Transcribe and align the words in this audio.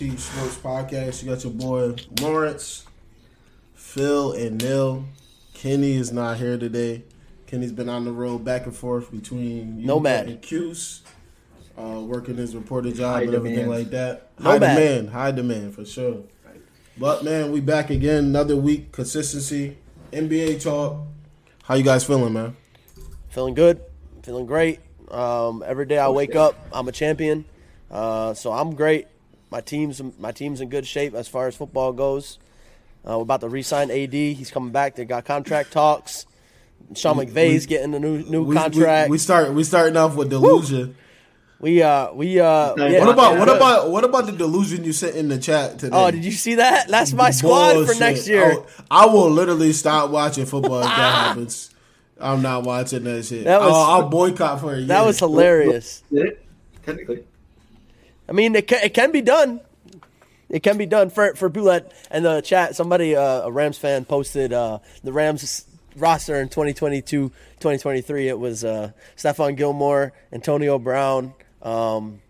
man. 0.00 0.10
IBT 0.10 0.18
Sports 0.18 0.56
Podcast. 0.58 1.22
You 1.22 1.30
got 1.30 1.44
your 1.44 1.52
boy 1.52 1.94
Lawrence, 2.20 2.86
Phil, 3.74 4.32
and 4.32 4.62
Neil. 4.62 5.04
Kenny 5.54 5.94
is 5.94 6.12
not 6.12 6.38
here 6.38 6.58
today. 6.58 7.04
Kenny's 7.46 7.72
been 7.72 7.88
on 7.88 8.04
the 8.04 8.12
road 8.12 8.44
back 8.44 8.66
and 8.66 8.76
forth 8.76 9.10
between 9.10 9.84
Nomad. 9.84 10.28
and 10.28 10.42
Cuse, 10.42 11.02
uh, 11.76 12.00
working 12.00 12.36
his 12.36 12.54
reporter 12.54 12.92
job 12.92 13.14
High 13.14 13.22
and 13.22 13.34
everything 13.34 13.68
like 13.68 13.90
that. 13.90 14.30
High 14.40 14.54
Nomad. 14.58 14.76
demand, 14.76 15.10
high 15.10 15.30
demand 15.30 15.74
for 15.74 15.84
sure. 15.84 16.22
But 16.96 17.24
man, 17.24 17.52
we 17.52 17.60
back 17.60 17.90
again. 17.90 18.24
Another 18.24 18.56
week, 18.56 18.92
consistency, 18.92 19.78
NBA 20.12 20.62
talk. 20.62 21.06
How 21.62 21.74
you 21.74 21.84
guys 21.84 22.04
feeling, 22.04 22.32
man? 22.32 22.56
Feeling 23.28 23.54
good. 23.54 23.80
Feeling 24.22 24.46
great. 24.46 24.80
Um, 25.10 25.64
every 25.66 25.86
day 25.86 25.98
I 25.98 26.08
wake 26.08 26.34
up, 26.36 26.54
I'm 26.72 26.88
a 26.88 26.92
champion. 26.92 27.44
Uh, 27.90 28.34
so 28.34 28.52
I'm 28.52 28.74
great. 28.74 29.06
My 29.50 29.60
team's 29.60 30.00
my 30.18 30.32
team's 30.32 30.60
in 30.60 30.68
good 30.68 30.86
shape 30.86 31.14
as 31.14 31.28
far 31.28 31.46
as 31.48 31.56
football 31.56 31.92
goes. 31.92 32.38
Uh, 33.08 33.16
we're 33.16 33.22
about 33.22 33.40
to 33.40 33.48
re-sign 33.48 33.90
AD. 33.90 34.12
He's 34.12 34.50
coming 34.50 34.70
back. 34.72 34.96
They 34.96 35.04
got 35.04 35.24
contract 35.24 35.72
talks. 35.72 36.26
Sean 36.94 37.16
McVay's 37.16 37.66
getting 37.66 37.94
a 37.94 37.98
new 37.98 38.18
new 38.24 38.42
We, 38.42 38.54
contract. 38.56 39.08
we, 39.10 39.14
we 39.14 39.18
start. 39.18 39.52
We 39.54 39.64
starting 39.64 39.96
off 39.96 40.14
with 40.16 40.30
delusion. 40.30 40.96
We 41.60 41.82
uh 41.82 42.12
we 42.12 42.38
uh 42.38 42.74
yeah. 42.76 43.00
What 43.04 43.08
about 43.14 43.38
what 43.38 43.48
Yeah. 43.48 43.56
about 43.56 43.90
what 43.90 44.04
about 44.04 44.26
the 44.26 44.32
delusion 44.32 44.84
you 44.84 44.92
sent 44.92 45.16
in 45.16 45.28
the 45.28 45.38
chat 45.38 45.78
today? 45.78 45.96
Oh, 45.96 46.10
did 46.10 46.24
you 46.24 46.30
see 46.30 46.56
that? 46.56 46.88
That's 46.88 47.12
my 47.12 47.30
squad 47.30 47.84
for 47.86 47.94
next 47.98 48.28
year. 48.28 48.52
Oh, 48.58 48.66
I 48.90 49.06
will 49.06 49.30
literally 49.30 49.72
stop 49.72 50.10
watching 50.10 50.46
football 50.46 50.78
if 50.80 50.84
that 50.84 50.92
happens. 51.26 51.70
I'm 52.20 52.42
not 52.42 52.62
watching 52.64 53.04
that 53.04 53.24
shit. 53.24 53.44
That 53.44 53.60
was- 53.60 53.70
I'll, 53.72 54.02
I'll 54.02 54.08
boycott 54.08 54.60
for 54.60 54.74
a 54.74 54.78
year. 54.78 54.86
That 54.88 55.04
was 55.06 55.18
hilarious. 55.18 56.02
Did 56.12 56.26
it? 56.26 56.46
Technically. 56.84 57.24
I 58.28 58.32
mean, 58.32 58.54
it 58.54 58.66
can, 58.68 58.80
it 58.82 58.94
can 58.94 59.12
be 59.12 59.20
done. 59.20 59.60
It 60.48 60.62
can 60.62 60.78
be 60.78 60.86
done 60.86 61.10
for 61.10 61.34
for 61.34 61.50
people 61.50 61.66
that 61.68 61.92
in 62.10 62.22
the 62.22 62.40
chat. 62.40 62.74
Somebody, 62.74 63.14
uh, 63.14 63.42
a 63.42 63.52
Rams 63.52 63.76
fan, 63.78 64.04
posted 64.04 64.52
uh, 64.52 64.78
the 65.04 65.12
Rams 65.12 65.66
roster 65.96 66.36
in 66.40 66.48
2022, 66.48 67.28
2023. 67.28 68.28
It 68.28 68.38
was 68.38 68.64
uh, 68.64 68.92
Stephon 69.16 69.56
Gilmore, 69.56 70.12
Antonio 70.32 70.78
Brown, 70.78 71.34
um, 71.62 72.20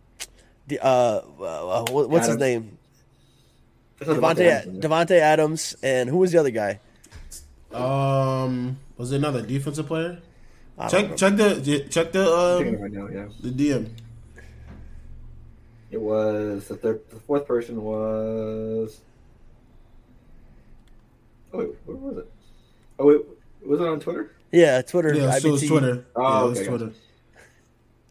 the, 0.67 0.81
uh, 0.85 1.23
uh, 1.41 1.85
what- 1.91 2.11
what's 2.11 2.27
his 2.27 2.37
name? 2.37 2.79
That's 3.99 4.11
not 4.11 4.37
Davante 4.37 4.47
Adams. 4.47 4.85
Davante 4.85 5.19
Adams, 5.19 5.77
and 5.83 6.09
who 6.09 6.19
was 6.19 6.33
the 6.33 6.39
other 6.39 6.51
guy? 6.51 6.81
Um, 7.73 8.79
was 8.97 9.13
it 9.13 9.17
another 9.17 9.43
defensive 9.43 9.87
player? 9.87 10.19
Check 10.89 11.11
know. 11.11 11.17
check 11.17 11.37
the 11.37 11.87
check 11.91 12.13
the 12.13 12.21
I'm 12.21 12.59
checking 12.59 12.75
it 12.75 12.77
um, 12.77 12.83
right 12.83 12.93
now, 12.93 13.09
yeah. 13.09 13.29
the 13.41 13.51
DM. 13.51 13.91
It 15.91 16.00
was 16.00 16.69
the 16.69 16.76
third, 16.76 17.00
the 17.10 17.16
fourth 17.16 17.47
person 17.47 17.82
was. 17.82 19.00
Oh 21.53 21.59
wait, 21.59 21.69
where 21.87 21.97
was 21.97 22.19
it? 22.19 22.32
Oh 22.99 23.06
wait, 23.06 23.21
was 23.66 23.81
it 23.81 23.87
on 23.87 24.00
Twitter? 24.00 24.32
Yeah, 24.53 24.82
Twitter. 24.82 25.15
Yeah, 25.15 25.31
so 25.38 25.54
it's 25.54 25.65
IBT. 25.65 25.69
Twitter. 25.69 26.06
Oh, 26.15 26.22
yeah, 26.22 26.41
okay, 26.41 26.50
it's 26.50 26.69
gotcha. 26.69 26.78
Twitter. 26.78 26.94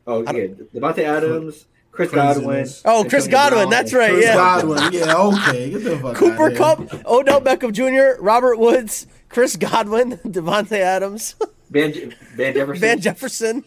Oh 0.08 0.26
I 0.26 0.32
yeah, 0.32 0.48
Davante 0.74 1.00
Adams, 1.00 1.66
Chris 1.92 2.12
Godwin. 2.12 2.68
Oh, 2.86 3.06
Chris 3.08 3.28
Godwin, 3.28 3.68
Brown, 3.68 3.70
that's 3.70 3.94
right, 3.94 4.12
Chris 4.12 4.26
yeah. 4.26 4.36
Godwin. 4.36 4.94
Yeah, 4.94 5.16
okay. 5.16 5.70
Get 5.72 5.84
the 5.84 5.98
fuck 5.98 6.16
Cooper 6.16 6.52
outta 6.52 6.78
here. 6.78 6.88
Kupp, 6.88 7.06
Odell 7.06 7.42
Beckham 7.42 7.74
Jr., 7.74 8.22
Robert 8.22 8.58
Woods, 8.58 9.08
Chris 9.30 9.56
Godwin, 9.56 10.12
Davante 10.26 10.80
Adams, 10.80 11.36
Van, 11.70 11.92
Van 12.36 12.54
Jefferson. 12.54 12.80
Van 12.82 13.02
Jefferson. 13.02 13.64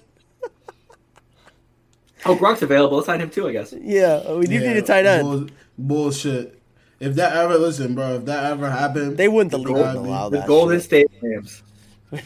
Oh, 2.26 2.36
Gronk's 2.36 2.62
available. 2.62 2.96
Let's 2.96 3.06
sign 3.06 3.20
him 3.20 3.30
too, 3.30 3.48
I 3.48 3.52
guess. 3.52 3.72
Yeah, 3.80 4.32
we 4.32 4.46
do 4.46 4.54
Yeah, 4.54 4.60
need 4.72 4.76
a 4.78 4.82
tight 4.82 5.06
end. 5.06 5.22
bull- 5.22 5.46
bullshit. 5.78 6.56
If 7.00 7.14
that 7.14 7.34
ever 7.34 7.56
listen, 7.56 7.94
bro, 7.94 8.16
if 8.16 8.24
that 8.26 8.52
ever 8.52 8.70
happened, 8.70 9.16
They 9.16 9.28
wouldn't. 9.28 9.50
The 9.52 9.58
league 9.58 9.68
Gold- 9.68 9.78
wouldn't 9.78 9.96
allow 10.06 10.28
The. 10.28 10.40
Golden 10.46 10.76
shit. 10.78 10.84
State 10.84 11.06
Rams. 11.22 11.62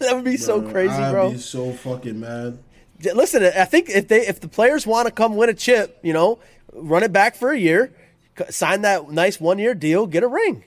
That 0.00 0.16
would 0.16 0.24
be 0.24 0.36
so 0.36 0.60
crazy, 0.60 0.92
I'd 0.94 1.12
bro. 1.12 1.30
Be 1.30 1.38
so 1.38 1.70
fucking 1.72 2.18
mad. 2.18 2.58
Listen, 3.14 3.44
I 3.44 3.64
think 3.66 3.88
if 3.88 4.08
they 4.08 4.26
if 4.26 4.40
the 4.40 4.48
players 4.48 4.84
want 4.84 5.06
to 5.06 5.12
come 5.12 5.36
win 5.36 5.48
a 5.48 5.54
chip, 5.54 5.96
you 6.02 6.12
know, 6.12 6.40
run 6.72 7.04
it 7.04 7.12
back 7.12 7.36
for 7.36 7.52
a 7.52 7.56
year, 7.56 7.92
sign 8.50 8.82
that 8.82 9.10
nice 9.12 9.40
one 9.40 9.60
year 9.60 9.74
deal, 9.74 10.08
get 10.08 10.24
a 10.24 10.26
ring. 10.28 10.64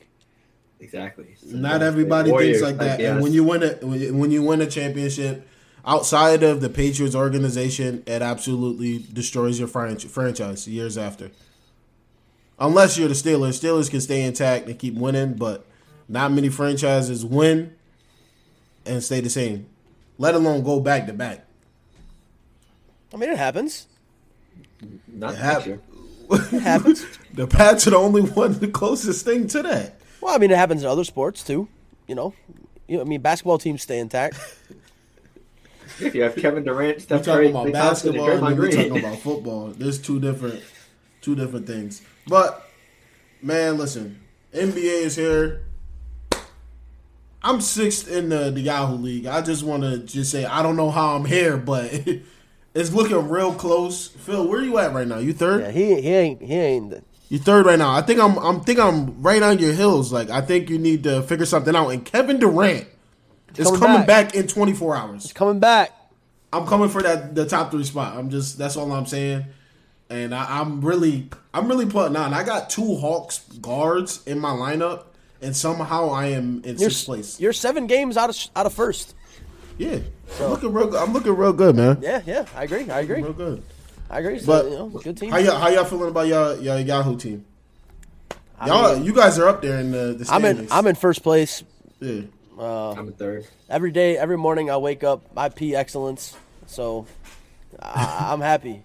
Exactly. 0.80 1.36
Not 1.48 1.82
everybody 1.82 2.32
Warriors, 2.32 2.62
thinks 2.62 2.80
like 2.80 2.98
that. 2.98 3.02
And 3.02 3.22
when 3.22 3.34
you 3.34 3.44
win 3.44 3.62
a 3.64 3.72
when 4.14 4.32
you 4.32 4.42
win 4.42 4.62
a 4.62 4.68
championship 4.68 5.46
outside 5.86 6.44
of 6.44 6.62
the 6.62 6.70
Patriots 6.70 7.16
organization, 7.16 8.04
it 8.08 8.22
absolutely 8.22 9.06
destroys 9.14 9.60
your 9.60 9.68
fran- 9.68 9.98
franchise 10.00 10.68
years 10.68 10.98
after. 10.98 11.32
Unless 12.60 12.98
you're 12.98 13.08
the 13.10 13.14
Steelers, 13.14 13.60
Steelers 13.62 13.90
can 13.92 14.00
stay 14.02 14.24
intact 14.24 14.68
and 14.68 14.80
keep 14.80 14.96
winning, 14.96 15.34
but 15.34 15.66
not 16.08 16.32
many 16.32 16.50
franchises 16.50 17.26
win 17.26 17.76
and 18.86 19.04
stay 19.04 19.20
the 19.20 19.30
same. 19.30 19.66
Let 20.18 20.36
alone 20.36 20.64
go 20.64 20.80
back 20.80 21.06
to 21.08 21.14
back. 21.14 21.46
I 23.14 23.18
mean, 23.18 23.30
it 23.30 23.38
happens. 23.38 23.88
not 25.08 25.34
It 25.34 25.40
next 25.40 25.66
hap- 25.66 25.80
It 26.54 26.62
happens. 26.62 27.06
The 27.34 27.48
Pats 27.48 27.88
are 27.88 27.92
the 27.92 27.98
only 27.98 28.22
one, 28.22 28.54
the 28.60 28.68
closest 28.70 29.26
thing 29.26 29.48
to 29.48 29.62
that. 29.64 30.00
well, 30.22 30.34
I 30.34 30.38
mean, 30.38 30.52
it 30.52 30.58
happens 30.58 30.82
in 30.84 30.88
other 30.88 31.04
sports 31.04 31.44
too. 31.44 31.68
You 32.08 32.16
know, 32.16 32.34
you 32.88 32.96
know, 32.98 33.02
I 33.02 33.06
mean, 33.06 33.22
basketball 33.22 33.58
teams 33.58 33.82
stay 33.82 34.00
intact. 34.00 34.38
If 36.00 36.14
you 36.16 36.24
have 36.24 36.36
Kevin 36.36 36.64
Durant, 36.64 36.98
We're 36.98 37.00
Steph 37.00 37.20
talking 37.24 37.34
Curry, 37.34 37.50
about 37.50 37.64
Klay 37.64 37.66
and 37.66 37.74
basketball 37.74 38.30
and 38.32 38.42
Draymond 38.42 38.48
then 38.50 38.58
we're 38.58 38.70
Green. 38.70 38.90
talking 38.90 38.98
about 39.06 39.20
football. 39.20 39.68
There's 39.68 40.00
two 40.00 40.20
different, 40.20 40.64
two 41.22 41.36
different 41.36 41.68
things. 41.68 42.02
But 42.28 42.70
man, 43.42 43.78
listen, 43.78 44.20
NBA 44.54 45.04
is 45.04 45.16
here. 45.16 45.62
I'm 47.44 47.62
sixth 47.62 48.10
in 48.12 48.30
the, 48.30 48.50
the 48.50 48.62
Yahoo 48.62 48.96
League. 48.96 49.28
I 49.28 49.42
just 49.42 49.64
want 49.64 49.84
to 49.84 50.00
just 50.00 50.32
say 50.32 50.46
I 50.46 50.64
don't 50.64 50.76
know 50.76 50.90
how 50.90 51.16
I'm 51.16 51.26
here, 51.26 51.58
but 51.58 51.92
it's 52.74 52.92
looking 52.92 53.30
real 53.30 53.54
close. 53.54 54.08
Phil, 54.08 54.48
where 54.48 54.62
you 54.62 54.78
at 54.80 54.94
right 54.94 55.08
now? 55.08 55.20
You 55.20 55.32
third? 55.34 55.62
Yeah, 55.62 55.72
he 55.72 56.02
he 56.02 56.10
ain't 56.14 56.42
he 56.42 56.54
ain't. 56.56 57.04
You 57.30 57.38
third 57.40 57.66
right 57.66 57.78
now. 57.80 57.92
I 57.94 58.02
think 58.02 58.20
I'm 58.20 58.38
I'm 58.40 58.62
think 58.62 58.80
I'm 58.80 59.22
right 59.22 59.42
on 59.44 59.60
your 59.60 59.74
heels. 59.74 60.12
Like 60.12 60.30
I 60.30 60.42
think 60.42 60.70
you 60.70 60.78
need 60.80 61.04
to 61.04 61.22
figure 61.24 61.46
something 61.46 61.76
out. 61.76 61.90
And 61.90 62.04
Kevin 62.04 62.40
Durant 62.40 62.88
is 63.60 63.66
coming 63.68 63.80
coming 63.80 64.06
back. 64.06 64.28
back 64.34 64.36
in 64.36 64.48
24 64.48 64.96
hours. 64.96 65.34
coming 65.34 65.60
back. 65.60 65.92
I'm 66.54 66.66
coming 66.66 66.90
for 66.90 67.02
that 67.04 67.36
the 67.36 67.46
top 67.46 67.72
three 67.72 67.84
spot. 67.84 68.16
I'm 68.18 68.30
just 68.30 68.58
that's 68.58 68.78
all 68.78 68.92
I'm 68.92 69.06
saying. 69.06 69.46
And 70.10 70.34
I, 70.36 70.60
I'm 70.62 70.82
really 70.82 71.30
I'm 71.54 71.68
really 71.68 71.86
putting 71.86 72.16
on. 72.16 72.34
I 72.34 72.44
got 72.44 72.70
two 72.70 72.96
Hawks 72.98 73.40
guards 73.62 74.22
in 74.28 74.40
my 74.40 74.52
lineup, 74.52 75.06
and 75.42 75.56
somehow 75.56 76.10
I 76.10 76.28
am 76.28 76.62
in 76.64 76.78
You're, 76.78 76.90
sixth 76.92 77.06
place. 77.06 77.40
you're 77.40 77.54
seven 77.54 77.88
games 77.88 78.16
out 78.16 78.30
of 78.30 78.38
out 78.56 78.66
of 78.68 78.74
first. 78.74 79.16
Yeah, 79.78 80.00
I'm 80.40 80.52
looking 80.52 80.72
real. 80.72 80.88
good. 80.88 81.02
I'm 81.02 81.12
looking 81.12 81.36
real 81.36 81.52
good, 81.54 81.76
man. 81.76 81.98
Yeah, 82.02 82.22
yeah, 82.26 82.46
I 82.56 82.64
agree. 82.64 82.90
I 82.90 83.02
agree. 83.02 83.22
Real 83.22 83.34
good. 83.34 83.64
I 84.10 84.20
agree. 84.20 84.40
So, 84.40 84.46
But 84.46 84.66
you 84.66 84.78
know, 84.78 84.88
good 84.90 85.18
team. 85.18 85.32
How 85.32 85.38
y'all 85.40 85.58
how 85.60 85.68
y'all 85.70 85.84
feeling 85.84 86.10
about 86.10 86.28
y'all 86.28 86.56
y'all 86.62 86.80
Yahoo 86.80 87.18
team? 87.18 87.44
I 88.58 88.68
Y'all, 88.68 88.96
mean, 88.96 89.04
you 89.04 89.14
guys 89.14 89.38
are 89.38 89.50
up 89.50 89.62
there 89.62 89.80
in 89.80 89.92
the, 89.92 90.14
the 90.14 90.28
I'm 90.32 90.46
in 90.46 90.68
I'm 90.72 90.88
in 90.88 90.96
first 90.96 91.24
place. 91.24 91.64
Yeah. 92.00 92.22
Uh, 92.58 92.92
I'm 92.92 93.08
in 93.08 93.14
third. 93.14 93.48
Every 93.70 93.92
day, 93.92 94.18
every 94.18 94.38
morning, 94.38 94.70
I 94.70 94.78
wake 94.78 95.04
up. 95.04 95.26
I 95.36 95.50
pee 95.50 95.76
excellence. 95.76 96.36
So 96.68 97.06
I, 97.82 98.28
I'm 98.32 98.42
happy. 98.42 98.84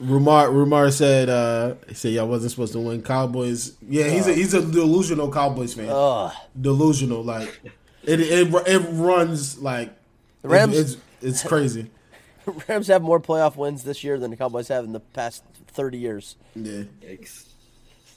Rumar 0.00 0.48
Rumar 0.48 0.92
said 0.92 1.28
uh 1.28 1.76
he 1.88 1.94
said 1.94 2.12
y'all 2.12 2.26
wasn't 2.26 2.50
supposed 2.50 2.72
to 2.72 2.80
win 2.80 3.02
Cowboys. 3.02 3.76
Yeah, 3.88 4.08
he's 4.08 4.26
a 4.26 4.32
uh. 4.32 4.34
he's 4.34 4.52
a 4.54 4.60
delusional 4.60 5.30
Cowboys 5.30 5.74
fan. 5.74 5.88
Ugh. 5.90 6.32
delusional. 6.60 7.22
Like 7.22 7.60
it, 8.02 8.20
it, 8.20 8.52
it 8.66 8.78
runs 8.90 9.60
like 9.60 9.96
The 10.42 10.48
Rams- 10.48 10.76
It's, 10.76 10.96
it's 11.20 11.42
crazy. 11.44 11.90
Rams 12.68 12.88
have 12.88 13.02
more 13.02 13.20
playoff 13.20 13.54
wins 13.54 13.84
this 13.84 14.02
year 14.02 14.18
than 14.18 14.32
the 14.32 14.36
Cowboys 14.36 14.66
have 14.68 14.84
in 14.84 14.92
the 14.92 14.98
past 14.98 15.44
30 15.68 15.98
years. 15.98 16.36
Yeah, 16.56 16.82
Yikes. 17.00 17.46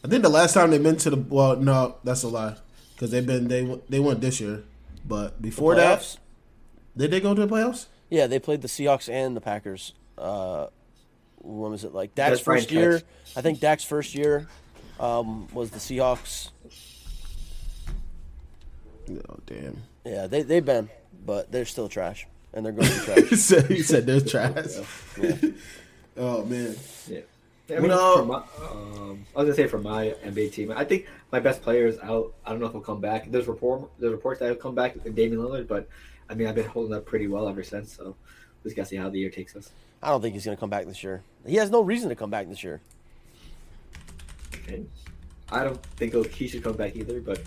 I 0.04 0.08
think 0.08 0.24
the 0.24 0.30
last 0.30 0.54
time 0.54 0.72
they've 0.72 0.82
been 0.82 0.98
to 0.98 1.12
the 1.12 1.18
well, 1.18 1.56
no, 1.56 1.98
that's 2.04 2.24
a 2.24 2.28
lie 2.28 2.56
because 2.96 3.12
they've 3.12 3.26
been 3.26 3.48
they 3.48 3.80
they 3.90 4.00
went 4.00 4.22
this 4.22 4.40
year, 4.40 4.64
but 5.06 5.42
before 5.42 5.76
that, 5.76 6.18
did 6.96 7.12
they 7.12 7.20
go 7.20 7.34
to 7.34 7.46
the 7.46 7.54
playoffs? 7.54 7.88
Yeah, 8.10 8.28
they 8.28 8.40
played 8.40 8.62
the 8.62 8.68
Seahawks 8.68 9.10
and 9.12 9.36
the 9.36 9.42
Packers. 9.42 9.94
Uh, 10.18 10.68
when 11.40 11.72
was 11.72 11.84
it 11.84 11.94
like 11.94 12.16
Dak's 12.16 12.32
That's 12.32 12.42
first 12.42 12.72
year? 12.72 13.00
Tex. 13.00 13.38
I 13.38 13.42
think 13.42 13.60
Dak's 13.60 13.84
first 13.84 14.16
year 14.16 14.48
um, 15.00 15.48
was 15.54 15.72
the 15.72 15.80
Seahawks. 15.80 16.50
Oh 19.10 19.40
damn! 19.46 19.84
Yeah, 20.06 20.28
they 20.28 20.42
they've 20.42 20.66
been, 20.66 20.90
but 21.26 21.52
they're 21.52 21.66
still 21.66 21.90
trash, 21.90 22.26
and 22.54 22.66
they're 22.66 22.74
going 22.74 22.88
to 22.88 22.94
be 23.00 23.06
trash. 23.06 23.30
he 23.30 23.36
said 23.36 23.66
he 23.68 23.82
said 23.84 24.06
they're 24.06 24.22
trash. 24.22 24.78
oh 26.18 26.44
man, 26.46 26.76
Yeah. 27.08 27.20
I 27.70 27.80
mean, 27.80 27.90
Well- 27.90 28.26
my, 28.26 28.36
um, 28.70 29.26
I 29.36 29.40
was 29.40 29.46
gonna 29.48 29.56
say 29.56 29.68
for 29.68 29.80
my 29.80 30.14
NBA 30.24 30.50
team, 30.50 30.72
I 30.72 30.84
think 30.86 31.08
my 31.32 31.40
best 31.40 31.62
player 31.62 31.88
is 31.88 31.98
out. 32.00 32.34
I 32.46 32.52
don't 32.52 32.60
know 32.60 32.68
if 32.68 32.74
he'll 32.74 32.82
come 32.82 33.02
back. 33.02 33.32
There's 33.32 33.48
report, 33.48 33.90
there's 34.00 34.12
reports 34.12 34.40
that 34.40 34.46
he'll 34.46 34.56
come 34.56 34.76
back 34.76 34.94
with 34.96 35.16
Damian 35.16 35.42
Lillard, 35.42 35.68
but 35.68 35.88
I 36.30 36.36
mean, 36.36 36.48
I've 36.48 36.56
been 36.56 36.66
holding 36.66 36.96
up 36.96 37.06
pretty 37.06 37.28
well 37.28 37.48
ever 37.48 37.64
since. 37.64 37.94
So 37.96 38.16
we 38.64 38.70
just 38.70 38.76
gotta 38.76 38.88
see 38.88 38.96
how 38.98 39.10
the 39.10 39.20
year 39.20 39.30
takes 39.30 39.56
us. 39.56 39.72
I 40.04 40.10
don't 40.10 40.22
think 40.22 40.36
he's 40.36 40.46
going 40.46 40.56
to 40.56 40.60
come 40.60 40.70
back 40.70 40.86
this 40.86 41.04
year. 41.04 41.24
He 41.48 41.56
has 41.56 41.72
no 41.72 41.82
reason 41.82 42.10
to 42.10 42.16
come 42.16 42.30
back 42.30 42.48
this 42.48 42.64
year. 42.64 42.80
And 44.68 44.88
I 45.50 45.64
don't 45.64 45.82
think 45.98 46.14
he 46.32 46.48
should 46.48 46.64
come 46.64 46.76
back 46.76 46.96
either, 46.96 47.20
but 47.20 47.42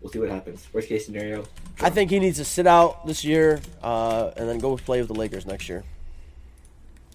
we'll 0.00 0.12
see 0.12 0.18
what 0.18 0.28
happens. 0.28 0.66
Worst 0.74 0.88
case 0.88 1.06
scenario, 1.06 1.44
I 1.80 1.88
think 1.88 2.10
he 2.10 2.18
needs 2.18 2.36
to 2.38 2.44
sit 2.44 2.66
out 2.66 3.06
this 3.06 3.24
year 3.24 3.60
uh, 3.82 4.30
and 4.36 4.46
then 4.46 4.58
go 4.58 4.76
play 4.76 4.98
with 5.00 5.08
the 5.08 5.14
Lakers 5.14 5.46
next 5.46 5.68
year. 5.70 5.84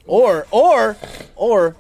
Or 0.07 0.47
or 0.51 0.97
or 1.35 1.75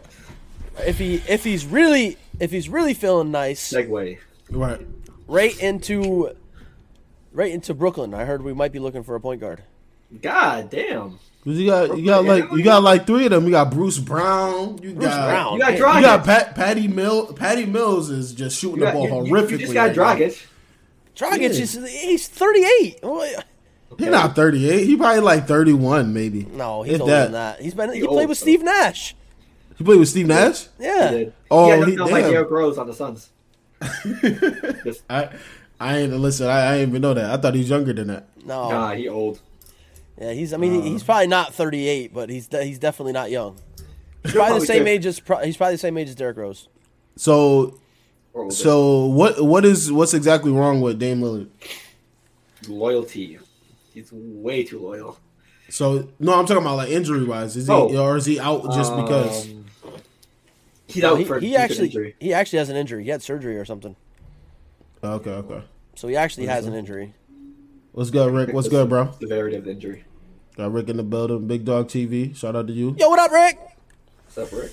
if 0.85 0.97
he 0.97 1.15
if 1.27 1.43
he's 1.43 1.65
really 1.65 2.17
if 2.39 2.51
he's 2.51 2.69
really 2.69 2.93
feeling 2.93 3.31
nice, 3.31 3.71
segue. 3.71 4.17
Right. 4.49 4.81
right 5.27 5.59
into 5.59 6.35
right 7.33 7.51
into 7.51 7.73
Brooklyn. 7.73 8.13
I 8.13 8.25
heard 8.25 8.41
we 8.43 8.53
might 8.53 8.71
be 8.71 8.79
looking 8.79 9.03
for 9.03 9.15
a 9.15 9.19
point 9.19 9.41
guard. 9.41 9.63
God 10.21 10.69
damn. 10.69 11.19
'Cause 11.43 11.55
You 11.57 11.67
got 11.67 11.97
you 11.97 12.05
got 12.05 12.25
like 12.25 12.51
you 12.51 12.63
got 12.63 12.83
like 12.83 13.07
three 13.07 13.25
of 13.25 13.31
them. 13.31 13.45
You 13.45 13.51
got 13.51 13.71
Bruce 13.71 13.97
Brown. 13.99 14.79
You 14.81 14.93
Bruce 14.93 15.05
got 15.05 15.27
Brown. 15.29 15.53
You 15.53 15.59
got. 15.59 15.73
Dragic. 15.73 15.95
You 15.95 16.01
got 16.01 16.25
Pat, 16.25 16.55
Patty 16.55 16.87
Mill. 16.87 17.33
Patty 17.33 17.65
Mills 17.65 18.09
is 18.09 18.33
just 18.33 18.57
shooting 18.59 18.79
You, 18.79 18.85
the 18.85 18.91
ball 18.91 19.07
you, 19.07 19.25
you- 19.27 19.33
horrifically. 19.33 19.51
you 19.51 19.57
just 19.59 19.73
got 19.73 19.95
right 19.95 20.19
now. 20.19 20.25
Dragic. 20.25 20.45
Dragic 21.15 21.39
Yeah. 21.41 21.47
is 21.49 21.73
he's 22.01 22.27
38. 22.27 22.99
He's 23.97 24.07
not 24.09 24.35
38. 24.35 24.85
He 24.85 24.95
probably 24.97 25.21
like 25.21 25.47
31, 25.47 26.13
maybe. 26.13 26.45
No, 26.51 26.83
he's 26.83 26.95
If 26.95 27.01
older 27.01 27.13
than 27.23 27.31
that. 27.31 27.61
He's 27.61 27.73
been 27.73 27.91
he, 27.93 28.01
He 28.01 28.05
played 28.07 28.19
old, 28.19 28.29
with 28.29 28.39
though. 28.39 28.43
Steve 28.43 28.63
Nash. 28.63 29.15
He 29.77 29.83
played 29.83 29.99
with 29.99 30.09
Steve 30.09 30.27
Nash. 30.27 30.67
Yeah. 30.79 31.11
He 31.11 31.17
did. 31.17 31.33
Oh, 31.51 31.65
he 31.65 31.69
had 31.79 31.87
he- 31.89 31.97
like 31.97 32.23
damn. 32.23 32.31
Derrick 32.31 32.49
Rose 32.51 32.77
on 32.77 32.87
the 32.87 32.93
Suns. 32.93 33.29
I 35.09 35.29
I 35.79 35.97
ain't 35.99 36.13
listen. 36.13 36.47
I, 36.47 36.67
I 36.67 36.77
didn't 36.77 36.89
even 36.89 37.01
know 37.01 37.13
that. 37.13 37.29
I 37.31 37.37
thought 37.37 37.53
he 37.53 37.59
was 37.61 37.69
younger 37.69 37.93
than 37.93 38.07
that. 38.07 38.27
No. 38.43 38.69
Nah, 38.69 38.93
he 38.93 39.07
old. 39.07 39.39
Yeah, 40.19 40.31
he's. 40.33 40.51
I 40.53 40.57
mean, 40.57 40.79
Uh. 40.79 40.83
he's 40.83 41.03
probably 41.03 41.27
not 41.27 41.53
38, 41.53 42.11
but 42.13 42.29
he's 42.29 42.47
de- 42.47 42.63
he's 42.63 42.79
definitely 42.79 43.13
not 43.13 43.29
young. 43.29 43.57
He's 44.23 44.33
probably 44.33 44.59
the 44.61 44.65
same 44.65 44.79
good. 44.83 44.89
age 44.89 45.05
as. 45.05 45.19
pro- 45.19 45.43
He's 45.45 45.55
probably 45.57 45.75
the 45.75 45.79
same 45.79 45.97
age 45.97 46.09
as 46.09 46.15
Derrick 46.15 46.37
Rose. 46.37 46.67
So 47.15 47.79
so 48.49 49.05
what 49.05 49.41
what 49.43 49.63
is 49.65 49.91
what's 49.91 50.13
exactly 50.15 50.51
wrong 50.51 50.81
with 50.81 50.97
Dame 50.99 51.21
Lillard? 51.21 51.49
loyalty. 52.67 53.39
He's 53.93 54.09
way 54.11 54.63
too 54.63 54.79
loyal. 54.79 55.17
So 55.69 56.09
no, 56.19 56.33
I'm 56.33 56.45
talking 56.45 56.63
about 56.63 56.77
like 56.77 56.89
injury 56.89 57.23
wise. 57.23 57.55
Is 57.55 57.67
he 57.67 57.73
Oh. 57.73 57.95
or 57.97 58.17
is 58.17 58.25
he 58.25 58.39
out 58.39 58.63
just 58.73 58.95
because? 58.95 59.47
He's 60.87 61.03
out 61.03 61.19
he, 61.19 61.25
for 61.25 61.39
he 61.39 61.55
actually 61.55 61.87
injury. 61.87 62.15
he 62.19 62.33
actually 62.33 62.59
has 62.59 62.69
an 62.69 62.77
injury. 62.77 63.03
He 63.03 63.09
had 63.09 63.21
surgery 63.21 63.57
or 63.57 63.65
something. 63.65 63.95
Okay, 65.03 65.31
okay. 65.31 65.63
So 65.95 66.07
he 66.07 66.15
actually 66.15 66.47
has 66.47 66.65
an 66.65 66.73
injury. 66.73 67.13
What's 67.91 68.09
good, 68.09 68.31
Rick? 68.33 68.53
What's 68.53 68.69
good, 68.69 68.89
bro? 68.89 69.11
Severity 69.19 69.57
of 69.57 69.65
the 69.65 69.71
injury. 69.71 70.05
Got 70.55 70.71
Rick 70.71 70.89
in 70.89 70.97
the 70.97 71.03
building. 71.03 71.47
Big 71.47 71.65
Dog 71.65 71.87
TV. 71.87 72.35
Shout 72.35 72.55
out 72.55 72.67
to 72.67 72.73
you. 72.73 72.95
Yo, 72.97 73.09
what 73.09 73.19
up, 73.19 73.31
Rick? 73.31 73.59
What's 74.25 74.53
up, 74.53 74.59
Rick? 74.59 74.71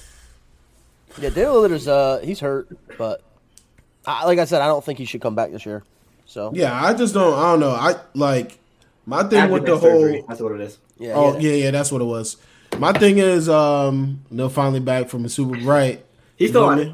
Yeah, 1.18 1.30
Dame 1.30 1.48
Lillard's 1.48 1.88
uh 1.88 2.20
he's 2.24 2.40
hurt, 2.40 2.68
but 2.98 3.22
I, 4.06 4.24
like 4.26 4.38
I 4.38 4.44
said, 4.44 4.60
I 4.60 4.66
don't 4.66 4.84
think 4.84 4.98
he 4.98 5.04
should 5.04 5.20
come 5.20 5.34
back 5.34 5.52
this 5.52 5.64
year. 5.64 5.82
So 6.26 6.52
Yeah, 6.54 6.74
I 6.74 6.94
just 6.94 7.14
don't. 7.14 7.38
I 7.38 7.52
don't 7.52 7.60
know. 7.60 7.70
I 7.70 7.96
like 8.14 8.58
my 9.06 9.22
thing 9.24 9.50
with 9.50 9.64
the 9.64 9.74
Abdomen 9.74 9.80
surgery. 9.80 10.18
whole. 10.18 10.26
That's 10.28 10.40
what 10.40 10.52
it 10.52 10.60
is. 10.60 10.78
yeah, 10.98 11.12
Oh 11.14 11.34
yeah. 11.34 11.40
yeah, 11.40 11.64
yeah, 11.64 11.70
that's 11.70 11.92
what 11.92 12.00
it 12.02 12.06
was. 12.06 12.36
My 12.78 12.92
thing 12.92 13.18
is, 13.18 13.48
um, 13.48 14.24
they're 14.30 14.48
finally 14.48 14.80
back 14.80 15.08
from 15.08 15.22
the 15.22 15.28
Super 15.28 15.58
right. 15.60 16.03
He's 16.36 16.50
still 16.50 16.64
on 16.64 16.78
it. 16.78 16.92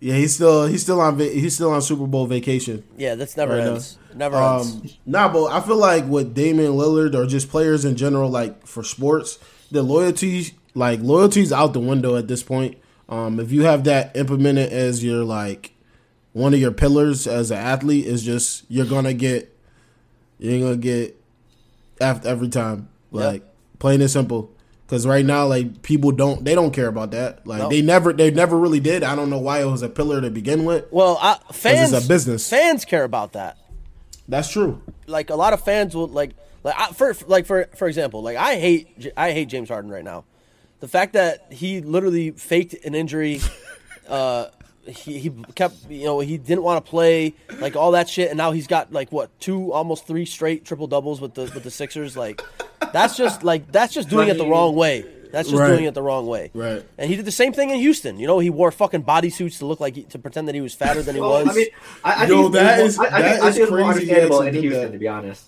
Yeah, 0.00 0.14
he's 0.16 0.34
still 0.34 0.66
he's 0.66 0.82
still 0.82 1.00
on 1.00 1.18
he's 1.18 1.54
still 1.54 1.70
on 1.70 1.80
Super 1.80 2.06
Bowl 2.06 2.26
vacation. 2.26 2.84
Yeah, 2.98 3.14
that's 3.14 3.36
never 3.36 3.54
Right 3.56 3.64
now. 3.64 3.72
ends. 3.72 3.98
Never 4.14 4.36
ends. 4.36 4.72
Um, 4.74 4.90
nah, 5.06 5.32
but 5.32 5.46
I 5.46 5.60
feel 5.60 5.76
like 5.76 6.06
with 6.06 6.34
Damian 6.34 6.72
Lillard 6.72 7.14
or 7.14 7.26
just 7.26 7.48
players 7.48 7.84
in 7.84 7.96
general, 7.96 8.28
like 8.28 8.66
for 8.66 8.82
sports, 8.82 9.38
the 9.70 9.82
loyalty, 9.82 10.52
like 10.74 11.00
loyalty's 11.00 11.52
out 11.52 11.72
the 11.72 11.80
window 11.80 12.16
at 12.16 12.28
this 12.28 12.42
point. 12.42 12.76
Um, 13.08 13.40
if 13.40 13.50
you 13.50 13.62
have 13.64 13.84
that 13.84 14.14
implemented 14.16 14.72
as 14.72 15.02
your 15.02 15.24
like 15.24 15.72
one 16.32 16.52
of 16.52 16.60
your 16.60 16.72
pillars 16.72 17.26
as 17.26 17.50
an 17.50 17.58
athlete, 17.58 18.06
is 18.06 18.22
just 18.22 18.64
you're 18.68 18.86
gonna 18.86 19.14
get 19.14 19.56
you're 20.38 20.60
gonna 20.60 20.76
get 20.76 21.18
after 22.00 22.28
every 22.28 22.48
time, 22.48 22.88
like 23.10 23.42
plain 23.78 24.00
and 24.02 24.10
simple. 24.10 24.50
Because 24.86 25.06
right 25.06 25.24
now, 25.24 25.46
like 25.46 25.82
people 25.82 26.12
don't 26.12 26.44
they 26.44 26.54
don't 26.54 26.72
care 26.72 26.88
about 26.88 27.12
that. 27.12 27.46
Like 27.46 27.60
No. 27.60 27.68
they 27.68 27.80
never 27.82 28.12
they 28.12 28.30
never 28.30 28.58
really 28.58 28.80
did. 28.80 29.02
I 29.02 29.16
don't 29.16 29.30
know 29.30 29.38
why 29.38 29.60
it 29.62 29.64
was 29.66 29.82
a 29.82 29.88
pillar 29.88 30.20
to 30.20 30.30
begin 30.30 30.64
with. 30.64 30.86
Well, 30.90 31.18
I, 31.20 31.38
fans 31.52 31.92
it's 31.92 32.04
a 32.04 32.08
business. 32.08 32.48
Fans 32.48 32.84
care 32.84 33.04
about 33.04 33.32
that. 33.32 33.56
That's 34.28 34.50
true. 34.50 34.82
Like 35.06 35.30
a 35.30 35.36
lot 35.36 35.52
of 35.52 35.62
fans 35.64 35.94
will 35.94 36.08
like 36.08 36.32
like 36.62 36.74
I, 36.78 36.88
for 36.92 37.14
like 37.26 37.46
for 37.46 37.64
for 37.76 37.88
example, 37.88 38.22
like 38.22 38.36
I 38.36 38.56
hate 38.56 39.12
I 39.16 39.32
hate 39.32 39.48
James 39.48 39.68
Harden 39.68 39.90
right 39.90 40.04
now. 40.04 40.24
The 40.80 40.88
fact 40.88 41.14
that 41.14 41.50
he 41.50 41.80
literally 41.80 42.32
faked 42.32 42.74
an 42.84 42.94
injury, 42.94 43.40
uh, 44.08 44.46
he, 44.86 45.18
he 45.18 45.30
kept 45.54 45.88
you 45.90 46.04
know 46.04 46.20
he 46.20 46.36
didn't 46.36 46.62
want 46.62 46.84
to 46.84 46.90
play 46.90 47.34
like 47.58 47.74
all 47.74 47.92
that 47.92 48.08
shit, 48.08 48.28
and 48.28 48.36
now 48.36 48.52
he's 48.52 48.66
got 48.66 48.92
like 48.92 49.10
what 49.12 49.30
two 49.40 49.72
almost 49.72 50.06
three 50.06 50.26
straight 50.26 50.64
triple 50.66 50.86
doubles 50.86 51.22
with 51.22 51.34
the 51.34 51.42
with 51.54 51.62
the 51.62 51.70
Sixers. 51.70 52.16
Like 52.18 52.42
that's 52.94 53.16
just 53.16 53.42
like 53.44 53.70
that's 53.70 53.92
just 53.92 54.08
doing 54.08 54.28
it 54.28 54.38
the 54.38 54.46
wrong 54.46 54.74
way. 54.74 55.04
That's 55.32 55.48
just 55.50 55.60
Right. 55.60 55.68
doing 55.68 55.84
it 55.84 55.94
the 55.94 56.02
wrong 56.02 56.26
way. 56.28 56.52
Right. 56.54 56.84
And 56.96 57.10
he 57.10 57.16
did 57.16 57.24
the 57.24 57.32
same 57.32 57.52
thing 57.52 57.70
in 57.70 57.78
Houston. 57.80 58.20
You 58.20 58.26
know, 58.28 58.38
he 58.38 58.50
wore 58.50 58.70
fucking 58.70 59.02
bodysuits 59.02 59.58
to 59.58 59.66
look 59.66 59.80
like 59.80 59.96
he, 59.96 60.02
to 60.04 60.18
pretend 60.18 60.46
that 60.46 60.54
he 60.54 60.60
was 60.60 60.74
fatter 60.74 61.02
than 61.02 61.16
he 61.16 61.20
Well, 61.20 61.44
was. 61.44 61.48
I 61.48 61.52
mean, 61.54 61.66
I, 62.04 62.12
I 62.12 62.26
Yo, 62.26 62.42
think 62.42 62.52
that 62.54 62.78
it's 62.78 62.88
is- 62.90 62.98
more, 62.98 63.06
I, 63.06 63.08
I 63.08 63.10
that 63.22 63.32
think, 63.32 63.42
I 63.44 63.48
is 63.48 63.54
think 63.56 63.62
it's 63.64 63.70
more 63.72 63.92
crazy 63.92 64.04
he 64.06 64.10
understandable 64.12 64.42
in 64.42 64.54
Houston, 64.54 64.82
that. 64.82 64.92
to 64.92 64.98
be 64.98 65.08
honest. 65.08 65.44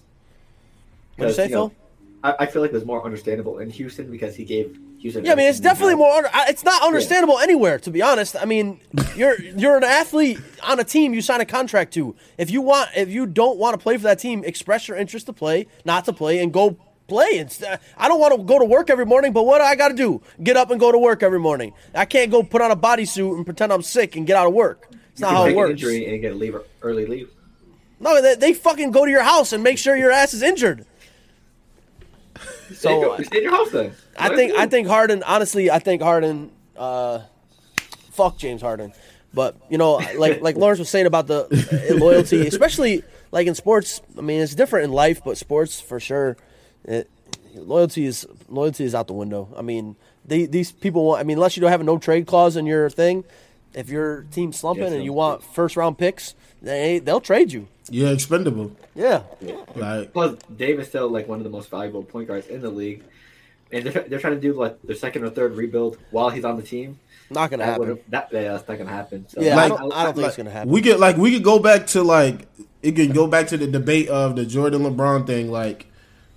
What'd 1.17 1.31
you 1.31 1.37
say, 1.37 1.43
'Cause, 1.45 1.51
know, 1.53 1.69
Phil? 1.69 1.77
I, 2.25 2.35
I 2.41 2.47
feel 2.47 2.63
like 2.63 2.73
it 2.73 2.75
was 2.75 2.85
more 2.85 3.05
understandable 3.05 3.59
in 3.61 3.71
Houston 3.71 4.11
because 4.11 4.35
he 4.35 4.45
gave 4.45 4.77
Houston. 4.99 5.25
Yeah, 5.25 5.33
I 5.33 5.35
mean, 5.37 5.47
it's 5.49 5.61
definitely 5.61 5.95
more. 5.95 6.11
Under, 6.13 6.31
it's 6.49 6.65
not 6.65 6.83
understandable 6.83 7.39
anywhere, 7.39 7.79
to 7.79 7.91
be 7.93 8.03
honest. 8.03 8.35
I 8.35 8.45
mean, 8.45 8.81
you're 9.15 9.41
you're 9.41 9.77
an 9.77 9.85
athlete 9.85 10.41
on 10.65 10.81
a 10.81 10.85
team 10.85 11.15
you 11.15 11.23
sign 11.23 11.41
a 11.41 11.45
contract 11.47 11.95
to. 11.95 12.17
If 12.39 12.51
you 12.51 12.61
want, 12.61 12.91
if 12.97 13.09
you 13.09 13.25
don't 13.27 13.57
want 13.59 13.75
to 13.75 13.79
play 13.79 13.97
for 13.99 14.03
that 14.05 14.19
team, 14.19 14.43
express 14.45 14.89
your 14.89 14.97
interest 14.97 15.27
to 15.27 15.33
play, 15.33 15.69
not 15.85 16.05
to 16.07 16.13
play, 16.13 16.41
and 16.41 16.53
go 16.53 16.77
play. 17.07 17.27
It's, 17.27 17.63
uh, 17.63 17.77
I 17.97 18.09
don't 18.09 18.21
want 18.21 18.37
to 18.37 18.43
go 18.43 18.59
to 18.59 18.65
work 18.65 18.91
every 18.91 19.07
morning, 19.07 19.33
but 19.33 19.45
what 19.45 19.59
do 19.59 19.65
I 19.65 19.77
got 19.77 19.89
to 19.89 19.95
do? 19.95 20.23
Get 20.43 20.57
up 20.57 20.71
and 20.71 20.81
go 20.81 20.93
to 20.93 20.99
work 20.99 21.23
every 21.23 21.39
morning. 21.39 21.73
I 21.95 22.05
can't 22.05 22.31
go 22.31 22.43
put 22.43 22.63
on 22.63 22.71
a 22.71 22.77
bodysuit 22.77 23.37
and 23.37 23.45
pretend 23.45 23.73
I'm 23.73 23.83
sick 23.83 24.17
and 24.17 24.27
get 24.27 24.37
out 24.37 24.47
of 24.47 24.55
work. 24.55 24.89
It's 25.13 25.21
not 25.21 25.33
how 25.33 25.47
it 25.47 25.57
works. 25.57 25.71
Injury 25.71 26.13
and 26.13 26.21
get 26.21 26.33
a 26.33 26.35
leave 26.35 26.57
early 26.83 27.07
leave. 27.07 27.31
No, 27.99 28.21
they, 28.21 28.35
they 28.35 28.53
fucking 28.53 28.91
go 28.91 29.05
to 29.05 29.11
your 29.11 29.23
house 29.23 29.53
and 29.53 29.63
make 29.63 29.79
sure 29.79 29.97
your 29.97 30.11
ass 30.11 30.35
is 30.35 30.43
injured. 30.43 30.85
So, 32.75 33.17
stay 33.23 33.39
in 33.39 33.45
your 33.45 33.53
house 33.53 33.71
then. 33.71 33.93
I 34.19 34.35
think 34.35 34.53
I 34.55 34.67
think 34.67 34.89
Harden. 34.89 35.23
Honestly, 35.23 35.71
I 35.71 35.79
think 35.79 36.03
Harden. 36.03 36.51
Uh, 36.77 37.21
fuck 38.11 38.37
James 38.37 38.61
Harden. 38.61 38.93
But 39.33 39.57
you 39.71 39.79
know, 39.79 39.95
like 40.17 40.43
like 40.43 40.57
Lawrence 40.57 40.79
was 40.79 40.89
saying 40.89 41.07
about 41.07 41.27
the 41.27 41.45
uh, 41.91 41.95
loyalty, 41.95 42.47
especially 42.47 43.05
like 43.33 43.47
in 43.47 43.55
sports. 43.55 44.03
I 44.19 44.21
mean, 44.21 44.41
it's 44.41 44.55
different 44.55 44.87
in 44.87 44.93
life, 44.93 45.23
but 45.25 45.39
sports 45.39 45.81
for 45.81 46.01
sure. 46.01 46.37
It, 46.87 47.11
loyalty 47.55 48.07
is 48.07 48.27
loyalty 48.49 48.85
is 48.85 48.95
out 48.95 49.07
the 49.09 49.13
window. 49.13 49.49
I 49.57 49.63
mean, 49.63 49.97
they, 50.25 50.47
these 50.47 50.73
people 50.73 51.05
want. 51.05 51.21
I 51.21 51.25
mean, 51.25 51.37
unless 51.37 51.57
you 51.57 51.61
don't 51.61 51.71
have 51.71 51.81
a 51.81 51.85
no 51.85 51.99
trade 51.99 52.27
clause 52.27 52.57
in 52.57 52.65
your 52.67 52.89
thing, 52.91 53.25
if 53.75 53.89
your 53.91 54.25
team's 54.31 54.59
slumping 54.59 54.85
Yes, 54.85 54.93
and 54.95 55.05
you 55.05 55.13
want 55.13 55.43
first 55.43 55.77
round 55.77 55.99
picks, 55.99 56.35
they 56.63 56.99
they'll 56.99 57.21
trade 57.21 57.53
you. 57.53 57.69
You're 57.91 58.13
expendable. 58.13 58.73
Yeah, 58.97 59.23
Like 59.77 60.13
Plus, 60.13 60.37
Dave 60.57 60.81
is 60.81 60.89
still 60.89 61.09
like 61.09 61.29
one 61.29 61.39
of 61.39 61.45
the 61.45 61.51
most 61.51 61.69
valuable 61.71 62.03
point 62.03 62.27
guards 62.29 62.47
in 62.49 62.61
the 62.63 62.71
league, 62.71 63.05
and 63.71 63.85
they're, 63.87 64.03
they're 64.03 64.19
trying 64.19 64.35
to 64.35 64.41
do 64.41 64.55
like 64.55 64.81
their 64.83 64.97
second 64.97 65.23
or 65.25 65.31
third 65.31 65.55
rebuild 65.57 65.99
while 66.11 66.31
he's 66.31 66.45
on 66.45 66.57
the 66.57 66.63
team. 66.65 66.99
not 67.31 67.51
gonna 67.51 67.65
That 67.65 67.73
happen. 67.81 67.99
that 68.09 68.29
yeah, 68.33 68.53
that's 68.55 68.67
not 68.69 68.79
gonna 68.79 68.91
happen. 68.91 69.27
So, 69.29 69.41
Yeah, 69.41 69.55
Like- 69.57 69.65
I 69.73 69.77
don't, 69.77 69.93
I 69.93 70.05
don't 70.05 70.15
think 70.15 70.27
it's 70.29 70.37
gonna 70.37 70.51
happen. 70.51 70.71
we 70.73 70.83
could 70.83 70.99
like 70.99 71.17
we 71.17 71.31
could 71.33 71.45
go 71.45 71.59
back 71.59 71.87
to 71.89 72.03
like 72.03 72.47
it 72.83 72.93
can 72.93 73.13
go 73.13 73.27
back 73.27 73.49
to 73.49 73.57
the 73.57 73.67
debate 73.67 74.09
of 74.09 74.35
the 74.37 74.45
Jordan 74.47 74.83
LeBron 74.83 75.27
thing. 75.27 75.51
Like 75.51 75.87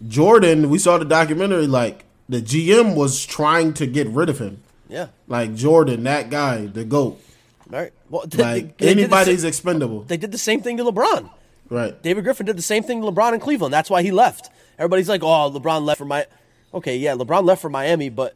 Jordan, 0.08 0.70
we 0.70 0.80
saw 0.80 0.98
the 0.98 1.06
documentary. 1.06 1.68
Like 1.68 2.06
the 2.28 2.42
GM 2.42 2.96
was 2.96 3.26
trying 3.26 3.74
to 3.76 3.86
get 3.88 4.08
rid 4.08 4.30
of 4.30 4.40
him. 4.40 4.62
yeah, 4.88 5.08
Like 5.28 5.56
Jordan, 5.56 6.04
that 6.04 6.30
guy, 6.30 6.66
the 6.68 6.84
goat. 6.86 7.22
right. 7.70 7.92
Well, 8.10 8.26
they- 8.28 8.38
Like 8.44 8.78
they 8.78 8.88
did 8.88 8.98
the 8.98 9.02
anybody's 9.04 9.42
sa- 9.42 9.48
expendable. 9.48 10.02
they 10.04 10.18
did 10.18 10.32
the 10.32 10.38
same 10.38 10.62
thing 10.62 10.78
to 10.78 10.84
LeBron. 10.84 11.30
Right. 11.70 12.02
David 12.02 12.24
Griffin 12.24 12.46
did 12.48 12.58
the 12.58 12.62
same 12.64 12.82
thing 12.82 13.02
to 13.02 13.12
LeBron 13.12 13.34
in 13.34 13.40
Cleveland. 13.40 13.72
That's 13.74 13.90
why 13.92 14.02
he 14.02 14.10
left. 14.12 14.50
Everybody's 14.80 15.08
like, 15.10 15.22
"Oh, 15.22 15.52
LeBron 15.52 15.84
left 15.86 16.00
for 16.00 16.06
my." 16.06 16.26
Okay, 16.74 16.98
yeah, 16.98 17.14
LeBron 17.14 17.44
left 17.46 17.62
for 17.62 17.70
Miami, 17.70 18.10
but 18.10 18.36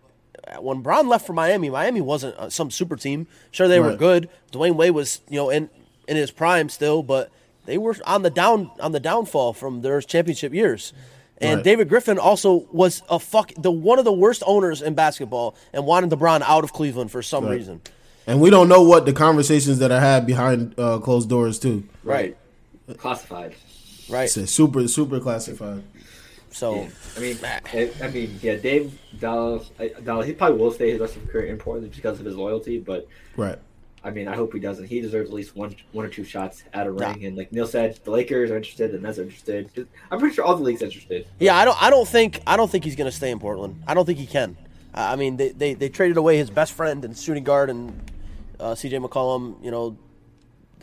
when 0.59 0.83
LeBron 0.83 1.07
left 1.07 1.25
for 1.25 1.33
Miami, 1.33 1.69
Miami 1.71 2.01
wasn't 2.01 2.35
uh, 2.37 2.49
some 2.51 2.69
super 2.69 2.95
team. 2.95 3.25
Sure, 3.49 3.67
they 3.67 3.79
were 3.79 3.95
good. 3.95 4.29
Dwyane 4.51 4.75
Wade 4.75 4.91
was, 4.91 5.21
you 5.29 5.37
know, 5.37 5.49
in 5.49 5.69
in 6.07 6.15
his 6.17 6.29
prime 6.29 6.69
still, 6.69 7.01
but 7.01 7.31
they 7.65 7.77
were 7.79 7.95
on 8.05 8.21
the 8.21 8.29
down 8.29 8.69
on 8.79 8.91
the 8.91 8.99
downfall 8.99 9.53
from 9.53 9.81
their 9.81 9.99
championship 10.01 10.53
years. 10.53 10.93
And 11.43 11.55
Right. 11.57 11.63
David 11.63 11.89
Griffin 11.89 12.17
also 12.17 12.65
was 12.71 13.01
a 13.09 13.19
fuck 13.19 13.51
the 13.57 13.71
one 13.71 13.99
of 13.99 14.05
the 14.05 14.13
worst 14.13 14.43
owners 14.45 14.81
in 14.81 14.93
basketball 14.93 15.55
and 15.73 15.85
wanted 15.85 16.09
LeBron 16.09 16.41
out 16.41 16.63
of 16.63 16.73
Cleveland 16.73 17.11
for 17.11 17.21
some 17.21 17.45
Right. 17.45 17.57
reason. 17.57 17.81
And 18.25 18.39
we 18.39 18.49
don't 18.49 18.69
know 18.69 18.81
what 18.83 19.05
the 19.05 19.13
conversations 19.13 19.79
that 19.79 19.91
are 19.91 19.99
had 19.99 20.25
behind 20.25 20.73
uh, 20.79 20.99
closed 20.99 21.29
doors 21.29 21.59
too. 21.59 21.83
right, 22.03 22.37
classified. 22.97 23.53
Right. 24.09 24.35
It's 24.37 24.51
super 24.51 24.87
super 24.87 25.19
classified. 25.19 25.83
So 26.51 26.75
Yeah. 26.75 26.89
I 27.17 27.19
mean, 27.19 27.37
I, 27.43 27.91
I 28.03 28.07
mean, 28.09 28.39
yeah, 28.41 28.55
Dave 28.55 28.97
Dallas, 29.19 29.69
Dallas, 30.03 30.27
he 30.27 30.33
probably 30.33 30.59
will 30.59 30.71
stay 30.71 30.91
his 30.91 30.99
rest 30.99 31.15
of 31.15 31.23
his 31.23 31.31
career 31.31 31.47
in 31.47 31.57
Portland 31.57 31.91
because 31.93 32.19
of 32.19 32.25
his 32.25 32.35
loyalty. 32.35 32.79
But 32.79 33.07
Right. 33.35 33.57
I 34.05 34.09
mean, 34.11 34.27
I 34.27 34.35
hope 34.35 34.53
he 34.53 34.59
doesn't. 34.59 34.85
He 34.87 34.99
deserves 34.99 35.29
at 35.29 35.33
least 35.33 35.55
one, 35.55 35.75
one 35.93 36.05
or 36.05 36.09
two 36.09 36.23
shots 36.25 36.63
at 36.73 36.87
a 36.87 36.93
Yeah. 36.97 37.11
ring. 37.11 37.25
And 37.25 37.37
like 37.37 37.51
Neil 37.53 37.65
said, 37.67 37.97
the 38.03 38.11
Lakers 38.11 38.51
are 38.51 38.57
interested, 38.57 38.91
the 38.91 38.99
Nets 38.99 39.17
are 39.17 39.23
interested. 39.23 39.87
I'm 40.11 40.19
pretty 40.19 40.35
sure 40.35 40.43
all 40.43 40.55
the 40.55 40.63
leagues 40.63 40.81
interested. 40.81 41.25
yeah, 41.39 41.55
I 41.55 41.63
don't 41.65 41.81
I 41.81 41.89
don't 41.89 42.07
think 42.07 42.41
I 42.45 42.57
don't 42.57 42.69
think 42.69 42.83
he's 42.83 42.95
going 42.97 43.09
to 43.09 43.15
stay 43.15 43.31
in 43.31 43.39
Portland. 43.39 43.81
I 43.87 43.93
don't 43.93 44.05
think 44.05 44.19
he 44.19 44.25
can. 44.27 44.57
I 44.93 45.15
mean, 45.15 45.37
they, 45.37 45.49
they, 45.49 45.73
they 45.73 45.89
traded 45.89 46.17
away 46.17 46.37
his 46.37 46.51
best 46.51 46.73
friend 46.73 47.03
and 47.03 47.17
shooting 47.17 47.43
guard 47.43 47.71
and 47.71 47.99
uh, 48.59 48.75
C.J. 48.75 48.97
McCollum. 48.97 49.63
You 49.63 49.71
know, 49.71 49.97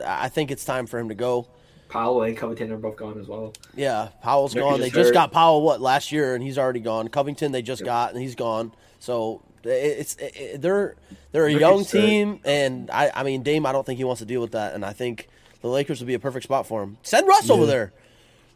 I 0.04 0.28
think 0.28 0.50
it's 0.50 0.64
time 0.64 0.86
for 0.86 0.98
him 0.98 1.10
to 1.10 1.14
go. 1.14 1.46
Powell 1.88 2.22
and 2.22 2.36
Covington 2.36 2.72
are 2.72 2.76
both 2.76 2.96
gone 2.96 3.20
as 3.20 3.28
well. 3.28 3.52
Yeah, 3.76 4.08
Powell's 4.22 4.54
gone. 4.54 4.80
They 4.80 4.86
is 4.86 4.92
just 4.92 5.12
got 5.12 5.30
Powell 5.30 5.62
what 5.62 5.80
last 5.80 6.10
year, 6.10 6.34
and 6.34 6.42
he's 6.42 6.56
already 6.58 6.80
gone. 6.80 7.06
Covington 7.08 7.52
they 7.52 7.62
just 7.62 7.84
got, 7.84 8.12
and 8.12 8.20
he's 8.20 8.34
gone. 8.34 8.72
So 8.98 9.42
it's 9.64 10.16
it, 10.16 10.32
it- 10.36 10.62
they're 10.62 10.94
they're 11.32 11.46
a 11.46 11.50
Nurkic's 11.50 11.60
young 11.60 11.78
hurt. 11.80 11.88
team, 11.88 12.40
and 12.44 12.90
I 12.90 13.10
I 13.14 13.22
mean 13.22 13.42
Dame, 13.42 13.66
I 13.66 13.72
don't 13.72 13.84
think 13.86 13.98
he 13.98 14.04
wants 14.04 14.20
to 14.20 14.26
deal 14.26 14.40
with 14.40 14.52
that, 14.52 14.74
and 14.74 14.84
I 14.84 14.92
think 14.92 15.28
the 15.62 15.68
Lakers 15.68 16.00
would 16.00 16.06
be 16.06 16.14
a 16.14 16.18
perfect 16.18 16.44
spot 16.44 16.66
for 16.66 16.82
him. 16.82 16.96
Send 17.02 17.26
Russ 17.28 17.50
over 17.50 17.66
there. 17.66 17.92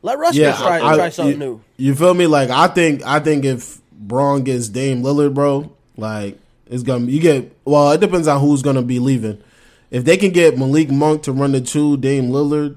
Let 0.02 0.18
Russ 0.18 0.34
Yeah, 0.34 0.52
go 0.52 0.58
try, 0.58 0.76
I- 0.92 0.96
try 0.96 1.08
something 1.10 1.32
you, 1.34 1.38
new. 1.38 1.60
You 1.76 1.94
feel 1.94 2.14
me? 2.14 2.26
Like 2.26 2.50
I 2.50 2.66
think 2.68 3.02
I 3.04 3.20
think 3.20 3.44
if 3.44 3.80
Bron 3.92 4.42
gets 4.42 4.68
Dame 4.68 5.02
Lillard, 5.02 5.34
bro, 5.34 5.72
like 5.96 6.38
it's 6.66 6.82
gonna 6.82 7.06
you 7.06 7.20
get 7.20 7.56
well. 7.64 7.92
It 7.92 8.00
depends 8.00 8.28
on 8.28 8.40
who's 8.40 8.62
gonna 8.62 8.82
be 8.82 8.98
leaving. 8.98 9.42
If 9.90 10.04
they 10.04 10.16
can 10.16 10.30
get 10.32 10.58
Malik 10.58 10.90
Monk 10.90 11.22
to 11.24 11.32
run 11.32 11.52
the 11.52 11.60
two, 11.60 11.96
Dame 11.98 12.30
Lillard, 12.30 12.76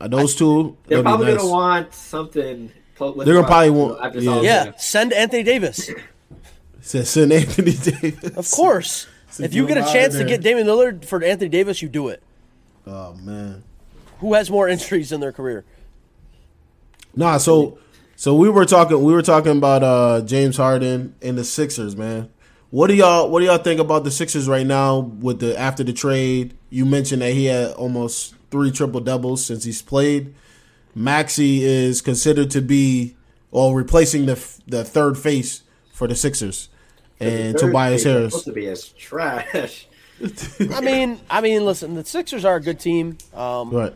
uh, 0.00 0.08
those 0.08 0.34
two, 0.34 0.76
They're 0.86 1.02
that'd 1.02 1.04
be 1.04 1.08
probably 1.08 1.26
nice. 1.32 1.36
gonna 1.42 1.50
want 1.52 1.94
something. 1.94 2.72
They're 2.98 3.34
gonna 3.34 3.46
probably 3.46 3.70
want- 3.70 4.00
after 4.04 4.20
yeah. 4.20 4.30
all 4.32 4.44
Yeah, 4.44 4.72
send 4.76 5.12
Anthony 5.12 5.42
Davis. 5.42 5.90
Said 6.80 7.06
send 7.06 7.32
Anthony 7.32 7.72
Davis. 8.00 8.36
Of 8.36 8.50
course. 8.50 9.06
If 9.38 9.54
you 9.54 9.66
get 9.66 9.76
a 9.76 9.92
chance 9.92 10.16
to 10.16 10.24
get 10.24 10.42
Damian 10.42 10.66
Lillard 10.66 11.04
for 11.04 11.22
Anthony 11.22 11.48
Davis, 11.48 11.82
you 11.82 11.88
do 11.88 12.08
it. 12.08 12.22
Oh 12.86 13.14
man. 13.14 13.62
Who 14.18 14.34
has 14.34 14.50
more 14.50 14.68
injuries 14.68 15.12
in 15.12 15.20
their 15.20 15.32
career? 15.32 15.64
Nah, 17.14 17.38
so 17.38 17.78
so 18.16 18.34
we 18.34 18.48
were 18.48 18.64
talking 18.64 19.02
we 19.02 19.12
were 19.12 19.22
talking 19.22 19.56
about 19.56 19.82
uh 19.82 20.20
James 20.22 20.56
Harden 20.56 21.14
and 21.22 21.38
the 21.38 21.44
Sixers, 21.44 21.96
man. 21.96 22.28
What 22.70 22.86
do 22.86 22.94
y'all 22.94 23.30
what 23.30 23.40
do 23.40 23.46
y'all 23.46 23.58
think 23.58 23.80
about 23.80 24.04
the 24.04 24.10
Sixers 24.10 24.48
right 24.48 24.66
now 24.66 24.98
with 24.98 25.40
the 25.40 25.58
after 25.58 25.84
the 25.84 25.92
trade? 25.92 26.56
You 26.70 26.84
mentioned 26.86 27.22
that 27.22 27.32
he 27.32 27.46
had 27.46 27.72
almost 27.72 28.34
three 28.50 28.70
triple 28.70 29.00
doubles 29.00 29.44
since 29.44 29.64
he's 29.64 29.82
played. 29.82 30.34
Maxi 30.96 31.60
is 31.60 32.02
considered 32.02 32.50
to 32.52 32.60
be 32.60 33.16
or 33.50 33.76
replacing 33.76 34.26
the 34.26 34.34
the 34.66 34.84
third 34.84 35.18
face 35.18 35.62
for 35.92 36.08
the 36.08 36.14
Sixers. 36.14 36.68
And 37.20 37.58
Tobias 37.58 37.92
base 37.92 38.00
is 38.00 38.04
Harris. 38.06 38.32
supposed 38.32 38.44
to 38.46 38.52
be 38.52 38.66
as 38.66 38.88
trash. 38.90 39.86
I 40.72 40.80
mean, 40.80 41.20
I 41.30 41.40
mean, 41.40 41.64
listen, 41.64 41.94
the 41.94 42.04
Sixers 42.04 42.44
are 42.44 42.56
a 42.56 42.60
good 42.60 42.78
team. 42.80 43.18
Um, 43.34 43.70
Right. 43.70 43.94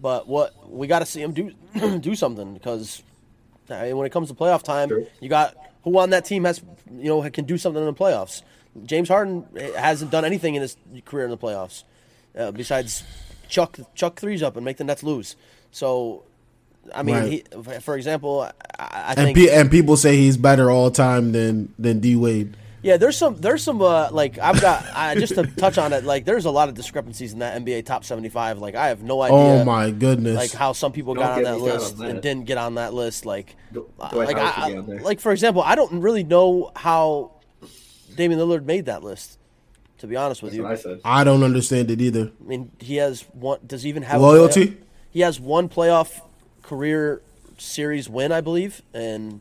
But 0.00 0.28
what 0.28 0.70
we 0.70 0.86
got 0.86 1.00
to 1.00 1.06
see 1.06 1.20
them 1.22 1.32
do 1.32 1.52
do 2.00 2.14
something 2.14 2.54
because 2.54 3.02
I 3.70 3.84
mean, 3.86 3.96
when 3.96 4.06
it 4.06 4.10
comes 4.12 4.28
to 4.28 4.34
playoff 4.34 4.62
time, 4.62 4.88
Sure. 4.88 5.02
you 5.20 5.28
got 5.28 5.56
who 5.84 5.98
on 5.98 6.10
that 6.10 6.24
team 6.24 6.44
has 6.44 6.60
you 6.92 7.08
know 7.08 7.28
can 7.30 7.44
do 7.44 7.58
something 7.58 7.80
in 7.80 7.86
the 7.86 7.94
playoffs. 7.94 8.42
James 8.84 9.08
Harden 9.08 9.46
hasn't 9.76 10.10
done 10.10 10.24
anything 10.24 10.54
in 10.54 10.62
his 10.62 10.76
career 11.06 11.24
in 11.24 11.30
the 11.30 11.38
playoffs 11.38 11.84
uh, 12.38 12.50
besides 12.52 13.02
chuck 13.48 13.78
chuck 13.94 14.20
threes 14.20 14.42
up 14.42 14.54
and 14.56 14.64
make 14.64 14.76
the 14.76 14.84
Nets 14.84 15.02
lose. 15.02 15.34
So, 15.72 16.22
I 16.94 17.02
mean, 17.02 17.14
Right. 17.14 17.46
he, 17.64 17.80
for 17.80 17.96
example, 17.96 18.48
I, 18.78 18.84
I 18.84 19.14
And 19.16 19.34
think 19.34 19.38
pe- 19.38 19.48
and 19.54 19.70
people 19.70 19.96
say 19.96 20.16
he's 20.16 20.36
better 20.36 20.70
all 20.70 20.90
time 20.90 21.32
than 21.32 21.72
than 21.78 22.00
D 22.00 22.16
Wade. 22.16 22.56
yeah, 22.82 22.96
there's 22.96 23.16
some 23.16 23.36
there's 23.36 23.62
some 23.62 23.80
uh, 23.82 24.08
like 24.12 24.38
I've 24.38 24.60
got 24.60 24.84
I 24.94 25.14
just 25.16 25.34
to 25.34 25.44
touch 25.46 25.76
on 25.78 25.92
it 25.92 26.04
like 26.04 26.24
there's 26.24 26.44
a 26.44 26.50
lot 26.50 26.68
of 26.68 26.74
discrepancies 26.74 27.32
in 27.32 27.40
that 27.40 27.60
NBA 27.60 27.84
top 27.86 28.04
75. 28.04 28.58
Like 28.58 28.74
I 28.74 28.88
have 28.88 29.02
no 29.02 29.22
idea. 29.22 29.36
Oh 29.36 29.64
my 29.64 29.90
goodness. 29.90 30.36
like 30.36 30.52
how 30.52 30.72
some 30.72 30.92
people 30.92 31.14
Don't 31.14 31.24
got 31.24 31.38
on 31.38 31.44
that 31.44 31.60
list 31.60 31.94
on 31.94 31.98
that. 32.00 32.10
and 32.10 32.22
didn't 32.22 32.44
get 32.44 32.58
on 32.58 32.74
that 32.76 32.94
list. 32.94 33.26
Like, 33.26 33.56
Dw- 33.72 33.88
uh, 33.98 34.10
like, 34.16 34.36
Howard 34.36 34.38
I, 34.38 34.52
should 34.66 34.72
be 34.72 34.78
on 34.78 34.86
there. 34.86 35.00
like 35.00 35.20
for 35.20 35.32
example, 35.32 35.62
I 35.62 35.74
don't 35.74 36.00
really 36.00 36.24
know 36.24 36.70
how 36.76 37.32
Damian 38.14 38.40
Lillard 38.40 38.64
made 38.64 38.86
that 38.86 39.02
list. 39.02 39.38
To 40.00 40.06
be 40.06 40.14
honest 40.14 40.42
with 40.42 40.52
That's 40.52 40.58
you, 40.58 40.62
what 40.64 40.72
I 40.72 40.76
said. 40.76 41.00
I 41.06 41.24
don't 41.24 41.42
understand 41.42 41.90
it 41.90 42.02
either. 42.02 42.30
I 42.40 42.44
mean, 42.46 42.70
he 42.80 42.96
has 42.96 43.22
one. 43.32 43.60
Does 43.66 43.82
he 43.82 43.88
even 43.88 44.02
have 44.02 44.20
Loyalty? 44.20 44.66
playoff- 44.66 44.76
he 45.10 45.20
has 45.20 45.40
one 45.40 45.70
playoff 45.70 46.20
career 46.66 47.22
series 47.58 48.08
win, 48.08 48.32
I 48.32 48.40
believe, 48.40 48.82
and 48.92 49.40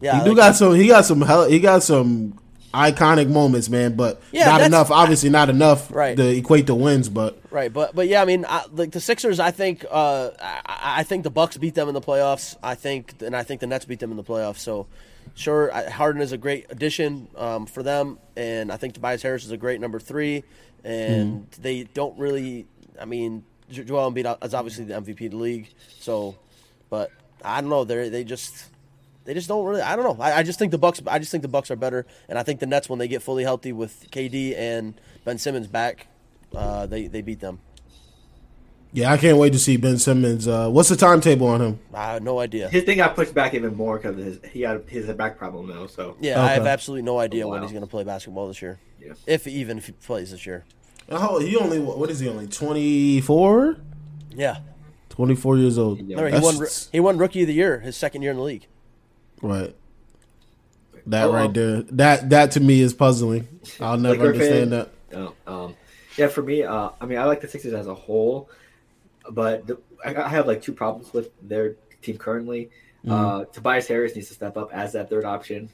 yeah, 0.00 0.18
He 0.18 0.24
do 0.24 0.30
like, 0.30 0.36
got 0.36 0.56
some. 0.56 0.74
He 0.74 0.86
got 0.88 1.04
some. 1.04 1.20
hell- 1.20 1.48
He 1.48 1.60
got 1.60 1.82
some 1.82 2.38
iconic 2.72 3.28
moments, 3.28 3.68
man. 3.68 3.96
But 3.96 4.22
Yeah, 4.32 4.46
not 4.46 4.62
enough. 4.62 4.90
Obviously, 4.90 5.28
not 5.28 5.50
enough 5.50 5.90
Right. 5.94 6.16
to 6.16 6.26
equate 6.36 6.66
to 6.68 6.74
wins. 6.74 7.08
But 7.10 7.38
Right, 7.50 7.70
but 7.72 7.94
but 7.94 8.08
yeah, 8.08 8.22
I 8.22 8.24
mean, 8.24 8.46
I, 8.48 8.64
like 8.72 8.92
the 8.92 9.00
Sixers, 9.00 9.38
I 9.40 9.50
think 9.50 9.84
uh, 9.90 10.30
I, 10.40 11.00
I 11.00 11.02
think 11.02 11.24
the 11.24 11.30
Bucks 11.30 11.56
beat 11.58 11.74
them 11.74 11.88
in 11.88 11.94
the 11.94 12.00
playoffs. 12.00 12.56
I 12.62 12.74
think, 12.76 13.14
and 13.20 13.36
I 13.36 13.42
think 13.42 13.60
the 13.60 13.66
Nets 13.66 13.84
beat 13.84 13.98
them 14.00 14.10
in 14.10 14.16
the 14.16 14.24
playoffs. 14.24 14.58
So, 14.60 14.86
sure, 15.34 15.70
Harden 15.90 16.22
is 16.22 16.32
a 16.32 16.38
great 16.38 16.66
addition 16.70 17.28
um, 17.36 17.66
for 17.66 17.82
them, 17.82 18.18
and 18.36 18.72
I 18.72 18.76
think 18.78 18.94
Tobias 18.94 19.20
Harris 19.22 19.44
is 19.44 19.50
a 19.50 19.56
great 19.58 19.80
number 19.80 19.98
three. 19.98 20.44
And 20.82 21.46
they 21.60 21.82
don't 21.82 22.18
really, 22.18 22.66
I 22.98 23.04
mean, 23.04 23.44
Joel 23.70 24.12
Embiid 24.12 24.44
is 24.44 24.54
obviously 24.54 24.84
the 24.84 24.94
MVP 24.94 25.26
of 25.26 25.32
the 25.32 25.36
league. 25.36 25.68
So, 25.98 26.36
but 26.88 27.10
I 27.44 27.60
don't 27.60 27.70
know, 27.70 27.84
they 27.84 28.08
they 28.08 28.24
just. 28.24 28.66
They 29.26 29.34
just 29.34 29.48
don't 29.48 29.64
really. 29.66 29.82
I 29.82 29.96
don't 29.96 30.18
know. 30.18 30.24
I, 30.24 30.38
I 30.38 30.42
just 30.42 30.58
think 30.58 30.72
the 30.72 30.78
Bucks. 30.78 31.02
I 31.06 31.18
just 31.18 31.30
think 31.30 31.42
the 31.42 31.48
Bucks 31.48 31.70
are 31.70 31.76
better, 31.76 32.06
and 32.28 32.38
I 32.38 32.42
think 32.42 32.58
the 32.58 32.66
Nets, 32.66 32.88
when 32.88 32.98
they 32.98 33.06
get 33.06 33.22
fully 33.22 33.44
healthy 33.44 33.70
with 33.70 34.10
KD 34.10 34.56
and 34.56 34.94
Ben 35.24 35.36
Simmons 35.36 35.66
back, 35.66 36.06
uh, 36.54 36.86
they 36.86 37.06
they 37.06 37.20
beat 37.20 37.38
them. 37.40 37.60
yeah, 38.92 39.12
I 39.12 39.18
can't 39.18 39.36
wait 39.36 39.52
to 39.52 39.58
see 39.58 39.76
Ben 39.76 39.98
Simmons. 39.98 40.48
Uh, 40.48 40.68
what's 40.70 40.88
the 40.88 40.96
timetable 40.96 41.46
on 41.48 41.60
him? 41.60 41.80
I 41.92 42.14
have 42.14 42.22
no 42.22 42.40
idea. 42.40 42.70
His 42.70 42.84
thing 42.84 42.96
got 42.96 43.14
pushed 43.14 43.34
back 43.34 43.54
even 43.54 43.76
more 43.76 43.98
because 43.98 44.40
he 44.50 44.62
had 44.62 44.88
his 44.88 45.06
back 45.12 45.38
problem 45.38 45.68
now. 45.68 45.86
So 45.86 46.16
Yeah, 46.18 46.42
I 46.42 46.52
have 46.52 46.66
absolutely 46.66 47.02
no 47.02 47.18
idea 47.18 47.46
when 47.46 47.60
wow. 47.60 47.66
he's 47.66 47.72
going 47.72 47.84
to 47.84 47.90
play 47.90 48.04
basketball 48.04 48.48
this 48.48 48.60
year, 48.62 48.80
yeah. 48.98 49.12
if 49.26 49.46
even 49.46 49.78
if 49.78 49.86
he 49.86 49.92
plays 49.92 50.30
this 50.30 50.46
year. 50.46 50.64
Oh, 51.08 51.40
he 51.40 51.56
only 51.56 51.80
what 51.80 52.10
is 52.10 52.20
he 52.20 52.28
only 52.28 52.46
24? 52.46 53.76
Yeah, 54.34 54.58
24 55.08 55.58
years 55.58 55.78
old. 55.78 56.00
Yeah. 56.00 56.20
remember 56.20 56.38
he 56.38 56.58
won. 56.58 56.66
He 56.92 57.00
won 57.00 57.18
Rookie 57.18 57.42
of 57.42 57.48
the 57.48 57.54
Year 57.54 57.80
his 57.80 57.96
second 57.96 58.22
year 58.22 58.30
in 58.30 58.36
the 58.36 58.42
league. 58.42 58.66
Right. 59.42 59.74
That 61.06 61.24
Oh, 61.26 61.32
right 61.32 61.46
um, 61.46 61.52
there. 61.52 61.82
That 61.82 62.30
that 62.30 62.50
to 62.52 62.60
me 62.60 62.80
is 62.80 62.94
puzzling. 62.94 63.48
I'll 63.80 63.98
never 63.98 64.16
Laker 64.16 64.32
understand 64.32 64.70
fan? 64.70 64.70
that. 64.70 64.90
No, 65.12 65.34
um, 65.46 65.76
yeah, 66.16 66.28
for 66.28 66.42
me, 66.42 66.62
uh, 66.62 66.90
I 67.00 67.06
mean, 67.06 67.18
I 67.18 67.24
like 67.24 67.40
the 67.40 67.48
Sixers 67.48 67.72
as 67.72 67.86
a 67.88 67.94
whole, 67.94 68.48
but 69.30 69.66
the, 69.66 69.78
I, 70.04 70.14
I 70.14 70.28
have 70.28 70.46
like 70.46 70.62
two 70.62 70.72
problems 70.72 71.12
with 71.12 71.30
their 71.42 71.74
team 72.02 72.16
currently. 72.18 72.70
Uh, 73.08 73.46
Tobias 73.46 73.88
Harris 73.88 74.14
needs 74.14 74.28
to 74.28 74.34
step 74.34 74.56
up 74.58 74.72
as 74.74 74.92
that 74.92 75.08
third 75.08 75.24
option 75.24 75.70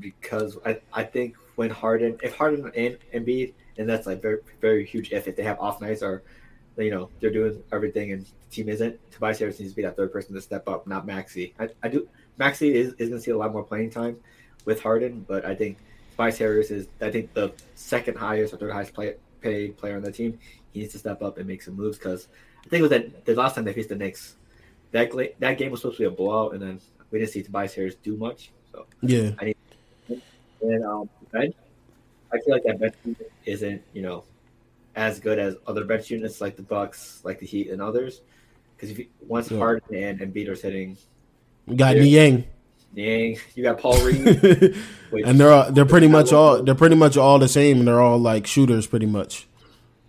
because 0.00 0.58
I, 0.66 0.80
I 0.92 1.04
think 1.04 1.36
when 1.54 1.70
Harden, 1.70 2.18
if 2.22 2.34
Harden 2.36 2.70
and 2.74 2.98
Embiid, 3.14 3.52
and 3.80 3.88
that's 3.88 4.06
like 4.06 4.22
very 4.22 4.38
very 4.60 4.84
huge 4.84 5.10
if 5.10 5.26
if 5.26 5.34
they 5.34 5.42
have 5.42 5.58
off 5.58 5.80
nights 5.80 6.02
or 6.02 6.22
you 6.76 6.90
know 6.90 7.08
they're 7.18 7.30
doing 7.30 7.62
everything 7.72 8.12
and 8.12 8.24
the 8.24 8.50
team 8.50 8.68
isn't, 8.68 8.98
Tobias 9.10 9.38
Harris 9.38 9.58
needs 9.58 9.72
to 9.72 9.76
be 9.76 9.82
that 9.82 9.96
third 9.96 10.12
person 10.12 10.34
to 10.34 10.40
step 10.40 10.68
up, 10.68 10.86
not 10.86 11.06
Maxi. 11.06 11.52
I, 11.58 11.68
I 11.82 11.88
do 11.88 12.08
Maxi 12.38 12.72
is, 12.72 12.94
is 12.94 13.08
going 13.08 13.12
to 13.12 13.20
see 13.20 13.30
a 13.32 13.36
lot 13.36 13.52
more 13.52 13.62
playing 13.62 13.90
time 13.90 14.16
with 14.64 14.82
Harden, 14.82 15.24
but 15.26 15.44
I 15.44 15.54
think 15.54 15.78
Tobias 16.12 16.38
Harris 16.38 16.70
is 16.70 16.88
I 17.00 17.10
think 17.10 17.32
the 17.34 17.52
second 17.74 18.16
highest 18.16 18.54
or 18.54 18.58
third 18.58 18.72
highest 18.72 18.94
play, 18.94 19.14
paid 19.40 19.76
player 19.76 19.96
on 19.96 20.02
the 20.02 20.12
team. 20.12 20.38
He 20.72 20.80
needs 20.80 20.92
to 20.92 20.98
step 20.98 21.22
up 21.22 21.38
and 21.38 21.46
make 21.46 21.62
some 21.62 21.74
moves 21.74 21.98
because 21.98 22.28
I 22.64 22.68
think 22.68 22.80
it 22.80 22.82
was 22.82 22.90
that 22.90 23.24
the 23.24 23.34
last 23.34 23.54
time 23.54 23.64
they 23.64 23.72
faced 23.72 23.88
the 23.88 23.96
Knicks, 23.96 24.36
that 24.92 25.10
that 25.38 25.58
game 25.58 25.70
was 25.70 25.80
supposed 25.80 25.98
to 25.98 26.02
be 26.02 26.06
a 26.06 26.10
blowout, 26.10 26.52
and 26.52 26.62
then 26.62 26.80
we 27.10 27.18
didn't 27.18 27.32
see 27.32 27.42
Tobias 27.42 27.74
Harris 27.74 27.94
do 27.96 28.16
much. 28.16 28.52
So 28.72 28.86
Yeah. 29.02 29.30
I 29.38 29.44
need 29.46 29.56
and 30.62 30.84
um, 30.84 31.08
I 32.32 32.38
feel 32.38 32.54
like 32.54 32.62
that 32.64 32.78
bench 32.80 32.94
unit 33.04 33.32
isn't 33.46 33.82
you 33.92 34.02
know 34.02 34.24
as 34.96 35.20
good 35.20 35.38
as 35.38 35.56
other 35.66 35.84
bench 35.84 36.10
units 36.10 36.40
like 36.40 36.56
the 36.56 36.62
Bucks, 36.62 37.20
like 37.24 37.38
the 37.38 37.46
Heat, 37.46 37.70
and 37.70 37.80
others. 37.80 38.20
Because 38.76 38.90
if 38.90 38.98
you, 38.98 39.06
once 39.26 39.50
Yeah. 39.50 39.58
Harden 39.58 39.94
and 39.94 40.18
Embiid 40.20 40.48
are 40.48 40.56
sitting, 40.56 40.96
You 41.66 41.76
got 41.76 41.96
Yeah. 41.96 42.02
Niang. 42.02 42.44
dang, 42.94 43.36
you 43.54 43.62
got 43.62 43.78
Paul 43.78 44.02
Reed. 44.04 44.24
which- 45.10 45.24
and 45.26 45.38
they're 45.38 45.52
all, 45.52 45.70
they're 45.70 45.84
pretty 45.86 46.08
much 46.08 46.32
all 46.32 46.62
they're 46.62 46.74
pretty 46.74 46.96
much 46.96 47.16
all 47.16 47.38
the 47.38 47.46
same 47.48 47.78
and 47.78 47.86
they're 47.88 48.00
all 48.00 48.18
like 48.18 48.46
shooters 48.46 48.86
pretty 48.86 49.06
much. 49.06 49.46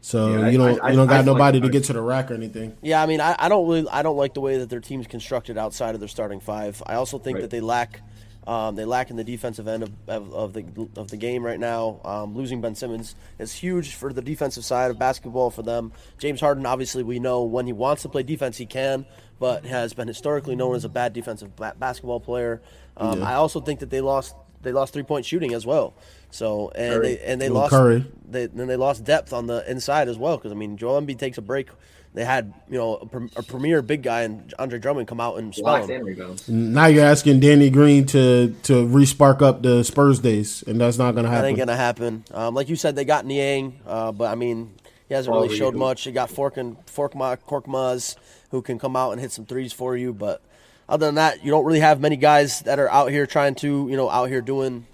So 0.03 0.29
Yeah, 0.39 0.49
you 0.49 0.57
don't 0.57 0.81
I- 0.81 0.89
you 0.89 0.95
don't 0.95 1.07
I- 1.09 1.11
got 1.17 1.19
I 1.19 1.23
nobody 1.25 1.59
like- 1.59 1.67
to 1.67 1.71
get 1.71 1.83
to 1.85 1.93
the 1.93 2.01
rack 2.01 2.31
or 2.31 2.33
anything. 2.33 2.75
Yeah, 2.81 3.03
I 3.03 3.05
mean, 3.05 3.21
I, 3.21 3.35
I 3.37 3.49
don't 3.49 3.67
really, 3.67 3.87
I 3.89 4.01
don't 4.01 4.17
like 4.17 4.33
the 4.33 4.41
way 4.41 4.57
that 4.57 4.69
their 4.69 4.79
team's 4.79 5.05
constructed 5.05 5.59
outside 5.59 5.93
of 5.93 5.99
their 6.01 6.09
starting 6.09 6.39
five. 6.39 6.81
I 6.87 6.95
also 6.95 7.19
think 7.19 7.35
Right. 7.35 7.41
that 7.41 7.51
they 7.51 7.61
lack 7.61 8.01
Um, 8.48 8.75
they 8.75 8.86
lack 8.86 9.12
in 9.12 9.17
the 9.17 9.24
defensive 9.24 9.67
end 9.67 9.83
of, 9.83 9.91
of, 10.07 10.33
of 10.33 10.53
the 10.53 10.65
of 10.95 11.10
the 11.12 11.17
game 11.17 11.45
right 11.45 11.60
now. 11.60 12.00
Um, 12.03 12.36
losing 12.36 12.60
Ben 12.60 12.74
Simmons 12.74 13.13
is 13.38 13.53
huge 13.53 13.93
for 13.93 14.12
the 14.12 14.21
defensive 14.21 14.65
side 14.65 14.89
of 14.89 14.98
basketball 14.98 15.51
for 15.51 15.62
them. 15.62 15.91
James 16.17 16.39
Harden, 16.41 16.65
obviously, 16.65 17.03
we 17.03 17.19
know 17.19 17.43
when 17.43 17.67
he 17.67 17.74
wants 17.74 18.01
to 18.01 18.10
play 18.10 18.24
defense, 18.24 18.57
he 18.57 18.65
can, 18.65 19.05
but 19.39 19.65
has 19.65 19.93
been 19.93 20.07
historically 20.07 20.55
known 20.55 20.75
as 20.75 20.86
a 20.86 20.89
bad 20.89 21.13
defensive 21.13 21.55
ba- 21.55 21.75
basketball 21.77 22.19
player. 22.19 22.62
Um, 22.98 23.19
Yeah. 23.19 23.29
I 23.29 23.33
also 23.36 23.62
think 23.62 23.79
that 23.81 23.91
they 23.91 24.01
lost 24.01 24.36
they 24.63 24.71
lost 24.71 24.93
three 24.93 25.03
point 25.03 25.25
shooting 25.25 25.53
as 25.53 25.65
well. 25.65 25.93
So 26.31 26.71
and 26.74 26.95
Curry. 26.95 27.15
they 27.15 27.19
and 27.24 27.39
they 27.41 27.50
Well, 27.51 27.62
lost 27.62 27.71
Curry. 27.74 28.05
they 28.27 28.48
then 28.48 28.65
they 28.67 28.75
lost 28.75 29.03
depth 29.03 29.33
on 29.33 29.45
the 29.45 29.69
inside 29.69 30.07
as 30.10 30.17
well 30.17 30.38
because 30.38 30.51
I 30.51 30.55
mean 30.55 30.77
Joel 30.77 31.00
Embiid 31.01 31.19
takes 31.19 31.38
a 31.38 31.41
break. 31.43 31.69
They 32.13 32.25
had 32.25 32.53
you 32.70 32.77
know 32.77 32.96
a, 32.96 33.06
pre- 33.06 33.30
a 33.38 33.44
premier 33.44 33.82
big 33.82 34.03
guy 34.03 34.24
and 34.24 34.54
Andre 34.60 34.80
Drummond 34.80 35.08
come 35.08 35.21
out 35.21 35.38
and 35.38 35.56
spell 35.56 35.86
him. 35.86 36.17
Now 36.47 36.88
you're 36.88 37.06
asking 37.06 37.39
Danny 37.39 37.69
Green 37.69 38.06
to 38.08 38.54
to 38.63 38.74
respark 38.86 39.41
up 39.41 39.62
the 39.62 39.84
Spurs 39.84 40.19
days, 40.19 40.62
and 40.67 40.80
that's 40.82 40.97
not 40.97 41.15
gonna 41.15 41.30
happen. 41.30 41.43
That 41.43 41.47
ain't 41.50 41.58
gonna 41.58 41.78
happen. 41.78 42.26
Um, 42.34 42.54
like 42.54 42.67
you 42.67 42.76
said, 42.76 42.95
they 42.95 43.06
got 43.06 43.26
Niang, 43.26 43.80
uh, 43.88 44.12
but 44.12 44.30
I 44.30 44.36
mean 44.36 44.74
he 45.08 45.13
hasn't 45.13 45.34
really 45.34 45.47
Well, 45.50 45.58
showed 45.58 45.76
much. 45.76 46.04
They 46.06 46.12
got 46.12 46.30
Fork 46.30 46.58
and 46.58 46.78
Forkma 46.86 47.38
Korkmaz 47.47 48.15
who 48.50 48.62
can 48.62 48.78
come 48.78 48.95
out 48.97 49.12
and 49.12 49.21
hit 49.21 49.32
some 49.32 49.45
threes 49.45 49.71
for 49.71 49.95
you, 49.95 50.13
but 50.13 50.41
other 50.89 51.06
than 51.06 51.15
that, 51.15 51.45
you 51.45 51.52
don't 51.52 51.63
really 51.63 51.80
have 51.80 52.02
many 52.02 52.17
guys 52.17 52.60
that 52.62 52.78
are 52.78 52.89
out 52.89 53.12
here 53.12 53.26
trying 53.26 53.56
to 53.56 53.88
you 53.89 53.95
know 53.95 54.10
out 54.10 54.26
here 54.26 54.41
doing 54.41 54.86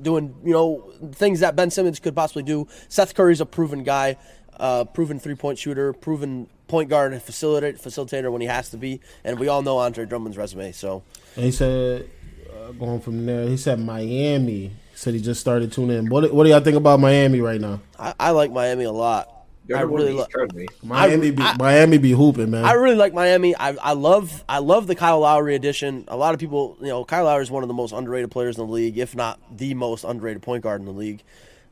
doing 0.00 0.34
you 0.44 0.52
know 0.52 0.92
things 1.12 1.40
that 1.40 1.56
Ben 1.56 1.70
Simmons 1.70 1.98
could 1.98 2.14
possibly 2.14 2.44
do. 2.44 2.68
Seth 2.88 3.14
Curry's 3.14 3.40
a 3.40 3.46
proven 3.46 3.82
guy, 3.82 4.16
uh, 4.58 4.84
proven 4.84 5.18
three 5.18 5.34
point 5.34 5.58
shooter, 5.58 5.92
proven 5.92 6.48
point 6.70 6.88
guard 6.88 7.12
and 7.12 7.20
facilitator, 7.20 7.78
facilitator 7.80 8.30
when 8.32 8.40
he 8.40 8.46
has 8.46 8.70
to 8.70 8.76
be, 8.78 9.00
and 9.24 9.38
we 9.38 9.48
all 9.48 9.60
know 9.62 9.78
Andre 9.78 10.06
Drummond's 10.06 10.38
resume. 10.38 10.72
So 10.72 11.02
And 11.36 11.44
he 11.44 11.50
said, 11.50 12.08
uh, 12.50 12.72
going 12.72 13.00
from 13.00 13.26
there, 13.26 13.46
he 13.48 13.56
said 13.56 13.78
Miami. 13.80 14.68
He 14.68 14.72
said 14.94 15.14
he 15.14 15.20
just 15.20 15.40
started 15.40 15.72
tuning 15.72 15.98
in. 15.98 16.08
What 16.08 16.32
What 16.32 16.44
do 16.44 16.50
y'all 16.50 16.60
think 16.60 16.76
about 16.76 17.00
Miami 17.00 17.40
right 17.40 17.60
now? 17.60 17.80
I, 17.98 18.14
I 18.18 18.30
like 18.30 18.50
Miami 18.52 18.84
a 18.84 18.92
lot. 18.92 19.36
They're 19.66 19.76
I 19.78 19.82
really, 19.82 20.10
in 20.12 20.16
lo- 20.16 20.26
East. 20.58 20.82
Miami, 20.82 21.30
be, 21.30 21.42
I- 21.42 21.56
Miami 21.56 21.98
be 21.98 22.10
hooping, 22.10 22.50
man. 22.50 22.64
I 22.64 22.72
really 22.72 22.96
like 22.96 23.14
Miami. 23.14 23.54
I, 23.54 23.70
I 23.80 23.92
love 23.92 24.42
I 24.48 24.58
love 24.58 24.86
the 24.88 24.96
Kyle 24.96 25.20
Lowry 25.20 25.54
addition. 25.54 26.04
A 26.08 26.16
lot 26.16 26.34
of 26.34 26.40
people, 26.40 26.76
you 26.80 26.88
know, 26.88 27.04
Kyle 27.04 27.24
Lowry 27.24 27.42
is 27.42 27.50
one 27.52 27.62
of 27.62 27.68
the 27.68 27.74
most 27.74 27.92
underrated 27.92 28.30
players 28.32 28.58
in 28.58 28.66
the 28.66 28.72
league, 28.72 28.98
if 28.98 29.14
not 29.14 29.38
the 29.56 29.74
most 29.74 30.02
underrated 30.04 30.42
point 30.42 30.62
guard 30.64 30.80
in 30.80 30.86
the 30.86 30.92
league. 30.92 31.22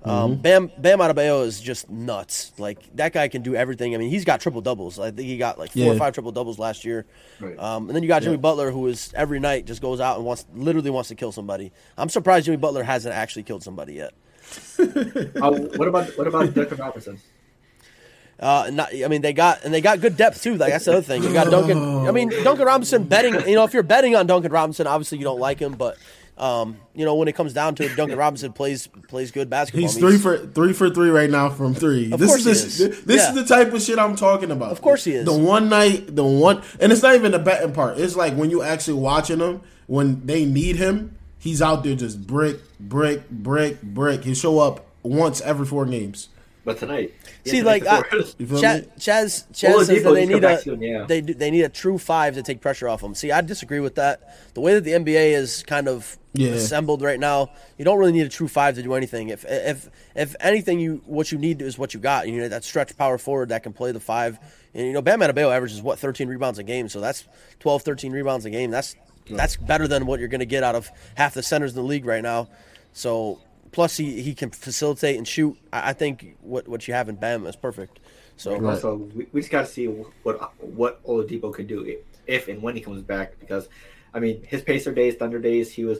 Um, 0.04 0.36
Bam 0.36 0.70
Bam 0.78 1.00
Adebayo 1.00 1.44
is 1.44 1.60
just 1.60 1.90
nuts. 1.90 2.52
Like 2.56 2.78
that 2.96 3.12
guy 3.12 3.26
can 3.28 3.42
do 3.42 3.56
everything. 3.56 3.94
I 3.94 3.98
mean, 3.98 4.10
he's 4.10 4.24
got 4.24 4.40
triple 4.40 4.60
doubles. 4.60 4.98
I 4.98 5.10
think 5.10 5.28
he 5.28 5.36
got 5.36 5.58
like 5.58 5.72
four 5.72 5.92
or 5.92 5.96
five 5.96 6.14
triple 6.14 6.30
doubles 6.30 6.58
last 6.58 6.84
year. 6.84 7.04
Right. 7.40 7.58
Um, 7.58 7.88
and 7.88 7.96
then 7.96 8.02
you 8.02 8.08
got 8.08 8.22
Jimmy 8.22 8.36
Butler, 8.36 8.70
who 8.70 8.86
is 8.86 9.12
every 9.14 9.40
night 9.40 9.66
just 9.66 9.82
goes 9.82 10.00
out 10.00 10.16
and 10.16 10.24
wants 10.24 10.46
literally 10.54 10.90
wants 10.90 11.08
to 11.08 11.16
kill 11.16 11.32
somebody. 11.32 11.72
I'm 11.96 12.08
surprised 12.08 12.46
Jimmy 12.46 12.58
Butler 12.58 12.84
hasn't 12.84 13.14
actually 13.14 13.42
killed 13.42 13.64
somebody 13.64 13.94
yet. 13.94 14.14
Oh, 14.78 15.52
what 15.76 15.88
about 15.88 16.16
what 16.16 16.26
about 16.28 16.54
Duncan 16.54 16.78
Robinson? 16.78 17.20
Uh, 18.40 18.70
not, 18.72 18.90
I 18.94 19.08
mean, 19.08 19.20
they 19.20 19.32
got 19.32 19.64
and 19.64 19.74
they 19.74 19.80
got 19.80 20.00
good 20.00 20.16
depth 20.16 20.42
too. 20.42 20.54
Like 20.54 20.70
that's 20.70 20.84
the 20.84 20.92
other 20.92 21.02
thing. 21.02 21.24
You 21.24 21.32
got 21.32 21.50
Duncan. 21.50 22.06
I 22.06 22.12
mean, 22.12 22.30
Duncan 22.44 22.66
Robinson 22.66 23.02
betting. 23.02 23.34
You 23.48 23.56
know, 23.56 23.64
if 23.64 23.74
you're 23.74 23.82
betting 23.82 24.14
on 24.14 24.28
Duncan 24.28 24.52
Robinson, 24.52 24.86
obviously 24.86 25.18
you 25.18 25.24
don't 25.24 25.40
like 25.40 25.58
him, 25.58 25.72
but 25.72 25.98
um, 26.38 26.78
you 26.94 27.04
know 27.04 27.14
when 27.16 27.28
it 27.28 27.34
comes 27.34 27.52
down 27.52 27.74
to 27.76 27.84
it, 27.84 27.96
Duncan 27.96 28.16
Robinson 28.18 28.52
plays 28.52 28.86
plays 29.08 29.30
good 29.30 29.50
basketball. 29.50 29.82
He's 29.82 29.98
three 29.98 30.18
for 30.18 30.38
three 30.38 30.72
for 30.72 30.88
three 30.90 31.10
right 31.10 31.28
now 31.30 31.50
from 31.50 31.74
three. 31.74 32.12
Of 32.12 32.20
this 32.20 32.30
course 32.30 32.46
is 32.46 32.78
he 32.78 32.84
is. 32.84 33.04
this 33.04 33.16
Yeah. 33.22 33.28
is 33.30 33.34
the 33.34 33.44
type 33.44 33.72
of 33.72 33.82
shit 33.82 33.98
I'm 33.98 34.16
talking 34.16 34.50
about. 34.50 34.70
Of 34.70 34.80
course 34.80 35.04
he 35.04 35.12
is. 35.14 35.24
The 35.24 35.36
one 35.36 35.68
night, 35.68 36.14
the 36.14 36.24
one, 36.24 36.62
and 36.80 36.92
it's 36.92 37.02
not 37.02 37.14
even 37.14 37.32
the 37.32 37.38
betting 37.38 37.72
part. 37.72 37.98
It's 37.98 38.16
like 38.16 38.34
when 38.34 38.50
you 38.50 38.62
actually 38.62 38.98
watching 39.00 39.40
him 39.40 39.60
when 39.86 40.24
they 40.26 40.44
need 40.44 40.76
him, 40.76 41.16
he's 41.38 41.60
out 41.62 41.82
there 41.84 41.94
just 41.94 42.26
brick, 42.26 42.58
brick, 42.78 43.28
brick, 43.30 43.82
brick. 43.82 44.24
He 44.24 44.34
show 44.34 44.58
up 44.60 44.86
once 45.02 45.40
every 45.40 45.66
four 45.66 45.86
games. 45.86 46.28
But 46.68 46.78
tonight, 46.78 47.14
See, 47.46 47.62
like 47.62 47.86
I, 47.86 48.02
before- 48.02 48.18
You 48.38 48.46
feel 48.46 48.58
Chaz. 48.60 48.86
Chaz, 48.98 49.46
Chaz 49.52 49.70
Oladipo 49.74 49.84
says 49.84 50.02
that 50.04 50.12
they 50.14 50.26
need 50.26 50.44
a 50.44 50.60
soon, 50.60 50.82
yeah. 50.82 51.04
they 51.06 51.20
they 51.22 51.50
need 51.50 51.62
a 51.62 51.68
true 51.68 51.98
five 51.98 52.34
to 52.34 52.42
take 52.42 52.60
pressure 52.60 52.88
off 52.88 53.00
them. 53.00 53.14
See, 53.14 53.32
I 53.32 53.40
disagree 53.40 53.80
with 53.80 53.94
that. 53.96 54.36
The 54.54 54.60
way 54.60 54.74
that 54.74 54.84
the 54.84 54.92
NBA 54.92 55.32
is 55.32 55.62
kind 55.66 55.88
of 55.88 56.18
Yeah. 56.34 56.50
assembled 56.50 57.00
right 57.02 57.18
now, 57.18 57.50
you 57.78 57.84
don't 57.84 57.98
really 57.98 58.12
need 58.12 58.26
a 58.26 58.28
true 58.28 58.48
five 58.48 58.74
to 58.74 58.82
do 58.82 58.92
anything. 58.94 59.30
If 59.30 59.44
if 59.48 59.88
if 60.14 60.36
anything, 60.40 60.78
you 60.78 61.00
what 61.06 61.32
you 61.32 61.38
need 61.38 61.62
is 61.62 61.78
what 61.78 61.94
you 61.94 62.00
got. 62.00 62.28
You 62.28 62.40
need 62.40 62.48
that 62.48 62.64
stretch 62.64 62.96
power 62.96 63.18
forward 63.18 63.48
that 63.48 63.62
can 63.62 63.72
play 63.72 63.92
the 63.92 64.00
five. 64.00 64.38
And 64.74 64.86
you 64.86 64.92
know, 64.92 65.00
Bam 65.02 65.20
Adebayo 65.20 65.50
averages 65.50 65.80
what 65.80 65.98
13 65.98 66.28
rebounds 66.28 66.58
a 66.58 66.62
game, 66.62 66.88
so 66.90 67.00
that's 67.00 67.24
12, 67.60 67.82
13 67.82 68.12
rebounds 68.12 68.44
a 68.44 68.50
game. 68.50 68.70
That's 68.70 68.94
that's 69.30 69.56
better 69.56 69.88
than 69.88 70.04
what 70.06 70.20
you're 70.20 70.28
going 70.28 70.40
to 70.40 70.46
get 70.46 70.62
out 70.62 70.74
of 70.74 70.90
half 71.14 71.32
the 71.34 71.42
centers 71.42 71.72
in 71.72 71.76
the 71.76 71.82
league 71.88 72.04
right 72.04 72.22
now. 72.22 72.48
So 72.92 73.40
plus 73.72 73.96
he, 73.96 74.22
he 74.22 74.34
can 74.34 74.50
facilitate 74.50 75.16
and 75.16 75.26
shoot. 75.26 75.56
I, 75.72 75.90
I 75.90 75.92
think 75.92 76.36
what 76.40 76.68
what 76.68 76.88
you 76.88 76.94
have 76.94 77.08
in 77.08 77.16
Bam 77.16 77.46
is 77.46 77.56
perfect. 77.56 78.00
So 78.36 78.54
And 78.54 78.66
also, 78.66 78.94
we, 78.94 79.26
we 79.32 79.40
just 79.40 79.50
got 79.50 79.62
to 79.62 79.66
see 79.66 79.86
what 79.86 80.52
what 80.62 81.04
Oladipo 81.04 81.52
can 81.52 81.66
do 81.66 81.82
if, 81.82 81.98
if 82.26 82.48
and 82.48 82.62
when 82.62 82.74
he 82.76 82.80
comes 82.80 83.02
back. 83.02 83.38
Because, 83.40 83.68
I 84.14 84.20
mean, 84.20 84.42
his 84.44 84.62
Pacer 84.62 84.92
days, 84.92 85.16
Thunder 85.16 85.40
days, 85.40 85.72
he 85.72 85.84
was 85.84 85.98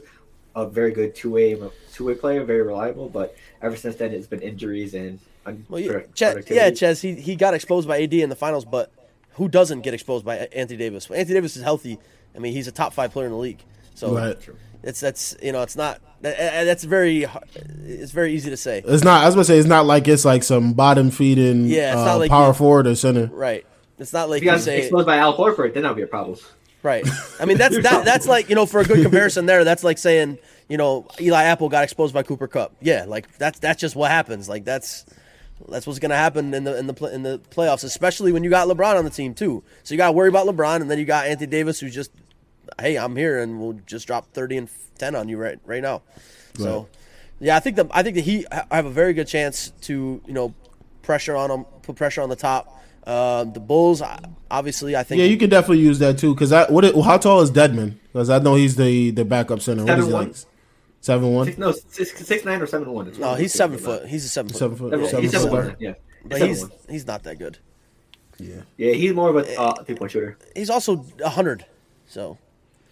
a 0.55 0.65
very 0.67 0.91
good 0.91 1.15
two 1.15 1.31
way 1.31 1.59
two 1.91 2.05
way 2.05 2.15
player, 2.15 2.43
very 2.43 2.61
reliable. 2.61 3.09
But 3.09 3.35
ever 3.61 3.75
since 3.75 3.97
then, 3.97 4.13
it's 4.13 4.27
been 4.27 4.41
injuries 4.41 4.93
and 4.93 5.19
Well, 5.67 5.79
yeah, 5.79 5.91
unproductivity. 5.91 6.15
Ches, 6.15 6.49
yeah, 6.49 6.69
Ches, 6.71 7.01
he, 7.01 7.15
he 7.15 7.35
got 7.35 7.53
exposed 7.53 7.87
by 7.87 8.01
AD 8.01 8.13
in 8.13 8.29
the 8.29 8.35
finals, 8.35 8.65
but 8.65 8.91
who 9.33 9.47
doesn't 9.47 9.81
get 9.81 9.93
exposed 9.93 10.25
by 10.25 10.37
Anthony 10.37 10.77
Davis? 10.77 11.09
When 11.09 11.19
Anthony 11.19 11.35
Davis 11.35 11.57
is 11.57 11.63
healthy, 11.63 11.99
I 12.35 12.39
mean, 12.39 12.53
he's 12.53 12.67
a 12.67 12.71
top 12.71 12.93
five 12.93 13.11
player 13.11 13.25
in 13.25 13.31
the 13.31 13.37
league. 13.37 13.63
So 13.95 14.15
Right. 14.15 14.37
It's 14.83 14.99
that's 14.99 15.35
you 15.41 15.51
know 15.51 15.61
it's 15.61 15.75
not 15.75 15.99
that, 16.21 16.37
that's 16.65 16.83
very 16.83 17.25
it's 17.85 18.11
very 18.11 18.33
easy 18.33 18.49
to 18.49 18.57
say. 18.57 18.81
It's 18.85 19.03
not. 19.03 19.23
I 19.23 19.25
was 19.25 19.35
gonna 19.35 19.45
say 19.45 19.57
it's 19.57 19.67
not 19.67 19.85
like 19.85 20.07
it's 20.07 20.25
like 20.25 20.43
some 20.43 20.73
bottom 20.73 21.11
feeding 21.11 21.65
Yeah, 21.65 21.93
it's 21.93 22.01
uh, 22.01 22.05
not 22.05 22.15
like 22.19 22.29
power 22.29 22.47
you- 22.47 22.53
forward 22.53 22.87
or 22.87 22.95
center. 22.95 23.25
Right. 23.27 23.65
It's 23.97 24.13
not 24.13 24.29
like 24.29 24.37
If 24.37 24.43
he 24.43 24.49
you 24.49 24.55
got 24.55 24.61
say 24.61 24.79
exposed 24.79 25.05
by 25.05 25.17
Al 25.17 25.35
Horford, 25.37 25.73
then 25.73 25.83
that'll 25.83 25.95
be 25.95 26.01
a 26.03 26.07
problem. 26.07 26.37
right. 26.83 27.05
I 27.39 27.45
mean 27.45 27.57
that's 27.63 27.75
that 27.83 28.05
that's 28.05 28.27
like 28.27 28.47
you 28.49 28.55
know 28.55 28.65
for 28.65 28.79
a 28.79 28.85
good 28.85 29.01
comparison 29.03 29.45
there. 29.45 29.63
That's 29.65 29.83
like 29.83 29.97
saying 29.97 30.37
you 30.69 30.77
know 30.77 31.07
Eli 31.19 31.43
Apple 31.43 31.67
got 31.67 31.83
exposed 31.83 32.13
by 32.13 32.23
Cooper 32.23 32.47
Kupp. 32.47 32.73
Yeah, 32.81 33.03
like 33.07 33.37
that's 33.37 33.59
that's 33.59 33.81
just 33.81 33.95
what 33.97 34.09
happens. 34.11 34.47
Like 34.47 34.63
that's 34.63 35.05
that's 35.67 35.85
what's 35.85 35.99
going 35.99 36.11
to 36.11 36.15
happen 36.15 36.53
in 36.53 36.63
the 36.63 36.77
in 36.77 36.87
the 36.87 37.05
in 37.13 37.23
the 37.23 37.39
playoffs, 37.51 37.83
especially 37.83 38.31
when 38.31 38.45
you 38.45 38.49
got 38.49 38.69
LeBron 38.69 38.95
on 38.97 39.03
the 39.03 39.09
team 39.11 39.33
too. 39.33 39.61
So 39.83 39.93
you 39.93 39.97
got 39.97 40.07
to 40.07 40.11
worry 40.13 40.29
about 40.29 40.47
LeBron, 40.47 40.79
and 40.79 40.89
then 40.89 40.97
you 40.99 41.03
got 41.03 41.27
Anthony 41.27 41.47
Davis, 41.47 41.81
who's 41.81 41.93
just, 41.93 42.11
hey, 42.81 42.97
I'm 42.97 43.15
here, 43.15 43.39
and 43.39 43.59
we'll 43.59 43.79
just 43.85 44.07
drop 44.07 44.31
thirty 44.33 44.57
and 44.57 44.69
ten 44.97 45.15
on 45.15 45.29
you 45.29 45.37
right 45.37 45.59
right 45.65 45.81
now. 45.81 46.01
So, 46.55 46.87
yeah, 47.39 47.55
I 47.55 47.59
think 47.59 47.75
the 47.77 47.87
I 47.91 48.03
think 48.03 48.15
the 48.15 48.21
Heat 48.21 48.45
have 48.71 48.85
a 48.85 48.89
very 48.89 49.13
good 49.13 49.27
chance 49.27 49.71
to 49.81 50.21
you 50.25 50.33
know 50.33 50.53
pressure 51.01 51.35
on 51.35 51.49
them, 51.49 51.63
put 51.83 51.95
pressure 51.95 52.21
on 52.21 52.29
the 52.29 52.35
top. 52.35 52.75
Uh, 53.07 53.43
the 53.45 53.59
Bulls, 53.59 54.03
obviously, 54.51 54.95
I 54.95 55.03
think 55.03 55.19
Yeah, 55.19 55.25
you 55.25 55.37
could 55.37 55.49
definitely 55.49 55.79
use 55.79 55.97
that 55.99 56.17
too. 56.19 56.33
Because 56.35 56.51
I, 56.51 56.69
what? 56.69 56.85
it- 56.85 56.95
How 57.01 57.17
tall 57.17 57.41
is 57.41 57.49
Dedmon? 57.49 57.95
Because 58.11 58.29
I 58.29 58.39
know 58.39 58.55
he's 58.55 58.75
the 58.75 59.11
the 59.11 59.25
backup 59.25 59.61
center. 59.61 59.83
What 59.85 59.97
is 59.97 60.05
he 60.05 60.11
7'1". 60.11 60.13
like? 60.13 60.35
Seven 61.01 61.33
one. 61.33 61.45
Six, 61.45 61.57
no, 61.57 61.71
six, 61.71 62.25
six 62.25 62.43
nine 62.45 62.61
or 62.61 62.67
seven 62.67 62.91
one. 62.91 63.11
no, 63.19 63.35
he's 63.35 63.53
seven 63.53 63.77
foot. 63.77 64.05
He's 64.07 64.25
a 64.25 64.27
seven 64.27 64.49
foot, 64.49 64.57
Seven 64.59 64.75
foot. 64.77 64.91
Seven, 64.91 65.05
Seven 65.07 65.21
he's 65.23 65.31
seven 65.31 65.49
foot. 65.49 65.65
one. 65.65 65.75
Yeah, 65.79 65.93
but 66.25 66.41
he's 66.41 66.61
one. 66.61 66.71
he's 66.89 67.07
not 67.07 67.23
that 67.23 67.39
good. 67.39 67.57
Yeah. 68.37 68.61
yeah, 68.77 68.93
he's 68.93 69.13
more 69.13 69.29
of 69.29 69.37
a 69.37 69.59
uh, 69.59 69.83
three 69.83 69.95
point 69.95 70.11
shooter. 70.11 70.37
He's 70.55 70.69
also 70.69 71.05
hundred, 71.25 71.65
so 72.05 72.37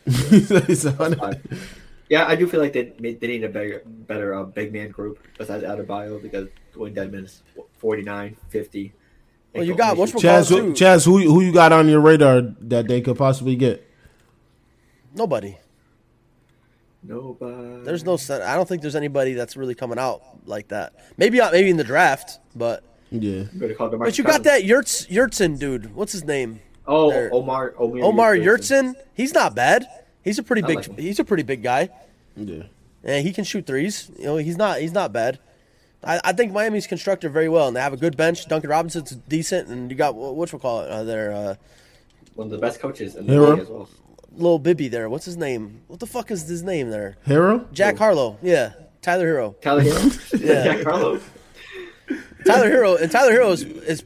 yeah, 2.10 2.26
I 2.28 2.36
do 2.36 2.48
feel 2.48 2.62
like 2.62 2.74
they 2.74 2.94
they 3.00 3.28
need 3.28 3.44
a 3.44 3.50
better 3.50 3.82
better 3.86 4.34
uh, 4.34 4.44
big 4.44 4.74
man 4.74 4.92
group 4.92 5.20
besides 5.38 5.64
Adebayo 5.64 6.22
because 6.22 6.48
Dewayne 6.74 6.96
Dedmon 6.96 7.26
is 7.26 7.44
49, 7.78 8.38
50. 8.50 8.94
Well, 9.54 9.64
you 9.64 9.76
got 9.76 9.98
what's 9.98 10.12
Chaz, 10.14 10.50
too. 10.50 10.58
who, 10.58 10.74
Chaz, 10.74 11.06
who 11.06 11.20
who 11.20 11.42
you 11.42 11.52
got 11.52 11.72
on 11.72 11.90
your 11.90 12.00
radar 12.00 12.42
that 12.62 12.88
they 12.88 13.02
could 13.02 13.18
possibly 13.18 13.56
get? 13.56 13.84
nobody. 15.14 15.58
Nobody. 17.04 17.84
There's 17.84 18.04
no. 18.04 18.18
I 18.30 18.56
don't 18.56 18.68
think 18.68 18.82
there's 18.82 18.96
anybody 18.96 19.34
that's 19.34 19.56
really 19.56 19.76
coming 19.76 19.98
out 19.98 20.22
like 20.46 20.70
that. 20.70 20.94
Maybe 21.18 21.40
uh, 21.40 21.52
maybe 21.52 21.70
in 21.70 21.78
the 21.78 21.84
draft, 21.84 22.40
but 22.56 22.84
Yeah. 23.12 23.44
I'm 23.54 23.76
call 23.76 23.90
DeMarcus 23.90 24.00
but 24.00 24.18
you 24.18 24.24
got 24.24 24.44
that 24.44 24.64
Yurts 24.64 25.06
Yurtsin 25.08 25.58
dude. 25.58 25.96
What's 25.96 26.12
his 26.12 26.24
name? 26.24 26.60
Oh, 26.88 27.10
there. 27.10 27.30
Omar 27.34 27.74
Omar 27.78 28.04
Omar 28.04 28.36
Yurtsin. 28.36 28.96
He's 29.14 29.34
not 29.34 29.56
bad. 29.56 29.86
He's 30.24 30.40
a 30.40 30.44
pretty 30.44 30.64
I 30.64 30.68
big. 30.68 30.78
Like 30.78 31.00
he's 31.00 31.20
a 31.20 31.24
pretty 31.24 31.44
big 31.44 31.62
guy, 31.64 31.90
Yeah. 32.36 32.64
and 33.04 33.26
he 33.26 33.34
can 33.34 33.44
shoot 33.44 33.66
threes. 33.66 34.10
You 34.18 34.26
know, 34.26 34.38
he's 34.38 34.58
not. 34.58 34.80
He's 34.80 34.94
not 34.94 35.12
bad. 35.14 35.40
I, 36.04 36.20
I 36.24 36.34
think 36.34 36.52
Miami's 36.54 36.86
constructed 36.88 37.32
very 37.34 37.50
well, 37.50 37.68
and 37.68 37.76
they 37.76 37.82
have 37.82 37.94
a 37.94 37.98
good 37.98 38.16
bench. 38.16 38.48
Duncan 38.48 38.70
Robinson's 38.70 39.12
decent, 39.28 39.68
and 39.70 39.90
you 39.90 39.98
got 39.98 40.16
what 40.16 40.36
we 40.36 40.60
call 40.60 40.82
it? 40.82 40.90
Uh, 40.90 41.04
their 41.04 41.32
uh, 41.34 41.56
one 42.36 42.48
of 42.48 42.52
the 42.52 42.58
best 42.58 42.80
coaches 42.80 43.16
in 43.16 43.26
the 43.28 43.34
Herro? 43.34 43.50
league 43.52 43.60
as 43.62 43.68
well. 43.70 43.90
little 44.32 44.60
Bibby 44.60 44.88
there. 44.88 45.10
What's 45.10 45.26
his 45.26 45.38
name? 45.38 45.82
What 45.88 46.00
the 46.00 46.06
fuck 46.08 46.30
is 46.32 46.48
his 46.48 46.62
name 46.64 46.90
there? 46.90 47.18
Herro. 47.26 47.72
Jack 47.74 47.98
Harlow. 47.98 48.38
Yeah, 48.42 48.74
Tyler 49.02 49.26
Herro. 49.28 49.56
Tyler 49.62 49.82
Herro, 49.84 50.30
Yeah. 50.40 50.64
Jack 50.64 50.84
Harlow. 50.84 51.20
Tyler 52.46 52.70
Herro 52.70 53.02
and 53.02 53.12
Tyler 53.12 53.32
Herro 53.34 53.52
is, 53.52 53.64
is 53.64 54.04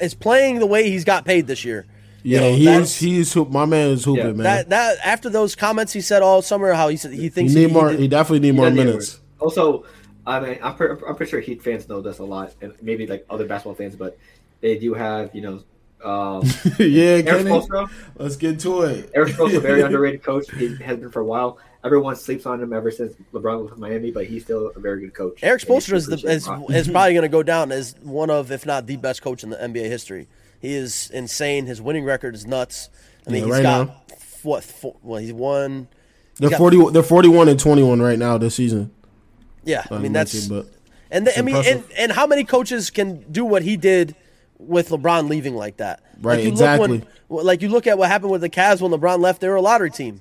is 0.00 0.14
playing 0.14 0.58
the 0.58 0.66
way 0.66 0.90
he's 0.90 1.04
got 1.04 1.24
paid 1.24 1.46
this 1.46 1.64
year. 1.64 1.86
Yeah, 2.22 2.40
know, 2.40 2.52
he's 2.54 2.64
that's- 2.66 2.96
he's 2.98 3.32
hoop. 3.32 3.50
My 3.50 3.64
man 3.64 3.90
is 3.90 4.04
hooping, 4.04 4.24
Yeah, 4.24 4.32
man. 4.32 4.42
That 4.44 4.68
that 4.70 4.98
after 5.04 5.28
those 5.30 5.54
comments 5.54 5.92
he 5.92 6.00
said 6.00 6.22
all 6.22 6.42
summer 6.42 6.72
how 6.72 6.88
he 6.88 6.96
said 6.96 7.12
he 7.12 7.22
he 7.22 7.28
thinks 7.28 7.54
need 7.54 7.68
he, 7.68 7.72
more. 7.72 7.90
did- 7.90 8.00
He 8.00 8.08
definitely 8.08 8.40
need 8.40 8.56
more 8.56 8.66
He 8.66 8.76
doesn't 8.76 8.86
need 8.86 8.90
minutes. 8.92 9.20
Also, 9.40 9.84
I 10.26 10.38
mean, 10.40 10.58
I'm, 10.62 10.76
pre- 10.76 10.90
I'm 10.90 11.16
pretty 11.16 11.30
sure 11.30 11.40
Heat 11.40 11.62
fans 11.62 11.88
know 11.88 12.00
this 12.00 12.18
a 12.20 12.24
lot, 12.24 12.54
and 12.60 12.72
maybe 12.80 13.06
like 13.08 13.26
other 13.28 13.44
basketball 13.46 13.74
fans, 13.74 13.96
but 13.96 14.16
they 14.60 14.78
do 14.78 14.94
have, 14.94 15.34
you 15.34 15.40
know, 15.42 15.62
um, 16.08 16.42
yeah, 16.78 17.02
Erik 17.02 17.26
Kenny. 17.26 17.50
Spoelstra. 17.50 17.90
Let's 18.16 18.36
get 18.36 18.60
to 18.60 18.82
it. 18.82 19.10
Erik 19.14 19.34
Spoelstra, 19.34 19.56
a 19.56 19.60
very 19.60 19.82
underrated 19.86 20.22
coach. 20.22 20.48
He 20.52 20.76
has 20.76 20.98
been 20.98 21.10
for 21.10 21.20
a 21.20 21.24
while. 21.24 21.58
Everyone 21.84 22.14
sleeps 22.14 22.46
on 22.46 22.62
him 22.62 22.72
ever 22.72 22.92
since 22.92 23.14
LeBron 23.32 23.66
left 23.66 23.78
Miami, 23.78 24.12
but 24.12 24.26
he's 24.26 24.44
still 24.44 24.70
a 24.76 24.78
very 24.78 25.00
good 25.00 25.14
coach. 25.14 25.40
Erik 25.42 25.62
And 25.62 25.74
he's 25.74 25.86
Spoelstra 25.88 25.94
is, 25.94 26.06
the, 26.06 26.14
is, 26.28 26.48
is 26.70 26.88
probably 26.92 27.14
going 27.14 27.22
to 27.22 27.28
go 27.28 27.42
down 27.42 27.72
as 27.72 27.96
one 28.02 28.30
of, 28.30 28.52
if 28.52 28.64
not 28.64 28.86
the 28.86 28.96
best 28.96 29.22
coach 29.22 29.42
in 29.42 29.50
the 29.50 29.56
NBA 29.56 29.86
history. 29.86 30.28
He 30.62 30.74
is 30.74 31.10
insane. 31.12 31.66
His 31.66 31.82
winning 31.82 32.04
record 32.04 32.34
is 32.34 32.46
nuts. 32.46 32.88
I 33.26 33.30
mean, 33.30 33.40
Yeah, 33.40 33.44
he's 33.46 33.52
right 33.52 33.62
got 33.62 33.86
now. 33.88 33.94
what? 34.44 34.64
Four, 34.64 34.96
well, 35.02 35.20
he's 35.20 35.32
won. 35.34 35.88
They're 36.36 36.48
got- 36.50 36.58
forty. 36.58 36.90
They're 36.90 37.02
forty-one 37.02 37.48
and 37.48 37.60
twenty-one 37.60 38.00
right 38.00 38.18
now 38.18 38.38
this 38.38 38.54
season. 38.54 38.90
Yeah, 39.64 39.84
I 39.90 39.96
Uh, 39.96 39.98
mean 39.98 40.12
Messi, 40.12 40.14
that's 40.14 40.46
but 40.46 40.66
and 41.10 41.26
the, 41.26 41.38
I 41.38 41.42
mean 41.42 41.56
and, 41.56 41.84
and 41.98 42.10
how 42.12 42.26
many 42.26 42.42
coaches 42.44 42.90
can 42.90 43.24
do 43.30 43.44
what 43.44 43.62
he 43.62 43.76
did 43.76 44.14
with 44.58 44.88
LeBron 44.88 45.28
leaving 45.28 45.54
like 45.54 45.76
that? 45.76 46.00
Right, 46.20 46.36
like 46.36 46.44
you 46.44 46.50
exactly. 46.50 46.88
Look 46.98 47.08
when, 47.28 47.44
like 47.46 47.60
you 47.62 47.68
look 47.68 47.86
at 47.86 47.98
what 47.98 48.08
happened 48.08 48.30
with 48.32 48.40
the 48.40 48.48
Cavs 48.50 48.80
when 48.80 48.90
LeBron 48.92 49.18
left; 49.20 49.40
they 49.40 49.48
were 49.48 49.56
a 49.56 49.60
lottery 49.60 49.90
team, 49.90 50.20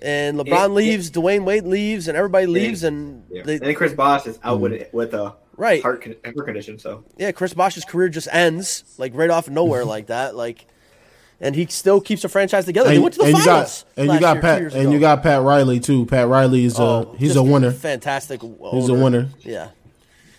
and 0.00 0.38
LeBron 0.38 0.46
Yeah, 0.46 0.66
leaves, 0.68 1.10
Dwyane 1.10 1.44
Wade 1.44 1.64
leaves, 1.64 2.08
and 2.08 2.16
everybody 2.16 2.46
leaves, 2.46 2.84
and 2.84 3.24
Yeah. 3.30 3.42
they, 3.44 3.54
and 3.54 3.62
then 3.62 3.74
Chris 3.74 3.92
Bosh 3.92 4.26
is 4.26 4.38
out 4.44 4.60
with 4.60 4.92
with 4.92 5.12
a 5.14 5.34
Right. 5.56 5.82
heart, 5.82 6.02
con- 6.02 6.16
heart 6.24 6.44
condition. 6.44 6.78
So 6.78 7.04
yeah, 7.16 7.32
Chris 7.32 7.54
Bosh's 7.54 7.84
career 7.84 8.08
just 8.08 8.28
ends 8.30 8.84
like 8.98 9.12
right 9.14 9.30
off 9.30 9.48
nowhere 9.48 9.84
like 9.94 10.06
that. 10.08 10.34
Like, 10.34 10.66
and 11.40 11.54
he 11.54 11.66
still 11.66 12.00
keeps 12.00 12.22
the 12.22 12.28
franchise 12.28 12.64
together. 12.64 12.88
they 12.88 12.96
and, 12.96 13.02
went 13.02 13.14
to 13.14 13.20
the 13.20 13.26
and 13.26 13.36
you 13.36 13.44
finals. 13.44 13.84
got 13.96 14.02
and 14.02 14.12
you 14.12 14.20
got 14.20 14.34
year, 14.34 14.42
Pat 14.42 14.62
and 14.62 14.72
ago. 14.72 14.90
you 14.90 15.00
got 15.00 15.22
Pat 15.22 15.42
Riley 15.42 15.80
too. 15.80 16.06
Pat 16.06 16.28
Riley 16.28 16.64
is 16.64 16.78
a 16.78 16.82
Oh, 16.82 17.16
he's 17.18 17.36
a 17.36 17.42
winner. 17.42 17.70
Fantastic. 17.72 18.40
He's 18.42 18.88
a 18.88 18.94
winner. 18.94 19.28
Yeah, 19.40 19.70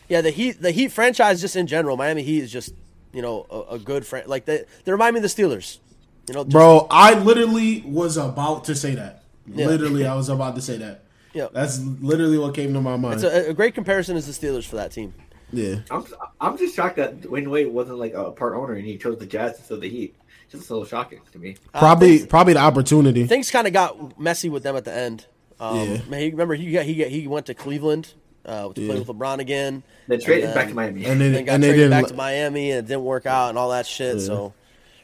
yeah. 0.07 0.21
The 0.21 0.31
Heat, 0.31 0.61
the 0.61 0.71
Heat 0.71 0.91
franchise, 0.91 1.41
just 1.41 1.55
in 1.55 1.67
general, 1.67 1.97
Miami 1.97 2.23
Heat 2.23 2.43
is 2.43 2.51
just 2.51 2.73
you 3.13 3.21
know 3.21 3.45
a, 3.49 3.75
a 3.75 3.79
good 3.79 4.05
friend. 4.05 4.27
Like 4.27 4.45
they, 4.45 4.63
they 4.83 4.91
remind 4.91 5.13
me 5.13 5.19
of 5.19 5.23
the 5.23 5.29
Steelers. 5.29 5.79
You 6.27 6.33
know, 6.33 6.43
just, 6.43 6.53
Bro, 6.53 6.87
I 6.89 7.13
literally 7.13 7.81
was 7.85 8.17
about 8.17 8.65
to 8.65 8.75
say 8.75 8.95
that. 8.95 9.23
Yeah. 9.47 9.67
Literally, 9.67 10.07
I 10.07 10.15
was 10.15 10.27
about 10.29 10.55
to 10.55 10.61
say 10.61 10.77
that. 10.77 11.04
Yeah. 11.35 11.47
That's 11.51 11.79
literally 11.79 12.37
what 12.39 12.55
came 12.55 12.73
to 12.73 12.81
my 12.81 12.95
mind. 12.97 13.15
It's 13.15 13.23
a, 13.23 13.49
a 13.49 13.53
great 13.53 13.75
comparison 13.75 14.15
is 14.17 14.25
the 14.25 14.47
Steelers 14.47 14.65
for 14.65 14.77
that 14.77 14.91
team. 14.91 15.13
yeah. 15.51 15.75
I'm 15.91 16.03
I'm 16.41 16.57
just 16.57 16.75
shocked 16.75 16.95
that 16.95 17.21
Dwyane 17.21 17.47
Wade 17.49 17.67
wasn't 17.67 17.99
like 17.99 18.13
a 18.13 18.31
part 18.31 18.55
owner 18.55 18.73
and 18.73 18.85
he 18.85 18.97
chose 18.97 19.19
the 19.19 19.25
Jazz 19.27 19.57
instead 19.57 19.75
of 19.75 19.81
the 19.81 19.89
Heat. 19.89 20.15
Just 20.49 20.69
a 20.69 20.73
little 20.73 20.87
shocking 20.87 21.19
to 21.33 21.37
me. 21.39 21.57
Probably 21.73 22.17
things- 22.19 22.27
probably 22.27 22.53
the 22.53 22.59
opportunity. 22.59 23.25
Things 23.27 23.51
kind 23.51 23.67
of 23.67 23.73
got 23.73 24.19
messy 24.19 24.49
with 24.49 24.63
them 24.63 24.75
at 24.75 24.85
the 24.85 24.93
end. 24.93 25.25
Um, 25.59 25.77
Yeah. 25.77 26.01
man, 26.09 26.19
he, 26.21 26.29
remember 26.31 26.55
he 26.55 26.71
got, 26.71 26.85
he 26.85 26.95
got, 26.95 27.07
he 27.09 27.27
went 27.27 27.45
to 27.47 27.53
Cleveland 27.53 28.13
uh, 28.45 28.71
to 28.73 28.81
Yeah. 28.81 28.87
play 28.91 28.99
with 28.99 29.07
LeBron 29.07 29.39
again. 29.39 29.83
Then 30.07 30.19
traded 30.21 30.45
And 30.45 30.53
back 30.53 30.65
then- 30.65 30.69
to 30.69 30.75
Miami. 30.75 31.05
And 31.05 31.19
then 31.21 31.33
Then 31.33 31.45
got 31.45 31.53
and 31.55 31.63
traded 31.63 31.77
didn't 31.79 31.91
back 31.91 32.07
to 32.07 32.13
Miami 32.15 32.71
and 32.71 32.79
it 32.79 32.87
didn't 32.87 33.03
work 33.03 33.25
out 33.25 33.49
and 33.49 33.57
all 33.57 33.69
that 33.71 33.85
shit. 33.87 34.21
So 34.21 34.53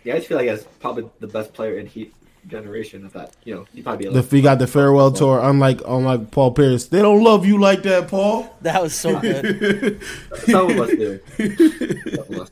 yeah, 0.04 0.14
I 0.14 0.18
just 0.18 0.28
feel 0.30 0.38
like 0.38 0.50
he's 0.50 0.64
probably 0.80 1.10
the 1.20 1.28
best 1.28 1.54
player 1.54 1.78
in 1.78 1.88
Heat 1.88 2.14
generation. 2.48 3.06
Of 3.06 3.14
that, 3.14 3.36
you 3.44 3.56
know, 3.56 3.66
he 3.74 3.82
probably 3.82 4.06
be 4.06 4.14
the 4.14 4.22
like, 4.22 4.32
we 4.32 4.42
got 4.42 4.60
the 4.60 4.68
farewell 4.68 5.12
tour. 5.12 5.40
Unlike 5.42 5.82
unlike 5.88 6.32
Paul 6.32 6.52
Pierce, 6.52 6.86
they 6.88 7.02
don't 7.02 7.24
love 7.24 7.46
you 7.46 7.60
like 7.60 7.84
that, 7.84 8.08
Paul. 8.08 8.56
that 8.62 8.82
was 8.82 8.94
so 8.94 9.20
good. 9.20 10.02
some 10.46 10.72
of 10.72 10.80
us 10.80 10.90
do. 10.90 11.20
Some 12.16 12.36
of 12.36 12.40
us. 12.40 12.52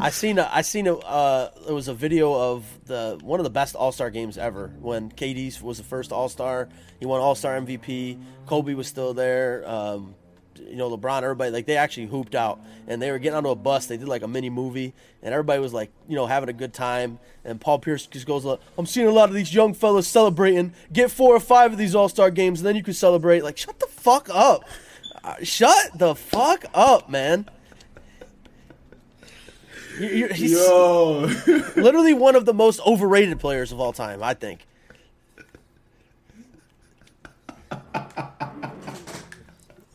I 0.00 0.10
seen 0.10 0.38
a, 0.38 0.48
I 0.50 0.62
seen 0.62 0.86
a, 0.86 0.94
uh, 0.96 1.50
it 1.68 1.72
was 1.72 1.88
a 1.88 1.94
video 1.94 2.34
of 2.34 2.64
the 2.86 3.18
one 3.22 3.40
of 3.40 3.44
the 3.44 3.50
best 3.50 3.74
All 3.74 3.92
Star 3.92 4.10
games 4.10 4.38
ever 4.38 4.72
when 4.80 5.10
KD 5.10 5.60
was 5.62 5.78
the 5.78 5.84
first 5.84 6.12
All 6.12 6.28
Star. 6.28 6.68
He 7.00 7.06
won 7.06 7.20
All 7.20 7.34
Star 7.34 7.58
MVP. 7.60 8.18
Kobe 8.46 8.74
was 8.74 8.88
still 8.88 9.14
there. 9.14 9.68
Um, 9.68 10.14
you 10.68 10.76
know, 10.76 10.94
LeBron, 10.96 11.22
everybody 11.22 11.50
like 11.50 11.66
they 11.66 11.76
actually 11.76 12.06
hooped 12.06 12.34
out 12.34 12.60
and 12.86 13.00
they 13.00 13.10
were 13.10 13.18
getting 13.18 13.36
onto 13.36 13.50
a 13.50 13.54
bus. 13.54 13.86
They 13.86 13.96
did 13.96 14.08
like 14.08 14.22
a 14.22 14.28
mini 14.28 14.50
movie 14.50 14.92
and 15.22 15.32
everybody 15.32 15.60
was 15.60 15.72
like, 15.72 15.90
you 16.08 16.14
know, 16.16 16.26
having 16.26 16.48
a 16.48 16.52
good 16.52 16.72
time. 16.74 17.18
And 17.44 17.60
Paul 17.60 17.78
Pierce 17.78 18.06
just 18.06 18.26
goes, 18.26 18.44
"I'm 18.76 18.86
seeing 18.86 19.06
a 19.06 19.12
lot 19.12 19.28
of 19.28 19.34
these 19.34 19.54
young 19.54 19.72
fellas 19.74 20.08
celebrating. 20.08 20.72
Get 20.92 21.10
four 21.10 21.34
or 21.34 21.40
five 21.40 21.72
of 21.72 21.78
these 21.78 21.94
All 21.94 22.08
Star 22.08 22.30
games 22.30 22.60
and 22.60 22.66
then 22.66 22.76
you 22.76 22.82
can 22.82 22.94
celebrate." 22.94 23.42
Like, 23.44 23.56
shut 23.56 23.78
the 23.80 23.86
fuck 23.86 24.28
up. 24.32 24.64
Uh, 25.22 25.34
shut 25.42 25.98
the 25.98 26.14
fuck 26.14 26.64
up, 26.74 27.08
man. 27.10 27.48
You- 29.98 30.08
you- 30.08 30.28
he's- 30.28 30.50
Yo, 30.52 31.30
literally 31.76 32.12
one 32.14 32.36
of 32.36 32.44
the 32.44 32.52
most 32.54 32.80
overrated 32.86 33.40
players 33.40 33.72
of 33.72 33.80
all 33.80 33.92
time, 33.92 34.22
I 34.22 34.34
think. 34.34 34.66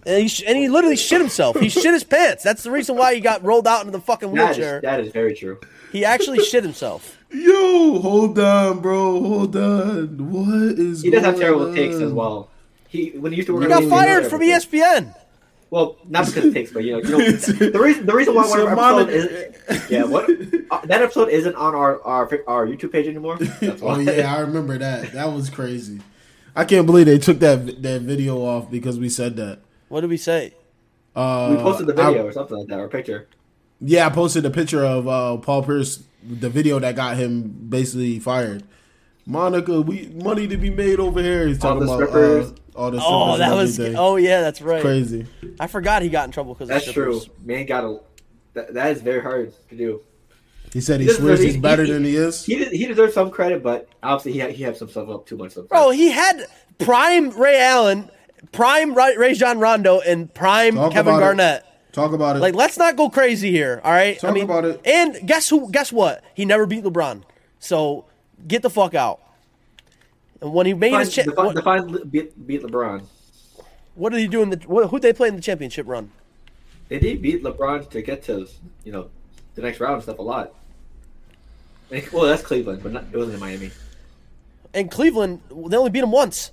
And 0.05 0.23
he, 0.23 0.27
sh- 0.27 0.43
and 0.47 0.57
he 0.57 0.67
literally 0.67 0.95
shit 0.95 1.21
himself. 1.21 1.59
He 1.59 1.69
shit 1.69 1.93
his 1.93 2.03
pants. 2.03 2.43
That's 2.43 2.63
the 2.63 2.71
reason 2.71 2.95
why 2.97 3.13
he 3.13 3.21
got 3.21 3.43
rolled 3.43 3.67
out 3.67 3.81
into 3.81 3.91
the 3.91 4.01
fucking 4.01 4.31
wheelchair. 4.31 4.77
is, 4.77 4.81
that 4.81 4.99
is 4.99 5.11
very 5.11 5.35
true. 5.35 5.59
He 5.91 6.05
actually 6.05 6.39
shit 6.43 6.63
himself. 6.63 7.17
yo, 7.29 7.99
hold 7.99 8.39
on, 8.39 8.79
bro, 8.79 9.21
hold 9.21 9.55
on. 9.55 10.31
What 10.31 10.79
is? 10.79 11.01
He 11.03 11.09
does 11.11 11.23
have 11.23 11.37
terrible 11.37 11.67
on? 11.69 11.75
takes 11.75 11.95
as 11.95 12.11
well. 12.11 12.49
He 12.87 13.11
when 13.11 13.31
he 13.31 13.37
used 13.37 13.47
to 13.47 13.53
work. 13.53 13.63
He 13.63 13.69
got 13.69 13.83
fired 13.85 14.27
from 14.27 14.41
ESPN. 14.41 15.15
Well, 15.69 15.95
not 16.09 16.25
because 16.25 16.45
of 16.45 16.53
takes, 16.53 16.71
but 16.71 16.83
you 16.83 16.91
know, 16.91 16.99
you 16.99 17.09
know 17.11 17.17
the 17.31 17.79
reason 17.79 18.05
the 18.05 18.13
reason 18.13 18.33
why 18.35 18.47
one 18.49 18.59
of 18.59 18.67
our 18.67 18.75
Samana- 18.75 19.09
is 19.09 19.89
yeah 19.89 20.03
what 20.03 20.29
uh, 20.69 20.85
that 20.85 21.01
episode 21.01 21.29
isn't 21.29 21.55
on 21.55 21.73
our 21.75 22.01
our 22.03 22.29
our 22.47 22.67
YouTube 22.67 22.91
page 22.91 23.07
anymore. 23.07 23.37
That's 23.61 23.81
Oh 23.81 23.97
yeah, 23.99 24.35
I 24.35 24.39
remember 24.41 24.77
that. 24.77 25.13
That 25.13 25.31
was 25.31 25.49
crazy. 25.49 26.01
I 26.55 26.65
can't 26.65 26.85
believe 26.85 27.05
they 27.05 27.17
took 27.17 27.39
that 27.39 27.81
that 27.83 28.01
video 28.01 28.41
off 28.41 28.69
because 28.69 28.99
we 28.99 29.07
said 29.07 29.37
that. 29.37 29.59
What 29.91 30.01
did 30.01 30.09
we 30.09 30.15
say? 30.17 30.53
Uh, 31.15 31.53
we 31.55 31.61
posted 31.61 31.87
the 31.87 32.01
I- 32.01 32.07
video 32.07 32.25
or 32.25 32.31
something 32.31 32.57
like 32.57 32.67
that 32.69 32.79
or 32.79 32.87
picture. 32.87 33.27
yeah, 33.81 34.05
I 34.07 34.09
posted 34.09 34.45
a 34.45 34.49
picture 34.49 34.85
of 34.85 35.05
uh, 35.07 35.35
Paul 35.37 35.63
Pierce, 35.63 36.01
the 36.23 36.49
video 36.49 36.79
that 36.79 36.95
got 36.95 37.17
him 37.17 37.49
basically 37.67 38.17
fired. 38.19 38.63
Monica, 39.25 39.81
we 39.81 40.07
money 40.15 40.47
to 40.47 40.55
be 40.57 40.69
made 40.69 40.99
over 40.99 41.21
here. 41.21 41.45
He's 41.47 41.63
All 41.63 41.73
talking 41.73 41.85
the 41.87 41.93
about 41.93 42.09
strippers. 42.09 42.51
uh, 42.51 42.79
all 42.79 42.91
the 42.91 42.99
Oh, 43.03 43.37
that 43.37 43.53
was. 43.53 43.77
everything. 43.77 43.99
Oh 43.99 44.15
yeah, 44.15 44.39
that's 44.41 44.61
right. 44.61 44.81
crazy. 44.81 45.27
I 45.59 45.67
forgot 45.67 46.01
he 46.01 46.09
got 46.09 46.25
in 46.25 46.31
trouble 46.31 46.53
because 46.53 46.69
That's 46.69 46.87
of 46.87 46.93
true. 46.93 47.21
Man, 47.43 47.65
got 47.65 47.83
a. 47.83 47.99
that, 48.53 48.73
that 48.73 48.91
is 48.95 49.01
very 49.01 49.21
hard 49.21 49.53
to 49.69 49.75
do. 49.75 50.01
He 50.73 50.79
said 50.79 51.01
he, 51.01 51.07
He 51.07 51.11
swears 51.13 51.39
really- 51.41 51.51
he's 51.51 51.61
better 51.61 51.83
he- 51.83 51.91
than 51.91 52.05
he 52.05 52.15
is. 52.15 52.45
He 52.45 52.63
he 52.65 52.85
deserves 52.87 53.13
some 53.13 53.29
credit, 53.29 53.61
but 53.61 53.89
obviously 54.01 54.31
he 54.31 54.39
had, 54.39 54.51
he 54.51 54.63
had 54.63 54.77
some 54.77 54.87
stuff 54.89 55.09
up 55.09 55.25
too 55.27 55.35
much. 55.35 55.51
Sometimes. 55.51 55.69
Bro, 55.69 55.89
he 55.91 56.09
had 56.11 56.45
prime 56.79 57.29
Ray 57.31 57.59
Allen, 57.61 58.09
prime 58.51 58.93
Ray, 58.93 59.15
Rajon 59.17 59.59
Rondo, 59.59 59.99
and 60.01 60.33
prime 60.33 60.75
Talk 60.75 60.91
Kevin 60.93 61.13
about 61.13 61.17
it. 61.17 61.25
Garnett. 61.25 61.65
Talk 61.91 62.13
about 62.13 62.37
it. 62.37 62.39
Like, 62.39 62.55
let's 62.55 62.77
not 62.77 62.95
go 62.95 63.09
crazy 63.09 63.51
here. 63.51 63.81
All 63.83 63.91
right. 63.91 64.17
Talk 64.19 64.37
about 64.37 64.63
it. 64.65 64.81
And 64.85 65.27
guess 65.27 65.49
who? 65.49 65.69
Guess 65.71 65.91
what? 65.91 66.23
He 66.33 66.45
never 66.45 66.65
beat 66.65 66.83
LeBron. 66.83 67.23
So 67.59 68.05
get 68.47 68.61
the 68.61 68.69
fuck 68.69 68.93
out. 68.95 69.19
And 70.39 70.53
when 70.53 70.65
he 70.65 70.73
made 70.73 70.89
define, 70.89 71.05
his 71.05 71.13
cha- 71.15 71.23
define, 71.23 71.45
what, 71.45 71.55
define 71.55 72.09
beat, 72.09 72.47
beat 72.47 72.63
LeBron. 72.63 73.03
what 73.95 74.11
did 74.11 74.19
he 74.21 74.27
do 74.27 74.41
in 74.41 74.49
the? 74.51 74.57
Who'd 74.87 75.01
they 75.01 75.13
play 75.13 75.27
in 75.27 75.35
the 75.35 75.41
championship 75.41 75.85
run? 75.87 76.11
They 76.87 76.97
did 76.99 77.21
beat 77.21 77.43
LeBron 77.43 77.89
to 77.91 78.01
get 78.01 78.23
to 78.23 78.47
you 78.83 78.91
know 78.91 79.09
the 79.55 79.61
next 79.61 79.79
round 79.79 79.95
and 79.95 80.03
stuff 80.03 80.17
a 80.19 80.21
lot. 80.23 80.53
And- 81.91 82.07
Well, 82.13 82.23
that's 82.23 82.41
Cleveland, 82.41 82.81
but 82.83 82.93
not, 82.93 83.03
it 83.11 83.17
wasn't 83.17 83.33
in 83.35 83.39
Miami. 83.41 83.71
And 84.73 84.89
Cleveland, 84.89 85.41
they 85.49 85.75
only 85.75 85.89
beat 85.91 86.03
him 86.03 86.11
once, 86.11 86.51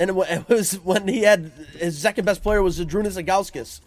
and 0.00 0.10
it 0.10 0.48
was 0.48 0.72
when 0.82 1.06
he 1.06 1.22
had 1.22 1.52
his 1.78 1.98
second 1.98 2.24
best 2.24 2.42
player 2.42 2.62
was 2.62 2.78
Zydrunas 2.80 3.22
Ilgauskas. 3.22 3.80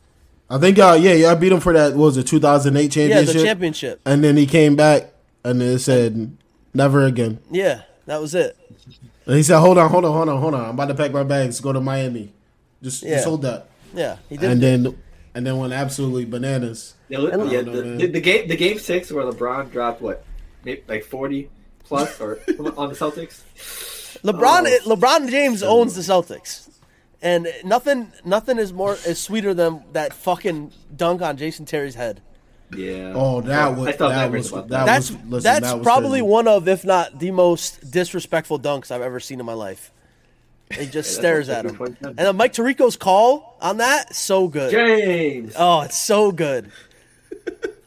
I 0.49 0.59
think, 0.59 0.77
uh, 0.77 0.97
yeah, 0.99 1.13
yeah, 1.13 1.31
I 1.31 1.35
beat 1.35 1.51
him 1.51 1.59
for 1.59 1.73
that. 1.73 1.93
What 1.95 2.05
was 2.05 2.17
it 2.17 2.27
2008 2.27 2.91
championship? 2.91 3.09
Yeah, 3.09 3.15
championship? 3.23 3.41
the 3.41 3.47
championship. 3.47 4.01
And 4.05 4.23
then 4.23 4.37
he 4.37 4.45
came 4.45 4.75
back 4.75 5.11
and 5.43 5.61
it 5.61 5.79
said 5.79 6.37
never 6.73 7.03
again. 7.05 7.39
Yeah, 7.49 7.81
that 8.05 8.21
was 8.21 8.35
it. 8.35 8.55
And 9.25 9.35
he 9.37 9.43
said, 9.43 9.59
"Hold 9.59 9.77
on, 9.77 9.89
hold 9.89 10.05
on, 10.05 10.11
hold 10.13 10.29
on, 10.29 10.39
hold 10.41 10.53
on. 10.53 10.65
I'm 10.65 10.69
about 10.71 10.87
to 10.87 10.95
pack 10.95 11.11
my 11.11 11.23
bags, 11.23 11.59
go 11.61 11.71
to 11.73 11.79
Miami. 11.81 12.33
Just, 12.83 13.01
Yeah. 13.03 13.15
just 13.15 13.25
hold 13.27 13.41
that." 13.43 13.67
Yeah, 13.95 14.17
he 14.29 14.35
did. 14.37 14.51
And 14.51 14.61
then, 14.61 14.97
and 15.33 15.47
then 15.47 15.57
went 15.57 15.71
absolutely 15.73 16.25
bananas. 16.25 16.95
Yeah, 17.09 17.19
li- 17.19 17.51
yeah, 17.53 17.61
know, 17.61 17.71
the, 17.71 17.81
the, 18.05 18.07
the 18.07 18.21
game 18.21 18.47
the 18.47 18.57
game 18.57 18.79
six 18.79 19.11
where 19.11 19.23
LeBron 19.25 19.71
dropped 19.71 20.01
what, 20.01 20.25
maybe 20.65 20.83
like 20.87 21.05
forty 21.05 21.49
plus 21.85 22.19
or 22.19 22.39
on 22.77 22.89
the 22.89 22.95
Celtics. 22.95 23.41
LeBron 24.23 24.65
Oh. 24.85 24.95
LeBron 24.95 25.29
James 25.29 25.63
owns 25.63 25.95
the 25.95 26.01
Celtics, 26.01 26.69
and 27.21 27.47
nothing 27.63 28.11
nothing 28.23 28.57
is 28.57 28.71
more 28.73 28.93
is 29.05 29.19
sweeter 29.19 29.53
than 29.53 29.83
that 29.93 30.13
fucking 30.13 30.71
dunk 30.95 31.21
on 31.21 31.37
Jason 31.37 31.65
Terry's 31.65 31.95
head. 31.95 32.21
Yeah. 32.75 33.13
Oh, 33.15 33.41
that 33.41 33.75
was 33.77 33.87
I 33.89 33.91
that 33.91 34.31
was 34.31 34.51
about 34.51 34.67
that 34.69 34.85
That's 34.85 35.11
was 35.11 35.19
listen, 35.25 35.43
that's 35.43 35.67
that 35.67 35.77
was 35.77 35.83
probably 35.83 36.09
crazy. 36.21 36.21
one 36.23 36.47
of, 36.47 36.67
if 36.67 36.83
not 36.83 37.19
the 37.19 37.31
most 37.31 37.91
disrespectful 37.91 38.59
dunks 38.59 38.89
I've 38.91 39.01
ever 39.01 39.19
seen 39.19 39.39
in 39.39 39.45
my 39.45 39.53
life. 39.53 39.91
He 40.71 40.85
just 40.85 40.93
that's 40.93 41.09
stares 41.09 41.49
at 41.49 41.65
him, 41.65 41.75
Point 41.75 41.97
and 42.01 42.15
then 42.17 42.35
Mike 42.35 42.53
Tirico's 42.53 42.95
call 42.97 43.57
on 43.61 43.77
that 43.77 44.15
so 44.15 44.47
good. 44.47 44.71
James. 44.71 45.53
Oh, 45.57 45.81
it's 45.81 45.99
so 45.99 46.31
good. 46.31 46.71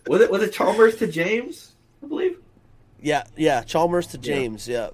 Was 0.06 0.20
it 0.20 0.30
was 0.30 0.42
it 0.42 0.52
Chalmers 0.52 0.96
to 0.96 1.06
James? 1.08 1.72
I 2.04 2.06
believe. 2.06 2.38
Yeah, 3.02 3.24
yeah. 3.36 3.62
Chalmers 3.62 4.06
to 4.08 4.18
James. 4.18 4.68
Yeah. 4.68 4.84
Yeah. 4.84 4.90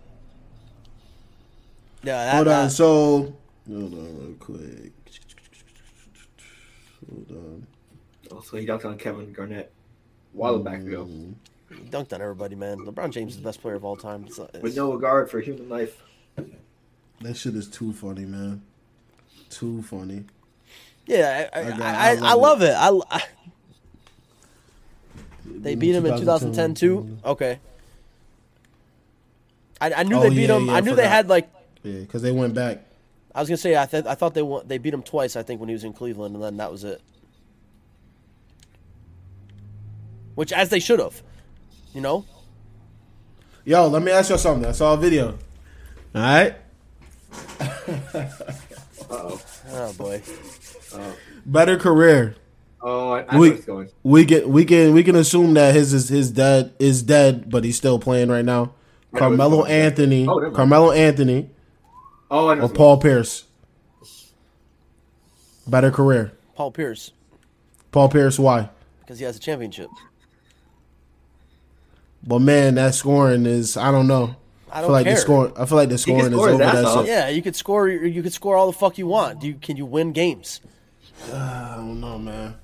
That- 2.02 2.34
Hold 2.34 2.48
on. 2.48 2.64
that- 2.66 2.70
So 2.72 3.34
hold 3.68 3.94
on 3.94 4.18
real 4.18 4.34
quick. 4.38 4.92
Hold 7.08 7.30
on. 7.30 7.66
Also, 8.30 8.56
he 8.56 8.66
dunked 8.66 8.84
on 8.84 8.96
Kevin 8.98 9.32
Garnett 9.32 9.70
a 10.34 10.36
while 10.36 10.58
back 10.58 10.80
ago. 10.80 11.04
he 11.04 11.76
dunked 11.90 12.12
on 12.12 12.22
everybody, 12.22 12.54
man. 12.54 12.78
LeBron 12.78 13.10
James 13.10 13.32
is 13.32 13.38
the 13.38 13.44
best 13.44 13.60
player 13.60 13.74
of 13.74 13.84
all 13.84 13.96
time. 13.96 14.24
It's, 14.26 14.38
it's, 14.38 14.62
With 14.62 14.76
no 14.76 14.92
regard 14.92 15.30
for 15.30 15.40
human 15.40 15.68
life. 15.68 16.02
That 17.20 17.36
shit 17.36 17.54
is 17.54 17.68
too 17.68 17.92
funny, 17.92 18.24
man. 18.24 18.62
Too 19.50 19.82
funny. 19.82 20.24
yeah, 21.06 21.48
I, 21.52 21.58
I, 21.58 21.62
I 21.62 21.70
got- 21.70 21.80
I, 21.80 21.84
I 21.84 22.10
I, 22.10 22.14
love 22.34 22.60
love 22.60 22.62
it. 22.62 22.74
I, 23.10 23.16
I- 23.16 23.24
they 25.44 25.74
beat 25.74 25.94
him 25.94 26.06
in 26.06 26.16
2010 26.18 26.74
too. 26.74 27.18
Okay. 27.24 27.58
I, 29.80 29.92
I 29.92 30.02
knew 30.04 30.16
Oh, 30.16 30.22
they 30.22 30.30
beat 30.30 30.48
yeah, 30.48 30.56
him. 30.56 30.66
yeah, 30.66 30.72
I 30.72 30.76
I 30.76 30.80
knew 30.80 30.94
they 30.94 31.06
had 31.08 31.28
like 31.28 31.50
Yeah, 31.82 32.00
because 32.00 32.22
they 32.22 32.32
went 32.32 32.54
back. 32.54 32.84
I 33.34 33.40
was 33.40 33.48
gonna 33.48 33.56
say 33.56 33.76
I 33.76 33.86
th- 33.86 34.04
I 34.06 34.14
thought 34.14 34.34
they 34.34 34.42
won- 34.42 34.66
they 34.66 34.78
beat 34.78 34.92
him 34.94 35.02
twice. 35.02 35.36
I 35.36 35.42
think 35.42 35.58
when 35.60 35.68
he 35.68 35.72
was 35.74 35.84
in 35.84 35.92
Cleveland, 35.92 36.34
and 36.34 36.44
then 36.44 36.56
that 36.58 36.70
was 36.70 36.84
it. 36.84 37.00
Which, 40.34 40.52
as 40.52 40.68
they 40.70 40.80
should 40.80 40.98
have, 40.98 41.22
you 41.94 42.00
know. 42.00 42.24
Yo, 43.64 43.86
let 43.88 44.02
me 44.02 44.10
ask 44.10 44.30
you 44.30 44.38
something. 44.38 44.68
I 44.68 44.72
saw 44.72 44.94
a 44.94 44.96
video. 44.96 45.38
All 46.14 46.22
right. 46.22 46.54
Uh-oh. 49.10 49.40
Oh 49.74 49.92
boy. 49.94 50.22
Uh, 50.94 51.12
better 51.46 51.76
career. 51.76 52.34
Oh, 52.80 53.10
I, 53.12 53.24
I 53.28 53.34
know 53.34 53.40
We- 53.40 53.48
where 53.50 53.56
it's 53.58 53.66
going. 53.66 53.88
We 54.02 54.24
can 54.24 54.50
we 54.50 54.64
can 54.64 54.92
we 54.94 55.02
can 55.04 55.16
assume 55.16 55.54
that 55.54 55.74
his 55.74 55.92
is 55.94 56.08
his 56.08 56.30
dad 56.32 56.72
is 56.78 57.02
dead, 57.02 57.48
but 57.50 57.64
he's 57.64 57.76
still 57.76 57.98
playing 57.98 58.28
right 58.30 58.44
now. 58.44 58.60
I 58.62 58.64
know 58.64 58.68
it's 59.12 59.18
Carmelo. 59.18 59.64
Anthony, 59.66 60.26
Oh. 60.26 60.50
Carmelo 60.50 60.90
Anthony, 60.92 61.50
Oh, 62.34 62.48
I 62.48 62.54
know. 62.54 62.62
or 62.62 62.64
it's 62.64 62.74
Paul 62.74 62.96
Pierce. 62.96 63.44
Better 65.66 65.90
career. 65.90 66.32
Paul 66.56 66.70
Pierce 66.72 67.12
Paul 67.92 68.08
Pierce. 68.08 68.38
Why? 68.38 68.70
because 69.00 69.18
he 69.18 69.24
has 69.24 69.36
a 69.36 69.40
championship. 69.40 69.90
But 72.26 72.38
man, 72.38 72.76
that 72.76 72.94
scoring 72.94 73.46
is 73.46 73.76
I 73.76 73.90
don't 73.90 74.06
know. 74.06 74.36
I 74.70 74.78
I 74.78 74.80
don't 74.80 74.88
feel 74.88 74.92
like 74.92 75.04
care. 75.04 75.14
the 75.14 75.20
scoring. 75.20 75.52
I 75.56 75.66
feel 75.66 75.76
like 75.76 75.88
the 75.90 75.98
scoring 75.98 76.26
is 76.26 76.32
score 76.32 76.48
his 76.48 76.54
over 76.54 76.62
ass 76.64 76.74
that 76.74 76.94
shit. 76.94 77.06
Yeah, 77.06 77.28
you 77.28 77.42
could 77.42 77.54
score. 77.56 77.88
You 77.88 78.22
could 78.22 78.32
score 78.32 78.56
all 78.56 78.66
the 78.66 78.72
fuck 78.78 78.96
you 78.96 79.06
want. 79.06 79.40
Do 79.40 79.48
you? 79.48 79.54
Can 79.54 79.76
you 79.76 79.84
win 79.84 80.12
games? 80.12 80.60
Uh, 81.30 81.34
I 81.36 81.74
don't 81.76 82.00
know, 82.00 82.18
man. 82.18 82.56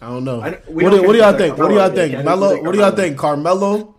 I 0.00 0.06
don't 0.08 0.24
know. 0.24 0.40
I 0.40 0.50
don't- 0.50 0.68
we 0.72 0.84
what, 0.84 0.90
don't 0.90 1.00
do, 1.02 1.06
what 1.06 1.12
do 1.12 1.18
y'all 1.20 1.32
to 1.32 1.38
think? 1.38 1.56
What 1.58 1.68
do 1.68 1.74
y'all 1.74 1.90
think? 1.90 2.12
Melo, 2.12 2.24
Carmelo. 2.48 2.62
what 2.62 2.72
do 2.72 2.78
y'all 2.80 2.90
think? 2.90 3.16
Carmelo? 3.16 3.94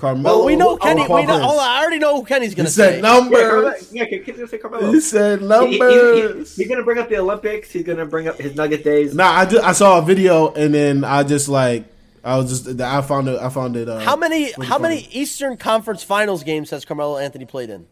Carmelo? 0.00 0.38
Well, 0.38 0.46
we 0.46 0.56
know 0.56 0.76
Kenny. 0.76 1.06
Paul 1.06 1.16
We 1.16 1.26
know, 1.26 1.34
Pierce? 1.34 1.44
hold 1.44 1.58
on, 1.60 1.68
I 1.68 1.80
already 1.80 1.98
know 1.98 2.16
who 2.16 2.24
Kenny's 2.24 2.54
gonna 2.54 2.68
said 2.70 2.94
say. 2.94 2.96
Yeah, 2.96 3.02
Carmelo, 3.02 3.60
numbers. 3.62 3.92
yeah, 3.92 4.04
kid's 4.06 4.26
gonna 4.38 4.48
say 4.48 4.58
Carmelo. 4.58 4.92
He 4.92 5.00
said 5.00 5.38
He- 5.40 5.44
he- 5.44 5.48
numbers. 5.48 6.56
he- 6.56 6.62
he's 6.62 6.70
gonna 6.70 6.82
bring 6.84 6.98
up 6.98 7.08
the 7.08 7.18
Olympics. 7.18 7.70
He's 7.70 7.84
gonna 7.84 8.06
bring 8.06 8.26
up 8.26 8.38
his 8.38 8.54
Nugget 8.56 8.82
days. 8.82 9.14
Nah, 9.14 9.30
I 9.30 9.44
just 9.44 9.62
I 9.64 9.72
saw 9.72 9.98
a 9.98 10.02
video 10.02 10.52
and 10.54 10.72
then 10.74 11.04
I 11.04 11.22
just 11.22 11.48
like 11.48 11.84
I 12.24 12.36
was 12.38 12.48
just 12.64 12.80
I 12.80 13.02
found 13.02 13.28
it 13.28 13.38
I 13.40 13.48
found 13.50 13.76
it. 13.76 13.88
Uh, 13.88 13.98
How 14.00 14.16
many? 14.16 14.52
How 14.52 14.78
funny. 14.78 14.82
many 14.96 15.08
Eastern 15.12 15.56
Conference 15.56 16.02
Finals 16.02 16.42
games 16.42 16.70
has 16.70 16.84
Carmelo 16.84 17.18
Anthony 17.18 17.44
played 17.44 17.70
in? 17.70 17.86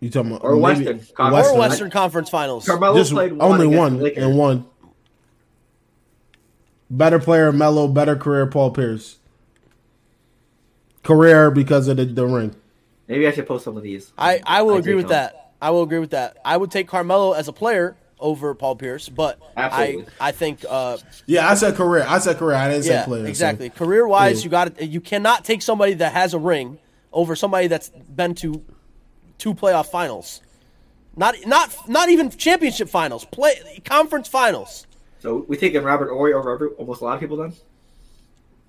You 0.00 0.10
talking 0.10 0.30
about 0.30 0.44
Or 0.44 0.52
maybe- 0.52 0.62
Western 0.62 0.98
Conference. 1.14 1.32
Western. 1.34 1.56
Or 1.56 1.58
Western 1.58 1.90
Conference 1.90 2.30
Finals? 2.30 2.66
Carmelo 2.66 2.96
Just 2.96 3.12
played 3.12 3.32
one 3.32 3.52
only 3.52 3.66
against 3.66 3.78
one 4.00 4.12
and 4.16 4.38
one. 4.38 4.64
Better 6.90 7.18
player, 7.18 7.52
Melo. 7.52 7.86
Better 7.88 8.16
career, 8.16 8.46
Paul 8.46 8.70
Pierce. 8.70 9.16
Career 11.08 11.50
because 11.50 11.88
of 11.88 11.96
the, 11.96 12.04
the 12.04 12.26
ring. 12.26 12.54
Maybe 13.06 13.26
I 13.26 13.32
should 13.32 13.46
post 13.46 13.64
some 13.64 13.78
of 13.78 13.82
these. 13.82 14.12
I, 14.18 14.42
I 14.44 14.60
will 14.60 14.74
I 14.74 14.78
agree 14.80 14.94
with 14.94 15.06
on. 15.06 15.10
that. 15.12 15.52
I 15.60 15.70
will 15.70 15.82
agree 15.82 16.00
with 16.00 16.10
that. 16.10 16.36
I 16.44 16.54
would 16.54 16.70
take 16.70 16.86
Carmelo 16.86 17.32
as 17.32 17.48
a 17.48 17.52
player 17.52 17.96
over 18.20 18.54
Paul 18.54 18.76
Pierce, 18.76 19.08
but 19.08 19.40
I 19.56 19.62
Absolutely. 19.62 20.12
I 20.20 20.32
think 20.32 20.66
uh, 20.68 20.98
Yeah, 21.24 21.48
I 21.48 21.54
said 21.54 21.76
career. 21.76 22.04
I 22.06 22.18
said 22.18 22.36
career. 22.36 22.56
I 22.56 22.68
didn't 22.68 22.84
say 22.84 22.90
yeah 22.92 23.04
player. 23.06 23.22
so- 23.24 23.28
exactly. 23.30 23.70
Career 23.70 24.06
wise, 24.06 24.40
Yeah. 24.40 24.44
you 24.44 24.50
got 24.50 24.82
you 24.82 25.00
cannot 25.00 25.46
take 25.46 25.62
somebody 25.62 25.94
that 25.94 26.12
has 26.12 26.34
a 26.34 26.38
ring 26.38 26.78
over 27.10 27.34
somebody 27.34 27.68
that's 27.68 27.88
been 27.88 28.34
to 28.36 28.62
two 29.38 29.54
playoff 29.54 29.86
finals. 29.86 30.42
Not 31.16 31.36
not 31.46 31.74
not 31.88 32.10
even 32.10 32.28
championship 32.28 32.90
finals. 32.90 33.24
Play 33.24 33.80
conference 33.86 34.28
finals. 34.28 34.86
So 35.20 35.46
we 35.48 35.56
taking 35.56 35.82
Robert 35.82 36.10
Horry 36.10 36.34
over 36.34 36.52
every, 36.52 36.68
almost 36.76 37.00
a 37.00 37.04
lot 37.04 37.14
of 37.14 37.20
people 37.20 37.38
then. 37.38 37.54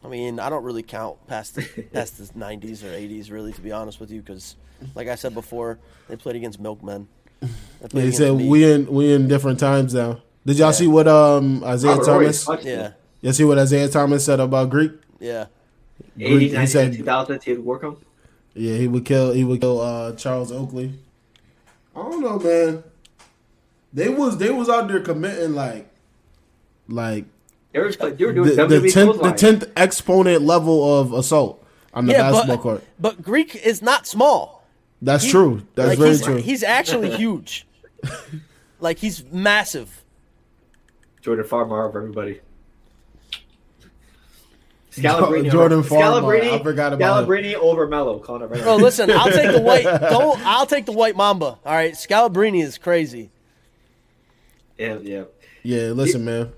I 0.04 0.08
mean, 0.08 0.40
I 0.40 0.50
don't 0.50 0.64
really 0.64 0.84
count 0.84 1.26
past 1.28 1.56
the, 1.56 1.62
past 1.94 2.18
the 2.18 2.24
90s 2.40 2.84
or 2.84 2.88
80s, 2.88 3.32
really, 3.32 3.52
to 3.54 3.62
be 3.62 3.72
honest 3.72 4.00
with 4.00 4.12
you, 4.12 4.22
because, 4.22 4.56
like 4.96 5.08
I 5.08 5.16
said 5.16 5.34
before, 5.34 5.78
they 6.08 6.16
played 6.16 6.36
against 6.38 6.60
milkmen. 6.60 7.08
They 7.42 7.48
played 7.88 8.06
They 8.06 8.12
said 8.12 8.36
me. 8.36 8.48
we 8.48 8.72
in 8.72 8.88
we 8.88 9.14
in 9.14 9.28
different 9.28 9.60
times 9.60 9.94
now. 9.94 10.22
Did 10.46 10.58
y'all 10.58 10.74
see 10.74 10.88
what 10.88 11.08
um 11.08 11.64
Isaiah 11.64 11.92
Robert 11.92 12.06
Thomas? 12.06 12.46
touched 12.46 12.66
Yeah, 12.66 12.92
You 13.22 13.34
see 13.34 13.44
what 13.44 13.58
Isaiah 13.60 13.88
Thomas 13.90 14.26
said 14.26 14.40
about 14.40 14.70
Greek? 14.70 14.92
yeah. 15.20 15.46
it. 16.18 16.26
80, 16.26 16.36
Greek, 16.36 16.52
90, 16.54 16.60
he 16.62 16.68
said 16.68 16.94
2000, 16.94 17.44
he 17.44 17.52
would 17.54 17.66
work 17.66 17.84
on. 17.84 17.98
Yeah, 18.54 18.76
he 18.78 18.88
would 18.88 19.06
kill. 19.06 19.32
He 19.32 19.44
would 19.44 19.62
kill 19.62 19.80
uh, 19.82 20.14
Charles 20.16 20.52
Oakley. 20.52 20.94
I 21.96 22.02
don't 22.02 22.22
know, 22.22 22.40
man. 22.40 22.84
They 23.94 24.10
was 24.10 24.38
they 24.38 24.50
was 24.50 24.70
out 24.70 24.88
there 24.88 25.00
committing 25.02 25.56
like, 25.56 25.90
like 26.88 27.26
They 27.72 27.80
were, 27.80 27.92
they 27.92 28.08
were 28.08 28.10
the, 28.10 28.16
doing 28.16 28.44
the 28.44 28.56
WWE 28.56 28.94
tenth 28.94 29.22
the 29.22 29.32
tenth 29.32 29.72
exponent 29.76 30.42
level 30.42 31.00
of 31.00 31.14
assault 31.14 31.64
on 31.94 32.08
the 32.08 32.14
yeah, 32.14 32.32
basketball 32.32 32.56
but, 32.58 32.62
court. 32.64 32.84
but 33.00 33.22
Greek 33.22 33.56
is 33.56 33.82
not 33.82 34.08
small. 34.08 34.68
That's 35.02 35.24
He- 35.24 35.32
true. 35.32 35.68
That's 35.76 35.90
like, 35.90 35.98
very 36.00 36.10
he's, 36.12 36.22
true. 36.22 36.36
He's 36.38 36.64
actually 36.64 37.12
huge. 37.16 37.68
like, 38.80 38.98
he's 38.98 39.24
massive. 39.26 40.04
Jordan 41.22 41.46
Farmar 41.46 41.88
of 41.90 41.96
everybody. 41.96 42.42
Scalabrine 44.92 45.52
Jordan 45.52 45.80
over, 45.80 45.88
Farmar, 45.88 46.22
Scalabrine, 46.22 46.60
I 46.60 46.64
forgot 46.64 46.94
about 46.94 47.24
him. 47.24 47.30
Scalabrine 47.30 47.54
over 47.56 47.88
Mello. 47.88 48.20
Calling 48.20 48.42
it 48.42 48.46
right 48.46 48.64
Bro, 48.64 48.78
now. 48.78 48.84
listen, 48.84 49.12
I'll 49.12 49.32
take 49.32 49.52
the 49.52 49.62
white. 49.62 49.84
Don't. 50.10 50.44
I'll 50.46 50.66
take 50.66 50.86
the 50.86 50.92
white 50.92 51.16
Mamba. 51.16 51.46
All 51.46 51.60
right, 51.66 51.94
Scalabrine 51.94 52.62
is 52.62 52.78
crazy. 52.78 53.30
Yeah, 54.78 54.98
yeah. 55.02 55.24
yeah, 55.62 55.90
listen, 55.90 56.26
man. 56.26 56.52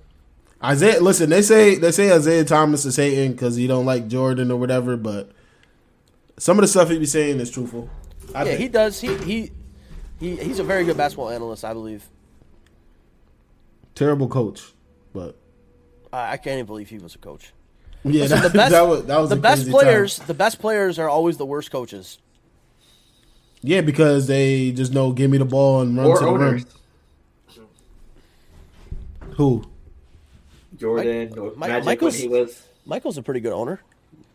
Isaiah, 0.63 1.00
listen. 1.02 1.30
They 1.30 1.41
say 1.41 1.76
they 1.76 1.91
say 1.91 2.12
Isaiah 2.12 2.43
Thomas 2.45 2.86
is 2.86 2.95
hating 2.95 3.32
because 3.32 3.56
he 3.56 3.65
don't 3.67 3.86
like 3.86 4.08
Jordan 4.08 4.52
or 4.52 4.58
whatever, 4.58 4.95
but 4.95 5.32
some 6.38 6.58
of 6.58 6.62
the 6.62 6.67
stuff 6.67 6.89
he 6.89 7.00
be 7.00 7.06
saying 7.06 7.39
is 7.39 7.50
truthful. 7.50 7.89
I 8.36 8.39
Yeah, 8.43 8.45
think. 8.50 8.60
he 8.60 8.67
does. 8.67 9.02
He 9.02 9.15
he 9.17 9.52
he. 10.19 10.36
He's 10.36 10.60
a 10.60 10.63
very 10.63 10.84
good 10.86 10.97
basketball 10.97 11.30
analyst, 11.32 11.65
I 11.65 11.74
believe. 11.74 12.08
terrible 13.95 14.28
coach, 14.28 14.62
but 15.13 15.36
I 16.13 16.34
I 16.34 16.38
can't 16.38 16.56
even 16.56 16.65
believe 16.67 16.89
he 16.89 17.00
was 17.00 17.15
a 17.15 17.17
coach. 17.17 17.54
yeah, 18.04 18.21
Listen, 18.24 18.41
that, 18.41 18.52
the 18.52 18.58
best, 18.58 18.71
that 18.71 18.82
was 18.88 19.06
that 19.06 19.17
was 19.19 19.30
the 19.32 19.36
a 19.38 19.39
best 19.39 19.62
crazy 19.63 19.71
players. 19.71 20.17
time. 20.19 20.28
The 20.28 20.34
best 20.36 20.60
players 20.60 21.00
are 21.00 21.10
always 21.10 21.38
the 21.38 21.45
worst 21.45 21.71
coaches. 21.71 22.19
Yeah, 23.63 23.82
because 23.82 24.28
they 24.28 24.71
just 24.71 24.93
know 24.93 25.12
give 25.12 25.30
me 25.32 25.38
the 25.39 25.45
ball 25.45 25.82
and 25.82 25.97
run 25.97 26.06
Or 26.08 26.17
to 26.19 26.24
the 26.24 26.30
owners. 26.30 26.65
rim. 27.58 27.67
Who? 29.38 29.63
Jordan 30.82 31.38
or 31.39 31.54
Mike- 31.56 31.70
Magic 31.70 31.86
Michael's- 31.86 32.13
when 32.13 32.22
he 32.22 32.28
was. 32.28 32.63
Michael's 32.86 33.17
a 33.17 33.22
pretty 33.24 33.39
good 33.39 33.54
owner. 33.54 33.80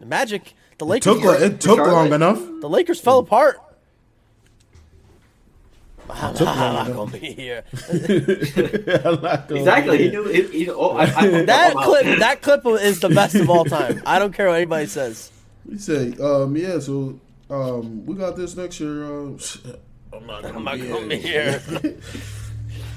The 0.01 0.07
Magic, 0.07 0.55
the 0.79 0.85
It 0.85 0.89
Lakers, 0.89 1.21
took 1.23 1.41
it 1.41 1.61
took 1.61 1.77
Charlotte. 1.79 1.93
long 1.93 2.13
enough. 2.13 2.39
the 2.61 2.69
Lakers 2.69 3.01
fell 3.01 3.19
apart. 3.19 3.59
I'm, 6.09 6.35
Took 6.37 6.47
I'm 6.47 6.59
long 6.75 6.75
not 6.89 6.93
gonna 6.97 7.11
be 7.11 7.33
here. 7.33 7.65
Exactly. 9.51 9.99
He 10.05 10.09
knew. 10.11 10.25
He, 10.29 10.43
he, 10.65 10.71
oh, 10.71 10.91
I, 10.91 11.03
I, 11.03 11.29
That 11.47 11.73
I'm 11.73 11.79
out. 11.79 11.85
clip, 11.85 12.19
that 12.21 12.43
clip 12.43 12.65
is 12.81 13.01
the 13.01 13.09
best 13.09 13.35
of 13.35 13.51
all 13.51 13.65
time. 13.65 14.03
I 14.07 14.21
don't 14.21 14.33
care 14.33 14.47
what 14.47 14.55
anybody 14.57 14.87
says. 14.87 15.33
We 15.69 15.79
say, 15.79 16.13
um, 16.23 16.57
yeah, 16.57 16.79
so 16.79 17.19
um, 17.51 18.07
we 18.07 18.15
got 18.15 18.37
this 18.37 18.55
next 18.57 18.79
year. 18.79 19.05
Um, 19.05 19.39
I'm 20.13 20.27
not 20.27 20.43
gonna, 20.43 20.57
I'm 20.59 20.65
not 20.65 20.77
be 20.77 20.87
gonna 20.89 21.07
be 21.09 21.17
here. 21.17 21.61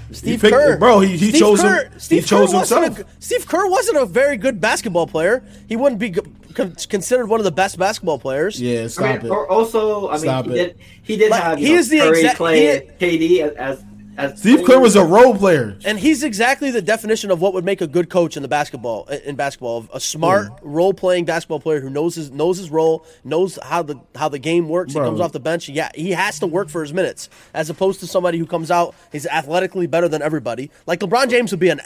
here. 0.09 0.15
Steve 0.15 0.41
picked- 0.41 0.53
Kerr, 0.53 0.77
bro, 0.77 0.99
he- 0.99 1.17
he 1.17 1.29
Steve 1.29 1.39
chose 1.39 1.61
Kerr, 1.61 1.83
him- 1.83 1.91
he 1.93 1.99
Steve 1.99 2.25
chose 2.25 2.49
Kerr 2.51 2.57
wasn't 2.57 2.83
himself. 2.85 2.99
A, 3.17 3.21
Steve 3.23 3.47
Kerr 3.47 3.67
wasn't 3.67 3.97
a 3.97 4.05
very 4.05 4.37
good 4.37 4.59
basketball 4.59 5.07
player. 5.07 5.43
He 5.67 5.75
wouldn't 5.75 5.99
be 5.99 6.11
con- 6.53 6.75
considered 6.89 7.27
one 7.27 7.39
of 7.39 7.43
the 7.43 7.51
best 7.51 7.77
basketball 7.77 8.19
players. 8.19 8.59
Yeah, 8.61 8.83
I 8.83 8.87
stop 8.87 9.03
mean, 9.05 9.25
it. 9.25 9.29
or 9.29 9.49
also, 9.49 10.09
I 10.09 10.13
mean, 10.13 10.21
Stop 10.21 10.45
he 10.45 10.51
it. 10.51 10.55
did. 10.55 10.75
He 11.03 11.17
did 11.17 11.31
Like, 11.31 11.43
have. 11.43 11.57
He 11.59 11.69
know, 11.69 11.75
is 11.79 11.89
the 11.89 11.99
Curry, 11.99 12.19
exact- 12.19 12.37
Clay, 12.37 12.89
he- 12.99 13.05
KD 13.05 13.41
as 13.41 13.51
as. 13.53 13.83
As 14.19 14.39
Steve 14.39 14.65
Kerr 14.65 14.79
was 14.79 14.95
a 14.95 15.03
role 15.03 15.35
player. 15.35 15.77
And 15.85 15.97
he's 15.97 16.23
exactly 16.23 16.71
the 16.71 16.81
definition 16.81 17.31
of 17.31 17.41
what 17.41 17.53
would 17.53 17.63
make 17.63 17.81
a 17.81 17.87
good 17.87 18.09
coach 18.09 18.35
in 18.35 18.43
the 18.43 18.49
basketball 18.49 19.05
in 19.05 19.35
basketball. 19.35 19.87
A 19.93 19.99
smart 19.99 20.49
role 20.61 20.93
playing 20.93 21.25
basketball 21.25 21.59
player 21.59 21.79
who 21.79 21.89
knows 21.89 22.15
his 22.15 22.31
knows 22.31 22.57
his 22.57 22.69
role, 22.69 23.05
knows 23.23 23.57
how 23.63 23.81
the 23.81 23.99
how 24.15 24.29
the 24.29 24.39
game 24.39 24.67
works. 24.67 24.93
Bro. 24.93 25.03
He 25.03 25.07
comes 25.09 25.21
off 25.21 25.31
the 25.31 25.39
bench. 25.39 25.69
Yeah, 25.69 25.89
he 25.95 26.11
has 26.11 26.39
to 26.39 26.47
work 26.47 26.69
for 26.69 26.81
his 26.81 26.93
minutes, 26.93 27.29
as 27.53 27.69
opposed 27.69 27.99
to 28.01 28.07
somebody 28.07 28.37
who 28.37 28.45
comes 28.45 28.69
out 28.69 28.95
he's 29.11 29.25
athletically 29.25 29.87
better 29.87 30.07
than 30.07 30.21
everybody. 30.21 30.71
Like 30.85 30.99
LeBron 30.99 31.29
James 31.29 31.51
would 31.51 31.59
be 31.59 31.69
an 31.69 31.81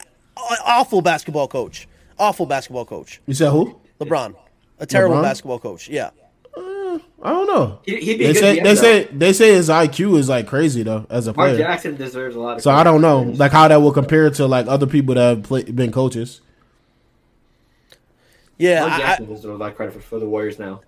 awful 0.65 1.01
basketball 1.01 1.47
coach. 1.47 1.87
Awful 2.17 2.45
basketball 2.45 2.85
coach. 2.85 3.21
You 3.27 3.33
said 3.33 3.51
who? 3.51 3.79
LeBron. 3.99 4.35
A 4.79 4.85
terrible 4.85 5.17
LeBron? 5.17 5.23
basketball 5.23 5.59
coach. 5.59 5.87
Yeah. 5.87 6.11
I 7.21 7.29
don't 7.31 7.47
know. 7.47 7.79
He, 7.85 7.97
he'd 7.97 8.17
be 8.17 8.25
They 8.25 8.31
a 8.31 8.35
say 8.35 8.57
GM, 8.57 8.63
they 8.63 8.73
though. 8.73 8.81
say 8.81 9.03
they 9.05 9.33
say 9.33 9.53
his 9.53 9.69
IQ 9.69 10.17
is 10.17 10.29
like 10.29 10.47
crazy 10.47 10.83
though 10.83 11.05
as 11.09 11.27
a 11.27 11.33
Mark 11.33 11.49
player. 11.51 11.57
Jackson 11.57 11.95
deserves 11.95 12.35
a 12.35 12.39
lot 12.39 12.57
of. 12.57 12.61
So 12.63 12.71
I 12.71 12.83
don't 12.83 13.01
know 13.01 13.21
like 13.21 13.51
how 13.51 13.67
that 13.67 13.81
will 13.81 13.91
compare 13.93 14.29
to 14.31 14.45
like 14.47 14.67
other 14.67 14.87
people 14.87 15.15
that 15.15 15.21
have 15.37 15.43
play, 15.43 15.63
been 15.63 15.91
coaches. 15.91 16.41
Yeah. 18.57 18.81
Mark 18.81 18.91
I- 18.91 18.95
I- 18.95 18.99
Jackson 18.99 19.25
deserves 19.27 19.45
a 19.45 19.51
lot 19.53 19.69
of 19.71 19.75
credit 19.75 19.93
for, 19.93 19.99
for 19.99 20.19
the 20.19 20.27
Warriors 20.27 20.59
now. 20.59 20.81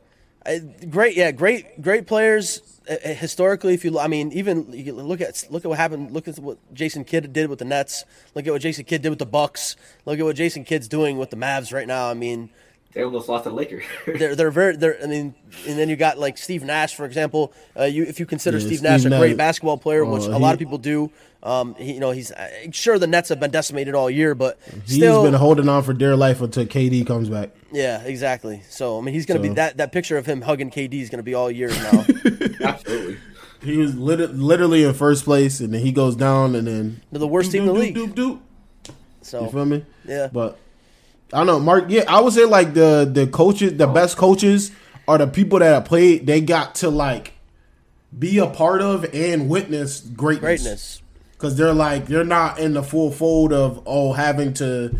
Uh, 0.45 0.59
great, 0.91 1.17
yeah, 1.17 1.31
great, 1.31 1.81
great 1.81 2.05
players. 2.05 2.61
Uh, 2.87 2.93
uh, 3.03 3.09
historically, 3.15 3.73
if 3.73 3.83
you, 3.83 3.97
I 3.97 4.07
mean, 4.07 4.31
even 4.31 4.71
you 4.71 4.93
look 4.93 5.19
at 5.19 5.43
look 5.49 5.65
at 5.65 5.69
what 5.69 5.79
happened. 5.79 6.11
Look 6.11 6.27
at 6.27 6.37
what 6.37 6.59
Jason 6.71 7.03
Kidd 7.03 7.33
did 7.33 7.49
with 7.49 7.57
the 7.57 7.65
Nets. 7.65 8.05
Look 8.35 8.45
at 8.45 8.53
what 8.53 8.61
Jason 8.61 8.85
Kidd 8.85 9.01
did 9.01 9.09
with 9.09 9.17
the 9.17 9.25
Bucks. 9.25 9.75
Look 10.05 10.19
at 10.19 10.23
what 10.23 10.35
Jason 10.35 10.63
Kidd's 10.63 10.87
doing 10.87 11.17
with 11.17 11.31
the 11.31 11.35
Mavs 11.35 11.73
right 11.73 11.87
now. 11.87 12.11
I 12.11 12.13
mean, 12.13 12.51
They 12.95 13.03
almost 13.03 13.27
lost 13.29 13.43
to 13.43 13.49
the 13.51 13.55
Lakers. 13.55 13.83
they're 14.07 14.35
they're 14.35 14.49
very 14.51 14.77
they're. 14.77 14.97
I 15.03 15.05
mean, 15.05 15.35
and 15.67 15.77
then 15.77 15.89
you 15.89 15.97
got 15.97 16.17
like 16.17 16.37
Steve 16.37 16.63
Nash, 16.63 16.95
for 16.95 17.05
example. 17.05 17.51
Uh, 17.77 17.83
you 17.83 18.03
if 18.03 18.19
you 18.21 18.25
consider 18.25 18.57
Yeah, 18.57 18.65
Steve, 18.65 18.77
Steve 18.79 18.89
Nash 18.89 19.05
a 19.05 19.09
great 19.09 19.29
Nash. 19.31 19.37
basketball 19.37 19.77
player, 19.77 20.03
which 20.05 20.23
Oh, 20.23 20.35
a 20.35 20.39
lot 20.39 20.53
of 20.53 20.59
people 20.59 20.77
do. 20.77 21.11
Um, 21.43 21.75
he, 21.75 21.93
you 21.93 21.99
know, 21.99 22.09
he's 22.11 22.31
uh, 22.31 22.49
sure 22.71 22.97
the 22.97 23.05
Nets 23.05 23.29
have 23.29 23.39
been 23.39 23.51
decimated 23.51 23.93
all 23.93 24.09
year, 24.09 24.33
but 24.33 24.57
He's 24.85 24.95
still, 24.95 25.23
been 25.23 25.33
holding 25.35 25.69
on 25.69 25.83
for 25.83 25.93
dear 25.93 26.15
life 26.15 26.41
until 26.41 26.65
KD 26.65 27.05
comes 27.05 27.29
back. 27.29 27.51
yeah, 27.71 28.01
exactly. 28.01 28.63
So 28.69 28.97
I 28.97 29.01
mean, 29.01 29.13
he's 29.13 29.25
gonna 29.27 29.41
be 29.41 29.49
that 29.49 29.75
that 29.77 29.91
picture 29.91 30.17
of 30.17 30.25
him 30.25 30.41
hugging 30.41 30.71
KD 30.71 30.93
is 31.01 31.09
gonna 31.09 31.21
be 31.21 31.33
all 31.35 31.51
year 31.51 31.69
now. 31.69 32.05
Absolutely. 32.63 33.17
He 33.61 33.77
was 33.77 33.95
lit- 33.95 34.33
literally 34.35 34.83
in 34.85 34.93
first 34.93 35.25
place, 35.25 35.59
and 35.59 35.73
then 35.73 35.81
he 35.81 35.91
goes 35.91 36.15
down, 36.15 36.55
and 36.55 36.65
then 36.65 37.01
They're 37.11 37.19
the 37.19 37.27
worst 37.27 37.51
team 37.51 37.63
in 37.63 37.67
the 37.67 37.73
league. 37.73 37.95
Doop, 37.95 38.13
doop, 38.13 38.39
doop. 38.85 38.93
So 39.21 39.43
You 39.43 39.49
feel 39.51 39.65
me? 39.65 39.85
Yeah. 40.07 40.29
But 40.31 40.57
I 41.33 41.37
don't 41.37 41.47
know, 41.47 41.59
Mark. 41.59 41.85
Yeah, 41.89 42.03
I 42.07 42.21
would 42.21 42.33
say 42.33 42.45
like 42.45 42.73
the 42.73 43.09
the 43.11 43.27
coaches, 43.27 43.77
the 43.77 43.87
best 43.87 44.17
coaches 44.17 44.71
are 45.07 45.17
the 45.17 45.27
people 45.27 45.59
that 45.59 45.73
have 45.73 45.85
played. 45.85 46.25
They 46.25 46.41
got 46.41 46.75
to 46.75 46.89
like 46.89 47.33
be 48.17 48.37
a 48.37 48.47
part 48.47 48.81
of 48.81 49.05
and 49.13 49.49
witness 49.49 49.99
greatness. 50.01 50.39
greatness. 50.61 51.01
because 51.33 51.55
they're 51.57 51.73
like 51.73 52.05
they're 52.07 52.23
not 52.23 52.59
in 52.59 52.73
the 52.73 52.83
full 52.83 53.11
fold 53.11 53.51
of 53.51 53.81
oh 53.85 54.13
having 54.13 54.53
to 54.55 54.95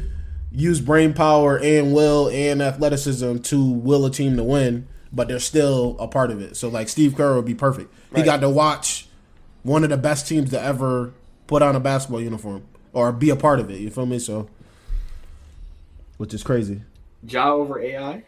use 0.52 0.82
brain 0.82 1.14
power 1.14 1.60
and 1.60 1.94
will 1.94 2.30
and 2.30 2.62
athleticism 2.62 3.38
to 3.40 3.64
will 3.72 4.06
a 4.06 4.12
team 4.12 4.36
to 4.38 4.44
win, 4.44 4.88
but 5.14 5.28
they're 5.28 5.40
still 5.40 5.96
a 6.00 6.08
part 6.08 6.32
of 6.32 6.42
it. 6.42 6.56
So 6.58 6.70
like 6.70 6.90
Steve 6.90 7.16
Kerr 7.16 7.36
would 7.36 7.46
be 7.46 7.56
perfect. 7.56 7.94
He 8.16 8.24
got 8.24 8.42
to 8.42 8.50
watch 8.50 9.08
one 9.64 9.84
of 9.84 9.90
the 9.90 9.98
best 9.98 10.28
teams 10.28 10.52
to 10.52 10.62
ever 10.62 11.14
put 11.48 11.62
on 11.62 11.76
a 11.76 11.80
basketball 11.80 12.22
uniform 12.22 12.64
or 12.94 13.12
be 13.12 13.30
a 13.30 13.36
part 13.36 13.60
of 13.60 13.70
it. 13.70 13.80
You 13.80 13.90
feel 13.90 14.06
me? 14.06 14.20
So, 14.20 14.48
which 16.18 16.34
is 16.34 16.44
crazy. 16.44 16.82
Ja 17.28 17.52
over 17.54 17.80
AI. 17.80 18.24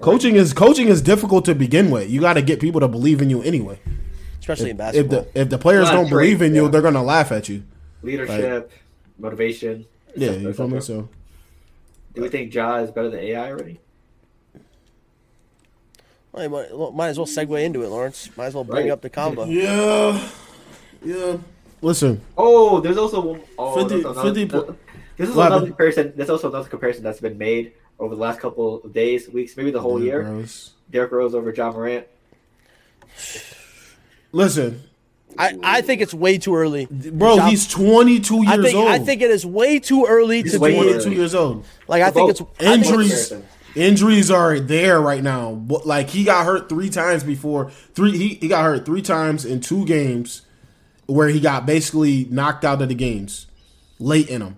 Coaching 0.00 0.34
is 0.36 0.52
coaching 0.52 0.88
is 0.88 1.00
difficult 1.00 1.44
to 1.44 1.54
begin 1.54 1.90
with. 1.90 2.10
You 2.10 2.20
got 2.20 2.34
to 2.34 2.42
get 2.42 2.58
people 2.60 2.80
to 2.80 2.88
believe 2.88 3.22
in 3.22 3.30
you 3.30 3.42
anyway. 3.42 3.78
especially 4.40 4.70
in 4.70 4.76
If 4.76 4.78
basketball. 4.78 5.26
the 5.32 5.40
if 5.40 5.48
the 5.50 5.58
players 5.58 5.88
don't 5.90 6.08
great, 6.08 6.24
believe 6.38 6.42
in 6.42 6.54
you, 6.54 6.68
they're 6.68 6.82
gonna 6.82 7.02
laugh 7.02 7.30
at 7.30 7.48
you. 7.48 7.62
Leadership, 8.02 8.72
motivation. 9.18 9.86
Yeah, 10.16 10.28
et 10.28 10.32
cetera, 10.32 10.42
you 10.48 10.52
feel 10.54 10.68
me? 10.68 10.80
So 10.80 11.08
Do 12.14 12.22
we 12.22 12.28
think 12.28 12.52
Ja 12.52 12.78
is 12.78 12.90
better 12.90 13.08
than 13.10 13.20
AI 13.20 13.50
already? 13.50 13.78
Well, 16.32 16.48
might, 16.48 16.76
well, 16.76 16.90
might 16.92 17.08
as 17.08 17.18
well 17.18 17.26
segue 17.26 17.62
into 17.62 17.82
it, 17.82 17.88
Lawrence. 17.88 18.30
Might 18.36 18.46
as 18.46 18.54
well 18.54 18.64
bring 18.64 18.86
Right. 18.86 18.92
up 18.92 19.02
the 19.02 19.10
combo. 19.10 19.44
Yeah, 19.44 20.28
yeah. 21.04 21.36
Listen, 21.82 22.20
Oh, 22.38 22.80
there's 22.80 22.96
also 22.96 23.20
one- 23.20 23.40
oh, 23.58 23.74
50 23.76 23.88
there's 23.88 24.04
another, 24.04 24.22
50 24.34 24.46
po- 24.46 24.76
This 25.16 25.28
is 25.28 25.34
What 25.36 25.46
another 25.46 25.54
happened? 25.66 25.72
comparison. 25.76 26.12
There's 26.16 26.30
also 26.30 26.48
another 26.48 26.68
comparison 26.68 27.02
that's 27.04 27.20
been 27.20 27.38
made 27.38 27.72
over 27.98 28.14
the 28.14 28.20
last 28.20 28.40
couple 28.40 28.82
of 28.82 28.92
days, 28.92 29.28
weeks, 29.28 29.56
maybe 29.56 29.70
the 29.70 29.80
whole 29.80 29.98
Yeah, 30.00 30.04
year. 30.06 30.22
bros. 30.22 30.70
Derrick 30.90 31.12
Rose 31.12 31.34
over 31.34 31.52
Ja 31.52 31.70
Morant. 31.72 32.06
Listen, 34.32 34.82
I, 35.38 35.56
I 35.62 35.80
think 35.82 36.00
it's 36.00 36.14
way 36.14 36.38
too 36.38 36.54
early. 36.56 36.86
bro, 36.90 37.36
Ja- 37.36 37.46
he's 37.48 37.68
22 37.68 38.36
years 38.44 38.48
I 38.48 38.62
think 38.62 38.74
old. 38.76 38.88
I 38.88 38.98
think 38.98 39.22
it 39.22 39.30
is 39.30 39.44
way 39.46 39.78
too 39.78 40.06
early 40.06 40.42
He's 40.42 40.52
to 40.52 40.58
be 40.60 40.74
22 40.74 40.88
early. 41.06 41.14
years 41.16 41.34
old. 41.34 41.64
like. 41.88 42.02
I 42.02 42.10
think 42.10 42.30
it's 42.30 42.40
Both. 42.40 42.50
I 42.60 42.64
think 42.78 42.84
it's- 42.86 43.32
Injuries, 43.32 43.32
injuries 43.74 44.30
are 44.30 44.58
there 44.60 45.00
right 45.00 45.22
now. 45.22 45.52
But 45.52 45.86
like 45.86 46.10
he 46.10 46.24
got 46.24 46.44
hurt 46.46 46.68
three 46.68 46.88
times 46.90 47.24
before. 47.24 47.70
Three 47.94 48.16
he, 48.16 48.28
he 48.34 48.48
got 48.48 48.64
hurt 48.64 48.84
three 48.86 49.02
times 49.02 49.44
in 49.44 49.60
two 49.60 49.84
games, 49.86 50.42
where 51.06 51.28
he 51.28 51.40
got 51.40 51.66
basically 51.66 52.26
knocked 52.30 52.64
out 52.64 52.80
of 52.82 52.88
the 52.88 52.94
games, 52.94 53.46
late 53.98 54.28
in 54.28 54.40
them, 54.40 54.56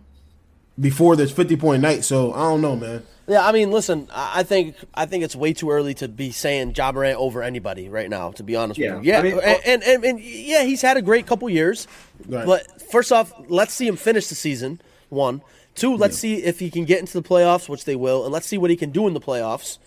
before 0.79 1.17
this 1.17 1.31
50 1.33 1.57
point 1.57 1.83
night. 1.83 2.05
So 2.05 2.33
I 2.33 2.41
don't 2.41 2.61
know, 2.61 2.77
man. 2.77 3.03
Yeah, 3.27 3.47
I 3.47 3.53
mean, 3.53 3.71
listen, 3.71 4.09
I 4.13 4.41
I 4.41 4.43
think 4.43 4.77
I 4.93 5.07
think 5.07 5.25
it's 5.25 5.35
way 5.35 5.55
too 5.55 5.71
early 5.71 5.95
to 5.95 6.09
be 6.09 6.31
saying 6.31 6.75
Ja 6.77 6.93
Morant 6.93 7.19
over 7.19 7.43
anybody 7.43 7.89
right 7.89 8.11
now. 8.11 8.33
To 8.33 8.43
be 8.43 8.55
honest 8.55 8.79
Yeah. 8.79 8.97
with 8.97 9.05
you, 9.05 9.13
yeah, 9.13 9.19
I 9.19 9.23
mean, 9.23 9.33
and, 9.43 9.61
and, 9.65 9.83
and 9.83 10.05
and 10.05 10.21
yeah, 10.21 10.63
he's 10.65 10.83
had 10.83 10.97
a 10.99 11.03
great 11.03 11.27
couple 11.27 11.49
years. 11.49 11.89
Right. 12.27 12.45
But 12.45 12.83
first 12.91 13.13
off, 13.13 13.33
let's 13.49 13.73
see 13.73 13.87
him 13.87 13.97
finish 13.97 14.27
the 14.27 14.35
season. 14.35 14.81
One, 15.09 15.41
two, 15.75 15.97
let's 15.97 16.19
see 16.19 16.43
if 16.43 16.59
he 16.59 16.71
can 16.71 16.85
get 16.85 17.01
into 17.01 17.15
the 17.21 17.27
playoffs, 17.27 17.67
which 17.69 17.87
they 17.87 17.97
will, 17.97 18.25
and 18.25 18.33
let's 18.33 18.47
see 18.47 18.59
what 18.59 18.69
he 18.69 18.77
can 18.77 18.91
do 18.91 19.07
in 19.07 19.15
the 19.15 19.21
playoffs, 19.21 19.79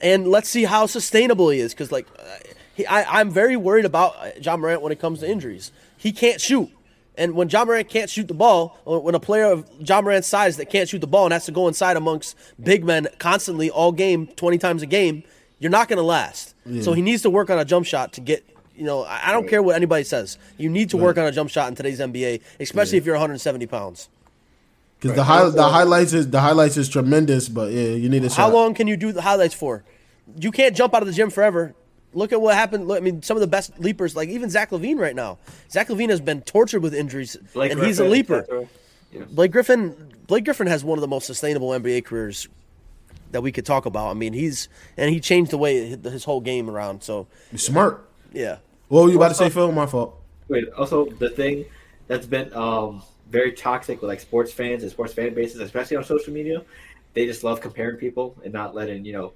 and 0.00 0.28
let's 0.28 0.48
see 0.48 0.64
how 0.64 0.86
sustainable 0.86 1.50
he 1.50 1.58
is. 1.60 1.74
Because 1.74 1.92
like, 1.92 2.06
uh, 2.18 2.22
he, 2.74 2.86
I, 2.86 3.20
I'm 3.20 3.30
very 3.30 3.56
worried 3.56 3.84
about 3.84 4.16
uh, 4.18 4.30
Ja 4.40 4.56
Morant 4.56 4.80
when 4.80 4.92
it 4.92 4.98
comes 5.00 5.20
to 5.20 5.28
injuries. 5.30 5.72
He 5.98 6.10
can't 6.10 6.40
shoot. 6.40 6.70
And 7.16 7.34
when 7.34 7.48
Ja 7.48 7.64
Morant 7.64 7.88
can't 7.88 8.08
shoot 8.08 8.26
the 8.26 8.34
ball, 8.34 8.78
or 8.84 9.00
when 9.00 9.14
a 9.14 9.20
player 9.20 9.44
of 9.44 9.68
Ja 9.78 10.00
Morant's 10.00 10.28
size 10.28 10.56
that 10.56 10.70
can't 10.70 10.88
shoot 10.88 11.00
the 11.00 11.06
ball 11.06 11.24
and 11.24 11.32
has 11.32 11.44
to 11.44 11.52
go 11.52 11.68
inside 11.68 11.96
amongst 11.96 12.36
big 12.62 12.84
men 12.84 13.08
constantly 13.18 13.70
all 13.70 13.92
game, 13.92 14.28
20 14.28 14.58
times 14.58 14.82
a 14.82 14.86
game, 14.86 15.22
you're 15.58 15.70
not 15.70 15.88
going 15.88 15.98
to 15.98 16.02
last. 16.02 16.54
So 16.80 16.92
he 16.92 17.02
needs 17.02 17.22
to 17.22 17.30
work 17.30 17.50
on 17.50 17.58
a 17.58 17.64
jump 17.64 17.86
shot 17.86 18.12
to 18.14 18.20
get, 18.20 18.44
you 18.76 18.84
know, 18.84 19.04
I 19.04 19.32
don't 19.32 19.48
care 19.48 19.62
what 19.62 19.76
anybody 19.76 20.04
says. 20.04 20.38
You 20.58 20.68
need 20.68 20.90
to 20.90 20.96
work 20.96 21.18
on 21.18 21.26
a 21.26 21.32
jump 21.32 21.50
shot 21.50 21.68
in 21.68 21.74
today's 21.74 22.00
NBA, 22.00 22.40
especially 22.60 22.98
if 22.98 23.04
you're 23.04 23.14
170 23.14 23.66
pounds. 23.66 24.08
Because 25.00 25.16
the 25.16 25.24
high, 25.24 25.48
the 25.48 25.68
highlights 25.68 26.12
is 26.12 26.30
the 26.30 26.40
highlights 26.40 26.76
is 26.76 26.88
tremendous, 26.88 27.48
but 27.48 27.72
yeah, 27.72 27.88
you 27.88 28.08
need 28.08 28.24
a 28.24 28.30
How 28.30 28.48
long 28.48 28.72
can 28.72 28.86
you 28.86 28.96
do 28.96 29.10
the 29.10 29.22
highlights 29.22 29.54
for? 29.54 29.82
You 30.38 30.52
can't 30.52 30.76
jump 30.76 30.94
out 30.94 31.02
of 31.02 31.08
the 31.08 31.14
gym 31.14 31.28
forever. 31.28 31.74
Look 32.14 32.32
at 32.32 32.40
what 32.40 32.54
happened. 32.54 32.88
Look, 32.88 32.98
I 32.98 33.00
mean, 33.00 33.22
some 33.22 33.36
of 33.36 33.40
the 33.40 33.46
best 33.46 33.78
leapers, 33.78 34.14
like 34.14 34.28
even 34.28 34.50
Zach 34.50 34.70
LaVine 34.70 34.98
right 34.98 35.16
now. 35.16 35.38
Zach 35.70 35.88
LaVine 35.88 36.10
has 36.10 36.20
been 36.20 36.42
tortured 36.42 36.80
with 36.82 36.94
injuries, 36.94 37.36
Blake 37.54 37.72
and 37.72 37.82
he's 37.82 37.98
a 37.98 38.04
leaper. 38.04 38.44
cetera. 38.46 38.68
Yeah. 39.12 39.22
Blake 39.30 39.52
Griffin, 39.52 40.12
Blake 40.26 40.44
Griffin 40.44 40.66
has 40.66 40.84
one 40.84 40.98
of 40.98 41.00
the 41.00 41.08
most 41.08 41.26
sustainable 41.26 41.68
NBA 41.70 42.04
careers 42.04 42.48
that 43.30 43.42
we 43.42 43.52
could 43.52 43.64
talk 43.66 43.86
about. 43.86 44.10
I 44.10 44.14
mean, 44.14 44.32
he's 44.32 44.68
and 44.96 45.10
he 45.10 45.20
changed 45.20 45.50
the 45.50 45.58
way 45.58 45.88
his 45.90 46.12
his 46.12 46.24
whole 46.24 46.40
game 46.40 46.68
around. 46.70 47.02
So 47.02 47.26
You're 47.50 47.58
smart. 47.58 48.08
yeah, 48.32 48.58
What 48.88 49.04
were 49.04 49.10
you 49.10 49.16
about 49.16 49.28
to 49.28 49.34
say, 49.34 49.48
Phil? 49.50 49.70
My 49.72 49.86
fault. 49.86 50.18
Wait, 50.48 50.68
also 50.76 51.06
the 51.06 51.30
thing 51.30 51.64
that's 52.08 52.26
been 52.26 52.52
um, 52.52 53.02
very 53.30 53.52
toxic 53.52 54.02
with 54.02 54.08
like 54.08 54.20
sports 54.20 54.52
fans 54.52 54.82
and 54.82 54.90
sports 54.92 55.14
fan 55.14 55.32
bases, 55.34 55.60
especially 55.60 55.96
on 55.96 56.04
social 56.04 56.32
media, 56.32 56.62
they 57.14 57.24
just 57.26 57.42
love 57.44 57.60
comparing 57.60 57.96
people 57.96 58.36
and 58.44 58.52
not 58.52 58.74
letting 58.74 59.04
you 59.04 59.12
know. 59.12 59.32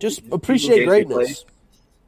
just 0.00 0.22
appreciate 0.32 0.76
games 0.76 0.80
they 0.80 1.04
greatness. 1.04 1.44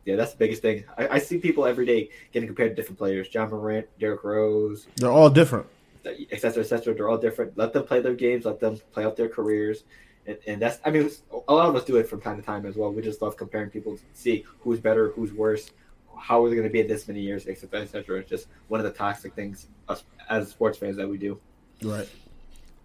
Play. 0.05 0.13
Yeah, 0.13 0.17
that's 0.17 0.33
the 0.33 0.39
biggest 0.39 0.63
thing. 0.63 0.85
I, 0.99 1.09
I 1.09 1.19
see 1.19 1.39
people 1.39 1.67
every 1.67 1.87
day 1.87 2.11
getting 2.33 2.49
compared 2.49 2.71
to 2.71 2.75
different 2.75 2.99
players: 2.99 3.29
Ja 3.33 3.47
Morant, 3.47 3.87
Derrick 3.99 4.25
Rose, 4.25 4.87
They're 4.97 5.11
all 5.11 5.31
different. 5.31 5.67
et 6.05 6.41
cetera, 6.41 6.63
et 6.63 6.67
cetera. 6.67 6.95
They're 6.95 7.09
all 7.09 7.19
different. 7.19 7.57
Let 7.57 7.73
them 7.73 7.85
play 7.85 8.01
their 8.01 8.15
games. 8.15 8.45
Let 8.45 8.61
them 8.61 8.79
play 8.93 9.05
out 9.05 9.17
their 9.17 9.29
careers. 9.29 9.85
And, 10.27 10.39
and 10.47 10.63
that's, 10.63 10.79
I 10.85 10.91
mean, 10.91 11.11
a 11.49 11.53
lot 11.53 11.69
of 11.69 11.75
us 11.75 11.85
do 11.85 11.97
it 11.97 12.09
from 12.09 12.21
time 12.21 12.37
to 12.37 12.43
time 12.43 12.65
as 12.65 12.77
well. 12.77 12.93
We 12.93 13.03
just 13.03 13.23
love 13.23 13.37
comparing 13.37 13.71
people 13.71 13.97
to 13.97 14.03
see 14.13 14.45
who's 14.61 14.79
better, 14.79 15.11
who's 15.11 15.33
worse, 15.33 15.73
how 16.17 16.45
are 16.45 16.49
they 16.49 16.55
going 16.55 16.69
to 16.69 16.73
be 16.73 16.81
in 16.81 16.87
this 16.87 17.09
many 17.09 17.21
years, 17.21 17.49
et 17.49 17.59
cetera, 17.59 17.81
et 17.81 17.91
cetera. 17.91 18.21
It's 18.21 18.31
just 18.31 18.47
one 18.69 18.79
of 18.79 18.85
the 18.85 18.93
toxic 18.93 19.35
things 19.35 19.67
us, 19.89 20.05
as 20.31 20.49
sports 20.49 20.79
fans 20.79 20.97
that 20.97 21.09
we 21.09 21.19
do. 21.19 21.41
Right. 21.83 22.09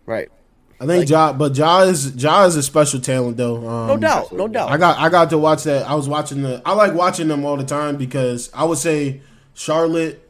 Right, 0.08 0.32
I 0.80 0.86
think 0.86 1.00
Like- 1.02 1.10
Ja, 1.10 1.34
but 1.34 1.56
Ja 1.58 1.82
is 1.82 2.14
Ja 2.16 2.46
is 2.46 2.56
a 2.56 2.62
special 2.64 3.00
talent 3.00 3.38
though. 3.38 3.58
Um, 3.68 3.88
no 3.88 3.98
doubt, 3.98 4.32
no 4.32 4.48
doubt. 4.48 4.70
I 4.70 4.78
got 4.78 4.98
I 5.00 5.10
got 5.10 5.30
to 5.32 5.38
watch 5.38 5.64
that. 5.64 5.90
I 5.90 5.96
was 5.96 6.08
watching 6.08 6.44
the. 6.44 6.62
I 6.66 6.74
like 6.74 6.94
watching 6.94 7.28
them 7.28 7.46
all 7.46 7.58
the 7.58 7.64
time 7.64 7.96
because 7.98 8.52
I 8.54 8.64
would 8.64 8.78
say 8.78 9.22
Charlotte, 9.56 10.22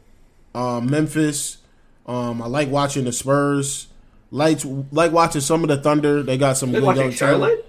um, 0.54 0.90
Memphis. 0.90 1.58
Um, 2.06 2.40
I 2.40 2.46
like 2.46 2.70
watching 2.70 3.04
the 3.04 3.12
Spurs. 3.12 3.88
Like 4.30 4.60
like 4.90 5.12
watching 5.12 5.40
some 5.42 5.62
of 5.62 5.68
the 5.68 5.76
Thunder. 5.76 6.22
They 6.22 6.38
got 6.38 6.56
some 6.56 6.70
good 6.80 6.84
young 6.96 7.12
talent. 7.12 7.64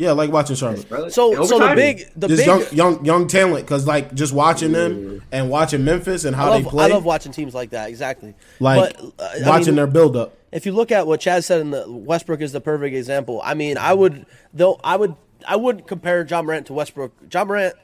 Charlotte? 0.00 0.04
Yeah, 0.04 0.10
I 0.10 0.26
like 0.26 0.32
watching 0.32 0.56
Charlotte. 0.56 0.86
Charlotte? 0.88 1.12
so 1.12 1.40
In 1.42 1.46
so 1.46 1.58
the 1.58 1.74
big 1.74 2.08
the 2.16 2.28
Just 2.28 2.40
big. 2.40 2.46
young 2.46 2.62
young 2.72 3.04
young 3.04 3.26
talent 3.28 3.66
because 3.66 3.86
like 3.86 4.14
just 4.14 4.32
watching 4.32 4.72
them 4.72 5.22
and 5.32 5.50
watching 5.50 5.84
Memphis 5.84 6.24
and 6.24 6.34
how 6.34 6.50
love, 6.50 6.62
they 6.64 6.68
play. 6.70 6.84
I 6.84 6.88
love 6.88 7.04
watching 7.04 7.32
teams 7.32 7.54
like 7.54 7.70
that. 7.70 7.88
Exactly. 7.88 8.34
like 8.58 8.96
but, 8.96 9.12
uh, 9.18 9.44
I 9.44 9.48
watching 9.48 9.66
mean, 9.68 9.76
their 9.76 9.86
build 9.86 10.16
up. 10.16 10.36
if 10.52 10.66
you 10.66 10.72
look 10.72 10.90
at 10.90 11.06
what 11.06 11.20
Chad 11.20 11.44
said 11.44 11.60
in 11.60 11.70
the 11.70 11.84
Westbrook 11.90 12.40
is 12.40 12.52
the 12.52 12.60
perfect 12.60 12.94
example. 12.96 13.40
I 13.44 13.54
mean, 13.54 13.76
I 13.78 13.92
would 13.94 14.26
though 14.54 14.80
I 14.82 14.96
would 14.96 15.14
I 15.46 15.56
would 15.56 15.86
compare 15.86 16.24
Ja 16.26 16.42
Morant 16.42 16.66
to 16.66 16.72
Westbrook. 16.74 17.12
Ja 17.32 17.44
Morant 17.44 17.74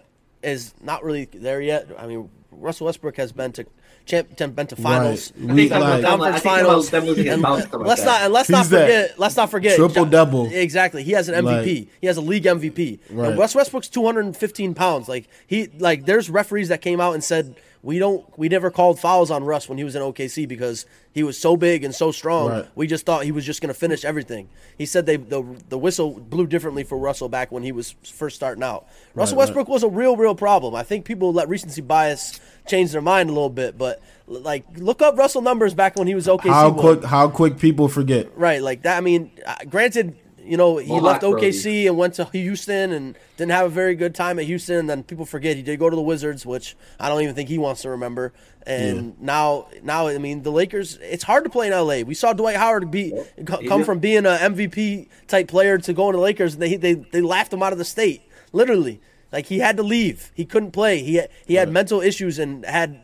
is 0.42 0.74
not 0.82 1.02
really 1.04 1.26
there 1.32 1.60
yet. 1.60 1.88
I 1.98 2.06
mean, 2.06 2.30
Russell 2.50 2.86
Westbrook 2.86 3.16
has 3.16 3.32
been 3.32 3.52
to 3.52 3.66
champ, 4.06 4.36
been 4.54 4.66
to 4.68 4.76
finals, 4.76 5.32
Right. 5.36 5.50
I 5.50 5.54
We 5.54 5.60
think 5.68 5.72
I'm- 5.72 5.80
like- 5.82 5.90
I'm- 5.90 6.04
I 6.04 6.08
conference 6.08 6.42
think 6.42 6.44
about 6.54 6.64
finals. 6.66 6.90
them 6.90 7.04
losing 7.06 7.24
his 7.24 7.32
And 7.34 7.42
like 7.42 7.74
let's 7.74 8.00
that. 8.02 8.06
not 8.06 8.22
and 8.22 8.32
let's 8.32 8.48
not 8.48 8.58
He's 8.58 8.70
that 8.70 8.80
forget. 8.86 9.18
Let's 9.18 9.36
not 9.36 9.50
forget 9.50 9.76
triple-double. 9.76 10.50
Exactly, 10.52 11.02
he 11.02 11.12
has 11.12 11.28
an 11.28 11.34
MVP. 11.34 11.78
Like- 11.80 11.88
he 12.00 12.06
has 12.06 12.16
a 12.16 12.20
league 12.22 12.46
MVP. 12.46 13.00
Right. 13.10 13.28
And 13.30 13.38
Wes 13.38 13.54
Westbrook's 13.54 13.88
215 13.88 14.74
pounds. 14.74 15.08
Like 15.08 15.28
he 15.46 15.68
like 15.78 16.06
there's 16.06 16.30
referees 16.30 16.68
that 16.68 16.80
came 16.80 17.00
out 17.00 17.14
and 17.14 17.22
said 17.22 17.56
we 17.82 17.98
don't 18.00 18.24
we 18.36 18.48
never 18.48 18.68
called 18.70 18.98
fouls 18.98 19.30
on 19.30 19.44
Russ 19.44 19.68
when 19.68 19.78
he 19.78 19.84
was 19.84 19.94
in 19.94 20.02
OKC 20.02 20.46
because 20.48 20.86
he 21.12 21.22
was 21.22 21.38
so 21.38 21.56
big 21.56 21.84
and 21.84 21.94
so 21.94 22.10
strong. 22.10 22.48
Right. 22.50 22.66
We 22.74 22.86
just 22.88 23.06
thought 23.06 23.24
he 23.24 23.30
was 23.32 23.44
just 23.46 23.60
going 23.60 23.72
to 23.72 23.78
finish 23.78 24.04
everything. 24.04 24.48
He 24.76 24.86
said 24.86 25.06
they 25.06 25.16
the 25.16 25.44
the 25.68 25.78
whistle 25.78 26.10
blew 26.18 26.46
differently 26.46 26.82
for 26.84 26.98
Russell 26.98 27.28
back 27.28 27.52
when 27.52 27.62
he 27.62 27.70
was 27.72 27.94
first 28.04 28.34
starting 28.36 28.64
out. 28.64 28.86
Russell 29.14 29.36
right. 29.36 29.42
Westbrook 29.46 29.68
was 29.68 29.82
a 29.84 29.88
real 29.88 30.16
real 30.16 30.34
problem. 30.34 30.74
I 30.74 30.82
think 30.82 31.04
people 31.04 31.32
let 31.32 31.48
recency 31.48 31.80
bias 31.80 32.40
change 32.66 32.92
their 32.92 33.02
mind 33.02 33.30
a 33.30 33.32
little 33.32 33.50
bit, 33.50 33.76
but 33.78 34.02
like 34.26 34.64
look 34.76 35.02
up 35.02 35.16
Russell 35.16 35.42
numbers 35.42 35.74
back 35.74 35.96
when 35.96 36.06
he 36.06 36.14
was 36.14 36.26
OKC. 36.26 36.50
How 36.50 36.70
one. 36.70 36.78
quick 36.78 37.04
how 37.04 37.28
quick 37.28 37.58
people 37.58 37.88
forget. 37.88 38.36
Right, 38.36 38.60
like 38.62 38.82
that. 38.82 38.96
I 38.96 39.00
mean, 39.00 39.30
uh, 39.44 39.56
granted, 39.68 40.16
you 40.44 40.56
know, 40.56 40.76
he 40.78 40.88
Mohawk 40.88 41.02
left 41.04 41.20
Brodie. 41.22 41.48
OKC 41.50 41.86
and 41.86 41.96
went 41.96 42.14
to 42.14 42.24
Houston 42.26 42.92
and 42.92 43.18
didn't 43.36 43.52
have 43.52 43.66
a 43.66 43.70
very 43.70 43.94
good 43.94 44.14
time 44.14 44.38
at 44.38 44.44
Houston. 44.46 44.76
And 44.76 44.90
then 44.90 45.02
people 45.02 45.26
forget 45.26 45.56
he 45.56 45.62
did 45.62 45.78
go 45.78 45.90
to 45.90 45.96
the 45.96 46.02
Wizards, 46.02 46.44
which 46.46 46.76
I 47.00 47.08
don't 47.08 47.22
even 47.22 47.34
think 47.34 47.48
he 47.48 47.58
wants 47.58 47.82
to 47.82 47.90
remember. 47.90 48.32
And 48.66 49.20
now, 49.20 49.68
now, 49.84 50.08
I 50.08 50.18
mean, 50.18 50.42
the 50.42 50.50
Lakers. 50.50 50.98
It's 51.00 51.22
hard 51.22 51.44
to 51.44 51.50
play 51.50 51.68
in 51.68 51.72
LA. 51.72 52.00
We 52.00 52.14
saw 52.14 52.32
Dwight 52.32 52.56
Howard 52.56 52.90
be 52.90 53.12
co- 53.44 53.58
He 53.58 53.68
come 53.68 53.80
did. 53.80 53.86
from 53.86 54.00
being 54.00 54.26
an 54.26 54.54
MVP 54.54 55.08
type 55.28 55.46
player 55.46 55.78
to 55.78 55.92
going 55.92 56.12
to 56.12 56.16
the 56.16 56.22
Lakers, 56.22 56.54
and 56.54 56.62
they 56.62 56.74
they 56.76 56.94
they 56.94 57.20
laughed 57.20 57.52
him 57.52 57.62
out 57.62 57.72
of 57.72 57.78
the 57.78 57.84
state, 57.84 58.22
literally. 58.52 59.00
Like 59.36 59.46
he 59.46 59.58
had 59.58 59.76
to 59.76 59.82
leave. 59.82 60.32
He 60.34 60.46
couldn't 60.46 60.70
play. 60.70 61.02
He 61.02 61.16
had, 61.16 61.28
he 61.44 61.54
had 61.56 61.70
mental 61.70 62.00
issues 62.00 62.38
and 62.38 62.64
had 62.64 63.02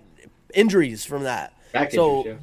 injuries 0.55 1.05
from 1.05 1.25
that. 1.25 1.53
Back 1.73 1.91
so. 1.91 2.21
injuries, 2.21 2.39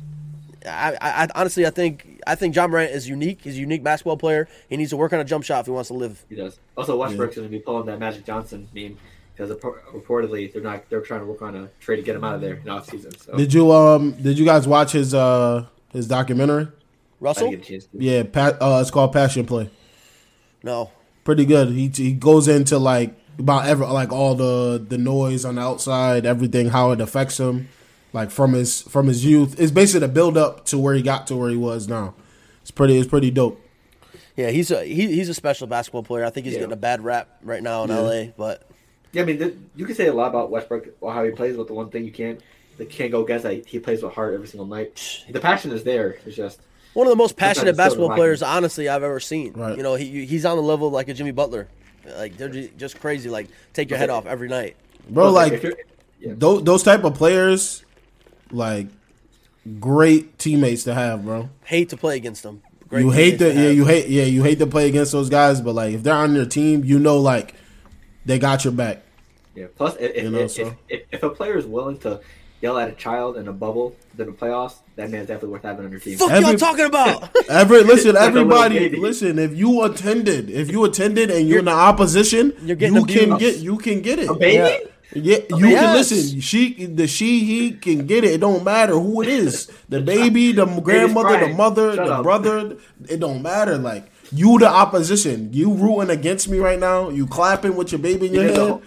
yeah. 0.63 0.95
I, 1.01 1.07
I, 1.09 1.23
I 1.23 1.27
honestly, 1.33 1.65
I 1.65 1.71
think 1.71 2.21
I 2.27 2.35
think 2.35 2.55
Ja 2.55 2.67
Morant 2.67 2.91
is 2.91 3.09
unique. 3.09 3.41
He's 3.41 3.55
a 3.55 3.59
unique 3.59 3.83
basketball 3.83 4.17
player. 4.17 4.47
He 4.69 4.77
needs 4.77 4.91
to 4.91 4.97
work 4.97 5.11
on 5.11 5.19
a 5.19 5.23
jump 5.23 5.43
shot 5.43 5.61
if 5.61 5.65
he 5.65 5.71
wants 5.71 5.87
to 5.87 5.95
live. 5.95 6.23
He 6.29 6.35
does. 6.35 6.59
Also, 6.77 6.95
Westbrook's 6.97 7.35
going 7.35 7.47
to 7.47 7.51
be 7.51 7.57
pulling 7.57 7.87
that 7.87 7.97
Magic 7.97 8.25
Johnson 8.25 8.67
meme 8.75 8.97
because 9.35 9.49
reportedly 9.49 10.53
they're 10.53 10.61
not. 10.61 10.87
They're 10.91 11.01
trying 11.01 11.21
to 11.21 11.25
work 11.25 11.41
on 11.41 11.55
a 11.55 11.69
trade 11.79 11.95
to 11.95 12.03
get 12.03 12.15
him 12.15 12.23
out 12.23 12.35
of 12.35 12.41
there 12.41 12.55
in 12.55 12.69
off 12.69 12.87
season. 12.87 13.17
So 13.17 13.37
Did 13.37 13.55
you 13.55 13.71
um 13.71 14.11
did 14.21 14.37
you 14.37 14.45
guys 14.45 14.67
watch 14.67 14.91
his 14.91 15.15
uh 15.15 15.65
his 15.91 16.07
documentary? 16.07 16.67
Russell? 17.19 17.49
didn't 17.49 17.63
get 17.63 17.67
a 17.67 17.71
chance 17.71 17.85
to. 17.85 17.97
Yeah, 17.97 18.23
pa- 18.23 18.57
uh, 18.61 18.81
it's 18.81 18.91
called 18.91 19.13
Passion 19.13 19.47
Play. 19.47 19.71
No. 20.61 20.91
Pretty 21.23 21.45
good. 21.45 21.69
He 21.69 21.87
he 21.87 22.11
goes 22.11 22.47
into 22.47 22.77
like 22.77 23.15
about 23.39 23.65
ever 23.67 23.85
like 23.87 24.11
all 24.11 24.35
the 24.35 24.83
the 24.85 24.97
noise 24.97 25.45
on 25.45 25.55
the 25.55 25.61
outside, 25.61 26.25
everything, 26.25 26.69
how 26.69 26.91
it 26.91 27.01
affects 27.01 27.39
him, 27.39 27.69
like 28.13 28.29
from 28.31 28.53
his 28.53 28.81
from 28.83 29.07
his 29.07 29.25
youth. 29.25 29.59
It's 29.59 29.71
basically 29.71 30.01
the 30.01 30.13
build 30.13 30.37
up 30.37 30.65
to 30.65 30.77
where 30.77 30.93
he 30.93 31.01
got 31.01 31.27
to 31.27 31.35
where 31.35 31.49
he 31.49 31.57
was 31.57 31.87
now. 31.87 32.13
It's 32.61 32.71
pretty. 32.71 32.97
It's 32.97 33.07
pretty 33.09 33.31
dope. 33.31 33.59
Yeah, 34.35 34.51
he's 34.51 34.71
a 34.71 34.83
he, 34.85 35.07
he's 35.15 35.29
a 35.29 35.33
special 35.33 35.67
basketball 35.67 36.03
player. 36.03 36.23
I 36.25 36.29
think 36.29 36.45
he's 36.45 36.53
Yeah. 36.53 36.59
getting 36.61 36.73
a 36.73 36.77
bad 36.77 37.03
rap 37.03 37.29
right 37.43 37.61
now 37.63 37.83
in 37.83 37.89
LA, 37.89 38.25
but 38.37 38.69
Yeah, 39.11 39.23
I 39.23 39.25
mean, 39.25 39.37
th- 39.39 39.55
you 39.75 39.85
can 39.85 39.95
say 39.95 40.07
a 40.07 40.13
lot 40.13 40.27
about 40.29 40.49
Westbrook 40.51 40.89
or 41.01 41.11
how 41.11 41.23
he 41.23 41.31
plays, 41.31 41.57
but 41.57 41.67
the 41.67 41.73
one 41.73 41.89
thing 41.89 42.05
you 42.05 42.11
can't, 42.11 42.39
that 42.77 42.89
can't 42.89 43.11
go 43.11 43.23
against, 43.23 43.43
that 43.43 43.65
he 43.67 43.79
plays 43.79 44.01
with 44.03 44.13
heart 44.13 44.33
every 44.35 44.47
single 44.47 44.67
night. 44.67 45.23
The 45.29 45.39
passion 45.41 45.71
is 45.71 45.83
there. 45.83 46.17
It's 46.25 46.35
just 46.37 46.61
one 46.93 47.05
of 47.07 47.11
the 47.11 47.17
most 47.17 47.35
passionate 47.35 47.75
basketball 47.75 48.15
players, 48.15 48.41
honestly, 48.41 48.87
I've 48.87 49.03
ever 49.03 49.19
seen. 49.19 49.53
Right. 49.53 49.75
You 49.75 49.83
know, 49.83 49.95
he 49.95 50.25
he's 50.25 50.45
on 50.45 50.55
the 50.57 50.63
level 50.63 50.87
of 50.87 50.93
like 50.93 51.09
a 51.09 51.13
Jimmy 51.13 51.31
Butler. 51.31 51.67
Like 52.17 52.37
they're 52.37 52.49
just 52.49 52.99
crazy. 52.99 53.29
Like 53.29 53.47
take 53.73 53.89
your 53.89 53.99
head 53.99 54.09
off 54.09 54.25
every 54.25 54.47
night. 54.47 54.75
Bro, 55.09 55.31
like 55.31 55.63
yeah. 56.19 56.33
those 56.35 56.63
those 56.63 56.83
type 56.83 57.03
of 57.03 57.15
players, 57.15 57.83
like 58.51 58.87
great 59.79 60.37
teammates 60.37 60.83
to 60.83 60.93
have, 60.93 61.25
bro. 61.25 61.49
Hate 61.63 61.89
to 61.89 61.97
play 61.97 62.17
against 62.17 62.43
them. 62.43 62.61
Great 62.87 63.01
you 63.01 63.11
hate 63.11 63.37
the 63.39 63.49
to 63.49 63.55
yeah 63.55 63.61
have. 63.67 63.75
you 63.75 63.85
hate 63.85 64.09
yeah 64.09 64.23
you 64.23 64.43
hate 64.43 64.59
to 64.59 64.67
play 64.67 64.87
against 64.87 65.11
those 65.11 65.29
guys, 65.29 65.61
but 65.61 65.75
like 65.75 65.93
if 65.93 66.03
they're 66.03 66.13
on 66.13 66.33
your 66.35 66.45
team, 66.45 66.83
you 66.83 66.99
know 66.99 67.19
like 67.19 67.53
they 68.25 68.39
got 68.39 68.63
your 68.63 68.73
back. 68.73 69.03
Yeah. 69.55 69.67
Plus, 69.75 69.95
if, 69.97 70.15
if, 70.15 70.23
You 70.23 70.29
know, 70.29 70.39
if, 70.39 70.51
so- 70.51 70.75
if, 70.87 71.03
if 71.11 71.23
a 71.23 71.29
player 71.29 71.57
is 71.57 71.65
willing 71.65 71.97
to 71.99 72.21
yell 72.61 72.77
at 72.77 72.89
a 72.89 72.93
child 72.93 73.37
in 73.37 73.47
a 73.47 73.53
bubble 73.53 73.95
during 74.17 74.31
the 74.33 74.37
playoffs, 74.37 74.75
that 74.95 75.09
man's 75.09 75.27
definitely 75.27 75.49
worth 75.49 75.63
having 75.63 75.85
on 75.85 75.91
your 75.91 75.99
team. 75.99 76.17
Fuck 76.17 76.31
Every- 76.31 76.49
y'all 76.49 76.57
talking 76.57 76.85
about? 76.85 77.35
Every 77.49 77.83
listen, 77.83 78.15
Like 78.15 78.27
everybody, 78.27 78.89
listen. 78.97 79.39
If 79.39 79.55
you 79.55 79.83
attended, 79.83 80.49
if 80.49 80.71
you 80.71 80.83
attended, 80.85 81.31
and 81.31 81.47
you're, 81.47 81.59
in 81.59 81.65
the 81.65 81.71
opposition, 81.71 82.53
You're 82.63 82.75
getting 82.75 82.95
you 82.95 83.05
can 83.05 83.31
abused. 83.33 83.39
get 83.39 83.57
you 83.63 83.77
can 83.77 84.01
get 84.01 84.19
it. 84.19 84.29
A 84.29 84.33
baby? 84.33 84.85
Yeah, 85.15 85.37
you 85.49 85.69
can 85.75 85.95
listen. 85.95 86.39
She, 86.39 86.85
the 86.85 87.07
she, 87.07 87.43
he 87.43 87.71
can 87.71 88.05
get 88.05 88.23
it. 88.23 88.33
It 88.33 88.41
don't 88.41 88.63
matter 88.63 88.93
who 88.93 89.23
it 89.23 89.27
is. 89.27 89.65
The 89.89 90.01
baby, 90.15 90.51
the 90.51 90.65
grandmother, 90.65 91.39
the 91.47 91.53
mother, 91.53 91.95
Shut 91.95 92.05
the 92.05 92.13
up. 92.15 92.23
brother. 92.23 92.77
It 93.09 93.19
don't 93.19 93.41
matter. 93.41 93.77
Like 93.79 94.11
you, 94.31 94.59
the 94.59 94.67
opposition. 94.69 95.51
You 95.51 95.73
rooting 95.73 96.11
against 96.11 96.47
me 96.47 96.59
right 96.59 96.77
now. 96.77 97.09
You 97.09 97.25
clapping 97.25 97.75
with 97.75 97.91
your 97.91 97.97
baby 97.99 98.27
in 98.27 98.33
your 98.33 98.43
Yeah, 98.43 98.49
hand. 98.49 98.57
so- 98.57 98.81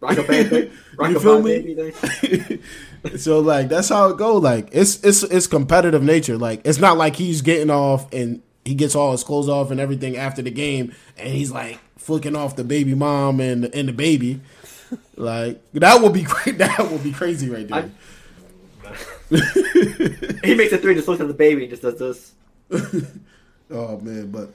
Rock 0.00 0.16
a 0.16 0.22
baby, 0.22 0.70
rock 0.96 1.10
You 1.10 1.16
a 1.16 1.20
feel 1.20 1.42
baby, 1.42 1.74
me? 1.74 2.60
so 3.16 3.40
like 3.40 3.68
that's 3.68 3.88
how 3.88 4.08
it 4.08 4.16
go. 4.16 4.36
Like 4.36 4.68
it's 4.72 5.02
it's 5.04 5.22
it's 5.22 5.46
competitive 5.46 6.02
nature. 6.02 6.36
Like 6.38 6.60
it's 6.64 6.78
not 6.78 6.96
like 6.96 7.16
he's 7.16 7.42
getting 7.42 7.70
off 7.70 8.12
and 8.12 8.42
he 8.64 8.74
gets 8.74 8.94
all 8.94 9.12
his 9.12 9.24
clothes 9.24 9.48
off 9.48 9.70
and 9.70 9.80
everything 9.80 10.16
after 10.16 10.42
the 10.42 10.50
game, 10.50 10.94
and 11.16 11.28
he's 11.28 11.50
like 11.50 11.78
flicking 11.96 12.36
off 12.36 12.56
the 12.56 12.64
baby 12.64 12.94
mom 12.94 13.40
and 13.40 13.64
and 13.74 13.88
the 13.88 13.92
baby. 13.92 14.40
Like 15.16 15.60
that 15.72 16.00
would 16.00 16.12
be 16.12 16.22
great. 16.28 16.58
That 16.58 16.78
would 16.90 17.02
be 17.02 17.12
crazy 17.12 17.48
right 17.48 17.68
there. 17.68 17.90
He 20.42 20.54
makes 20.54 20.72
a 20.72 20.78
three, 20.78 20.94
just 20.94 21.06
looks 21.06 21.20
at 21.20 21.28
the 21.28 21.34
baby 21.34 21.64
and 21.64 21.70
just 21.70 21.82
does 21.82 21.98
this. 21.98 22.32
Oh 23.70 23.98
man, 24.00 24.30
but 24.30 24.50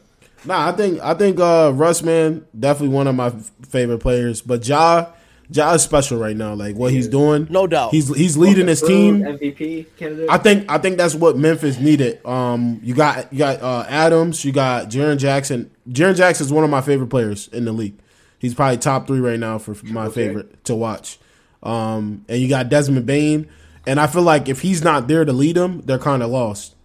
nah, 0.45 0.69
I 0.69 0.71
think 0.71 0.99
I 1.01 1.13
think 1.13 1.39
uh 1.39 1.71
Russ 1.75 2.01
man 2.01 2.45
definitely 2.59 2.95
one 2.95 3.07
of 3.07 3.13
my 3.13 3.29
favorite 3.69 3.99
players. 3.99 4.41
But 4.41 4.67
Ja 4.67 5.07
Ja 5.49 5.73
is 5.73 5.81
special 5.83 6.17
right 6.17 6.35
now. 6.35 6.53
Like 6.53 6.75
what 6.75 6.91
he's 6.91 7.07
doing, 7.07 7.47
No 7.49 7.67
doubt. 7.67 7.91
He's 7.91 8.13
he's 8.15 8.37
leading 8.37 8.67
his 8.67 8.81
team. 8.81 9.21
MVP 9.21 9.87
candidate. 9.97 10.29
I 10.29 10.37
think 10.37 10.69
I 10.71 10.77
think 10.77 10.97
that's 10.97 11.15
what 11.15 11.37
Memphis 11.37 11.79
needed. 11.79 12.25
Um, 12.25 12.79
you 12.83 12.95
got 12.95 13.31
you 13.31 13.39
got 13.39 13.61
uh, 13.61 13.85
Adams, 13.87 14.43
you 14.45 14.51
got 14.51 14.89
Jaren 14.89 15.17
Jackson. 15.17 15.69
Jaren 15.89 16.15
Jackson 16.15 16.45
is 16.45 16.53
one 16.53 16.63
of 16.63 16.69
my 16.69 16.81
favorite 16.81 17.07
players 17.09 17.49
in 17.49 17.65
the 17.65 17.71
league. 17.73 17.95
He's 18.39 18.53
probably 18.53 18.77
top 18.77 19.05
three 19.07 19.19
right 19.19 19.39
now 19.39 19.57
for 19.57 19.75
my 19.85 20.05
Okay. 20.05 20.27
favorite 20.27 20.63
to 20.65 20.75
watch. 20.75 21.19
Um, 21.61 22.25
and 22.27 22.41
you 22.41 22.49
got 22.49 22.69
Desmond 22.69 23.05
Bane, 23.05 23.47
and 23.87 23.99
I 23.99 24.07
feel 24.07 24.23
like 24.23 24.49
if 24.49 24.61
he's 24.61 24.83
not 24.83 25.07
there 25.07 25.23
to 25.23 25.31
lead 25.33 25.55
them, 25.55 25.81
they're 25.85 25.97
kind 25.99 26.21
of 26.23 26.29
lost. 26.29 26.75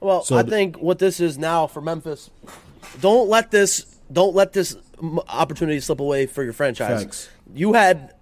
Well, 0.00 0.22
So 0.22 0.36
I 0.38 0.42
th- 0.42 0.50
think 0.50 0.76
what 0.76 0.98
this 0.98 1.20
is 1.20 1.36
now 1.36 1.66
for 1.66 1.80
Memphis, 1.82 2.30
don't 3.00 3.28
let 3.28 3.50
this 3.50 3.84
don't 4.10 4.34
let 4.34 4.52
this 4.52 4.76
m- 5.02 5.20
opportunity 5.28 5.80
slip 5.80 6.00
away 6.00 6.26
for 6.26 6.42
your 6.44 6.52
franchise. 6.52 7.02
Facts. 7.02 7.28
You 7.54 7.72
had 7.74 8.14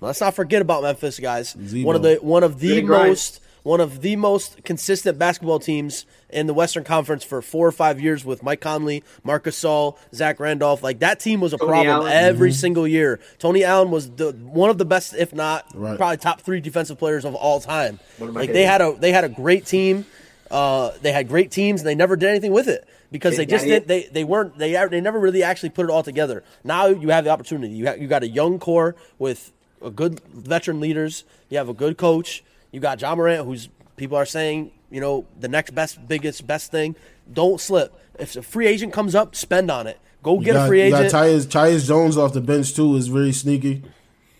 let's 0.00 0.20
not 0.20 0.34
forget 0.34 0.62
about 0.62 0.82
Memphis 0.82 1.18
guys. 1.18 1.56
Z-Bo. 1.64 1.86
One 1.86 1.96
of 1.96 2.02
the 2.02 2.16
one 2.16 2.42
of 2.42 2.58
the 2.60 2.68
Gritty 2.68 2.82
grind. 2.82 3.08
most 3.08 3.40
one 3.62 3.80
of 3.80 4.00
the 4.00 4.14
most 4.14 4.62
consistent 4.62 5.18
basketball 5.18 5.58
teams 5.58 6.06
in 6.30 6.46
the 6.46 6.54
Western 6.54 6.84
Conference 6.84 7.24
for 7.24 7.42
four 7.42 7.66
or 7.66 7.72
five 7.72 8.00
years 8.00 8.24
with 8.24 8.40
Mike 8.44 8.60
Conley, 8.60 9.02
Marc 9.24 9.42
Gasol, 9.44 9.98
Zach 10.14 10.38
Randolph. 10.38 10.84
Like 10.84 11.00
that 11.00 11.18
team 11.18 11.40
was 11.40 11.52
a 11.52 11.56
Tony 11.58 11.70
problem 11.70 11.96
Allen. 12.06 12.12
every 12.12 12.52
single 12.52 12.86
year. 12.86 13.18
Tony 13.40 13.64
Allen 13.64 13.90
was 13.90 14.08
the 14.10 14.30
one 14.32 14.70
of 14.70 14.78
the 14.78 14.84
best, 14.84 15.14
if 15.16 15.34
not 15.34 15.64
Right. 15.74 15.96
probably 15.96 16.16
top 16.18 16.42
three 16.42 16.60
defensive 16.60 16.96
players 16.98 17.24
of 17.24 17.34
all 17.34 17.58
time. 17.60 17.98
One 18.18 18.28
of 18.28 18.34
my 18.36 18.42
Like 18.42 18.52
they 18.52 18.62
had 18.64 18.80
a 18.80 18.92
they 18.98 19.10
had 19.12 19.24
a 19.24 19.28
great 19.28 19.66
team. 19.66 20.06
Uh, 20.48 20.92
they 21.02 21.10
had 21.10 21.26
great 21.26 21.50
teams 21.50 21.80
and 21.80 21.88
they 21.88 21.96
never 21.96 22.14
did 22.14 22.28
anything 22.28 22.52
with 22.52 22.68
it 22.68 22.86
because 23.10 23.36
they 23.36 23.46
just 23.46 23.64
Daddy. 23.64 23.80
did 23.80 23.88
they 23.88 24.02
they 24.04 24.24
weren't 24.24 24.58
they 24.58 24.72
they 24.88 25.00
never 25.00 25.18
really 25.18 25.42
actually 25.42 25.70
put 25.70 25.86
it 25.86 25.90
all 25.90 26.02
together. 26.02 26.44
Now 26.64 26.86
you 26.86 27.08
have 27.10 27.24
the 27.24 27.30
opportunity. 27.30 27.74
You 27.74 27.86
have, 27.86 28.00
you 28.00 28.08
got 28.08 28.22
a 28.22 28.28
young 28.28 28.58
core 28.58 28.96
with 29.18 29.52
a 29.82 29.90
good 29.90 30.20
veteran 30.28 30.80
leaders. 30.80 31.24
You 31.48 31.58
have 31.58 31.68
a 31.68 31.74
good 31.74 31.96
coach. 31.96 32.44
You 32.72 32.80
got 32.80 33.00
Ja 33.00 33.14
Morant, 33.14 33.46
who's 33.46 33.68
people 33.96 34.16
are 34.16 34.26
saying 34.26 34.72
you 34.90 35.00
know 35.00 35.26
the 35.38 35.48
next 35.48 35.74
best 35.74 36.06
biggest 36.06 36.46
best 36.46 36.70
thing. 36.70 36.96
Don't 37.32 37.60
slip. 37.60 37.94
If 38.18 38.36
a 38.36 38.42
free 38.42 38.66
agent 38.66 38.92
comes 38.92 39.14
up, 39.14 39.34
spend 39.36 39.70
on 39.70 39.86
it. 39.86 39.98
Go 40.22 40.38
get 40.40 40.54
got, 40.54 40.64
a 40.64 40.68
free 40.68 40.80
agent. 40.80 41.12
got 41.12 41.24
Tyus, 41.24 41.46
Tyus 41.46 41.86
Jones 41.86 42.16
off 42.16 42.32
the 42.32 42.40
bench 42.40 42.74
too 42.74 42.96
is 42.96 43.08
very 43.08 43.32
sneaky. 43.32 43.82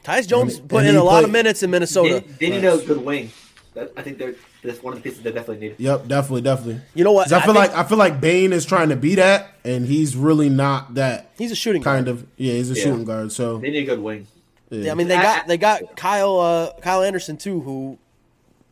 Tyus 0.05 0.27
Jones 0.27 0.59
and 0.59 0.69
put 0.69 0.85
he 0.85 0.91
in 0.91 0.97
a 0.97 1.05
lot 1.05 1.25
of 1.25 1.31
minutes 1.31 1.63
in 1.63 1.71
Minnesota. 1.71 2.25
They, 2.39 2.49
they 2.49 2.57
need 2.57 2.67
a 2.67 2.79
good 2.79 3.05
wing. 3.05 3.31
I 3.77 4.03
think 4.03 4.19
they're 4.19 4.35
that's 4.67 4.83
one 4.83 4.93
of 4.95 5.03
the 5.03 5.09
pieces 5.09 5.23
they 5.23 5.33
definitely 5.33 5.69
need. 5.69 5.77
Yep, 5.79 6.09
definitely, 6.09 6.43
definitely. 6.43 6.81
You 6.95 7.05
know 7.05 7.13
what? 7.13 7.33
I 7.33 7.39
I 7.39 7.45
feel 7.45 7.55
like 7.55 7.75
I 7.75 7.85
feel 7.85 7.99
like 7.99 8.21
Bane 8.21 8.53
is 8.53 8.65
trying 8.67 8.91
to 8.91 8.97
be 8.97 9.15
that, 9.15 9.49
and 9.65 9.87
he's 9.87 10.17
really 10.17 10.49
not 10.51 10.95
that. 10.95 11.31
He's 11.39 11.53
a 11.53 11.57
shooting 11.57 11.83
kind 11.83 12.07
guard. 12.07 12.19
of 12.19 12.27
yeah, 12.37 12.53
he's 12.55 12.71
a 12.71 12.75
Yeah. 12.75 12.83
shooting 12.85 13.05
guard. 13.05 13.33
So 13.33 13.59
They 13.59 13.71
need 13.71 13.85
a 13.85 13.87
good 13.87 14.01
wing. 14.01 14.27
Yeah, 14.71 14.93
I 14.93 14.95
mean 14.95 15.09
they 15.09 15.17
got 15.17 15.47
they 15.47 15.57
got 15.57 15.97
Kyle 15.97 16.39
uh, 16.41 16.73
Kyle 16.81 17.03
Anderson 17.03 17.37
too, 17.37 17.61
who 17.61 17.99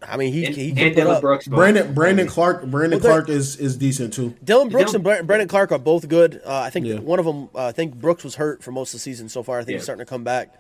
I 0.06 0.16
mean 0.16 0.32
he 0.32 0.44
And, 0.44 0.54
he 0.54 0.68
and 0.70 0.76
can 0.78 0.88
put 0.90 0.96
Dillon 0.96 1.14
up. 1.16 1.20
Brooks. 1.22 1.46
Brandon 1.46 1.94
Brandon 1.94 2.26
Clarke 2.26 2.66
Brandon 2.66 2.98
Well, 3.00 3.08
Clarke 3.12 3.28
is 3.30 3.56
is 3.56 3.76
decent 3.76 4.12
too. 4.12 4.34
Dillon 4.44 4.68
Brooks 4.70 4.92
Dillon- 4.92 5.06
and 5.18 5.26
Brandon 5.26 5.48
Clarke 5.48 5.70
are 5.72 5.78
both 5.78 6.08
good. 6.08 6.42
Uh, 6.44 6.58
I 6.60 6.70
think 6.70 6.86
Yeah. 6.86 6.96
one 6.98 7.18
of 7.20 7.24
them, 7.24 7.48
uh, 7.54 7.66
I 7.66 7.72
think 7.72 7.94
Brooks 7.94 8.24
was 8.24 8.34
hurt 8.34 8.62
for 8.62 8.72
most 8.72 8.88
of 8.92 8.98
the 8.98 9.02
season 9.02 9.28
so 9.28 9.42
far. 9.42 9.60
I 9.60 9.64
think 9.64 9.76
he's 9.76 9.84
starting 9.84 10.04
to 10.04 10.08
come 10.10 10.24
back. 10.24 10.52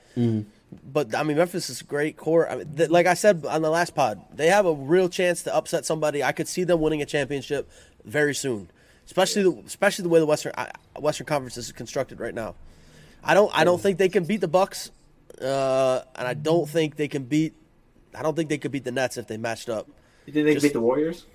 But 0.84 1.14
I 1.14 1.22
mean, 1.22 1.36
Memphis 1.36 1.70
is 1.70 1.80
a 1.80 1.84
great 1.84 2.16
core. 2.16 2.48
I 2.48 2.56
mean, 2.56 2.74
th- 2.76 2.90
like 2.90 3.06
I 3.06 3.14
said 3.14 3.44
on 3.46 3.62
the 3.62 3.70
last 3.70 3.94
pod, 3.94 4.20
they 4.34 4.48
have 4.48 4.66
a 4.66 4.72
real 4.72 5.08
chance 5.08 5.42
to 5.44 5.54
upset 5.54 5.84
somebody. 5.84 6.22
I 6.22 6.32
could 6.32 6.48
see 6.48 6.64
them 6.64 6.80
winning 6.80 7.02
a 7.02 7.06
championship 7.06 7.70
very 8.04 8.34
soon, 8.34 8.70
especially 9.06 9.42
the, 9.42 9.62
especially 9.66 10.02
the 10.02 10.08
way 10.08 10.20
the 10.20 10.26
Western 10.26 10.52
I- 10.56 10.70
Western 10.98 11.26
Conference 11.26 11.56
is 11.56 11.72
constructed 11.72 12.20
right 12.20 12.34
now. 12.34 12.54
I 13.22 13.34
don't 13.34 13.50
I 13.54 13.64
don't 13.64 13.80
think 13.80 13.98
they 13.98 14.08
can 14.08 14.24
beat 14.24 14.40
the 14.40 14.48
Bucks, 14.48 14.90
uh, 15.40 16.02
and 16.14 16.28
I 16.28 16.34
don't 16.34 16.68
think 16.68 16.96
they 16.96 17.08
can 17.08 17.24
beat. 17.24 17.54
I 18.14 18.22
don't 18.22 18.36
think 18.36 18.48
they 18.48 18.58
could 18.58 18.70
beat 18.72 18.84
the 18.84 18.92
Nets 18.92 19.16
if 19.16 19.26
they 19.26 19.36
matched 19.36 19.68
up. 19.68 19.88
You 20.26 20.32
think 20.32 20.46
they 20.46 20.54
can 20.54 20.62
beat 20.62 20.72
the 20.72 20.80
Warriors? 20.80 21.26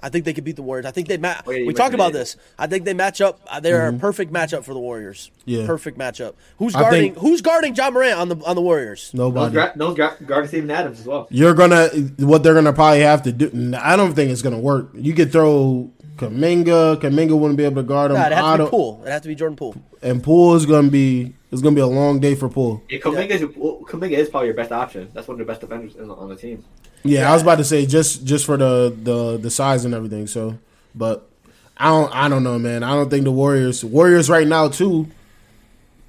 I 0.00 0.08
think 0.08 0.24
they 0.24 0.32
could 0.32 0.44
beat 0.44 0.56
the 0.56 0.62
Warriors. 0.62 0.86
I 0.86 0.90
think 0.90 1.08
they 1.08 1.16
match. 1.16 1.46
We 1.46 1.72
talked 1.72 1.94
about 1.94 2.10
it. 2.10 2.14
this. 2.14 2.36
I 2.58 2.66
think 2.66 2.84
they 2.84 2.94
match 2.94 3.20
up. 3.20 3.40
uh, 3.48 3.60
They're 3.60 3.88
a 3.88 3.92
perfect 3.94 4.32
matchup 4.32 4.64
for 4.64 4.74
the 4.74 4.80
Warriors. 4.80 5.30
Yeah. 5.44 5.66
perfect 5.66 5.98
matchup. 5.98 6.34
Who's 6.58 6.74
guarding? 6.74 7.14
think- 7.14 7.18
who's 7.18 7.40
guarding 7.40 7.74
Ja 7.74 7.90
Morant 7.90 8.18
on 8.18 8.28
the 8.28 8.36
on 8.44 8.56
the 8.56 8.62
Warriors? 8.62 9.10
No, 9.14 9.24
Nobody. 9.28 9.52
gra- 9.54 9.72
no 9.76 9.94
gra- 9.94 10.16
guarding 10.26 10.48
Steven 10.48 10.70
Adams 10.70 11.00
as 11.00 11.06
well. 11.06 11.26
You're 11.30 11.54
gonna 11.54 11.88
what 12.18 12.42
they're 12.42 12.54
gonna 12.54 12.72
probably 12.72 13.00
have 13.00 13.22
to 13.22 13.32
do. 13.32 13.74
I 13.80 13.96
don't 13.96 14.14
think 14.14 14.30
it's 14.30 14.42
gonna 14.42 14.58
work. 14.58 14.90
You 14.94 15.14
could 15.14 15.32
throw 15.32 15.90
Kuminga. 16.16 17.00
Kuminga 17.00 17.38
wouldn't 17.38 17.56
be 17.56 17.64
able 17.64 17.76
to 17.76 17.82
guard 17.82 18.10
him. 18.10 18.16
Nah, 18.16 18.26
it 18.26 18.32
has 18.32 18.56
to 18.58 18.64
be 18.64 18.70
Poole. 18.70 19.02
It 19.06 19.10
has 19.10 19.22
to 19.22 19.28
be 19.28 19.34
Jordan 19.34 19.56
Poole. 19.56 19.76
And 20.02 20.22
Poole 20.22 20.54
is 20.56 20.66
gonna 20.66 20.88
be 20.90 21.34
it's 21.52 21.62
gonna 21.62 21.74
be 21.74 21.80
a 21.80 21.86
long 21.86 22.20
day 22.20 22.34
for 22.34 22.48
Poole. 22.48 22.82
Yeah, 22.88 22.98
Kuminga, 22.98 23.30
is, 23.30 23.44
well, 23.56 23.80
Kuminga 23.86 24.12
is 24.12 24.28
probably 24.28 24.48
your 24.48 24.56
best 24.56 24.72
option. 24.72 25.08
That's 25.14 25.28
one 25.28 25.36
of 25.40 25.46
the 25.46 25.50
best 25.50 25.60
defenders 25.60 25.94
on 25.96 26.28
the 26.28 26.36
team. 26.36 26.64
Yeah, 27.06 27.30
I 27.30 27.32
was 27.34 27.42
about 27.42 27.56
to 27.58 27.64
say 27.64 27.86
just 27.86 28.24
just 28.24 28.46
for 28.46 28.56
the 28.56 28.94
the 29.02 29.38
the 29.38 29.50
size 29.50 29.84
and 29.84 29.94
everything. 29.94 30.26
So, 30.26 30.58
but 30.94 31.28
I 31.76 31.88
don't 31.88 32.14
I 32.14 32.28
don't 32.28 32.42
know, 32.42 32.58
man. 32.58 32.82
I 32.82 32.94
don't 32.94 33.10
think 33.10 33.24
the 33.24 33.32
Warriors 33.32 33.84
Warriors 33.84 34.30
right 34.30 34.46
now 34.46 34.68
too. 34.68 35.08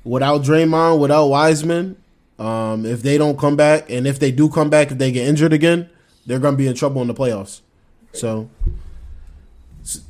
Without 0.03 0.41
Draymond, 0.41 0.99
without 0.99 1.27
Wiseman, 1.27 1.97
um, 2.39 2.85
if 2.85 3.01
they 3.01 3.17
don't 3.17 3.37
come 3.37 3.57
back, 3.57 3.89
and 3.89 4.07
if 4.07 4.19
they 4.19 4.31
do 4.31 4.49
come 4.49 4.69
back, 4.69 4.91
if 4.91 4.97
they 4.97 5.11
get 5.11 5.27
injured 5.27 5.51
again, 5.51 5.89
they're 6.25 6.39
gonna 6.39 6.55
be 6.55 6.67
in 6.67 6.75
trouble 6.75 7.01
in 7.01 7.07
the 7.07 7.13
playoffs. 7.13 7.61
So 8.13 8.49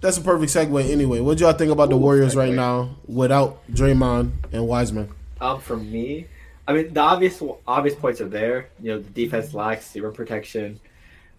that's 0.02 0.18
a 0.18 0.22
perfect 0.22 0.52
segue. 0.52 0.90
Anyway, 0.90 1.20
what 1.20 1.38
do 1.38 1.44
y'all 1.44 1.54
think 1.54 1.72
about 1.72 1.90
the 1.90 1.96
Ooh, 1.96 2.00
Warriors 2.00 2.36
right 2.36 2.54
now 2.54 2.96
without 3.08 3.60
Draymond 3.72 4.32
and 4.52 4.68
Wiseman? 4.68 5.10
Um, 5.40 5.60
for 5.60 5.78
me, 5.78 6.28
I 6.68 6.74
mean 6.74 6.94
the 6.94 7.00
obvious 7.00 7.42
obvious 7.66 7.96
points 7.96 8.20
are 8.22 8.28
there. 8.28 8.70
You 8.82 8.92
know, 8.92 9.00
the 9.00 9.10
defense 9.10 9.54
lacks 9.54 9.92
the 9.92 10.02
rim 10.02 10.14
protection, 10.14 10.80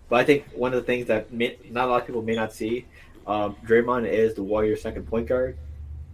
but 0.08 0.16
I 0.16 0.24
think 0.24 0.46
one 0.54 0.72
of 0.72 0.80
the 0.80 0.86
things 0.86 1.06
that 1.06 1.32
may, 1.32 1.56
not 1.70 1.86
a 1.86 1.90
lot 1.90 2.00
of 2.00 2.06
people 2.06 2.22
may 2.22 2.34
not 2.34 2.52
see, 2.52 2.86
um, 3.26 3.54
Draymond 3.66 4.08
is 4.10 4.34
the 4.34 4.42
Warriors' 4.42 4.80
second 4.82 5.06
point 5.06 5.26
guard. 5.28 5.56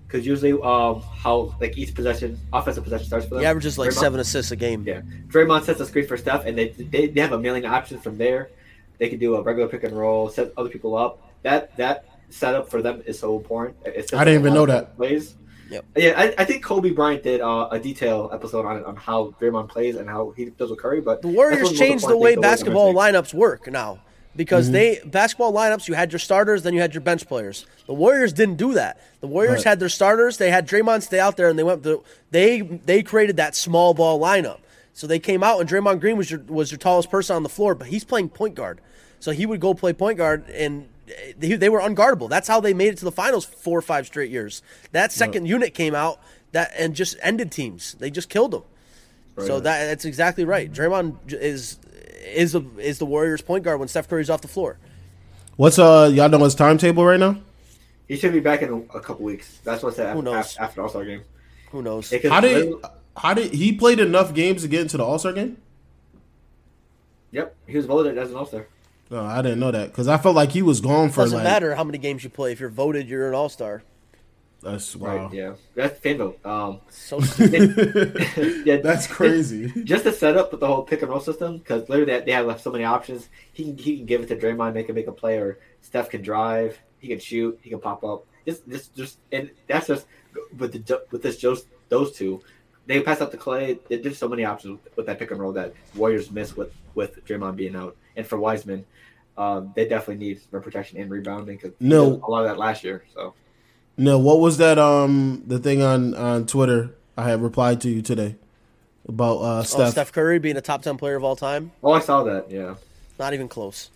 Because 0.06 0.26
usually, 0.26 0.52
um, 0.52 1.00
how 1.00 1.56
like 1.60 1.78
each 1.78 1.94
possession, 1.94 2.38
offensive 2.52 2.84
possession 2.84 3.06
starts 3.06 3.26
for 3.26 3.34
them. 3.36 3.40
He 3.40 3.46
averages 3.46 3.78
like 3.78 3.90
Draymond- 3.90 4.00
seven 4.00 4.20
assists 4.20 4.52
a 4.52 4.56
game. 4.56 4.84
Yeah, 4.86 5.00
Draymond 5.28 5.64
sets 5.64 5.78
the 5.78 5.86
screen 5.86 6.06
for 6.06 6.16
Steph, 6.16 6.44
and 6.44 6.58
they, 6.58 6.68
they 6.68 7.06
they 7.06 7.20
have 7.20 7.32
a 7.32 7.38
million 7.38 7.64
options 7.64 8.02
from 8.02 8.18
there. 8.18 8.50
They 8.98 9.08
can 9.08 9.18
do 9.18 9.36
a 9.36 9.42
regular 9.42 9.68
pick 9.68 9.82
and 9.82 9.96
roll, 9.96 10.28
set 10.28 10.52
other 10.56 10.68
people 10.68 10.96
up. 10.96 11.32
That 11.42 11.76
that 11.78 12.04
setup 12.30 12.68
for 12.68 12.82
them 12.82 13.02
is 13.06 13.18
so 13.18 13.36
important. 13.36 13.76
It 13.84 14.12
I 14.12 14.24
didn't 14.24 14.40
even 14.40 14.54
know 14.54 14.66
that. 14.66 14.96
Plays. 14.96 15.34
Yep. 15.70 15.84
Yeah, 15.96 16.12
I, 16.16 16.34
I 16.38 16.44
think 16.44 16.62
Kobe 16.62 16.90
Bryant 16.90 17.22
did 17.22 17.40
uh, 17.40 17.68
a 17.70 17.78
detail 17.78 18.30
episode 18.32 18.66
on 18.66 18.76
it 18.78 18.84
on 18.84 18.96
how 18.96 19.34
Draymond 19.40 19.68
plays 19.68 19.96
and 19.96 20.08
how 20.08 20.30
he 20.36 20.46
does 20.46 20.70
with 20.70 20.78
Curry. 20.80 21.00
But 21.00 21.22
The 21.22 21.28
Warriors 21.28 21.70
changed 21.72 22.04
the 22.04 22.08
important 22.08 22.20
way 22.20 22.30
things, 22.32 22.36
the 22.36 22.40
basketball 22.42 22.94
lineups 22.94 23.32
work 23.34 23.70
now 23.70 24.00
because 24.36 24.70
they 24.70 25.00
basketball 25.04 25.52
lineups 25.52 25.86
you 25.88 25.94
had 25.94 26.12
your 26.12 26.18
starters, 26.18 26.62
then 26.64 26.74
you 26.74 26.80
had 26.80 26.92
your 26.92 27.00
bench 27.00 27.26
players. 27.26 27.66
The 27.86 27.94
Warriors 27.94 28.32
didn't 28.32 28.56
do 28.56 28.74
that. 28.74 29.00
The 29.20 29.26
Warriors 29.26 29.58
Right. 29.58 29.64
had 29.64 29.80
their 29.80 29.88
starters. 29.88 30.36
They 30.38 30.50
had 30.50 30.68
Draymond 30.68 31.02
stay 31.02 31.20
out 31.20 31.36
there, 31.36 31.48
and 31.48 31.58
they 31.58 31.62
went. 31.62 31.82
The, 31.82 32.00
they 32.30 32.60
they 32.60 33.02
created 33.02 33.36
that 33.36 33.54
small 33.54 33.94
ball 33.94 34.20
lineup. 34.20 34.58
So 34.92 35.06
they 35.06 35.18
came 35.18 35.42
out, 35.42 35.60
and 35.60 35.68
Draymond 35.68 36.00
Green 36.00 36.16
was 36.16 36.30
your 36.30 36.40
was 36.46 36.70
your 36.70 36.78
tallest 36.78 37.10
person 37.10 37.36
on 37.36 37.42
the 37.42 37.48
floor, 37.48 37.74
but 37.74 37.88
he's 37.88 38.04
playing 38.04 38.28
point 38.30 38.54
guard. 38.54 38.80
So 39.20 39.30
he 39.30 39.46
would 39.46 39.60
go 39.60 39.72
play 39.74 39.92
point 39.92 40.18
guard, 40.18 40.48
and 40.50 40.88
they, 41.38 41.54
they 41.56 41.68
were 41.68 41.80
unguardable. 41.80 42.28
That's 42.28 42.48
how 42.48 42.60
they 42.60 42.74
made 42.74 42.88
it 42.88 42.98
to 42.98 43.04
the 43.04 43.12
finals 43.12 43.44
four 43.44 43.78
or 43.78 43.82
five 43.82 44.06
straight 44.06 44.30
years. 44.30 44.62
That 44.92 45.12
second 45.12 45.46
unit 45.46 45.74
came 45.74 45.94
out 45.94 46.20
that 46.52 46.72
and 46.78 46.94
just 46.94 47.16
ended 47.22 47.50
teams. 47.52 47.94
They 47.98 48.10
just 48.10 48.28
killed 48.28 48.52
them. 48.52 48.62
So 49.38 49.58
that 49.60 49.86
that's 49.86 50.04
exactly 50.04 50.44
right. 50.44 50.72
Draymond 50.72 51.16
j- 51.26 51.36
is 51.38 51.78
is 52.24 52.54
a, 52.54 52.64
is 52.78 52.98
the 52.98 53.06
Warriors 53.06 53.42
point 53.42 53.64
guard 53.64 53.80
when 53.80 53.88
Steph 53.88 54.08
Curry's 54.08 54.30
off 54.30 54.40
the 54.40 54.48
floor. 54.48 54.78
What's 55.56 55.78
uh 55.78 56.10
y'all 56.12 56.28
know 56.28 56.38
his 56.38 56.54
timetable 56.54 57.04
right 57.04 57.18
now? 57.18 57.38
He 58.06 58.16
should 58.16 58.32
be 58.32 58.40
back 58.40 58.62
in 58.62 58.68
a, 58.70 58.76
a 58.96 59.00
couple 59.00 59.24
weeks. 59.24 59.58
That's 59.64 59.82
what's 59.82 59.96
that 59.96 60.12
Who 60.12 60.20
after, 60.20 60.30
knows? 60.30 60.56
after 60.58 60.82
All 60.82 60.88
Star 60.88 61.04
game. 61.04 61.22
Who 61.72 61.82
knows? 61.82 62.10
How 62.10 62.40
did 62.40 62.56
literally- 62.66 62.82
how 63.16 63.34
did 63.34 63.52
he 63.52 63.72
played 63.72 63.98
enough 64.00 64.34
games 64.34 64.62
to 64.62 64.68
get 64.68 64.80
into 64.82 64.96
the 64.96 65.04
All 65.04 65.18
Star 65.18 65.32
game? 65.32 65.56
Yep, 67.32 67.54
he 67.66 67.76
was 67.76 67.86
voted 67.86 68.16
as 68.16 68.30
an 68.30 68.36
All 68.36 68.46
Star. 68.46 68.66
No, 69.14 69.24
I 69.24 69.42
didn't 69.42 69.60
know 69.60 69.70
that 69.70 69.90
because 69.92 70.08
I 70.08 70.18
felt 70.18 70.34
like 70.34 70.50
he 70.50 70.60
was 70.62 70.80
gone 70.80 71.10
for 71.10 71.20
Doesn't 71.22 71.36
like. 71.38 71.44
matter 71.44 71.74
how 71.76 71.84
many 71.84 71.98
games 71.98 72.24
you 72.24 72.30
play. 72.30 72.50
If 72.50 72.58
you're 72.58 72.68
voted, 72.68 73.08
you're 73.08 73.28
an 73.28 73.34
All 73.34 73.48
Star. 73.48 73.84
That's 74.60 74.96
wow. 74.96 75.26
Right? 75.26 75.32
Yeah, 75.34 75.54
that's 75.76 76.00
fan 76.00 76.18
vote. 76.18 76.44
Um, 76.44 76.80
So 76.88 77.20
stupid. 77.20 78.26
yeah, 78.66 78.78
That's 78.78 79.06
crazy. 79.06 79.70
just 79.84 80.02
to 80.04 80.12
set 80.12 80.36
up 80.36 80.50
with 80.50 80.60
the 80.60 80.66
whole 80.66 80.82
pick 80.82 81.02
and 81.02 81.10
roll 81.10 81.20
system 81.20 81.58
because 81.58 81.88
literally 81.88 82.10
they, 82.12 82.24
they 82.24 82.32
have 82.32 82.46
left 82.46 82.62
so 82.62 82.72
many 82.72 82.82
options. 82.82 83.28
He 83.52 83.64
can 83.64 83.76
he 83.78 83.98
can 83.98 84.06
give 84.06 84.22
it 84.22 84.28
to 84.28 84.36
Draymond, 84.36 84.74
make 84.74 84.88
him 84.88 84.94
make 84.96 85.06
a 85.06 85.12
play, 85.12 85.36
or 85.38 85.58
Steph 85.82 86.10
can 86.10 86.22
drive, 86.22 86.76
he 86.98 87.06
can 87.06 87.20
shoot, 87.20 87.56
he 87.62 87.70
can 87.70 87.78
pop 87.78 88.02
up. 88.02 88.24
Just 88.46 88.66
just 88.68 88.96
just 88.96 89.18
and 89.30 89.50
that's 89.68 89.86
just 89.86 90.06
with 90.58 90.72
the 90.72 91.02
with 91.12 91.22
this 91.22 91.36
just 91.36 91.66
those 91.88 92.10
two. 92.16 92.42
They 92.86 93.00
pass 93.00 93.20
up 93.20 93.30
to 93.30 93.36
Clay. 93.36 93.78
There- 93.88 93.98
There's 93.98 94.18
so 94.18 94.28
many 94.28 94.44
options 94.44 94.80
with, 94.82 94.96
with 94.96 95.06
that 95.06 95.18
pick 95.20 95.30
and 95.30 95.38
roll 95.40 95.52
that 95.52 95.72
Warriors 95.94 96.30
miss 96.32 96.56
with 96.56 96.72
with 96.96 97.24
Draymond 97.26 97.56
being 97.56 97.76
out, 97.76 97.96
and 98.16 98.26
for 98.26 98.38
Wiseman, 98.38 98.84
um, 99.36 99.72
they 99.74 99.86
definitely 99.88 100.24
need 100.24 100.40
rim 100.50 100.62
protection 100.62 100.98
and 101.00 101.10
rebounding 101.10 101.56
because 101.56 101.72
No. 101.80 102.20
a 102.26 102.30
lot 102.30 102.44
of 102.44 102.48
that 102.50 102.58
last 102.58 102.84
year. 102.84 103.04
So 103.14 103.34
No, 103.96 104.18
what 104.18 104.40
was 104.40 104.58
that? 104.58 104.78
Um, 104.78 105.42
the 105.46 105.58
thing 105.58 105.82
on 105.82 106.14
on 106.14 106.46
Twitter 106.46 106.90
I 107.16 107.28
had 107.28 107.42
replied 107.42 107.80
to 107.82 107.88
you 107.90 108.02
today 108.02 108.36
about 109.08 109.36
uh 109.38 109.58
Oh, 109.58 109.62
Steph. 109.62 109.90
Steph 109.92 110.12
Curry 110.12 110.38
being 110.38 110.56
a 110.56 110.60
top 110.60 110.82
ten 110.82 110.96
player 110.96 111.16
of 111.16 111.24
all 111.24 111.36
time. 111.36 111.72
oh, 111.82 111.92
I 111.92 112.00
saw 112.00 112.22
that. 112.24 112.50
Yeah, 112.50 112.74
Not 113.18 113.34
even 113.34 113.48
close. 113.48 113.90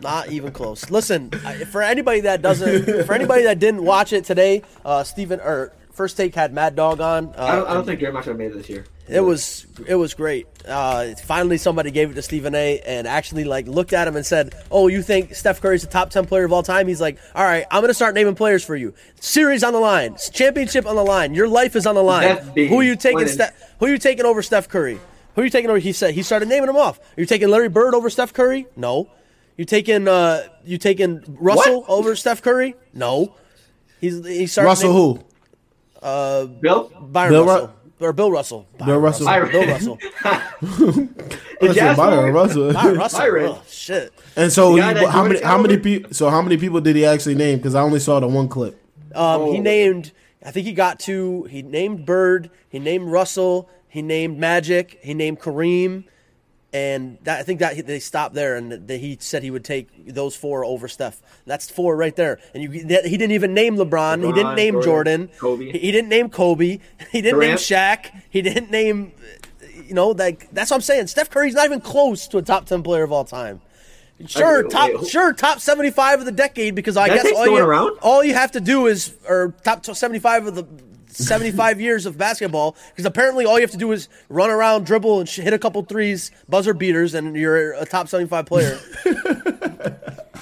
Not 0.00 0.30
even 0.30 0.52
close. 0.52 0.90
Listen, 0.90 1.30
for 1.70 1.82
anybody 1.82 2.20
that 2.20 2.40
doesn't, 2.40 3.04
for 3.04 3.12
anybody 3.12 3.42
that 3.44 3.58
didn't 3.58 3.84
watch 3.84 4.12
it 4.12 4.24
today, 4.24 4.62
uh, 4.84 5.02
Stephen 5.04 5.38
or 5.40 5.72
First 5.92 6.16
Take 6.16 6.34
had 6.34 6.52
Mad 6.52 6.74
Dog 6.74 7.00
on. 7.00 7.34
Uh, 7.36 7.42
I 7.44 7.56
don't 7.56 7.68
I 7.68 7.74
don't 7.74 7.84
think 7.84 8.00
Draymond 8.00 8.22
should 8.24 8.28
have 8.30 8.38
made 8.38 8.52
it 8.52 8.54
this 8.56 8.68
year. 8.68 8.84
It 9.08 9.20
was 9.20 9.66
it 9.86 9.94
was 9.96 10.14
great. 10.14 10.46
Uh, 10.66 11.14
finally, 11.24 11.58
somebody 11.58 11.90
gave 11.90 12.10
it 12.10 12.14
to 12.14 12.22
Stephen 12.22 12.54
A. 12.54 12.80
and 12.80 13.06
actually 13.06 13.44
like 13.44 13.66
looked 13.66 13.92
at 13.92 14.06
him 14.08 14.16
and 14.16 14.24
said, 14.24 14.54
"Oh, 14.70 14.88
you 14.88 15.02
think 15.02 15.34
Steph 15.34 15.60
Curry's 15.60 15.82
the 15.82 15.88
top 15.88 16.10
ten 16.10 16.24
player 16.24 16.44
of 16.44 16.52
all 16.52 16.62
time?" 16.62 16.86
He's 16.88 17.00
like, 17.00 17.18
"All 17.34 17.44
right, 17.44 17.66
I'm 17.70 17.82
gonna 17.82 17.94
start 17.94 18.14
naming 18.14 18.34
players 18.36 18.64
for 18.64 18.76
you. 18.76 18.94
Series 19.20 19.62
on 19.64 19.72
the 19.72 19.80
line, 19.80 20.16
championship 20.32 20.86
on 20.86 20.96
the 20.96 21.04
line, 21.04 21.34
your 21.34 21.48
life 21.48 21.76
is 21.76 21.86
on 21.86 21.94
the 21.94 22.02
line. 22.02 22.36
Who 22.54 22.78
are 22.80 22.82
you 22.82 22.96
taking? 22.96 23.16
Winning. 23.16 23.32
Steph? 23.32 23.74
Who 23.80 23.86
are 23.86 23.90
you 23.90 23.98
taking 23.98 24.24
over 24.24 24.40
Steph 24.40 24.68
Curry? 24.68 24.98
Who 25.34 25.40
are 25.42 25.44
you 25.44 25.50
taking 25.50 25.68
over?" 25.68 25.78
He 25.80 25.92
said 25.92 26.14
he 26.14 26.22
started 26.22 26.48
naming 26.48 26.68
them 26.68 26.76
off. 26.76 26.98
Are 27.00 27.20
you 27.20 27.26
taking 27.26 27.48
Larry 27.48 27.68
Bird 27.68 27.94
over 27.94 28.08
Steph 28.08 28.32
Curry? 28.32 28.66
No. 28.76 29.10
You 29.58 29.64
taking 29.66 30.08
uh 30.08 30.44
you 30.64 30.78
taking 30.78 31.22
Russell 31.40 31.80
What? 31.82 31.90
over 31.90 32.16
Steph 32.16 32.40
Curry? 32.40 32.76
No. 32.94 33.34
He's 34.00 34.24
he 34.26 34.46
started 34.46 34.68
Russell 34.68 34.92
naming- 34.92 35.16
who? 35.16 35.24
Bill, 36.02 36.90
Byron 37.00 37.32
Bill 37.32 37.44
Ru- 37.46 37.70
or 38.06 38.12
Bill 38.12 38.30
Russell. 38.32 38.66
Byron 38.78 39.00
Russell. 39.02 39.26
Byron. 39.26 39.50
Bill 39.52 39.66
Russell. 39.68 39.98
I 40.24 41.72
said 41.72 41.96
Byron? 41.96 42.34
Russell. 42.34 42.72
Byron 42.72 42.98
Russell. 42.98 43.18
Byron. 43.20 43.46
Oh, 43.50 43.62
shit. 43.68 44.12
And 44.36 44.52
so 44.52 44.74
The 44.76 44.82
he- 45.00 45.06
how 45.06 45.24
many 45.24 45.40
how 45.40 45.58
many 45.58 45.76
people? 45.78 46.12
So 46.12 46.28
how 46.30 46.42
many 46.42 46.56
people 46.56 46.80
did 46.80 46.96
he 46.96 47.04
actually 47.04 47.34
name? 47.36 47.58
Because 47.58 47.74
I 47.74 47.82
only 47.82 48.00
saw 48.00 48.18
the 48.20 48.26
one 48.28 48.48
clip. 48.48 48.78
Um, 49.14 49.46
He 49.52 49.58
Oh. 49.58 49.62
named. 49.62 50.12
I 50.44 50.50
think 50.50 50.66
he 50.66 50.72
got 50.72 50.98
to. 51.00 51.44
He 51.44 51.62
named 51.62 52.04
Bird. 52.04 52.50
He 52.68 52.78
named 52.80 53.08
Russell. 53.10 53.68
He 53.88 54.02
named 54.02 54.38
Magic. 54.38 54.98
He 55.02 55.14
named 55.14 55.38
Kareem. 55.40 56.04
And 56.74 57.18
that, 57.24 57.38
I 57.40 57.42
think 57.42 57.60
that 57.60 57.86
they 57.86 57.98
stopped 58.00 58.34
there, 58.34 58.56
and 58.56 58.72
that 58.88 58.96
he 58.98 59.18
said 59.20 59.42
he 59.42 59.50
would 59.50 59.64
take 59.64 59.88
those 60.14 60.34
four 60.34 60.64
over 60.64 60.88
Steph. 60.88 61.20
That's 61.44 61.70
four 61.70 61.94
right 61.96 62.16
there. 62.16 62.38
And 62.54 62.62
you, 62.62 62.84
that, 62.86 63.04
he 63.04 63.18
didn't 63.18 63.32
even 63.32 63.52
name 63.52 63.76
LeBron. 63.76 64.24
he 64.24 64.32
didn't 64.32 64.54
name 64.54 64.80
Jordan, 64.82 65.26
Jordan. 65.26 65.30
Kobe. 65.38 65.72
He, 65.72 65.78
he 65.78 65.92
didn't 65.92 66.08
name 66.08 66.30
Kobe. 66.30 66.78
He 67.10 67.20
didn't 67.20 67.40
name 67.40 67.56
Durant. 67.56 67.60
Shaq. 67.60 68.22
He 68.30 68.40
didn't 68.40 68.70
name. 68.70 69.12
You 69.86 69.92
know, 69.94 70.08
like 70.10 70.50
that's 70.52 70.70
what 70.70 70.76
I'm 70.76 70.80
saying. 70.82 71.08
Steph 71.08 71.28
Curry's 71.28 71.54
not 71.54 71.66
even 71.66 71.82
close 71.82 72.26
to 72.28 72.38
a 72.38 72.42
top 72.42 72.64
ten 72.64 72.82
player 72.82 73.02
of 73.02 73.12
all 73.12 73.24
time. 73.24 73.60
Sure, 74.26 74.62
wait, 74.62 74.70
top 74.70 74.90
who- 74.92 75.06
sure 75.06 75.32
top 75.34 75.58
seventy 75.60 75.90
five 75.90 76.20
of 76.20 76.24
the 76.24 76.32
decade 76.32 76.74
because 76.74 76.96
I 76.96 77.08
That 77.08 77.22
guess 77.24 77.32
all 77.36 77.46
you, 77.46 77.58
around? 77.58 77.98
all 78.00 78.22
you 78.24 78.32
have 78.34 78.52
to 78.52 78.60
do 78.60 78.86
is 78.86 79.14
or 79.28 79.52
top 79.64 79.84
seventy 79.84 80.20
five 80.20 80.46
of 80.46 80.54
the 80.54 80.64
seventy 81.12 81.50
five 81.52 81.80
years 81.80 82.06
of 82.06 82.16
basketball 82.18 82.76
because 82.90 83.04
apparently 83.04 83.44
all 83.44 83.56
you 83.58 83.62
have 83.62 83.70
to 83.72 83.76
do 83.76 83.92
is 83.92 84.08
run 84.28 84.50
around, 84.50 84.84
dribble, 84.86 85.20
and 85.20 85.28
hit 85.28 85.52
a 85.52 85.58
couple 85.58 85.82
threes, 85.82 86.30
buzzer 86.48 86.74
beaters, 86.74 87.14
and 87.14 87.36
you're 87.36 87.72
a 87.74 87.84
top 87.86 88.08
seventy 88.08 88.28
five 88.28 88.46
player. 88.46 88.78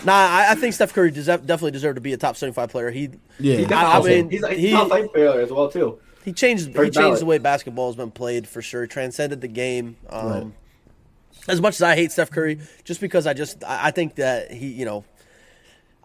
nah, 0.05 0.13
I, 0.15 0.47
I 0.51 0.55
think 0.55 0.75
Steph 0.75 0.93
Curry 0.93 1.11
deserve, 1.11 1.47
definitely 1.47 1.73
deserved 1.73 1.97
to 1.97 2.01
be 2.01 2.13
a 2.13 2.17
top 2.17 2.37
seventy 2.37 2.55
five 2.55 2.71
player. 2.71 2.91
He 2.91 3.11
Yeah. 3.39 3.57
He 3.57 3.65
I- 3.67 3.99
I 3.99 4.03
mean, 4.03 4.31
he's, 4.31 4.43
a- 4.43 4.55
he- 4.55 4.71
top 4.73 4.89
five 4.89 5.13
player 5.13 5.41
as 5.41 5.51
well 5.51 5.71
too. 5.71 5.99
He 6.25 6.33
changed. 6.33 6.67
He 6.69 6.73
First 6.75 6.85
changed 6.93 6.97
ballot. 6.99 7.21
the 7.21 7.27
way 7.27 7.39
basketball 7.39 7.87
has 7.89 7.97
been 7.97 8.11
played 8.11 8.47
for 8.47 8.61
sure. 8.61 8.83
He 8.83 8.89
Transcended 8.89 9.41
the 9.41 9.49
game. 9.49 9.97
Um, 10.09 10.29
Right. 10.31 10.47
As 11.49 11.61
much 11.61 11.75
as 11.77 11.83
I 11.83 11.95
hate 11.97 12.13
Steph 12.13 12.31
Curry, 12.31 12.59
just 12.85 13.01
because 13.01 13.27
I 13.27 13.33
just 13.33 13.65
I 13.65 13.87
I 13.87 13.91
think 13.91 14.17
that 14.17 14.53
he, 14.53 14.67
you 14.69 14.85
know, 14.85 15.05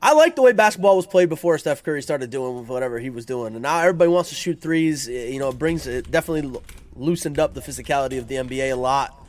I 0.05 0.13
like 0.13 0.35
the 0.35 0.43
way 0.43 0.51
basketball 0.51 0.97
was 0.97 1.07
played 1.07 1.29
before 1.29 1.57
Steph 1.57 1.81
Curry 1.81 1.99
started 2.03 2.29
doing 2.29 2.67
whatever 2.67 2.99
he 2.99 3.09
was 3.09 3.25
doing, 3.25 3.53
and 3.55 3.63
now 3.63 3.79
everybody 3.79 4.07
wants 4.07 4.29
to 4.29 4.35
shoot 4.35 4.61
threes. 4.61 5.09
Eh, 5.09 5.29
You 5.29 5.39
know, 5.39 5.49
it 5.49 5.57
brings 5.57 5.87
it 5.87 6.11
definitely 6.11 6.61
loosened 6.95 7.39
up 7.39 7.55
the 7.55 7.59
physicality 7.61 8.19
of 8.19 8.27
the 8.27 8.35
NBA 8.35 8.71
a 8.71 8.75
lot. 8.75 9.19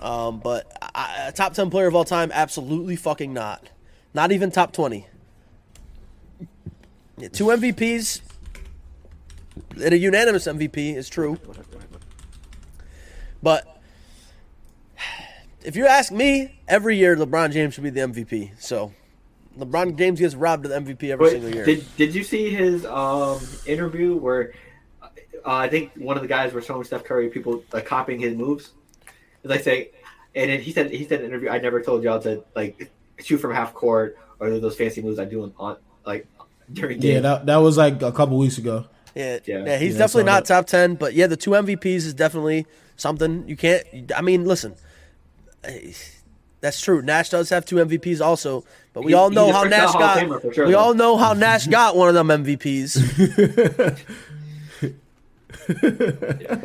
Um, 0.00 0.40
but 0.40 0.66
I, 0.94 1.26
a 1.26 1.32
top 1.32 1.52
ten 1.52 1.68
player 1.68 1.88
of 1.88 1.94
all 1.94 2.06
time, 2.06 2.30
absolutely 2.32 2.96
fucking 2.96 3.34
not. 3.34 3.68
Not 4.14 4.32
even 4.32 4.50
top 4.50 4.72
twenty. 4.72 5.06
Yeah, 7.18 7.28
two 7.28 7.44
MVPs. 7.44 8.22
And 9.74 9.92
a 9.92 9.98
unanimous 9.98 10.46
MVP 10.46 10.96
is 10.96 11.10
true. 11.10 11.38
But 13.42 13.78
if 15.62 15.76
you 15.76 15.86
ask 15.86 16.10
me, 16.10 16.60
every 16.66 16.96
year 16.96 17.14
LeBron 17.14 17.52
James 17.52 17.74
should 17.74 17.84
be 17.84 17.90
the 17.90 18.00
MVP. 18.00 18.52
So 18.58 18.94
LeBron 19.58 19.96
James 19.96 20.20
gets 20.20 20.34
robbed 20.34 20.66
of 20.66 20.72
the 20.72 20.94
MVP 20.94 21.10
every 21.10 21.24
Wait, 21.26 21.32
single 21.32 21.54
year. 21.54 21.64
Did 21.64 21.84
Did 21.96 22.14
you 22.14 22.24
see 22.24 22.50
his 22.50 22.84
um 22.86 23.40
interview 23.66 24.16
where 24.16 24.52
uh, 25.02 25.08
I 25.44 25.68
think 25.68 25.92
one 25.96 26.16
of 26.16 26.22
the 26.22 26.28
guys 26.28 26.52
were 26.52 26.62
showing 26.62 26.84
Steph 26.84 27.04
Curry 27.04 27.28
people 27.28 27.62
like 27.72 27.86
copying 27.86 28.20
his 28.20 28.34
moves? 28.36 28.72
It's 29.42 29.50
like 29.50 29.62
say, 29.62 29.90
and 30.34 30.50
then 30.50 30.60
he 30.60 30.72
said 30.72 30.90
he 30.90 31.04
said 31.04 31.20
in 31.20 31.26
an 31.26 31.30
interview, 31.30 31.50
I 31.50 31.58
never 31.58 31.82
told 31.82 32.02
y'all 32.02 32.20
to 32.22 32.44
like 32.56 32.90
shoot 33.18 33.38
from 33.38 33.52
half 33.54 33.74
court 33.74 34.18
or 34.40 34.58
those 34.58 34.76
fancy 34.76 35.02
moves 35.02 35.18
I 35.18 35.24
do 35.24 35.42
on, 35.42 35.52
on 35.58 35.76
like 36.04 36.26
during 36.72 37.00
Yeah, 37.00 37.20
that 37.20 37.46
that 37.46 37.56
was 37.58 37.76
like 37.76 38.02
a 38.02 38.10
couple 38.12 38.38
weeks 38.38 38.58
ago. 38.58 38.86
yeah, 39.14 39.38
Yeah. 39.44 39.64
yeah, 39.66 39.78
he's 39.78 39.94
Yeah, 39.94 39.98
definitely 39.98 40.24
not 40.24 40.44
that. 40.46 40.54
top 40.54 40.66
ten. 40.66 40.94
But 40.94 41.14
yeah, 41.14 41.26
the 41.26 41.36
two 41.36 41.50
MVPs 41.50 42.06
is 42.06 42.14
definitely 42.14 42.66
something 42.96 43.46
you 43.46 43.56
can't. 43.56 43.84
I 44.16 44.22
mean, 44.22 44.44
listen, 44.46 44.74
that's 46.64 46.80
true. 46.80 47.02
Nash 47.02 47.28
does 47.28 47.50
have 47.50 47.66
two 47.66 47.76
MVPs 47.76 48.22
also, 48.22 48.64
but 48.94 49.04
we 49.04 49.12
He's- 49.12 49.18
all 49.18 49.28
know 49.28 49.52
how 49.52 49.60
first 49.64 49.70
Nash 49.70 49.90
Hall 49.90 50.02
of 50.02 50.16
got. 50.16 50.18
Famer 50.42 50.54
sure, 50.54 50.66
we 50.66 50.72
though. 50.72 50.78
all 50.78 50.94
know 50.94 51.16
how 51.18 51.34
Nash 51.34 51.66
got 51.66 51.94
one 51.94 52.08
of 52.08 52.14
them 52.14 52.28
MVPs. 52.28 54.00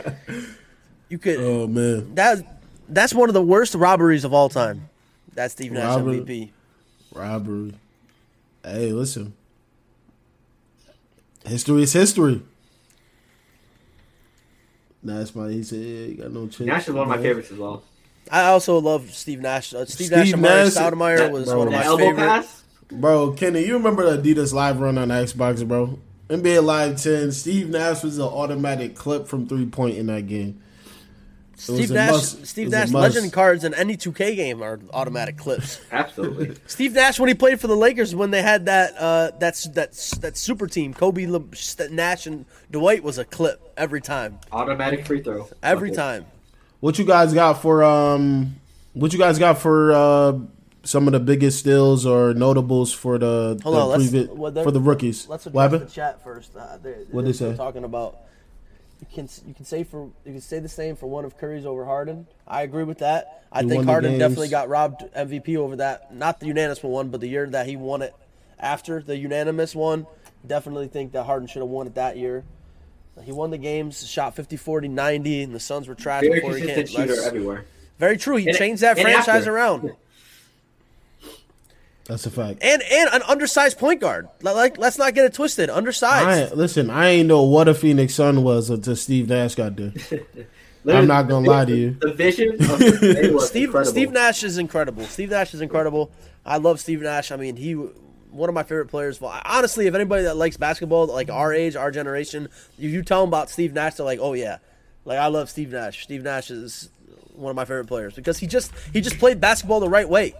You 1.09 1.17
could. 1.17 1.39
Oh 1.39 1.65
man, 1.67 2.13
that 2.15 2.59
that's 2.87 3.13
one 3.15 3.29
of 3.29 3.33
the 3.33 3.41
worst 3.41 3.73
robberies 3.73 4.23
of 4.25 4.33
all 4.33 4.47
time. 4.47 4.89
That's 5.33 5.53
Steve 5.53 5.71
Nash 5.71 5.95
Robbery. 5.97 6.19
MVP. 6.19 6.49
robbery. 7.13 7.73
Hey, 8.63 8.91
listen. 8.91 9.33
History 11.45 11.81
is 11.83 11.93
history. 11.93 12.43
That's 15.03 15.33
my. 15.33 15.49
He 15.49 15.63
said, 15.63 15.79
yeah, 15.79 16.05
you 16.07 16.13
got 16.15 16.31
no 16.31 16.41
chance. 16.47 16.59
Nash 16.59 16.87
is 16.87 16.93
one 16.93 17.03
of 17.03 17.07
my 17.09 17.17
favorites 17.17 17.49
as 17.51 17.57
well. 17.57 17.81
I 18.31 18.45
also 18.47 18.79
love 18.79 19.11
Steve 19.13 19.39
Nash. 19.41 19.73
Uh, 19.73 19.85
Steve, 19.85 20.07
Steve 20.07 20.11
Nash 20.17 20.31
and 20.33 20.41
Mario 20.41 20.63
Nash- 20.65 20.73
Stoudemire 20.73 21.31
was 21.31 21.45
bro, 21.45 21.57
one 21.57 21.67
of 21.67 21.73
my 21.73 21.83
elbow 21.83 22.03
favorite. 22.05 22.17
pass. 22.27 22.63
Bro, 22.91 23.33
Kenny, 23.33 23.65
you 23.65 23.73
remember 23.73 24.15
the 24.17 24.21
Adidas 24.33 24.53
live 24.53 24.79
run 24.79 24.97
on 24.97 25.09
Xbox, 25.09 25.67
bro? 25.67 25.99
NBA 26.29 26.63
Live 26.63 27.01
10, 27.01 27.31
Steve 27.31 27.69
Nash 27.69 28.03
was 28.03 28.17
an 28.19 28.25
automatic 28.25 28.95
clip 28.95 29.27
from 29.27 29.47
three 29.47 29.65
point 29.65 29.97
in 29.97 30.05
that 30.07 30.27
game. 30.27 30.61
was 31.55 31.63
Steve 31.63 31.89
Nash, 31.91 32.11
must. 32.11 32.45
Steve 32.47 32.69
Nash 32.69 32.91
legend 32.91 33.33
cards 33.33 33.63
in 33.63 33.73
any 33.73 33.97
2K 33.97 34.35
game 34.35 34.61
are 34.61 34.79
automatic 34.93 35.37
clips. 35.37 35.79
Absolutely. 35.91 36.55
Steve 36.67 36.93
Nash 36.93 37.19
when 37.19 37.29
he 37.29 37.33
played 37.33 37.59
for 37.59 37.65
the 37.67 37.75
Lakers 37.75 38.13
when 38.13 38.29
they 38.31 38.43
had 38.43 38.67
that 38.67 38.93
uh, 38.97 39.31
that's 39.39 39.63
that's 39.69 40.11
that 40.19 40.37
super 40.37 40.67
team 40.67 40.93
Kobe 40.93 41.25
Le- 41.25 41.43
Nash 41.89 42.27
and 42.27 42.45
Dwight 42.71 43.03
was 43.03 43.17
a 43.17 43.25
clip 43.25 43.73
every 43.75 44.01
time 44.01 44.39
Automatic 44.51 45.05
free 45.07 45.21
throw. 45.23 45.49
every 45.63 45.89
Okay. 45.89 45.95
time. 45.95 46.25
What 46.79 46.97
you 46.97 47.05
guys 47.05 47.33
got 47.33 47.61
for 47.61 47.83
um 47.83 48.55
what 48.93 49.13
you 49.13 49.19
guys 49.19 49.37
got 49.39 49.57
for 49.59 49.91
uh 49.91 50.39
some 50.83 51.07
of 51.07 51.13
the 51.13 51.19
biggest 51.19 51.59
steals 51.59 52.05
or 52.05 52.33
notables 52.33 52.93
for 52.93 53.17
the, 53.17 53.59
Hold 53.63 53.75
the 53.75 53.79
on, 53.79 53.99
previ- 53.99 54.29
well, 54.29 54.63
for 54.63 54.71
the 54.71 54.79
rookies? 54.79 55.27
Let's 55.27 55.45
what 55.45 55.65
address 55.73 55.89
the 55.89 55.95
chat 55.95 56.23
first. 56.23 56.55
Uh, 56.55 56.77
they're, 56.81 56.95
What'd 57.11 57.27
they 57.27 57.33
say? 57.33 57.55
Talking 57.55 57.83
about 57.83 58.17
you 59.01 59.07
can 59.13 59.29
you 59.45 59.53
can 59.53 59.65
say 59.65 59.83
for 59.83 60.09
you 60.25 60.31
can 60.33 60.41
say 60.41 60.59
the 60.59 60.69
same 60.69 60.95
for 60.95 61.07
one 61.07 61.25
of 61.25 61.37
Curry's 61.37 61.65
over 61.65 61.85
Harden. 61.85 62.27
I 62.47 62.63
agree 62.63 62.83
with 62.83 62.99
that. 62.99 63.43
I 63.51 63.63
He 63.63 63.69
think 63.69 63.85
Harden 63.85 64.17
definitely 64.17 64.49
got 64.49 64.69
robbed 64.69 65.01
MVP 65.15 65.57
over 65.57 65.75
that. 65.77 66.13
Not 66.13 66.39
the 66.39 66.47
unanimous 66.47 66.81
one, 66.83 67.09
but 67.09 67.21
the 67.21 67.27
year 67.27 67.47
that 67.47 67.65
he 67.65 67.75
won 67.75 68.01
it 68.01 68.13
after 68.59 69.01
the 69.01 69.17
unanimous 69.17 69.75
one. 69.75 70.07
Definitely 70.45 70.87
think 70.87 71.11
that 71.11 71.23
Harden 71.25 71.47
should 71.47 71.61
have 71.61 71.69
won 71.69 71.87
it 71.87 71.95
that 71.95 72.17
year. 72.17 72.43
He 73.23 73.31
won 73.33 73.49
the 73.51 73.57
games, 73.57 74.07
shot 74.07 74.35
50, 74.35 74.55
40, 74.55 74.87
90, 74.87 75.43
and 75.43 75.53
the 75.53 75.59
Suns 75.59 75.87
were 75.87 75.95
trash 75.95 76.21
Very 76.21 76.35
before 76.35 76.55
he 76.55 76.61
consistent 76.61 76.87
came. 76.89 76.95
shooter 77.01 77.13
Let's- 77.15 77.27
everywhere. 77.27 77.65
Very 77.97 78.17
true. 78.17 78.37
He 78.37 78.47
And- 78.47 78.57
changed 78.57 78.81
that 78.81 78.97
franchise 78.97 79.27
after. 79.27 79.51
around. 79.55 79.91
That's 82.05 82.25
a 82.25 82.31
fact. 82.31 82.59
And 82.63 82.81
and 82.81 83.09
an 83.13 83.21
undersized 83.27 83.77
point 83.77 84.01
guard. 84.01 84.29
Like, 84.41 84.55
like 84.55 84.77
let's 84.79 84.97
not 84.97 85.13
get 85.13 85.25
it 85.25 85.33
twisted. 85.33 85.69
Undersized. 85.69 86.51
ain't, 86.51 86.57
listen, 86.57 86.89
I 86.89 87.09
ain't 87.09 87.27
know 87.27 87.43
what 87.43 87.67
a 87.67 87.73
Phoenix 87.75 88.15
Sun 88.15 88.41
was 88.43 88.69
until 88.71 88.95
Steve 88.95 89.29
Nash 89.29 89.53
got 89.55 89.75
there. 89.75 89.93
I'm 90.87 91.05
not 91.07 91.27
gonna 91.27 91.47
lie 91.47 91.65
to 91.65 91.75
you. 91.75 91.97
The 92.01 92.13
vision 92.13 92.53
of 92.53 92.79
the 92.79 93.31
was 93.33 93.47
Steve 93.49 93.65
incredible. 93.65 93.91
Steve 93.91 94.11
Nash 94.11 94.43
is 94.43 94.57
incredible. 94.57 95.03
Steve 95.05 95.29
Nash 95.29 95.53
is 95.53 95.61
incredible. 95.61 96.09
I 96.45 96.57
love 96.57 96.79
Steve 96.79 97.01
Nash. 97.01 97.31
I 97.31 97.35
mean, 97.35 97.57
he 97.57 97.73
one 98.31 98.49
of 98.49 98.55
my 98.55 98.63
favorite 98.63 98.87
players. 98.87 99.19
Well, 99.19 99.39
honestly, 99.45 99.87
if 99.87 99.95
anybody 99.95 100.23
that 100.23 100.37
likes 100.37 100.57
basketball, 100.57 101.07
like 101.07 101.29
our 101.29 101.53
age, 101.53 101.75
our 101.75 101.91
generation, 101.91 102.49
you, 102.77 102.89
you 102.89 103.03
tell 103.03 103.21
them 103.21 103.29
about 103.29 103.49
Steve 103.49 103.73
Nash, 103.73 103.95
they're 103.95 104.05
like, 104.05 104.19
oh 104.21 104.33
yeah, 104.33 104.57
like 105.05 105.17
I 105.17 105.27
love 105.27 105.49
Steve 105.49 105.71
Nash. 105.71 106.03
Steve 106.03 106.23
Nash 106.23 106.51
is 106.51 106.89
one 107.33 107.49
of 107.49 107.55
my 107.55 107.65
favorite 107.65 107.87
players 107.87 108.13
because 108.13 108.37
he 108.37 108.47
just 108.47 108.71
he 108.93 109.01
just 109.01 109.17
played 109.17 109.39
basketball 109.39 109.79
the 109.79 109.89
right 109.89 110.07
way. 110.07 110.35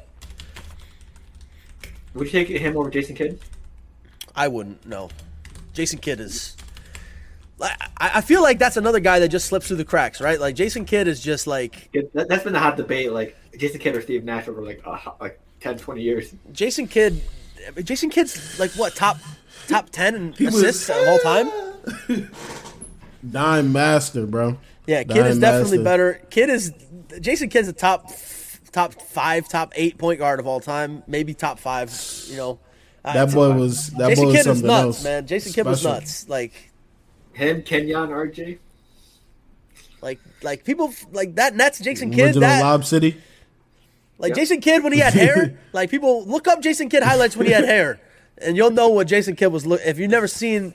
Would 2.14 2.32
you 2.32 2.32
take 2.32 2.48
him 2.48 2.78
over 2.78 2.90
Jason 2.90 3.16
Kidd? 3.16 3.40
I 4.36 4.48
wouldn't. 4.48 4.86
No, 4.86 5.10
Jason 5.74 6.00
Kidd 6.00 6.20
is. 6.20 6.56
I, 7.62 7.76
I 8.00 8.22
feel 8.22 8.42
like 8.42 8.58
that's 8.58 8.78
another 8.78 9.02
guy 9.02 9.20
that 9.20 9.28
just 9.28 9.48
slips 9.48 9.68
through 9.68 9.78
the 9.78 9.86
cracks, 9.86 10.22
right? 10.22 10.40
Like 10.40 10.56
Jason 10.56 10.86
Kidd 10.86 11.08
is 11.08 11.22
just 11.22 11.46
like 11.46 11.90
Yeah, 11.94 12.04
That, 12.14 12.30
that's 12.30 12.44
been 12.44 12.54
the 12.54 12.60
hot 12.60 12.78
debate, 12.78 13.12
like 13.12 13.36
Jason 13.58 13.80
Kidd 13.80 13.96
or 13.96 14.02
Steve 14.02 14.24
Nash 14.24 14.48
over 14.48 14.62
like 14.62 14.82
uh, 14.86 14.98
like 15.20 15.40
10, 15.60 15.78
20 15.78 16.02
years. 16.02 16.34
Jason 16.52 16.88
Kidd. 16.88 17.22
Jason 17.84 18.10
Kidd's 18.10 18.60
like 18.60 18.72
what 18.72 18.96
top 18.96 19.18
top 19.68 19.90
ten 19.90 20.16
in 20.16 20.46
was- 20.46 20.56
assists 20.62 20.90
of 20.90 20.96
all 21.08 21.20
time. 21.20 21.50
Dime 23.32 23.72
master, 23.74 24.26
bro. 24.26 24.58
Yeah, 24.88 25.04
Kid 25.04 25.14
Dime 25.16 25.26
is 25.28 25.40
definitely 25.40 25.78
master. 25.80 25.84
better. 25.84 26.22
Kid 26.30 26.50
is 26.50 26.74
Jason 27.20 27.50
Kidd's 27.50 27.68
a 27.68 27.74
top 27.74 28.12
top 28.72 28.94
five, 28.94 29.48
top 29.50 29.74
eight 29.76 29.98
point 29.98 30.20
guard 30.20 30.40
of 30.40 30.48
all 30.48 30.60
time, 30.60 31.04
maybe 31.08 31.34
top 31.34 31.60
five. 31.60 31.92
You 32.28 32.38
know, 32.38 32.60
That 33.04 33.32
boy 33.34 33.52
was 33.54 33.90
that 33.92 34.10
Jason 34.10 34.24
boy 34.26 34.28
was 34.32 34.36
Kidd 34.38 34.48
was 34.48 34.58
something 34.60 34.68
nuts, 34.68 34.84
else. 34.86 35.04
man. 35.04 35.28
Jason 35.28 35.54
Kidd 35.54 35.66
was 35.66 35.84
nuts. 35.84 36.30
Like, 36.30 36.72
Him, 37.34 37.62
Kenyon, 37.64 38.10
RJ. 38.10 38.58
like, 40.02 40.20
like 40.42 40.64
people 40.64 40.94
like 41.12 41.36
that. 41.36 41.56
Nets 41.56 41.80
Jason 41.80 42.10
Kidd. 42.12 42.28
Original 42.28 42.42
That 42.42 42.62
Lob 42.64 42.86
City. 42.86 43.22
Yeah. 44.20 44.24
like 44.24 44.36
Jason 44.36 44.62
Kidd 44.62 44.84
when 44.84 44.94
he 44.94 45.00
had 45.00 45.14
hair. 45.14 45.58
like 45.74 45.90
people 45.90 46.26
look 46.26 46.48
up 46.48 46.62
Jason 46.62 46.90
Kidd 46.90 47.04
highlights 47.04 47.36
when 47.38 47.48
he 47.48 47.54
had 47.54 47.64
hair, 47.66 48.00
and 48.38 48.56
you'll 48.58 48.72
know 48.72 48.90
what 48.90 49.08
Jason 49.08 49.36
Kidd 49.36 49.52
was. 49.52 49.66
Look, 49.66 49.82
if 49.86 49.98
you've 50.00 50.12
never 50.12 50.28
seen 50.28 50.74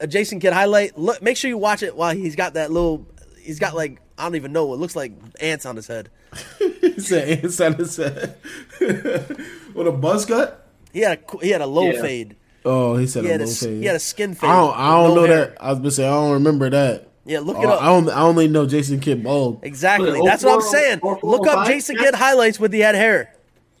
a 0.00 0.06
Jason 0.06 0.40
Kidd 0.40 0.52
highlight, 0.52 0.96
look, 0.98 1.20
make 1.22 1.36
sure 1.36 1.48
you 1.48 1.58
watch 1.58 1.82
it 1.82 1.96
while 1.96 2.14
he's 2.14 2.34
got 2.36 2.54
that 2.54 2.70
little. 2.70 3.06
He's 3.40 3.58
got 3.58 3.74
like 3.74 4.00
I 4.18 4.24
don't 4.24 4.36
even 4.36 4.52
know. 4.52 4.72
It 4.74 4.78
looks 4.78 4.96
like 4.96 5.12
ants 5.40 5.64
on 5.66 5.76
his 5.76 5.86
head. 5.86 6.10
He 6.80 7.04
said 7.04 7.44
inside 7.44 7.74
his 7.76 7.96
head. 7.96 8.36
With 8.80 9.86
a 9.86 9.92
buzz 9.92 10.26
cut? 10.26 10.66
He 10.92 11.00
had 11.00 11.20
a 11.32 11.38
he 11.44 11.50
had 11.50 11.60
a 11.60 11.66
low 11.66 11.90
Yeah. 11.90 12.00
fade. 12.02 12.36
Oh, 12.64 12.96
he 12.96 13.06
said 13.06 13.22
He 13.24 13.28
a 13.28 13.32
had 13.32 13.40
a 13.42 13.44
low 13.44 13.50
fade. 13.52 13.80
he 13.80 13.84
had 13.86 13.96
a 13.96 14.00
skin 14.00 14.34
fade. 14.34 14.50
I 14.50 14.56
don't, 14.56 14.76
I 14.76 14.90
don't 14.90 15.14
with 15.14 15.16
know 15.16 15.26
hair. 15.36 15.46
that. 15.46 15.62
I 15.62 15.70
was 15.70 15.78
gonna 15.78 15.90
say 15.92 16.06
I 16.06 16.10
don't 16.10 16.32
remember 16.32 16.70
that. 16.70 17.07
Yeah, 17.28 17.40
look 17.40 17.58
Oh, 17.58 17.62
it 17.62 17.66
up. 17.68 17.82
I 17.82 17.86
don't. 17.86 18.08
I 18.08 18.20
only 18.22 18.48
know 18.48 18.66
Jason 18.66 19.00
Kidd 19.00 19.22
bald. 19.22 19.60
exactly. 19.62 20.10
Was 20.10 20.20
it 20.20 20.24
That's 20.24 20.42
what 20.44 20.52
I'm 20.54 20.60
oh 20.60 20.64
oh 20.66 20.72
saying. 20.72 20.98
04, 21.00 21.20
Look 21.22 21.46
up 21.46 21.54
05? 21.58 21.66
Jason 21.68 21.96
Kidd 21.96 22.14
highlights 22.14 22.58
with 22.58 22.70
the 22.72 22.80
had 22.80 22.94
hair. 22.94 23.34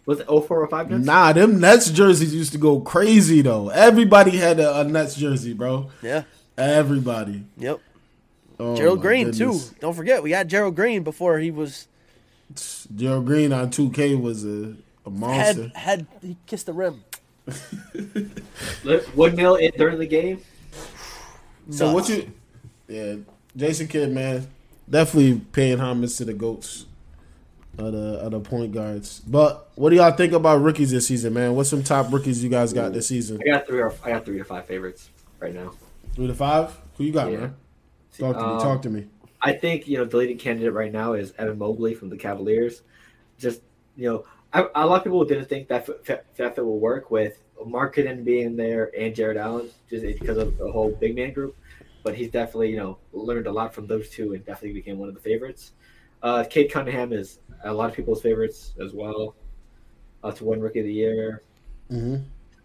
Was 0.04 0.20
it 0.20 0.26
0405 0.26 0.90
Nets? 0.90 1.04
Nah, 1.04 1.32
them 1.32 1.58
Nets 1.60 1.90
jerseys 1.90 2.34
used 2.34 2.52
to 2.52 2.58
go 2.58 2.80
crazy 2.80 3.40
though. 3.42 3.70
Everybody 3.70 4.36
had 4.36 4.60
a, 4.60 4.80
a 4.80 4.84
Nets 4.84 5.16
jersey, 5.16 5.54
bro. 5.54 5.90
Yeah. 6.02 6.24
Everybody. 6.56 7.44
Yep. 7.56 7.80
Oh, 8.60 8.76
Gerald 8.76 9.00
Green 9.00 9.30
goodness. 9.30 9.68
too. 9.70 9.76
Don't 9.80 9.94
forget 9.94 10.22
we 10.22 10.32
had 10.32 10.48
Gerald 10.48 10.74
Green 10.76 11.02
before 11.02 11.38
he 11.38 11.50
was 11.50 11.88
Gerald 12.94 13.26
Green 13.26 13.52
on 13.52 13.70
2K 13.70 14.20
was 14.20 14.44
a, 14.44 14.74
a 15.06 15.10
monster. 15.10 15.70
had 15.74 15.76
had 15.76 16.06
he 16.22 16.36
kissed 16.46 16.66
the 16.66 16.72
rim. 16.72 17.04
Woodmill 18.84 19.60
in, 19.60 19.72
during 19.76 19.98
the 19.98 20.06
game. 20.06 20.40
So 21.70 21.92
what 21.92 22.08
Nuts. 22.08 22.10
you? 22.10 22.32
Yeah, 22.88 23.16
Jason 23.56 23.88
Kidd, 23.88 24.10
man, 24.12 24.46
definitely 24.88 25.40
paying 25.52 25.78
homage 25.78 26.16
to 26.16 26.24
the 26.24 26.34
goats, 26.34 26.86
of 27.78 27.92
the 27.92 28.18
of 28.20 28.32
the 28.32 28.40
point 28.40 28.72
guards. 28.72 29.20
But 29.20 29.70
what 29.76 29.90
do 29.90 29.96
y'all 29.96 30.10
think 30.12 30.32
about 30.32 30.60
rookies 30.60 30.90
this 30.90 31.06
season, 31.06 31.34
man? 31.34 31.54
What's 31.54 31.70
some 31.70 31.82
top 31.82 32.12
rookies 32.12 32.42
you 32.42 32.50
guys 32.50 32.72
got 32.72 32.92
this 32.92 33.06
season? 33.08 33.40
I 33.40 33.50
got 33.52 33.66
three 33.66 33.80
or 33.80 33.94
I 34.04 34.10
got 34.10 34.24
three 34.24 34.38
to 34.38 34.44
five 34.44 34.66
favorites 34.66 35.10
right 35.38 35.54
now. 35.54 35.72
Three 36.14 36.26
to 36.26 36.34
five. 36.34 36.76
Who 36.96 37.04
you 37.04 37.12
got, 37.12 37.30
Yeah. 37.30 37.38
man? 37.38 37.54
Talk 38.18 38.36
to 38.36 38.42
me. 38.42 38.48
Um, 38.48 38.60
Talk 38.60 38.82
to 38.82 38.90
me. 38.90 39.06
I 39.40 39.52
think 39.52 39.86
you 39.86 39.98
know 39.98 40.04
the 40.04 40.16
leading 40.16 40.38
candidate 40.38 40.72
right 40.72 40.92
now 40.92 41.12
is 41.12 41.32
Evan 41.38 41.58
Mobley 41.58 41.94
from 41.94 42.08
the 42.08 42.16
Cavaliers. 42.16 42.82
Just 43.38 43.62
you 43.96 44.10
know, 44.10 44.24
I, 44.52 44.66
a 44.74 44.86
lot 44.86 44.96
of 44.98 45.04
people 45.04 45.24
didn't 45.24 45.48
think 45.48 45.68
that 45.68 45.86
that 46.06 46.24
fit 46.36 46.56
will 46.64 46.80
work 46.80 47.10
with 47.12 47.40
Markkanen 47.64 48.24
being 48.24 48.56
there 48.56 48.90
and 48.98 49.14
Jarrett 49.14 49.36
Allen 49.36 49.68
just 49.88 50.04
because 50.18 50.38
of 50.38 50.58
the 50.58 50.70
whole 50.72 50.90
big 50.90 51.14
man 51.14 51.32
group. 51.32 51.56
But 52.08 52.16
he's 52.16 52.30
definitely 52.30 52.70
you 52.70 52.78
know 52.78 52.96
learned 53.12 53.46
a 53.48 53.52
lot 53.52 53.74
from 53.74 53.86
those 53.86 54.08
two 54.08 54.32
and 54.32 54.42
definitely 54.46 54.72
became 54.72 54.96
one 54.96 55.10
of 55.10 55.14
the 55.14 55.20
favorites. 55.20 55.72
Uh, 56.22 56.42
Cade 56.48 56.72
Cunningham 56.72 57.12
is 57.12 57.40
a 57.64 57.70
lot 57.70 57.90
of 57.90 57.94
people's 57.94 58.22
favorites 58.22 58.72
as 58.80 58.94
well 58.94 59.34
uh, 60.24 60.32
to 60.32 60.42
win 60.42 60.58
Rookie 60.58 60.78
of 60.78 60.86
the 60.86 60.92
Year. 60.94 61.42
hmm 61.90 62.16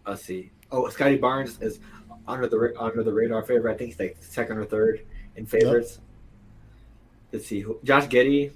Let's 0.06 0.22
see. 0.22 0.50
Oh, 0.72 0.88
Scottie 0.88 1.18
Barnes 1.18 1.60
is 1.60 1.78
under 2.26 2.46
the 2.48 2.72
under 2.80 3.02
the 3.02 3.12
radar 3.12 3.42
favorite. 3.42 3.74
I 3.74 3.76
think 3.76 3.90
he's 3.90 4.00
like 4.00 4.16
second 4.18 4.56
or 4.56 4.64
third 4.64 5.04
in 5.36 5.44
favorites. 5.44 5.98
Let's 7.30 7.44
see. 7.46 7.66
Josh 7.84 8.06
Giddey, 8.06 8.50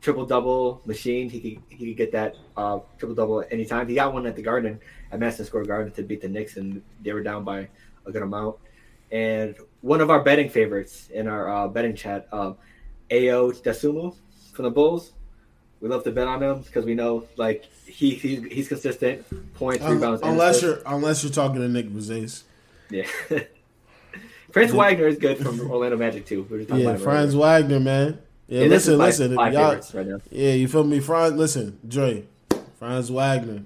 triple 0.00 0.26
double 0.26 0.80
machine. 0.84 1.28
He 1.28 1.40
could 1.40 1.62
he 1.76 1.86
could 1.88 1.96
get 1.96 2.12
that 2.12 2.36
uh, 2.56 2.78
triple 2.98 3.16
double 3.16 3.42
anytime. 3.50 3.88
He 3.88 3.96
got 3.96 4.14
one 4.14 4.26
at 4.26 4.36
the 4.36 4.42
Garden 4.42 4.78
at 5.10 5.18
Madison 5.18 5.44
Square 5.44 5.64
Garden 5.64 5.92
to 5.94 6.04
beat 6.04 6.20
the 6.20 6.28
Knicks, 6.28 6.56
and 6.56 6.80
they 7.02 7.12
were 7.12 7.24
down 7.24 7.42
by 7.42 7.68
a 8.06 8.12
good 8.12 8.22
amount. 8.22 8.54
And 9.12 9.56
one 9.80 10.00
of 10.00 10.10
our 10.10 10.22
betting 10.22 10.48
favorites 10.48 11.08
in 11.12 11.26
our 11.26 11.48
uh, 11.48 11.68
betting 11.68 11.94
chat, 11.96 12.28
um, 12.32 12.56
Ayo 13.10 13.52
Dosunmu 13.62 14.14
from 14.52 14.64
the 14.64 14.70
Bulls. 14.70 15.12
We 15.80 15.88
love 15.88 16.04
to 16.04 16.10
bet 16.12 16.28
on 16.28 16.42
him 16.42 16.60
because 16.60 16.84
we 16.84 16.94
know 16.94 17.26
like 17.38 17.64
he, 17.86 18.10
he 18.14 18.36
he's 18.50 18.68
consistent 18.68 19.24
points, 19.54 19.82
rebounds, 19.82 20.20
unless 20.22 20.60
you're 20.60 20.78
unless 20.84 21.22
you're 21.24 21.32
talking 21.32 21.56
to 21.62 21.68
Nick 21.68 21.88
Brzez. 21.88 22.42
Yeah. 22.90 23.06
Franz 24.52 24.72
Wagner 24.72 25.06
is 25.06 25.16
good 25.16 25.38
from 25.38 25.58
Orlando 25.70 25.96
Magic 25.96 26.26
too. 26.26 26.42
We 26.42 26.48
were 26.50 26.58
just 26.58 26.68
talking 26.70 26.84
Yeah, 26.84 26.96
Franz 26.96 27.34
earlier. 27.34 27.40
Wagner, 27.46 27.80
man. 27.80 28.18
Yeah, 28.48 28.62
Yeah, 28.62 28.66
listen, 28.66 28.98
listen. 28.98 29.32
y'all, 29.32 29.50
now. 29.52 30.20
yeah, 30.30 30.52
you 30.52 30.66
feel 30.68 30.84
me? 30.84 30.98
Franz, 31.00 31.34
listen, 31.34 31.78
Dre, 31.86 32.24
Franz 32.78 33.10
Wagner, 33.10 33.62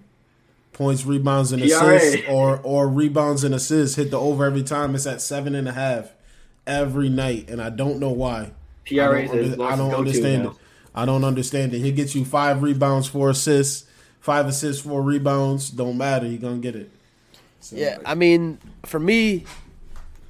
points, 0.74 1.06
rebounds, 1.06 1.52
and 1.52 1.62
PRA. 1.62 1.96
assists, 1.96 2.28
or 2.28 2.60
or 2.62 2.88
rebounds 2.88 3.42
and 3.44 3.54
assists 3.54 3.96
hit 3.96 4.10
the 4.10 4.20
over 4.20 4.44
every 4.44 4.62
time. 4.62 4.94
It's 4.94 5.06
at 5.06 5.22
seven 5.22 5.54
and 5.54 5.66
a 5.68 5.72
half 5.72 6.10
every 6.66 7.08
night, 7.08 7.48
and 7.48 7.62
I 7.62 7.70
don't 7.70 7.98
know 7.98 8.10
why. 8.10 8.52
PRA 8.86 9.20
I 9.20 9.22
is 9.22 9.30
don't, 9.30 9.38
his 9.38 9.52
under- 9.54 9.64
I 9.64 9.76
don't 9.76 9.94
understand 9.94 10.44
it. 10.46 10.52
I 10.94 11.04
don't 11.06 11.24
understand 11.24 11.74
it. 11.74 11.78
He 11.80 11.90
gets 11.92 12.14
you 12.14 12.24
five 12.24 12.62
rebounds, 12.62 13.08
four 13.08 13.30
assists, 13.30 13.86
five 14.20 14.46
assists, 14.46 14.82
four 14.82 15.02
rebounds. 15.02 15.70
Don't 15.70 15.96
matter. 15.96 16.26
He 16.26 16.36
gonna 16.38 16.58
get 16.58 16.76
it. 16.76 16.90
So, 17.60 17.76
Yeah, 17.76 17.98
I 18.04 18.14
mean, 18.14 18.58
for 18.84 19.00
me, 19.00 19.44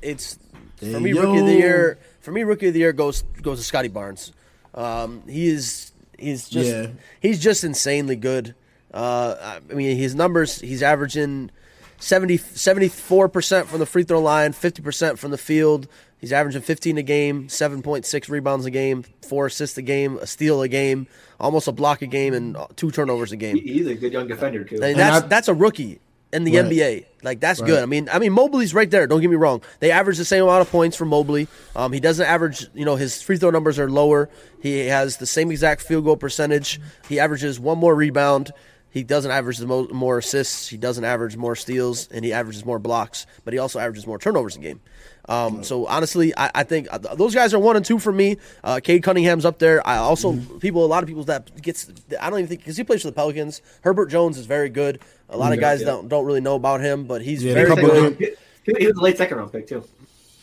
it's 0.00 0.38
for 0.76 0.86
Hey, 0.86 0.98
me 1.00 1.12
rookie 1.12 1.38
of 1.40 1.46
the 1.46 1.54
year. 1.54 1.98
For 2.20 2.30
me, 2.32 2.42
rookie 2.44 2.68
of 2.68 2.74
the 2.74 2.80
year 2.80 2.92
goes 2.92 3.22
goes 3.42 3.58
to 3.58 3.64
Scottie 3.64 3.88
Barnes. 3.88 4.32
Um, 4.74 5.22
he 5.28 5.48
is 5.48 5.92
he's 6.18 6.48
just 6.48 6.70
Yeah. 6.70 6.86
he's 7.20 7.40
just 7.40 7.64
insanely 7.64 8.16
good. 8.16 8.54
Uh, 8.94 9.58
I 9.70 9.74
mean, 9.74 9.96
his 9.96 10.14
numbers 10.14 10.60
he's 10.60 10.82
averaging 10.82 11.50
74 11.98 13.28
percent 13.28 13.68
from 13.68 13.78
the 13.80 13.86
free 13.86 14.04
throw 14.04 14.20
line, 14.20 14.52
fifty 14.52 14.82
percent 14.82 15.18
from 15.18 15.30
the 15.30 15.38
field. 15.38 15.88
He's 16.18 16.32
averaging 16.32 16.62
fifteen 16.62 16.96
a 16.98 17.02
game, 17.02 17.48
seven 17.48 17.82
point 17.82 18.06
six 18.06 18.28
rebounds 18.28 18.64
a 18.66 18.70
game, 18.70 19.04
four 19.22 19.46
assists 19.46 19.76
a 19.78 19.82
game, 19.82 20.16
a 20.18 20.26
steal 20.26 20.62
a 20.62 20.68
game, 20.68 21.06
almost 21.40 21.68
a 21.68 21.72
block 21.72 22.02
a 22.02 22.06
game, 22.06 22.32
and 22.34 22.56
two 22.76 22.90
turnovers 22.90 23.32
a 23.32 23.36
game. 23.36 23.56
He's 23.58 23.86
a 23.86 23.94
good 23.94 24.12
young 24.12 24.28
defender 24.28 24.64
too. 24.64 24.76
I 24.76 24.80
mean, 24.80 24.90
And 24.92 24.98
that's 25.00 25.24
I- 25.24 25.28
that's 25.28 25.48
a 25.48 25.54
rookie 25.54 26.00
in 26.32 26.44
the 26.44 26.56
Right. 26.56 26.64
NBA. 26.66 27.04
Like 27.22 27.40
that's 27.40 27.60
Right. 27.60 27.66
good. 27.66 27.82
I 27.82 27.86
mean, 27.86 28.08
I 28.12 28.18
mean 28.18 28.32
Mobley's 28.32 28.72
right 28.74 28.90
there. 28.90 29.06
Don't 29.06 29.20
get 29.20 29.28
me 29.30 29.36
wrong. 29.36 29.60
They 29.80 29.90
average 29.90 30.16
the 30.18 30.24
same 30.24 30.42
amount 30.44 30.62
of 30.62 30.70
points 30.70 30.96
for 30.96 31.04
Mobley. 31.04 31.46
Um, 31.76 31.92
he 31.92 32.00
doesn't 32.00 32.24
average. 32.26 32.66
You 32.74 32.84
know, 32.84 32.96
his 32.96 33.20
free 33.22 33.36
throw 33.36 33.50
numbers 33.50 33.78
are 33.78 33.90
lower. 33.90 34.28
He 34.60 34.86
has 34.86 35.18
the 35.18 35.26
same 35.26 35.50
exact 35.50 35.82
field 35.82 36.04
goal 36.04 36.16
percentage. 36.16 36.80
He 37.08 37.18
averages 37.20 37.60
one 37.60 37.78
more 37.78 37.94
rebound. 37.94 38.50
He 38.94 39.02
doesn't 39.02 39.32
average 39.32 39.58
the 39.58 39.66
mo- 39.66 39.88
more 39.90 40.18
assists. 40.18 40.68
He 40.68 40.76
doesn't 40.76 41.04
average 41.04 41.36
more 41.36 41.56
steals, 41.56 42.06
and 42.12 42.24
he 42.24 42.32
averages 42.32 42.64
more 42.64 42.78
blocks. 42.78 43.26
But 43.44 43.52
he 43.52 43.58
also 43.58 43.80
averages 43.80 44.06
more 44.06 44.20
turnovers 44.20 44.54
a 44.54 44.60
game. 44.60 44.80
Um, 45.28 45.64
so 45.64 45.86
honestly, 45.86 46.32
I, 46.36 46.50
I 46.54 46.62
think 46.62 46.86
uh, 46.92 46.98
those 46.98 47.34
guys 47.34 47.52
are 47.54 47.58
one 47.58 47.74
and 47.74 47.84
two 47.84 47.98
for 47.98 48.12
me. 48.12 48.36
Uh, 48.62 48.78
Cade 48.80 49.02
Cunningham's 49.02 49.44
up 49.44 49.58
there. 49.58 49.84
I 49.84 49.96
also 49.96 50.36
people 50.60 50.84
a 50.84 50.86
lot 50.86 51.02
of 51.02 51.08
people 51.08 51.24
that 51.24 51.60
gets 51.60 51.90
I 52.20 52.30
don't 52.30 52.38
even 52.38 52.48
think 52.48 52.60
because 52.60 52.76
he 52.76 52.84
plays 52.84 53.02
for 53.02 53.08
the 53.08 53.14
Pelicans. 53.14 53.60
Herbert 53.80 54.10
Jones 54.10 54.38
is 54.38 54.46
very 54.46 54.68
good. 54.68 55.00
A 55.28 55.36
lot 55.36 55.52
of 55.52 55.58
guys 55.58 55.80
yeah. 55.80 55.86
don't 55.86 56.08
don't 56.08 56.24
really 56.24 56.40
know 56.40 56.54
about 56.54 56.80
him, 56.80 57.06
but 57.06 57.20
he's 57.20 57.42
Yeah, 57.42 57.54
very 57.54 57.74
good. 57.74 58.36
he 58.78 58.86
was 58.86 58.96
a 58.96 59.00
late 59.02 59.16
second 59.18 59.38
round 59.38 59.50
pick 59.50 59.66
too. 59.66 59.82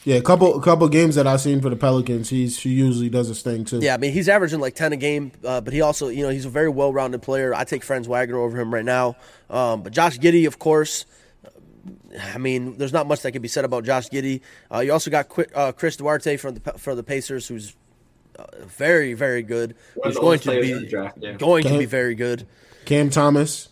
Yeah, 0.04 0.16
a 0.16 0.22
couple 0.22 0.58
a 0.58 0.62
couple 0.62 0.88
games 0.89 1.16
that 1.16 1.28
I've 1.28 1.41
seen 1.41 1.62
for 1.62 1.70
the 1.70 1.76
Pelicans, 1.76 2.30
he's 2.30 2.60
he 2.60 2.70
usually 2.70 3.10
does 3.10 3.28
his 3.28 3.43
thing 3.43 3.66
too. 3.66 3.80
Yeah, 3.80 3.93
I 3.93 3.97
mean 3.97 4.14
he's 4.14 4.28
averaging 4.28 4.60
like 4.60 4.74
ten 4.74 4.93
a 4.93 4.97
game, 4.97 5.32
uh, 5.45 5.62
but 5.62 5.74
he 5.74 5.82
also 5.82 6.08
you 6.08 6.24
know 6.24 6.30
he's 6.30 6.45
a 6.45 6.49
very 6.49 6.70
well 6.70 6.91
rounded 6.91 7.22
player. 7.22 7.54
I 7.54 7.66
take 7.66 7.84
Franz 7.84 8.08
Wagner 8.08 8.38
over 8.38 8.60
him 8.60 8.74
right 8.74 8.86
now. 8.86 9.16
Um, 9.49 9.84
but 9.84 9.93
Josh 9.93 10.18
Giddey, 10.18 10.47
of 10.47 10.58
course. 10.58 11.06
I 12.34 12.38
mean, 12.38 12.78
there's 12.78 12.93
not 12.93 13.08
much 13.08 13.22
that 13.22 13.32
can 13.32 13.41
be 13.41 13.47
said 13.47 13.64
about 13.64 13.84
Josh 13.86 14.10
Giddey. 14.10 14.41
Uh, 14.72 14.80
you 14.80 14.91
also 14.91 15.10
got 15.10 15.30
Qu- 15.30 15.45
uh, 15.56 15.72
Chris 15.72 15.97
Duarte 15.97 16.38
from 16.38 16.56
the 16.56 16.74
for 16.74 16.95
the 16.95 17.04
Pacers, 17.04 17.47
who's 17.47 17.76
uh, 18.39 18.45
very 18.62 19.14
very 19.14 19.43
good. 19.43 19.76
One 19.95 20.08
of 20.10 20.16
Who's 20.16 20.22
going 20.22 20.39
to 20.39 20.62
be 20.62 20.88
draft, 20.88 21.18
yeah. 21.22 21.34
going 21.34 21.64
to 21.64 21.78
be 21.78 21.86
very 21.86 22.16
good. 22.16 22.47
Cam 22.86 23.12
Thomas. 23.12 23.70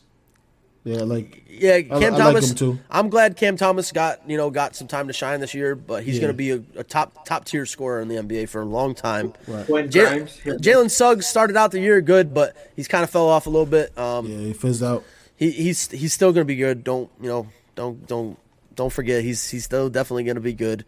Yeah, 0.90 1.04
like 1.04 1.44
Yeah, 1.50 1.82
Cam 1.82 1.94
I 1.94 1.98
like 2.10 2.18
Thomas. 2.18 2.50
him 2.52 2.56
too. 2.56 2.80
I'm 2.90 3.10
glad 3.10 3.36
Cam 3.38 3.58
Thomas 3.58 3.92
got 3.92 4.28
you 4.30 4.38
know 4.38 4.50
got 4.50 4.76
some 4.76 4.88
time 4.88 5.08
to 5.08 5.14
shine 5.14 5.40
this 5.40 5.54
year, 5.54 5.76
but 5.76 6.04
he's 6.04 6.16
Yeah. 6.16 6.22
going 6.22 6.34
to 6.34 6.38
be 6.38 6.52
a, 6.52 6.64
a 6.78 6.84
top 6.84 7.26
top 7.26 7.46
tier 7.46 7.66
scorer 7.66 8.02
in 8.02 8.08
the 8.08 8.16
NBA 8.16 8.50
for 8.50 8.62
a 8.62 8.66
long 8.66 8.96
time. 8.96 9.34
Right. 9.48 9.68
When 9.70 9.90
Jalen 9.90 10.90
Suggs 10.90 11.28
started 11.28 11.56
out 11.58 11.72
the 11.72 11.80
year 11.80 12.02
good, 12.02 12.34
but 12.34 12.56
he's 12.76 12.88
kind 12.88 13.04
of 13.04 13.10
fell 13.10 13.28
off 13.28 13.46
a 13.48 13.50
little 13.50 13.66
bit. 13.66 13.98
Um, 13.98 14.28
yeah, 14.28 14.38
he 14.40 14.54
fizzed 14.54 14.84
out. 14.84 15.04
he, 15.36 15.52
he's 15.52 15.90
he's 15.92 16.14
still 16.14 16.32
going 16.32 16.42
to 16.46 16.52
be 16.52 16.56
good. 16.56 16.84
Don't 16.84 17.10
you 17.22 17.28
know? 17.28 17.48
Don't 17.76 18.08
don't 18.08 18.38
don't 18.76 18.92
forget 18.92 19.24
he's 19.24 19.50
he's 19.50 19.64
still 19.66 19.90
definitely 19.90 20.24
going 20.24 20.36
to 20.36 20.42
be 20.42 20.54
good. 20.54 20.86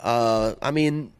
Uh, 0.00 0.54
I 0.62 0.70
mean, 0.70 1.12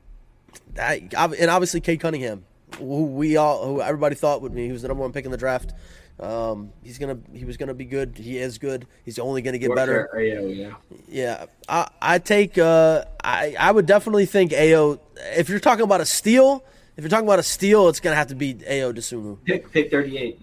I, 0.81 1.09
and 1.39 1.51
obviously 1.51 1.81
Cade 1.81 2.01
Cunningham, 2.01 2.45
who 2.79 3.05
we 3.07 3.37
all 3.37 3.67
who 3.67 3.81
everybody 3.83 4.15
thought 4.15 4.43
would 4.43 4.55
be 4.55 4.67
he 4.67 4.73
was 4.73 4.83
the 4.83 4.89
number 4.89 5.03
one 5.03 5.13
pick 5.13 5.25
in 5.25 5.31
the 5.31 5.37
draft. 5.37 5.73
Um, 6.19 6.73
he's 6.83 6.99
gonna 6.99 7.19
he 7.35 7.45
was 7.45 7.57
gonna 7.59 7.75
be 7.75 7.85
good. 7.85 8.17
He 8.17 8.39
is 8.39 8.57
good. 8.59 8.87
He's 9.05 9.19
only 9.19 9.43
going 9.43 9.53
to 9.53 9.59
get 9.59 9.75
better. 9.75 10.09
Yeah, 10.19 10.41
yeah. 10.41 10.75
Yeah, 11.09 11.47
I 11.69 11.89
I 12.01 12.19
take 12.19 12.57
uh 12.57 13.05
I 13.23 13.55
I 13.59 13.71
would 13.71 13.85
definitely 13.87 14.25
think 14.27 14.53
Ayo. 14.53 14.99
If 15.37 15.49
you're 15.51 15.61
talking 15.61 15.85
about 15.85 16.01
a 16.01 16.07
steal, 16.07 16.65
if 16.97 17.03
you're 17.05 17.11
talking 17.11 17.27
about 17.27 17.39
a 17.39 17.43
steal, 17.43 17.89
it's 17.89 18.01
gonna 18.01 18.17
have 18.17 18.29
to 18.29 18.35
be 18.35 18.55
Ayo 18.55 18.95
Dosunmu 18.95 19.45
Pick 19.45 19.71
pick 19.73 19.91
thirty 19.91 20.17
eight. 20.17 20.41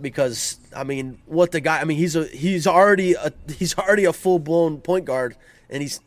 because 0.00 0.58
I 0.74 0.84
mean, 0.84 1.18
what 1.26 1.50
the 1.52 1.60
guy? 1.60 1.80
I 1.80 1.84
mean, 1.84 1.98
he's 1.98 2.16
a 2.16 2.24
he's 2.26 2.66
already 2.66 3.12
a 3.12 3.30
he's 3.58 3.76
already 3.76 4.06
a 4.06 4.14
full 4.14 4.38
blown 4.38 4.80
point 4.80 5.04
guard, 5.04 5.36
and 5.68 5.82
he's 5.82 6.00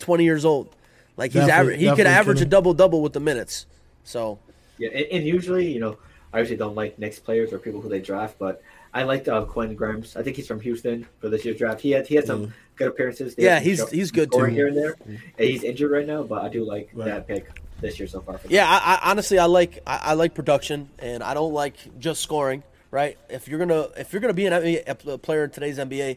20 0.00 0.24
years 0.24 0.44
old. 0.44 0.74
Like 1.16 1.30
he's 1.32 1.46
Definitely- 1.46 1.52
average, 1.52 1.78
he 1.78 1.84
could 1.86 1.90
definitely 1.96 2.12
average 2.12 2.40
a 2.40 2.44
double 2.44 2.74
double 2.74 3.00
with 3.02 3.12
the 3.14 3.20
minutes. 3.20 3.66
So 4.02 4.38
Yeah, 4.78 4.88
and, 4.90 5.06
and 5.12 5.24
usually, 5.26 5.72
you 5.72 5.78
know, 5.80 5.96
I 6.34 6.40
usually 6.40 6.56
don't 6.58 6.74
like 6.74 6.98
Knicks 6.98 7.18
players 7.18 7.52
or 7.52 7.58
people 7.58 7.80
who 7.80 7.88
they 7.88 8.00
draft, 8.00 8.36
but 8.38 8.60
I 8.92 9.04
liked 9.04 9.28
uh, 9.28 9.44
Quinn 9.44 9.74
Grimes. 9.74 10.16
I 10.16 10.22
think 10.22 10.36
he's 10.36 10.46
from 10.46 10.60
Houston 10.60 11.06
for 11.20 11.28
this 11.28 11.44
year's 11.44 11.56
draft. 11.58 11.80
He 11.80 11.92
had 11.92 12.06
he 12.06 12.14
had 12.16 12.26
some 12.26 12.52
good 12.76 12.88
appearances. 12.88 13.34
They 13.34 13.44
Yeah, 13.44 13.60
he's- 13.60 13.78
show- 13.78 13.86
he's 13.86 14.10
good 14.10 14.30
scoring 14.32 14.50
too. 14.52 14.56
here 14.56 14.66
and 14.68 14.76
there. 14.76 14.94
And 15.06 15.18
he's 15.38 15.62
injured 15.64 15.90
right 15.90 16.06
now, 16.06 16.22
but 16.24 16.42
I 16.44 16.48
do 16.48 16.64
like 16.64 16.90
Right. 16.92 17.06
that 17.06 17.26
pick 17.26 17.60
this 17.80 17.98
year 17.98 18.06
so 18.08 18.20
far. 18.20 18.38
Yeah, 18.48 18.66
I, 18.68 18.94
I 18.96 19.10
honestly 19.10 19.38
I 19.38 19.46
like 19.46 19.80
I, 19.86 20.00
I 20.02 20.14
like 20.14 20.34
production, 20.34 20.88
and 20.98 21.22
I 21.22 21.34
don't 21.34 21.52
like 21.54 21.76
just 21.98 22.20
scoring. 22.22 22.62
Right? 22.90 23.18
If 23.28 23.48
you're 23.48 23.58
gonna 23.58 23.88
if 23.96 24.12
you're 24.12 24.20
gonna 24.20 24.34
be 24.34 24.46
an 24.46 24.52
NBA, 24.52 24.88
a 25.08 25.18
player 25.18 25.44
in 25.44 25.50
today's 25.50 25.78
NBA, 25.78 26.16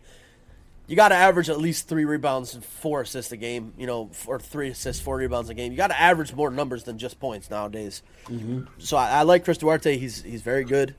you 0.88 0.96
got 0.96 1.10
to 1.10 1.16
average 1.16 1.50
at 1.50 1.58
least 1.60 1.88
three 1.88 2.06
rebounds 2.06 2.54
and 2.56 2.64
four 2.64 3.02
assists 3.02 3.32
a 3.32 3.38
game. 3.38 3.74
You 3.78 3.88
know, 3.88 4.10
or 4.26 4.40
three 4.40 4.70
assists, 4.70 5.02
four 5.02 5.18
rebounds 5.18 5.50
a 5.50 5.54
game. 5.54 5.72
You 5.72 5.78
got 5.78 5.88
to 5.88 6.00
average 6.00 6.34
more 6.34 6.50
numbers 6.50 6.84
than 6.86 6.98
just 6.98 7.20
points 7.20 7.50
nowadays. 7.50 8.02
So 8.78 8.98
I, 8.98 9.10
I 9.10 9.22
like 9.24 9.44
Chris 9.44 9.58
Duarte. 9.58 9.98
He's 9.98 10.22
he's 10.24 10.42
very 10.42 10.64
good, 10.64 10.96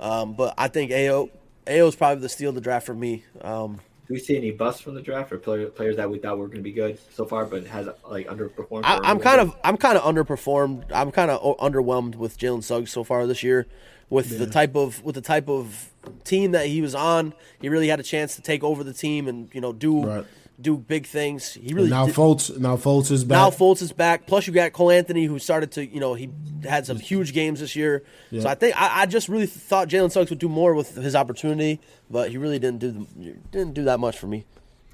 um, 0.00 0.32
but 0.34 0.54
I 0.58 0.68
think 0.68 0.90
Ayo 0.90 1.30
Ayo 1.66 1.88
is 1.88 1.96
probably 1.96 2.22
the 2.22 2.28
steal 2.28 2.50
of 2.50 2.54
the 2.54 2.60
draft 2.60 2.86
for 2.86 2.94
me. 2.94 3.24
Um, 3.42 3.80
Do 4.06 4.14
we 4.14 4.20
see 4.20 4.36
any 4.36 4.52
busts 4.52 4.80
from 4.80 4.94
the 4.94 5.02
draft 5.02 5.32
or 5.32 5.38
player, 5.38 5.66
players 5.66 5.96
that 5.96 6.08
we 6.08 6.18
thought 6.18 6.38
were 6.38 6.46
going 6.46 6.58
to 6.58 6.62
be 6.62 6.72
good 6.72 6.98
so 7.12 7.24
far, 7.24 7.44
but 7.44 7.66
has 7.66 7.88
like 8.08 8.28
underperformed? 8.28 8.82
I, 8.84 9.00
I'm 9.02 9.18
kind 9.18 9.40
of 9.40 9.54
I'm 9.64 9.76
kind 9.76 9.98
of 9.98 10.04
underperformed. 10.04 10.84
I'm 10.92 11.10
kind 11.10 11.30
of 11.30 11.58
underwhelmed 11.58 12.14
with 12.14 12.38
Jalen 12.38 12.62
Suggs 12.62 12.92
so 12.92 13.04
far 13.04 13.26
this 13.26 13.42
year. 13.42 13.66
With 14.08 14.38
the 14.38 14.46
type 14.46 14.76
of 14.76 15.02
with 15.02 15.16
the 15.16 15.20
type 15.20 15.48
of 15.48 15.90
team 16.22 16.52
that 16.52 16.66
he 16.66 16.80
was 16.80 16.94
on, 16.94 17.34
he 17.60 17.68
really 17.68 17.88
had 17.88 17.98
a 17.98 18.04
chance 18.04 18.36
to 18.36 18.42
take 18.42 18.62
over 18.62 18.84
the 18.84 18.92
team 18.94 19.26
and 19.26 19.48
you 19.52 19.60
know 19.60 19.72
do 19.72 20.04
Right. 20.06 20.24
do 20.60 20.76
big 20.76 21.06
things. 21.06 21.54
He 21.54 21.68
And 21.68 21.72
really 21.74 21.90
now 21.90 22.06
did- 22.06 22.14
Fultz 22.14 22.56
now 22.56 22.76
Fultz 22.76 23.10
is 23.10 23.24
back. 23.24 23.36
Now 23.36 23.50
Fultz 23.50 23.82
is 23.82 23.92
back. 23.92 24.28
Plus, 24.28 24.46
you 24.46 24.52
got 24.52 24.72
Cole 24.72 24.92
Anthony, 24.92 25.24
who 25.24 25.40
started 25.40 25.72
to, 25.72 25.84
you 25.84 25.98
know, 25.98 26.14
he 26.14 26.28
had 26.62 26.86
some 26.86 26.98
huge 27.00 27.32
games 27.32 27.58
this 27.58 27.74
year. 27.74 28.04
So 28.30 28.46
I 28.48 28.54
think 28.54 28.80
I, 28.80 29.02
I 29.02 29.06
just 29.06 29.28
really 29.28 29.46
thought 29.46 29.88
Jalen 29.88 30.12
Suggs 30.12 30.30
would 30.30 30.38
do 30.38 30.48
more 30.48 30.72
with 30.74 30.94
his 30.94 31.16
opportunity, 31.16 31.80
but 32.08 32.30
he 32.30 32.38
really 32.38 32.60
didn't 32.60 32.78
do 32.78 32.92
the, 32.92 33.34
didn't 33.50 33.74
do 33.74 33.82
that 33.84 33.98
much 33.98 34.16
for 34.18 34.28
me. 34.28 34.44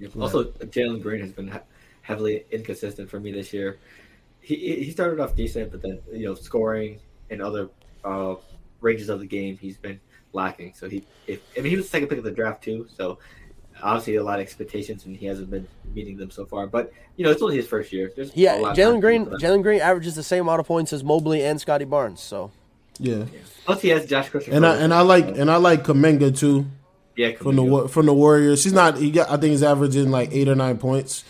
bit. 0.01 0.17
Also, 0.17 0.45
Jalen 0.45 1.03
Green 1.03 1.21
has 1.21 1.33
been 1.33 1.53
heavily 2.01 2.45
inconsistent 2.51 3.11
for 3.11 3.21
me 3.21 3.31
this 3.31 3.53
year. 3.53 3.77
he 4.41 4.57
he 4.85 4.91
started 4.91 5.21
off 5.21 5.37
decent, 5.37 5.71
but 5.71 5.83
then 5.83 5.99
you 6.11 6.25
know 6.25 6.35
scoring 6.35 6.99
and 7.31 7.43
other 7.43 7.69
uh, 8.05 8.35
ranges 8.83 9.09
of 9.09 9.21
the 9.21 9.27
game, 9.27 9.57
he's 9.57 9.77
been 9.79 9.99
lacking. 10.35 10.75
So 10.77 10.89
he, 10.89 11.05
if 11.27 11.41
I 11.57 11.61
mean, 11.63 11.71
he 11.71 11.77
was 11.77 11.87
the 11.87 11.91
second 11.91 12.09
pick 12.09 12.19
of 12.19 12.25
the 12.25 12.31
draft 12.31 12.63
too. 12.63 12.87
So 12.97 13.19
obviously 13.83 14.17
a 14.17 14.23
lot 14.23 14.39
of 14.39 14.43
expectations, 14.43 15.07
and 15.07 15.17
he 15.17 15.27
hasn't 15.27 15.51
been 15.51 15.67
meeting 15.95 16.17
them 16.17 16.31
so 16.31 16.45
far. 16.45 16.67
But 16.67 16.93
you 17.17 17.25
know, 17.25 17.31
it's 17.31 17.43
only 17.43 17.57
his 17.57 17.67
first 17.67 17.93
year. 17.93 18.13
There's 18.15 18.35
Yeah, 18.37 18.55
lot 18.55 18.73
of 18.73 18.77
time 18.77 18.95
Jalen 18.97 19.01
Green. 19.01 19.27
Jalen 19.27 19.63
Green 19.63 19.81
averages 19.81 20.15
the 20.15 20.23
same 20.23 20.43
amount 20.43 20.61
of 20.61 20.67
points 20.67 20.93
as 20.93 21.03
Mobley 21.03 21.43
and 21.45 21.61
Scottie 21.61 21.85
Barnes. 21.85 22.21
So 22.21 22.51
Yeah, 22.99 23.25
Plus, 23.65 23.81
he 23.81 23.89
has 23.89 24.07
Josh 24.07 24.29
Christopher. 24.29 24.57
and 24.57 24.67
I 24.67 24.77
and 24.77 24.93
I 24.93 25.01
like 25.03 25.27
and 25.39 25.51
I 25.51 25.57
like 25.57 25.85
Kuminga 25.85 26.37
too 26.37 26.67
yeah 27.17 27.33
from 27.37 27.57
the 27.57 27.63
Kuminga. 27.63 27.71
Wa- 27.71 27.87
from 27.89 28.07
the 28.07 28.15
Warriors. 28.15 28.65
He's 28.65 28.73
not. 28.73 28.97
He 28.99 29.11
got. 29.11 29.29
I 29.29 29.33
think 29.37 29.51
he's 29.53 29.63
averaging 29.63 30.11
like 30.11 30.31
eight 30.33 30.49
or 30.49 30.55
nine 30.55 30.79
points, 30.79 31.25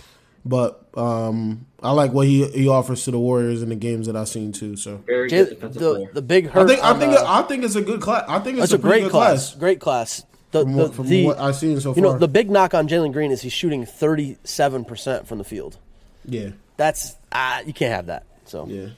but 0.45 0.87
um, 0.97 1.67
I 1.83 1.93
like 1.93 2.13
what 2.13 2.27
he 2.27 2.47
he 2.49 2.69
offers 2.69 3.05
to 3.05 3.11
the 3.11 3.19
Warriors 3.19 3.63
in 3.63 3.69
the 3.69 3.77
games 3.77 4.07
that 4.07 4.17
I've 4.17 4.29
seen 4.29 4.53
too. 4.53 4.77
So 4.77 4.97
very 5.07 5.29
good 5.29 5.51
defensive 5.51 5.81
the 5.81 5.95
player. 5.95 6.11
the 6.13 6.23
big 6.23 6.49
hurt. 6.51 6.65
I 6.65 6.67
think 6.67 6.85
I 6.85 6.91
on, 6.91 6.99
think 7.01 7.13
uh, 7.13 7.25
I 7.27 7.43
think 7.43 7.65
it's 7.65 7.77
a 7.77 7.83
good 7.83 8.01
class. 8.01 8.25
I 8.29 8.39
think 8.41 8.59
it's 8.59 8.71
That's 8.71 8.73
a, 8.73 8.79
great 8.79 9.03
good 9.05 9.11
class. 9.11 9.55
Great 9.55 9.81
class. 9.81 10.25
The, 10.51 10.63
from, 10.63 10.73
the, 10.73 10.83
what, 10.83 10.95
from 10.95 11.07
the- 11.07 11.25
what 11.27 11.39
I've 11.39 11.57
seen 11.57 11.81
so 11.81 11.91
you 11.91 12.03
far. 12.03 12.13
know, 12.13 12.19
the 12.19 12.29
big 12.29 12.51
knock 12.51 12.75
on 12.75 12.87
Jalen 12.87 13.13
Green 13.15 13.31
is 13.31 13.41
he's 13.41 13.55
shooting 13.55 13.87
37% 13.87 15.27
from 15.27 15.39
the 15.39 15.45
field. 15.45 15.79
yeah, 16.27 16.51
That's 16.77 17.17
ah, 17.33 17.61
you 17.61 17.73
can't 17.73 17.95
have 17.95 18.07
that. 18.07 18.25
So 18.45 18.67
yeah. 18.67 18.89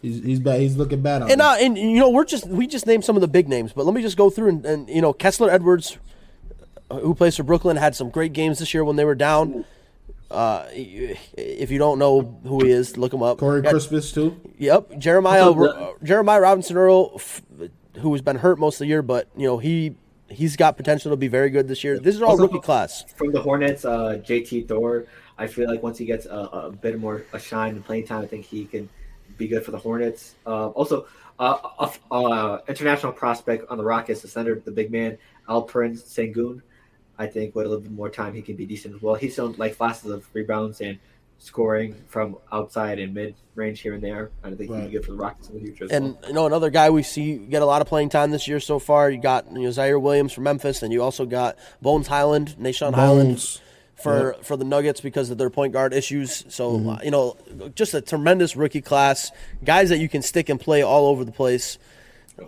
He's 0.00 0.20
he's 0.24 0.40
bad. 0.40 0.60
He's 0.60 0.76
looking 0.76 1.00
bad 1.00 1.22
out 1.22 1.30
and 1.30 1.40
uh, 1.40 1.54
and 1.60 1.78
you 1.78 2.00
know 2.00 2.10
we're 2.10 2.24
just 2.24 2.48
we 2.48 2.66
just 2.66 2.86
named 2.88 3.04
some 3.04 3.14
of 3.16 3.20
the 3.20 3.28
big 3.28 3.48
names, 3.48 3.72
but 3.72 3.86
let 3.86 3.94
me 3.94 4.02
just 4.02 4.16
go 4.16 4.30
through 4.30 4.48
and, 4.48 4.66
and 4.66 4.88
you 4.88 5.00
know 5.00 5.12
Kessler 5.12 5.48
Edwards, 5.48 5.96
uh, 6.90 6.98
who 6.98 7.14
plays 7.14 7.36
for 7.36 7.44
Brooklyn, 7.44 7.76
had 7.76 7.94
some 7.94 8.10
great 8.10 8.32
games 8.32 8.58
this 8.58 8.74
year 8.74 8.82
when 8.82 8.96
they 8.96 9.04
were 9.04 9.14
down. 9.14 9.64
Uh, 10.32 10.66
if 10.72 11.70
you 11.70 11.78
don't 11.78 11.98
know 11.98 12.38
who 12.44 12.64
he 12.64 12.70
is, 12.70 12.96
look 12.96 13.12
him 13.12 13.22
up. 13.22 13.38
Corey 13.38 13.62
Got- 13.62 13.74
Kispert 13.74 14.12
too. 14.14 14.40
Yep, 14.58 14.98
Jeremiah 14.98 15.50
uh, 15.50 15.92
Jeremiah 16.02 16.40
Robinson 16.40 16.76
Earl, 16.76 17.12
f- 17.16 17.42
who 17.98 18.12
has 18.12 18.22
been 18.22 18.36
hurt 18.36 18.58
most 18.58 18.76
of 18.76 18.80
the 18.80 18.86
year, 18.86 19.02
but 19.02 19.28
you 19.36 19.46
know 19.46 19.58
he 19.58 19.96
he's 20.28 20.56
got 20.56 20.76
potential 20.76 21.10
to 21.10 21.16
be 21.16 21.28
very 21.28 21.50
good 21.50 21.68
this 21.68 21.84
year. 21.84 21.98
This 21.98 22.14
is 22.16 22.22
all 22.22 22.30
Also- 22.30 22.44
rookie 22.44 22.60
class. 22.60 23.04
from 23.16 23.32
the 23.32 23.40
Hornets, 23.42 23.84
uh, 23.84 24.18
JT 24.26 24.66
Thor. 24.68 25.04
I 25.38 25.46
feel 25.46 25.68
like 25.68 25.82
once 25.82 25.98
he 25.98 26.04
gets 26.04 26.26
a, 26.26 26.30
a 26.30 26.70
bit 26.70 26.98
more 26.98 27.24
a 27.32 27.38
shine 27.38 27.74
and 27.74 27.84
playing 27.84 28.06
time, 28.06 28.22
I 28.22 28.26
think 28.26 28.44
he 28.46 28.64
can 28.64 28.88
be 29.36 29.48
good 29.48 29.64
for 29.64 29.70
the 29.72 29.78
Hornets. 29.78 30.34
Uh, 30.46 30.68
also, 30.68 31.06
uh, 31.38 31.58
uh, 31.78 31.90
uh, 32.10 32.58
international 32.68 33.12
prospect 33.12 33.68
on 33.70 33.76
the 33.78 33.84
Rockets, 33.84 34.22
the 34.22 34.28
center, 34.28 34.54
the 34.64 34.70
big 34.70 34.90
man 34.92 35.18
Alperen 35.48 35.92
Sengun. 36.00 36.62
I 37.18 37.26
think 37.26 37.54
with 37.54 37.66
a 37.66 37.68
little 37.68 37.82
bit 37.82 37.92
more 37.92 38.08
time, 38.10 38.34
he 38.34 38.42
can 38.42 38.56
be 38.56 38.66
decent 38.66 38.94
as 38.94 39.02
well. 39.02 39.14
He's 39.14 39.34
shown 39.34 39.54
like 39.58 39.74
flashes 39.74 40.10
of 40.10 40.26
rebounds 40.32 40.80
and 40.80 40.98
scoring 41.38 41.94
from 42.08 42.36
outside 42.52 42.98
and 43.00 43.12
mid 43.14 43.34
range 43.56 43.80
here 43.80 43.94
and 43.94 44.02
there. 44.02 44.30
I 44.44 44.48
don't 44.48 44.56
think 44.56 44.70
he 44.70 44.74
can 44.74 44.82
Right. 44.82 44.86
be 44.90 44.92
good 44.96 45.04
for 45.04 45.10
the 45.12 45.18
Rockets 45.18 45.48
in 45.48 45.54
the 45.56 45.60
future. 45.60 45.84
As 45.84 45.90
And 45.90 46.14
well. 46.14 46.28
you 46.28 46.32
know 46.34 46.46
another 46.46 46.70
guy 46.70 46.90
we 46.90 47.02
see 47.02 47.36
get 47.36 47.62
a 47.62 47.66
lot 47.66 47.82
of 47.82 47.88
playing 47.88 48.08
time 48.10 48.30
this 48.30 48.46
year 48.48 48.60
so 48.60 48.78
far. 48.78 49.10
You 49.10 49.20
got 49.20 49.50
you 49.52 49.62
know 49.62 49.68
Ziaire 49.70 50.00
Williams 50.00 50.32
from 50.32 50.44
Memphis, 50.44 50.82
and 50.82 50.92
you 50.92 51.02
also 51.02 51.26
got 51.26 51.56
Bones 51.80 52.06
Hyland, 52.06 52.54
Nah'Shon 52.60 52.94
Hyland 52.94 53.28
Bones. 53.30 53.60
for 53.96 54.36
for 54.42 54.56
the 54.56 54.64
Nuggets 54.64 55.00
because 55.00 55.30
of 55.30 55.38
their 55.38 55.50
point 55.50 55.72
guard 55.72 55.92
issues. 55.92 56.44
So 56.48 56.72
Mm-hmm. 56.78 56.88
uh, 56.88 56.98
you 57.02 57.10
know, 57.10 57.36
just 57.74 57.92
a 57.94 58.00
tremendous 58.00 58.54
rookie 58.56 58.80
class, 58.80 59.30
guys 59.64 59.88
that 59.90 59.98
you 59.98 60.08
can 60.08 60.22
stick 60.22 60.48
and 60.48 60.58
play 60.60 60.82
all 60.82 61.06
over 61.06 61.24
the 61.24 61.32
place. 61.32 61.76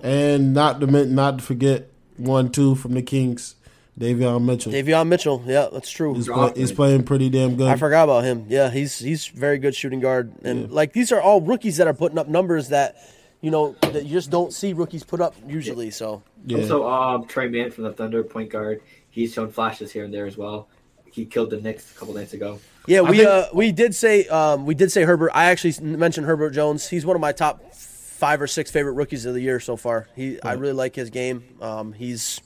And 0.03 0.55
not 0.55 0.81
to 0.81 0.87
men- 0.87 1.15
not 1.15 1.39
to 1.39 1.45
forget 1.45 1.89
one 2.17 2.51
two 2.51 2.75
from 2.77 2.95
the 2.95 3.03
Kings, 3.03 3.57
Davion 3.99 4.45
Mitchell. 4.45 4.72
Davion 4.72 5.07
Mitchell, 5.09 5.42
yeah, 5.47 5.68
that's 5.72 5.90
true. 5.90 6.14
he's, 6.14 6.26
play, 6.28 6.53
he's 6.57 6.72
playing 6.72 7.05
pretty 7.05 7.30
damn 7.30 7.55
good. 7.57 7.68
I 7.68 7.76
forgot 7.76 8.05
about 8.05 8.24
him. 8.24 8.47
Yeah, 8.49 8.70
he's 8.70 8.99
he's 8.99 9.26
very 9.28 9.59
good 9.59 9.74
shooting 9.74 10.01
guard, 10.01 10.32
and 10.42 10.70
like 10.72 10.92
these 10.92 11.12
are 11.12 11.20
all 11.20 11.40
rookies 11.40 11.76
that 11.76 11.86
are 11.86 11.95
putting 11.95 12.18
up 12.18 12.26
numbers 12.26 12.70
that 12.70 12.97
you 13.40 13.51
know 13.53 13.76
that 13.82 14.05
you 14.05 14.12
just 14.12 14.30
don't 14.30 14.53
see 14.53 14.72
rookies 14.72 15.05
put 15.05 15.20
up 15.20 15.34
usually. 15.47 15.90
So 15.90 16.22
yeah. 16.45 16.59
Also, 16.59 16.88
um, 16.88 17.26
Tre 17.26 17.49
Mann 17.49 17.70
from 17.70 17.84
the 17.84 17.92
Thunder, 17.92 18.24
point 18.24 18.51
guard. 18.51 18.80
He's 19.11 19.32
shown 19.32 19.51
flashes 19.53 19.92
here 19.92 20.05
and 20.05 20.12
there 20.12 20.26
as 20.26 20.36
well. 20.36 20.68
He 21.12 21.24
killed 21.24 21.51
the 21.51 21.61
Knicks 21.61 21.92
a 21.92 21.95
couple 21.97 22.14
nights 22.14 22.32
ago. 22.32 22.59
yeah, 22.88 23.01
we 23.03 23.18
think- 23.18 23.28
uh, 23.28 23.47
we 23.55 23.70
did 23.70 23.95
say 23.95 24.26
um, 24.26 24.66
we 24.66 24.74
did 24.74 24.90
say 24.90 25.05
Herbert. 25.05 25.30
I 25.34 25.45
actually 25.53 25.74
mentioned 25.86 26.26
Herbert 26.26 26.51
Jones. 26.51 26.88
He's 26.88 27.07
one 27.07 27.14
of 27.14 27.20
my 27.20 27.30
top 27.30 27.72
five 27.72 28.42
or 28.42 28.49
six 28.49 28.72
favorite 28.72 28.95
rookies 28.95 29.24
of 29.24 29.34
the 29.34 29.40
year 29.40 29.61
so 29.61 29.76
far. 29.76 30.09
He 30.16 30.42
I 30.42 30.55
really 30.55 30.72
like 30.72 30.97
his 30.97 31.11
game. 31.11 31.45
Um, 31.61 31.92
he's 31.92 32.40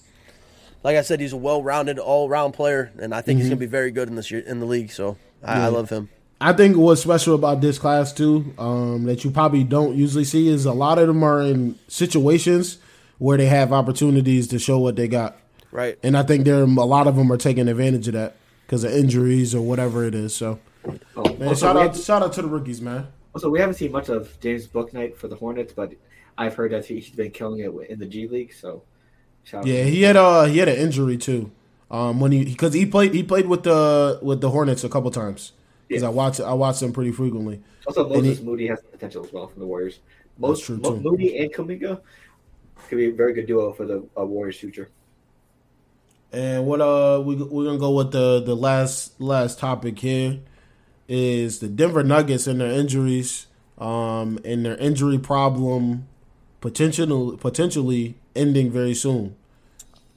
like 0.85 0.97
I 0.97 1.03
said, 1.03 1.21
he's 1.21 1.33
a 1.33 1.37
well-rounded, 1.37 1.99
all-round 1.99 2.55
player, 2.55 2.93
and 3.01 3.15
I 3.15 3.21
think 3.21 3.39
he's 3.39 3.49
going 3.49 3.59
to 3.59 3.61
be 3.67 3.71
very 3.71 3.91
good 3.91 4.09
in 4.09 4.15
this 4.17 4.31
year 4.31 4.41
in 4.41 4.61
the 4.61 4.67
league. 4.67 4.91
So 4.91 5.17
I, 5.43 5.63
I 5.65 5.67
love 5.69 5.91
him. 5.91 6.09
I 6.41 6.53
think 6.53 6.77
what's 6.77 7.03
special 7.03 7.35
about 7.35 7.61
this 7.61 7.79
class 7.79 8.13
too, 8.13 8.55
um, 8.59 9.05
that 9.05 9.25
you 9.25 9.31
probably 9.33 9.65
don't 9.65 9.97
usually 9.97 10.25
see, 10.25 10.49
is 10.49 10.67
a 10.67 10.73
lot 10.73 10.99
of 10.99 11.09
them 11.09 11.23
are 11.25 11.41
in 11.43 11.77
situations 11.89 12.79
where 13.19 13.37
they 13.37 13.47
have 13.47 13.73
opportunities 13.73 14.47
to 14.49 14.59
show 14.61 14.79
what 14.79 14.95
they 14.95 15.09
got, 15.09 15.37
Right. 15.73 15.99
and 16.05 16.17
I 16.17 16.23
think 16.23 16.45
there 16.45 16.61
a 16.63 16.67
lot 16.67 17.09
of 17.09 17.17
them 17.17 17.33
are 17.33 17.37
taking 17.37 17.67
advantage 17.67 18.07
of 18.07 18.15
that 18.15 18.37
because 18.67 18.85
of 18.85 18.93
injuries 18.93 19.53
or 19.55 19.63
whatever 19.63 20.05
it 20.05 20.15
is. 20.15 20.33
So, 20.35 20.61
Oh, 21.17 21.25
man, 21.25 21.49
also, 21.49 21.67
shout 21.67 21.75
we 21.75 21.83
out, 21.83 21.95
have- 21.97 22.05
shout 22.05 22.23
out 22.23 22.33
to 22.35 22.43
the 22.43 22.49
rookies, 22.49 22.81
man. 22.81 23.09
also, 23.35 23.51
we 23.51 23.59
haven't 23.59 23.75
seen 23.75 23.91
much 23.91 24.09
of 24.09 24.39
James 24.41 24.69
Bouknight 24.69 25.17
for 25.17 25.27
the 25.27 25.35
Hornets, 25.35 25.73
but 25.75 25.93
I've 26.39 26.55
heard 26.55 26.71
that 26.71 26.87
he's 26.87 27.11
been 27.11 27.33
killing 27.33 27.59
it 27.59 27.91
in 27.91 27.99
the 27.99 28.07
G 28.07 28.29
League. 28.29 28.53
So, 28.55 28.83
shout 29.49 29.67
Yeah, 29.67 29.85
he 29.85 30.03
had 30.03 30.17
uh 30.17 30.45
he 30.45 30.59
had 30.59 30.69
an 30.69 30.77
injury 30.77 31.17
too, 31.17 31.51
um, 31.91 32.21
when 32.21 32.33
he 32.33 32.45
because 32.45 32.75
he 32.75 32.85
played 32.87 33.15
he 33.15 33.23
played 33.23 33.47
with 33.47 33.63
the 33.63 34.19
with 34.23 34.41
the 34.41 34.51
Hornets 34.51 34.85
a 34.85 34.89
couple 34.89 35.11
times 35.11 35.53
because 35.89 36.03
Yeah. 36.03 36.09
I 36.09 36.13
watch 36.13 36.41
I 36.41 36.53
watch 36.53 36.81
them 36.81 36.93
pretty 36.93 37.13
frequently. 37.13 37.61
Also, 37.87 38.09
Moses 38.09 38.39
he- 38.39 38.45
Moody 38.45 38.67
has 38.69 38.81
potential 38.93 39.25
as 39.25 39.33
well 39.33 39.47
from 39.49 39.61
the 39.61 39.67
Warriors. 39.67 40.01
Most 40.39 40.65
true, 40.65 40.77
Mo- 40.77 40.95
too. 40.97 41.01
Moody 41.01 41.39
and 41.39 41.53
Kuminga 41.53 42.01
could 42.89 42.97
be 42.99 43.07
a 43.07 43.13
very 43.13 43.33
good 43.33 43.47
duo 43.47 43.73
for 43.73 43.87
the 43.87 44.05
uh, 44.19 44.25
Warriors' 44.25 44.59
future. 44.59 44.89
And 46.33 46.67
what 46.67 46.81
uh 46.83 47.23
we 47.25 47.37
we're 47.37 47.65
gonna 47.65 47.79
go 47.79 47.93
with 47.93 48.13
the 48.13 48.43
the 48.45 48.55
last 48.55 49.19
last 49.21 49.59
topic 49.59 49.99
here 49.99 50.41
is 51.09 51.61
the 51.61 51.69
Denver 51.69 52.05
Nuggets 52.05 52.47
and 52.47 52.61
their 52.61 52.71
injuries, 52.71 53.47
um, 53.79 54.39
and 54.45 54.67
their 54.67 54.77
injury 54.77 55.19
problem 55.19 56.07
potentially 56.61 57.37
potentially 57.39 58.15
ending 58.37 58.71
very 58.71 58.93
soon 58.95 59.35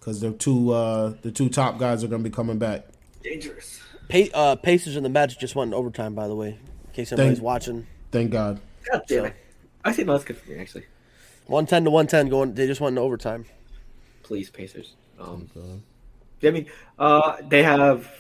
because 0.02 0.20
their 0.20 0.32
two 0.32 0.72
uh 0.74 1.14
the 1.22 1.32
two 1.32 1.48
top 1.48 1.78
guys 1.78 2.04
are 2.04 2.08
gonna 2.08 2.24
be 2.24 2.30
coming 2.30 2.58
back. 2.58 2.86
Dangerous. 3.24 3.80
Pa- 4.10 4.34
uh, 4.34 4.56
Pacers 4.58 4.98
and 4.98 5.06
the 5.06 5.10
Magic 5.10 5.40
just 5.40 5.56
went 5.56 5.70
in 5.70 5.74
overtime, 5.74 6.14
by 6.16 6.28
the 6.28 6.36
way, 6.36 6.50
in 6.50 6.92
case 6.94 7.14
anybody's 7.14 7.38
Thank- 7.38 7.46
watching. 7.46 7.88
Thank 8.12 8.32
God. 8.32 8.60
God 8.92 9.04
damn 9.08 9.20
So- 9.20 9.26
it! 9.26 9.36
I 9.86 9.94
think 9.94 10.08
that's 10.10 10.24
good 10.26 10.38
for 10.38 10.50
me 10.52 10.58
actually. 10.60 10.86
One 11.46 11.66
ten 11.66 11.86
to 11.86 11.90
one 11.92 12.08
ten 12.08 12.28
going. 12.28 12.54
They 12.56 12.68
just 12.68 12.82
went 12.82 12.96
in 12.96 12.98
overtime. 12.98 13.46
Please, 14.24 14.50
Pacers. 14.50 14.94
Um, 15.20 15.50
I 16.44 16.50
mean, 16.50 16.66
uh, 16.98 17.38
they 17.48 17.64
have 17.64 18.12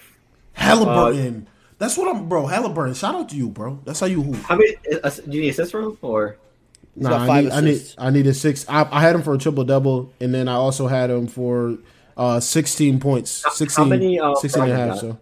Halliburton. 0.53 1.47
That's 1.77 1.97
what 1.97 2.15
I'm, 2.15 2.29
bro. 2.29 2.45
Halliburton. 2.45 2.93
Shout 2.93 3.15
out 3.15 3.29
to 3.29 3.35
you, 3.35 3.49
bro. 3.49 3.79
That's 3.85 3.99
how 3.99 4.05
you 4.05 4.21
hoop. 4.21 4.35
how 4.43 4.55
many? 4.55 4.75
Uh, 5.03 5.09
do 5.09 5.31
you 5.35 5.41
need 5.41 5.49
assists 5.49 5.71
from 5.71 5.85
him 5.85 5.97
or? 6.97 7.03
Nah, 7.03 7.09
got 7.09 7.21
I 7.21 7.27
five 7.27 7.43
need, 7.45 7.51
I 7.51 7.61
need 7.61 7.69
assists. 7.71 7.95
I 7.97 8.09
needed 8.09 8.33
six. 8.35 8.65
I, 8.69 8.87
I 8.91 9.01
had 9.01 9.15
him 9.15 9.23
for 9.23 9.33
a 9.33 9.37
triple 9.37 9.63
double, 9.63 10.11
and 10.19 10.33
then 10.33 10.47
I 10.47 10.53
also 10.55 10.87
had 10.87 11.09
him 11.09 11.27
for 11.27 11.77
uh, 12.17 12.39
sixteen 12.39 12.99
points. 12.99 13.43
16, 13.55 13.89
many, 13.89 14.19
uh, 14.19 14.35
16 14.35 14.63
and 14.63 14.71
a 14.71 14.75
half. 14.75 14.89
got? 14.89 14.99
So 14.99 15.19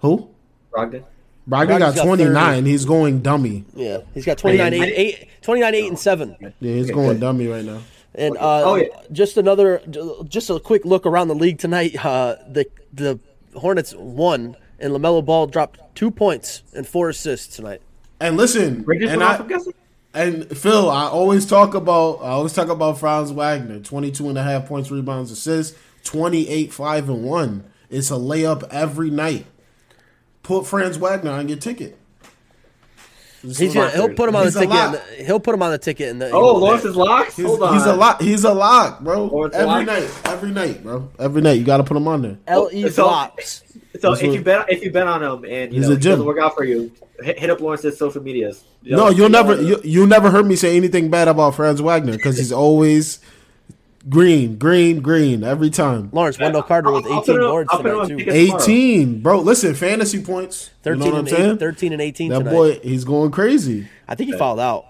who? 0.00 0.28
Brogdon. 0.72 1.04
Brogdon 1.48 1.78
got 1.80 1.94
got 1.96 2.04
twenty 2.04 2.24
30. 2.24 2.34
nine. 2.34 2.64
He's 2.66 2.84
going 2.84 3.20
dummy. 3.20 3.64
Yeah, 3.74 3.98
he's 4.14 4.24
got 4.24 4.38
29 4.38 4.72
I- 4.72 4.76
8, 4.76 4.92
8 4.96 5.28
29 5.42 5.74
8 5.74 5.88
and 5.88 5.98
seven. 5.98 6.36
Yeah, 6.40 6.50
he's 6.74 6.84
Okay, 6.86 6.94
going 6.94 7.08
good. 7.14 7.20
dummy 7.20 7.46
right 7.48 7.64
now. 7.64 7.80
And 8.14 8.36
uh, 8.36 8.62
Oh, 8.70 8.74
yeah. 8.76 8.88
just 9.10 9.38
another, 9.38 9.80
just 10.28 10.50
a 10.50 10.60
quick 10.60 10.84
look 10.84 11.06
around 11.06 11.28
the 11.28 11.34
league 11.34 11.58
tonight. 11.58 11.96
Uh, 12.04 12.36
the 12.48 12.66
the 12.92 13.18
Hornets 13.56 13.94
won, 13.96 14.54
and 14.78 14.92
LaMelo 14.92 15.24
Ball 15.24 15.46
dropped 15.46 15.80
two 15.96 16.10
points 16.10 16.62
and 16.74 16.86
four 16.86 17.08
assists 17.08 17.56
tonight. 17.56 17.80
And 18.20 18.36
listen, 18.36 18.82
Bridges 18.82 19.10
and 19.10 19.20
went 19.20 19.30
I, 19.30 19.34
off, 19.34 19.40
I'm 19.40 19.48
guessing. 19.48 19.72
And 20.14 20.56
Phil, 20.56 20.90
I 20.90 21.06
always 21.06 21.46
talk 21.46 21.74
about 21.74 22.16
I 22.16 22.30
always 22.30 22.52
talk 22.52 22.68
about 22.68 22.98
Franz 22.98 23.32
Wagner, 23.32 23.80
22 23.80 24.28
and 24.28 24.38
a 24.38 24.42
half 24.42 24.66
points, 24.66 24.90
rebounds, 24.90 25.30
assists, 25.30 25.76
28 26.04 26.72
5 26.72 27.08
and 27.08 27.24
1. 27.24 27.64
It's 27.88 28.10
a 28.10 28.14
layup 28.14 28.68
every 28.70 29.10
night. 29.10 29.46
Put 30.42 30.66
Franz 30.66 30.96
Wagner 30.98 31.30
on 31.30 31.48
your 31.48 31.58
ticket. 31.58 31.98
He's 33.42 33.74
gonna, 33.74 33.90
he'll 33.90 34.14
put 34.14 34.28
him 34.28 34.36
on 34.36 34.44
He's 34.44 34.54
the 34.54 34.60
ticket. 34.60 34.92
The, 35.18 35.24
he'll 35.24 35.40
put 35.40 35.54
him 35.54 35.62
on 35.62 35.72
the 35.72 35.78
ticket. 35.78 36.08
In 36.10 36.18
the, 36.20 36.30
Oh, 36.30 36.56
Lawrence 36.56 36.84
is 36.84 36.94
locked. 36.94 37.32
He's, 37.34 37.44
Hold 37.44 37.62
on. 37.62 37.74
he's 37.74 37.84
a 37.86 37.94
lock. 37.96 38.20
He's 38.20 38.44
a 38.44 38.54
lock, 38.54 39.00
bro. 39.00 39.24
Lawrence 39.26 39.54
every 39.56 39.66
lock? 39.66 39.86
night, 39.86 40.10
every 40.26 40.50
night, 40.52 40.82
bro. 40.84 41.10
Every 41.18 41.42
night, 41.42 41.54
you 41.58 41.64
got 41.64 41.78
to 41.78 41.84
put 41.84 41.96
him 41.96 42.06
on 42.06 42.22
there. 42.22 42.38
Le 42.56 42.90
So- 42.90 43.04
flops. 43.04 43.62
So 44.00 44.10
That's 44.10 44.22
if 44.22 44.28
what- 44.28 44.36
you 44.38 44.42
bet 44.42 44.72
if 44.72 44.82
you 44.82 44.90
bet 44.90 45.06
on 45.06 45.22
him 45.22 45.44
and 45.44 45.72
you 45.72 45.80
He's 45.80 45.88
know 45.88 45.94
a 45.94 45.96
it 45.98 46.02
doesn't 46.02 46.24
work 46.24 46.38
out 46.38 46.54
for 46.54 46.64
you, 46.64 46.90
hit, 47.22 47.38
hit 47.38 47.50
up 47.50 47.60
Lawrence's 47.60 47.98
social 47.98 48.22
medias. 48.22 48.64
You 48.82 48.96
No, 48.96 49.10
you'll 49.10 49.28
never 49.28 49.60
you 49.60 49.80
you 49.84 50.06
never 50.06 50.30
heard 50.30 50.46
me 50.46 50.56
say 50.56 50.76
anything 50.76 51.10
bad 51.10 51.28
about 51.28 51.54
Franz 51.56 51.80
Wagner 51.82 52.12
because 52.12 52.38
he's 52.38 52.52
always 52.52 53.18
green, 54.08 54.56
green, 54.58 55.00
green 55.00 55.44
every 55.44 55.70
time. 55.70 56.10
Lawrence 56.12 56.38
Wendell 56.38 56.62
Carter 56.62 56.90
with 56.92 57.06
I'll- 57.06 57.12
I'll 57.14 57.20
18 57.22 57.34
put 57.36 57.40
boards 57.42 57.68
I'll 57.72 57.82
tonight 57.82 58.08
too. 58.08 58.30
18, 58.30 59.20
bro. 59.22 59.40
Listen, 59.40 59.74
fantasy 59.74 60.20
points. 60.22 60.70
13 60.82 61.00
you 61.02 61.04
know 61.08 61.12
what 61.12 61.18
I'm 61.18 61.26
and 61.26 61.36
saying? 61.36 61.52
8, 61.54 61.58
13 61.60 61.92
and 61.92 62.02
18 62.02 62.28
that 62.30 62.38
tonight. 62.38 62.50
boy, 62.50 62.78
he's 62.82 63.04
going 63.04 63.30
crazy. 63.30 63.88
I 64.08 64.14
think 64.14 64.30
he 64.30 64.36
fouled 64.38 64.60
out. 64.60 64.86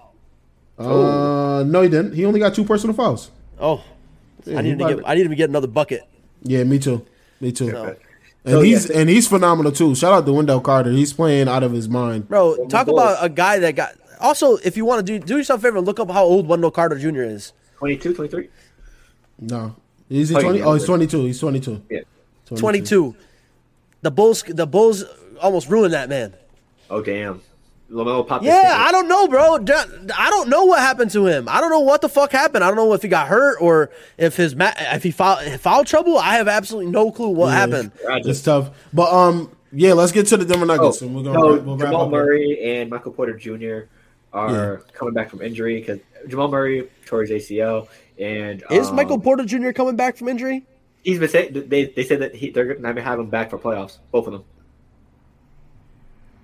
Uh, 0.77 1.63
no, 1.65 1.81
he 1.81 1.89
didn't. 1.89 2.13
He 2.13 2.25
only 2.25 2.39
got 2.39 2.55
two 2.55 2.63
personal 2.65 2.95
fouls. 2.95 3.29
Oh, 3.59 3.81
Yeah, 4.45 4.59
I 4.59 4.61
need 4.61 4.79
to 4.79 4.95
get. 4.95 5.03
I 5.05 5.15
need 5.15 5.29
to 5.29 5.35
get 5.35 5.49
another 5.49 5.67
bucket. 5.67 6.03
Yeah, 6.41 6.63
me 6.63 6.79
too. 6.79 7.05
Me 7.39 7.51
too. 7.51 7.69
So, 7.71 7.95
And 8.45 8.51
So, 8.53 8.61
he's 8.61 8.89
yeah. 8.89 8.97
and 8.97 9.09
he's 9.09 9.27
phenomenal 9.27 9.71
too. 9.71 9.95
Shout 9.95 10.11
out 10.13 10.25
to 10.25 10.33
Wendell 10.33 10.59
Carter. 10.59 10.89
He's 10.91 11.13
playing 11.13 11.47
out 11.47 11.63
of 11.63 11.71
his 11.71 11.87
mind. 11.87 12.27
bro, 12.27 12.65
talk 12.67 12.87
about 12.87 13.23
a 13.23 13.29
guy 13.29 13.59
that 13.59 13.75
got. 13.75 13.93
Also, 14.19 14.57
if 14.57 14.75
you 14.75 14.83
want 14.83 15.05
to 15.05 15.19
do 15.19 15.23
do 15.25 15.37
yourself 15.37 15.59
a 15.59 15.63
favor, 15.63 15.79
look 15.79 15.99
up 15.99 16.09
how 16.11 16.23
old 16.25 16.47
Wendell 16.47 16.71
Carter 16.71 16.97
Jr. 16.97 17.21
is. 17.23 17.53
22, 17.77 18.13
23? 18.13 18.49
No, 19.39 19.75
is 20.09 20.29
he 20.29 20.35
Oh, 20.35 20.41
twenty? 20.41 20.59
yeah, 20.59 20.65
Oh, 20.65 20.73
he's 20.73 20.85
twenty 20.85 21.07
two. 21.07 21.25
He's 21.25 21.39
twenty 21.39 21.59
two. 21.59 21.81
Yeah. 21.89 21.99
22. 22.55 23.15
The 24.01 24.11
Bulls. 24.11 24.43
The 24.43 24.67
Bulls 24.67 25.03
almost 25.41 25.69
ruined 25.69 25.93
that 25.93 26.07
man. 26.09 26.33
Oh, 26.89 27.01
damn. 27.01 27.41
LaMelo 27.89 28.27
popped 28.27 28.43
Yeah, 28.43 28.61
finger. 28.61 28.75
I 28.75 28.91
don't 28.91 29.07
know, 29.07 29.27
bro. 29.27 29.55
I 30.15 30.29
don't 30.29 30.49
know 30.49 30.65
what 30.65 30.79
happened 30.79 31.09
to 31.11 31.25
him. 31.25 31.47
I 31.49 31.61
don't 31.61 31.69
know 31.71 31.79
what 31.79 32.01
the 32.01 32.09
fuck 32.09 32.31
happened. 32.31 32.63
I 32.63 32.67
don't 32.67 32.75
know 32.75 32.93
if 32.93 33.01
he 33.01 33.07
got 33.07 33.27
hurt 33.27 33.57
or 33.61 33.89
if 34.17 34.35
his 34.35 34.55
ma- 34.55 34.73
if 34.77 35.03
he 35.03 35.11
foul, 35.11 35.37
foul 35.57 35.83
trouble. 35.85 36.17
I 36.17 36.35
have 36.35 36.47
absolutely 36.47 36.91
no 36.91 37.11
clue 37.11 37.29
what 37.29 37.47
Yeah. 37.47 37.53
happened. 37.53 37.91
It's 38.03 38.41
tough. 38.41 38.71
But 38.93 39.11
um, 39.11 39.49
yeah, 39.71 39.93
let's 39.93 40.11
get 40.11 40.27
to 40.27 40.37
the 40.37 40.45
Denver 40.45 40.65
Oh, 40.65 40.75
Nuggets, 40.75 41.01
and 41.01 41.15
we're 41.15 41.23
gonna 41.23 41.39
no, 41.39 41.55
wrap, 41.55 41.63
we'll 41.65 41.77
wrap 41.77 41.87
Jamal 41.89 42.05
up. 42.05 42.11
Murray 42.11 42.59
and 42.63 42.89
Michael 42.89 43.11
Porter 43.13 43.37
Jr. 43.37 43.87
are 44.33 44.83
coming 44.93 45.13
back 45.13 45.29
from 45.29 45.41
injury 45.41 45.79
because 45.79 45.99
Jamal 46.27 46.49
Murray 46.49 46.87
tore 47.05 47.21
his 47.23 47.31
ACL, 47.31 47.87
and 48.23 48.63
Is 48.71 48.87
um, 48.89 48.95
Michael 48.95 49.19
Porter 49.19 49.43
Jr. 49.45 49.71
coming 49.71 49.95
back 49.95 50.15
from 50.17 50.27
injury? 50.29 50.65
He's 51.03 51.19
been 51.19 51.29
saying 51.29 51.65
they 51.67 51.85
they 51.85 52.03
said 52.05 52.19
that 52.21 52.33
he, 52.33 52.49
they're 52.49 52.75
going 52.75 52.95
to 52.95 53.01
have 53.01 53.19
him 53.19 53.29
back 53.29 53.49
for 53.49 53.57
playoffs, 53.59 53.97
both 54.11 54.25
of 54.27 54.33
them. 54.33 54.43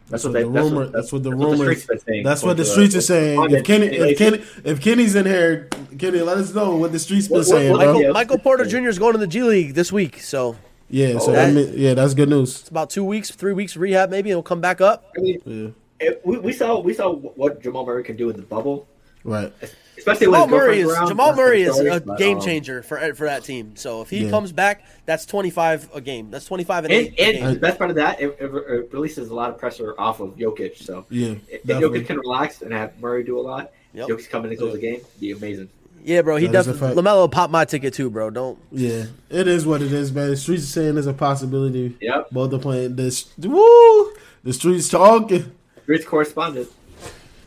That's, 0.10 0.24
what 0.24 0.34
what 0.34 0.34
they- 0.40 0.44
the 0.44 0.50
rumor. 0.50 0.76
what- 0.86 0.92
that's 0.92 1.12
what 1.14 1.24
the 1.24 1.30
that's 1.30 1.40
what 1.40 1.52
the 1.52 1.58
rumors. 1.58 1.84
streets. 1.84 2.04
That's 2.24 2.44
what 2.44 2.58
the 2.58 2.66
streets 2.66 2.96
uh, 2.96 2.98
are 2.98 3.02
saying. 3.02 3.52
If 3.52 3.64
Kenny, 3.64 3.86
if 3.88 4.18
Kenny, 4.18 4.44
if 4.64 4.82
Kenny's 4.82 5.16
in 5.16 5.26
here, 5.26 5.70
Kenny, 5.98 6.20
let 6.22 6.38
us 6.40 6.54
know 6.54 6.76
what 6.78 6.92
the 6.92 7.00
streets 7.00 7.28
been 7.28 7.38
What- 7.38 7.48
what- 7.48 7.48
saying, 7.48 7.72
what- 7.72 7.80
bro. 7.84 7.94
Michael, 7.94 8.14
Michael 8.14 8.38
Porter 8.40 8.66
Jr. 8.66 8.88
is 8.90 8.98
going 9.00 9.14
to 9.14 9.20
the 9.20 9.28
G 9.28 9.44
League 9.44 9.76
this 9.76 9.92
week, 9.92 10.20
so 10.22 10.56
Yeah, 10.90 11.20
so 11.20 11.30
Oh, 11.30 11.32
that, 11.34 11.54
that- 11.54 11.54
mean- 11.54 11.74
yeah, 11.78 11.94
that's 11.94 12.16
good 12.16 12.30
news. 12.30 12.62
it's 12.62 12.70
about 12.70 12.90
two 12.90 13.04
weeks, 13.04 13.30
three 13.30 13.54
weeks 13.54 13.78
rehab 13.78 14.10
maybe, 14.10 14.32
and 14.32 14.38
he'll 14.38 14.44
come 14.44 14.60
back 14.62 14.82
up. 14.82 15.06
I 15.18 15.22
mean, 15.22 15.40
Yeah, 15.46 16.08
it- 16.08 16.22
we, 16.26 16.40
we 16.40 16.54
saw 16.54 16.80
we 16.80 16.94
saw 16.96 17.14
what 17.14 17.62
Jamal 17.62 17.86
Murray 17.86 18.04
can 18.04 18.16
do 18.16 18.32
in 18.32 18.36
the 18.36 18.42
bubble, 18.42 18.88
right. 19.24 19.54
Especially 20.00 20.26
Jamal 20.26 20.48
his 20.48 20.52
Murray 20.52 20.80
is 20.80 20.90
around. 20.90 21.08
Jamal 21.10 21.36
Murray 21.36 21.62
is 21.62 21.80
a 21.80 22.00
but, 22.02 22.18
game 22.18 22.38
um, 22.38 22.44
changer 22.44 22.82
for 22.82 23.14
for 23.14 23.26
that 23.26 23.44
team. 23.44 23.76
So 23.76 24.02
if 24.02 24.10
he 24.10 24.24
Yeah. 24.24 24.30
comes 24.32 24.52
back, 24.52 24.84
that's 25.06 25.26
twenty 25.26 25.50
five 25.52 25.88
a 25.94 26.02
game. 26.02 26.32
That's 26.32 26.46
twenty 26.46 26.64
five 26.64 26.86
and 26.86 26.94
And, 26.94 27.14
eight. 27.18 27.36
and 27.36 27.56
the 27.56 27.60
best 27.60 27.78
part 27.78 27.90
of 27.92 27.96
that, 27.98 28.20
it, 28.20 28.36
it, 28.40 28.46
it 28.46 28.90
releases 28.92 29.30
a 29.30 29.36
lot 29.36 29.52
of 29.52 29.58
pressure 29.60 29.94
off 30.00 30.20
of 30.20 30.36
Jokic. 30.38 30.78
So 30.78 31.06
Yeah, 31.10 31.36
if 31.50 31.64
definitely. 31.64 32.02
Jokic 32.02 32.08
can 32.08 32.18
relax 32.18 32.62
and 32.62 32.74
have 32.74 33.00
Murray 33.00 33.24
do 33.24 33.40
a 33.40 33.42
lot, 33.42 33.72
Yep. 33.94 34.08
Jokic 34.08 34.30
come 34.30 34.46
in 34.46 34.52
and 34.52 34.60
close 34.60 34.74
the 34.74 34.80
game, 34.80 35.02
be 35.20 35.32
amazing. 35.32 35.70
Yeah, 36.02 36.22
bro, 36.22 36.38
he 36.38 36.48
That 36.48 36.60
is 36.60 36.66
definitely 36.68 36.96
fact. 36.96 37.08
LaMelo 37.08 37.30
popped 37.30 37.52
my 37.52 37.66
ticket 37.66 37.94
too, 37.94 38.10
bro. 38.10 38.30
Don't. 38.30 38.58
Yeah, 38.72 39.06
it 39.30 39.48
is 39.50 39.66
what 39.66 39.82
it 39.82 39.92
is, 39.92 40.14
man. 40.14 40.30
The 40.30 40.38
streets 40.38 40.64
are 40.64 40.68
saying 40.68 40.94
there's 40.96 41.08
a 41.08 41.14
possibility. 41.14 41.98
Yep. 42.00 42.30
Both 42.32 42.54
are 42.54 42.58
playing 42.60 42.96
this. 42.96 43.28
Woo! 43.38 44.14
The 44.46 44.54
streets 44.54 44.88
talking. 44.88 45.52
Streets 45.84 46.06
correspondent. 46.06 46.70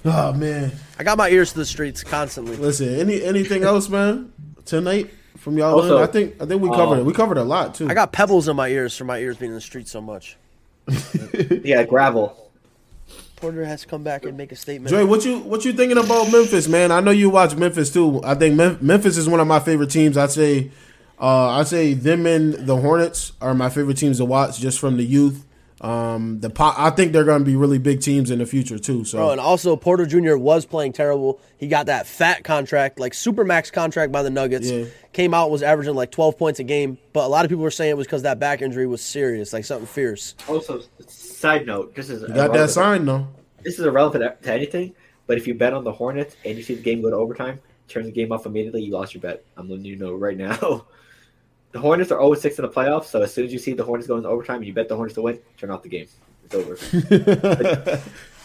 Oh 0.04 0.32
man. 0.32 0.72
I 0.98 1.04
got 1.04 1.18
my 1.18 1.28
ears 1.28 1.52
to 1.52 1.58
the 1.58 1.66
streets 1.66 2.02
constantly. 2.02 2.56
Listen, 2.56 2.94
any 2.98 3.22
anything 3.22 3.62
else, 3.62 3.88
man? 3.88 4.32
Tonight 4.64 5.10
from 5.38 5.58
y'all? 5.58 5.74
Also, 5.74 6.02
I 6.02 6.06
think 6.06 6.40
I 6.40 6.46
think 6.46 6.62
we 6.62 6.68
covered 6.70 6.96
uh, 6.96 7.00
it. 7.00 7.04
We 7.04 7.12
covered 7.12 7.38
a 7.38 7.44
lot 7.44 7.74
too. 7.74 7.88
I 7.88 7.94
got 7.94 8.12
pebbles 8.12 8.48
in 8.48 8.56
my 8.56 8.68
ears 8.68 8.96
from 8.96 9.06
my 9.06 9.18
ears 9.18 9.36
being 9.36 9.50
in 9.50 9.54
the 9.54 9.60
street 9.60 9.88
so 9.88 10.00
much. 10.00 10.36
Yeah, 11.64 11.84
gravel. 11.84 12.36
Porter 13.36 13.64
has 13.64 13.82
to 13.82 13.88
come 13.88 14.02
back 14.02 14.24
and 14.24 14.36
make 14.36 14.52
a 14.52 14.56
statement. 14.56 14.88
Dre, 14.88 15.04
what 15.04 15.24
you 15.24 15.38
what 15.40 15.64
you 15.64 15.72
thinking 15.72 15.98
about 15.98 16.30
Memphis, 16.30 16.68
man? 16.68 16.92
I 16.92 17.00
know 17.00 17.10
you 17.10 17.30
watch 17.30 17.56
Memphis 17.56 17.90
too. 17.90 18.20
I 18.22 18.34
think 18.34 18.54
Mem- 18.56 18.78
Memphis 18.80 19.16
is 19.16 19.28
one 19.28 19.40
of 19.40 19.46
my 19.46 19.58
favorite 19.58 19.90
teams. 19.90 20.16
I'd 20.16 20.30
say, 20.30 20.70
uh, 21.20 21.50
I'd 21.50 21.66
say 21.66 21.94
them 21.94 22.26
and 22.26 22.54
the 22.54 22.76
Hornets 22.76 23.32
are 23.40 23.54
my 23.54 23.68
favorite 23.68 23.96
teams 23.96 24.18
to 24.18 24.24
watch, 24.24 24.60
just 24.60 24.78
from 24.78 24.96
the 24.96 25.04
youth. 25.04 25.44
Um, 25.82 26.38
the 26.38 26.48
po- 26.48 26.74
I 26.76 26.90
think 26.90 27.12
they're 27.12 27.24
going 27.24 27.40
to 27.40 27.44
be 27.44 27.56
really 27.56 27.78
big 27.78 28.00
teams 28.00 28.30
in 28.30 28.38
the 28.38 28.46
future 28.46 28.78
too. 28.78 29.04
So 29.04 29.18
Bro, 29.18 29.30
and 29.32 29.40
also 29.40 29.74
Porter 29.74 30.06
Jr. 30.06 30.36
was 30.36 30.64
playing 30.64 30.92
terrible. 30.92 31.40
He 31.58 31.66
got 31.66 31.86
that 31.86 32.06
fat 32.06 32.44
contract, 32.44 33.00
like 33.00 33.14
super 33.14 33.44
max 33.44 33.72
contract 33.72 34.12
by 34.12 34.22
the 34.22 34.30
Nuggets. 34.30 34.70
Yeah. 34.70 34.84
Came 35.12 35.34
out 35.34 35.50
was 35.50 35.62
averaging 35.62 35.94
like 35.94 36.12
twelve 36.12 36.38
points 36.38 36.60
a 36.60 36.64
game, 36.64 36.98
but 37.12 37.24
a 37.24 37.28
lot 37.28 37.44
of 37.44 37.48
people 37.48 37.64
were 37.64 37.70
saying 37.72 37.90
it 37.90 37.96
was 37.96 38.06
because 38.06 38.22
that 38.22 38.38
back 38.38 38.62
injury 38.62 38.86
was 38.86 39.02
serious, 39.02 39.52
like 39.52 39.64
something 39.64 39.86
fierce. 39.88 40.36
Also, 40.48 40.82
side 41.08 41.66
note, 41.66 41.96
this 41.96 42.10
is 42.10 42.22
you 42.22 42.28
got 42.28 42.52
that 42.52 42.70
sign 42.70 43.04
though. 43.04 43.26
This 43.64 43.80
is 43.80 43.84
irrelevant 43.84 44.40
to 44.42 44.52
anything, 44.52 44.94
but 45.26 45.36
if 45.36 45.48
you 45.48 45.54
bet 45.54 45.72
on 45.72 45.82
the 45.82 45.92
Hornets 45.92 46.36
and 46.44 46.56
you 46.56 46.62
see 46.62 46.74
the 46.76 46.82
game 46.82 47.02
go 47.02 47.10
to 47.10 47.16
overtime, 47.16 47.58
turn 47.88 48.04
the 48.04 48.12
game 48.12 48.30
off 48.30 48.46
immediately, 48.46 48.82
you 48.82 48.92
lost 48.92 49.14
your 49.14 49.20
bet. 49.20 49.44
I'm 49.56 49.68
letting 49.68 49.84
you 49.84 49.96
know 49.96 50.14
right 50.14 50.36
now. 50.36 50.86
The 51.72 51.80
Hornets 51.80 52.10
are 52.10 52.20
always 52.20 52.40
6 52.42 52.58
in 52.58 52.62
the 52.66 52.70
playoffs, 52.70 53.04
so 53.06 53.22
as 53.22 53.32
soon 53.32 53.46
as 53.46 53.52
you 53.52 53.58
see 53.58 53.72
the 53.72 53.84
Hornets 53.84 54.06
going 54.06 54.22
to 54.22 54.28
overtime 54.28 54.56
and 54.56 54.66
you 54.66 54.74
bet 54.74 54.88
the 54.88 54.96
Hornets 54.96 55.14
to 55.14 55.22
win, 55.22 55.38
turn 55.56 55.70
off 55.70 55.82
the 55.82 55.88
game. 55.88 56.06
It's 56.44 56.54
over. 56.54 58.02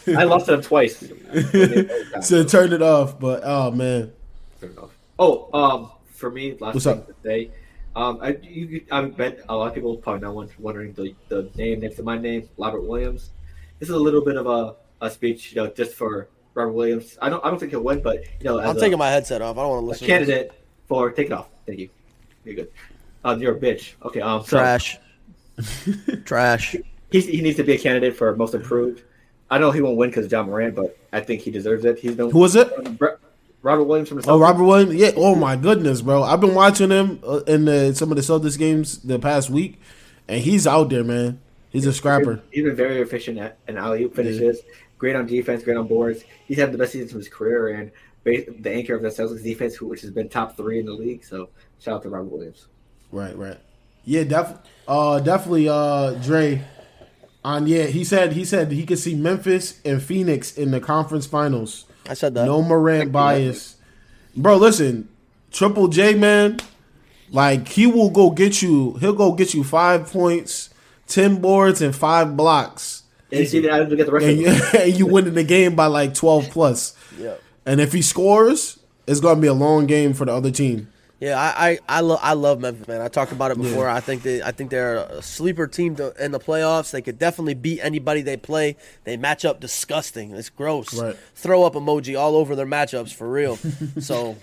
I 0.18 0.24
lost 0.24 0.46
to 0.46 0.52
them 0.54 0.62
twice. 0.62 1.00
so 2.22 2.44
turn 2.46 2.72
it 2.72 2.82
off. 2.82 3.20
But 3.20 3.42
oh 3.44 3.72
man, 3.72 4.14
Turn 4.62 4.72
it 4.72 4.78
off. 4.78 4.98
Oh, 5.20 5.50
um, 5.54 5.92
for 6.06 6.32
me, 6.32 6.56
last 6.60 6.76
What's 6.76 6.86
thing 6.86 7.00
up? 7.00 7.08
to 7.08 7.16
say, 7.24 7.52
um, 7.96 8.20
I 8.22 8.38
you, 8.42 8.86
I 8.92 9.02
bet 9.06 9.42
a 9.50 9.56
lot 9.56 9.68
of 9.68 9.74
people 9.74 9.98
probably 9.98 10.22
not 10.22 10.34
want- 10.36 10.60
wondering 10.60 10.94
the, 10.94 11.14
the 11.28 11.50
name 11.56 11.82
next 11.82 11.96
to 11.98 12.04
my 12.04 12.18
name, 12.18 12.48
Robert 12.58 12.82
Williams. 12.82 13.32
This 13.80 13.90
is 13.90 13.96
a 13.96 14.00
little 14.00 14.24
bit 14.24 14.38
of 14.38 14.48
a, 14.48 14.76
a 15.06 15.12
speech, 15.12 15.52
you 15.54 15.62
know, 15.62 15.68
just 15.68 15.96
for 15.96 16.30
Robert 16.54 16.72
Williams. 16.72 17.18
I 17.22 17.30
don't 17.30 17.44
I 17.44 17.50
don't 17.50 17.60
think 17.60 17.72
he'll 17.72 17.84
win, 17.84 18.02
but 18.02 18.24
you 18.40 18.46
know, 18.46 18.60
as 18.60 18.70
I'm 18.70 18.78
a, 18.78 18.80
taking 18.80 18.98
my 18.98 19.10
headset 19.10 19.42
off. 19.42 19.58
I 19.58 19.62
don't 19.62 19.70
want 19.70 19.82
to 19.84 19.88
listen. 19.88 20.08
candidate 20.08 20.52
for 20.88 21.12
take 21.12 21.28
it 21.28 21.34
off. 21.34 21.50
Thank 21.66 21.80
you. 21.80 21.90
You're 22.46 22.56
good. 22.56 22.72
Um, 23.28 23.42
you're 23.42 23.56
a 23.56 23.60
bitch. 23.60 23.94
Okay. 24.04 24.22
Um, 24.22 24.42
so 24.44 24.58
Trash. 24.58 24.98
Trash. 26.26 26.76
he's, 27.12 27.28
he 27.28 27.42
needs 27.42 27.58
to 27.58 27.64
be 27.64 27.74
a 27.74 27.78
candidate 27.78 28.16
for 28.16 28.34
most 28.38 28.54
improved. 28.54 29.04
I 29.50 29.58
know 29.58 29.72
he 29.72 29.82
won't 29.82 29.98
win 29.98 30.10
because 30.10 30.32
Ja 30.32 30.44
Morant, 30.44 30.76
but 30.76 30.98
I 31.12 31.20
think 31.20 31.42
he 31.42 31.52
deserves 31.52 31.84
it. 31.84 32.00
He's 32.00 32.16
been 32.16 32.30
who 32.32 32.40
was 32.40 32.56
it? 32.56 32.72
Robert 33.62 33.84
Williams 33.84 34.08
from 34.08 34.20
the 34.20 34.24
Celtics. 34.24 34.32
Oh, 34.32 34.40
Robert 34.40 34.64
Williams. 34.64 34.96
Yeah. 34.96 35.12
Oh 35.18 35.36
my 35.36 35.58
goodness, 35.58 36.02
bro. 36.02 36.24
I've 36.24 36.40
been 36.40 36.56
watching 36.56 36.90
him 36.90 37.20
uh, 37.28 37.40
in 37.48 37.66
the, 37.66 37.94
some 37.96 38.12
of 38.12 38.16
the 38.16 38.22
Celtics 38.22 38.58
games 38.58 39.00
the 39.00 39.20
past 39.20 39.50
week, 39.50 39.82
and 40.30 40.42
he's 40.42 40.66
out 40.66 40.90
there, 40.90 41.04
man. 41.04 41.42
He's 41.70 41.86
a 41.86 41.92
scrapper. 41.92 42.42
He's 42.52 42.64
been 42.64 42.78
very 42.78 43.02
efficient 43.02 43.40
at 43.40 43.58
an 43.68 43.78
alley 43.78 44.04
oop 44.04 44.16
finishes. 44.16 44.62
Great 44.98 45.18
on 45.18 45.26
defense. 45.26 45.64
Great 45.64 45.76
on 45.76 45.88
boards. 45.88 46.24
He's 46.48 46.58
had 46.58 46.72
the 46.72 46.78
best 46.78 46.94
season 46.94 47.10
of 47.10 47.18
his 47.18 47.28
career 47.28 47.70
and 47.70 47.92
the 48.24 48.72
anchor 48.72 48.96
of 48.96 49.02
the 49.02 49.10
Celtics 49.10 49.44
defense, 49.44 49.82
which 49.82 50.02
has 50.02 50.12
been 50.12 50.30
top 50.30 50.56
three 50.56 50.80
in 50.80 50.86
the 50.86 50.94
league. 50.94 51.26
So 51.26 51.50
shout 51.80 51.96
out 51.96 52.04
to 52.04 52.10
Robert 52.10 52.32
Williams. 52.32 52.68
Right, 53.12 53.38
right. 53.38 53.58
Yeah, 54.06 54.24
def- 54.24 54.58
uh, 54.88 55.20
definitely. 55.20 55.70
Uh, 55.70 56.12
Dre. 56.14 56.64
On 57.44 57.66
yeah, 57.66 57.86
he 57.86 58.04
said 58.04 58.34
he 58.34 58.44
said 58.44 58.72
he 58.74 58.86
could 58.86 59.00
see 59.00 59.16
Memphis 59.16 59.80
and 59.86 60.02
Phoenix 60.04 60.58
in 60.58 60.72
the 60.72 60.82
conference 60.82 61.26
finals. 61.26 61.86
I 62.10 62.14
said 62.14 62.34
that. 62.34 62.46
No 62.46 62.62
Morant 62.62 63.12
bias, 63.12 63.78
bro. 64.36 64.58
Listen, 64.58 65.08
Triple 65.52 65.88
J 65.88 66.16
man, 66.16 66.60
like 67.32 67.70
he 67.70 67.88
will 67.88 68.10
go 68.10 68.32
get 68.32 68.62
you. 68.62 68.96
He'll 68.96 69.14
go 69.14 69.32
get 69.32 69.54
you 69.54 69.64
five 69.64 70.12
points, 70.12 70.72
ten 71.08 71.40
boards, 71.40 71.82
and 71.82 71.96
five 71.96 72.36
blocks, 72.36 73.04
And 73.32 73.42
you 73.42 73.46
see 73.46 73.62
the 73.62 73.72
Adams 73.72 73.92
to 73.92 73.96
get 73.96 74.08
the 74.08 74.12
rest 74.12 74.26
and 74.26 74.34
of 74.34 74.40
you, 74.40 74.52
them. 74.52 74.82
and 74.82 75.00
you 75.00 75.06
win 75.06 75.28
in 75.28 75.34
the 75.36 75.44
game 75.44 75.74
by 75.76 75.86
like 75.86 76.14
twelve 76.14 76.50
plus. 76.50 76.98
Yeah. 77.18 77.36
And 77.66 77.80
if 77.80 77.94
he 77.94 78.02
scores, 78.02 78.80
it's 79.06 79.22
gonna 79.22 79.40
be 79.40 79.48
a 79.48 79.54
long 79.54 79.86
game 79.86 80.14
for 80.14 80.26
the 80.26 80.34
other 80.34 80.52
team. 80.52 80.90
Yeah, 81.20 81.40
I 81.40 81.70
I 81.72 81.80
I, 81.98 82.02
lo- 82.02 82.20
I 82.22 82.34
love 82.34 82.60
Memphis, 82.60 82.88
man. 82.88 83.02
I 83.02 83.08
talked 83.08 83.32
about 83.32 83.50
it 83.50 83.58
before. 83.58 83.90
I 83.90 84.00
think 84.02 84.22
they 84.22 84.44
I 84.44 84.52
think 84.52 84.70
they're 84.70 84.98
a 84.98 85.22
sleeper 85.22 85.66
team 85.66 85.96
to, 85.96 86.14
in 86.24 86.32
the 86.32 86.40
playoffs. 86.40 86.92
They 86.92 87.02
could 87.02 87.18
definitely 87.18 87.56
beat 87.56 87.80
anybody 87.82 88.22
they 88.22 88.38
play. 88.38 88.76
They 89.04 89.18
match 89.18 89.44
up 89.44 89.60
disgusting. 89.60 90.32
It's 90.32 90.50
gross. 90.50 90.94
Right. 90.94 91.16
Throw 91.34 91.64
up 91.64 91.74
emoji 91.74 92.20
all 92.20 92.36
over 92.36 92.56
their 92.56 92.68
matchups 92.68 93.14
for 93.14 93.28
real. 93.28 93.56
so 94.00 94.36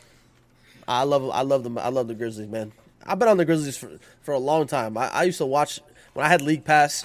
I 0.89 1.05
love 1.05 1.31
I 1.31 1.43
love 1.43 1.63
them. 1.63 1.79
I 1.79 1.89
love 1.91 2.09
the 2.09 2.15
Grizzlies, 2.15 2.49
man. 2.49 2.73
I've 3.07 3.19
been 3.21 3.29
on 3.29 3.37
the 3.37 3.45
Grizzlies 3.45 3.77
for 3.77 3.91
for 4.23 4.33
a 4.33 4.39
long 4.39 4.67
time. 4.67 4.97
I, 4.97 5.09
I 5.11 5.23
used 5.25 5.39
to 5.39 5.47
watch 5.47 5.81
when 6.15 6.27
I 6.27 6.29
had 6.29 6.43
League 6.43 6.65
Pass. 6.65 7.05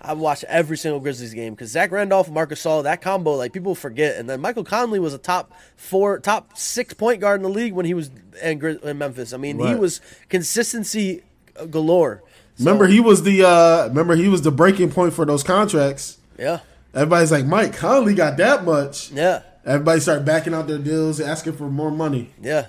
I 0.00 0.12
watched 0.12 0.44
every 0.44 0.76
single 0.76 1.00
Grizzlies 1.00 1.34
game 1.34 1.54
because 1.54 1.70
Zach 1.70 1.90
Randolph 1.90 2.30
Marcus 2.30 2.62
Gasol, 2.64 2.84
that 2.84 3.02
combo, 3.02 3.32
like 3.32 3.52
people 3.52 3.74
forget. 3.74 4.16
And 4.16 4.30
then 4.30 4.40
Michael 4.40 4.62
Conley 4.64 5.00
was 5.00 5.12
a 5.12 5.18
top 5.18 5.52
four, 5.76 6.20
top 6.20 6.56
six 6.56 6.94
point 6.94 7.20
guard 7.20 7.40
in 7.40 7.42
the 7.42 7.48
league 7.48 7.72
when 7.72 7.84
he 7.84 7.94
was 7.94 8.10
in, 8.42 8.64
in 8.64 8.98
Memphis. 8.98 9.32
I 9.32 9.36
mean, 9.38 9.58
he 9.58 9.74
was 9.74 10.00
consistency 10.28 11.22
galore. 11.70 12.22
So, 12.56 12.64
Remember, 12.64 12.86
he 12.86 13.00
was 13.00 13.22
the 13.24 13.44
uh 13.46 13.88
remember 13.88 14.14
he 14.16 14.28
was 14.28 14.42
the 14.42 14.50
breaking 14.52 14.90
point 14.90 15.12
for 15.14 15.24
those 15.24 15.42
contracts. 15.42 16.18
yeah, 16.38 16.60
Everybody's 16.94 17.30
like, 17.32 17.44
Mike 17.46 17.76
Conley 17.76 18.14
got 18.14 18.36
that 18.38 18.64
much. 18.64 19.10
yeah, 19.12 19.42
Everybody 19.64 20.00
started 20.00 20.24
backing 20.24 20.54
out 20.54 20.66
their 20.66 20.78
deals, 20.78 21.20
asking 21.20 21.52
for 21.54 21.68
more 21.68 21.90
money. 21.90 22.30
yeah. 22.40 22.66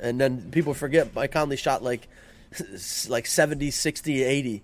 and 0.00 0.20
then 0.20 0.50
people 0.50 0.74
forget 0.74 1.14
Mike 1.14 1.32
Conley 1.32 1.56
shot 1.56 1.82
like 1.82 2.08
like 3.08 3.26
70, 3.26 3.70
60, 3.70 4.22
80. 4.22 4.62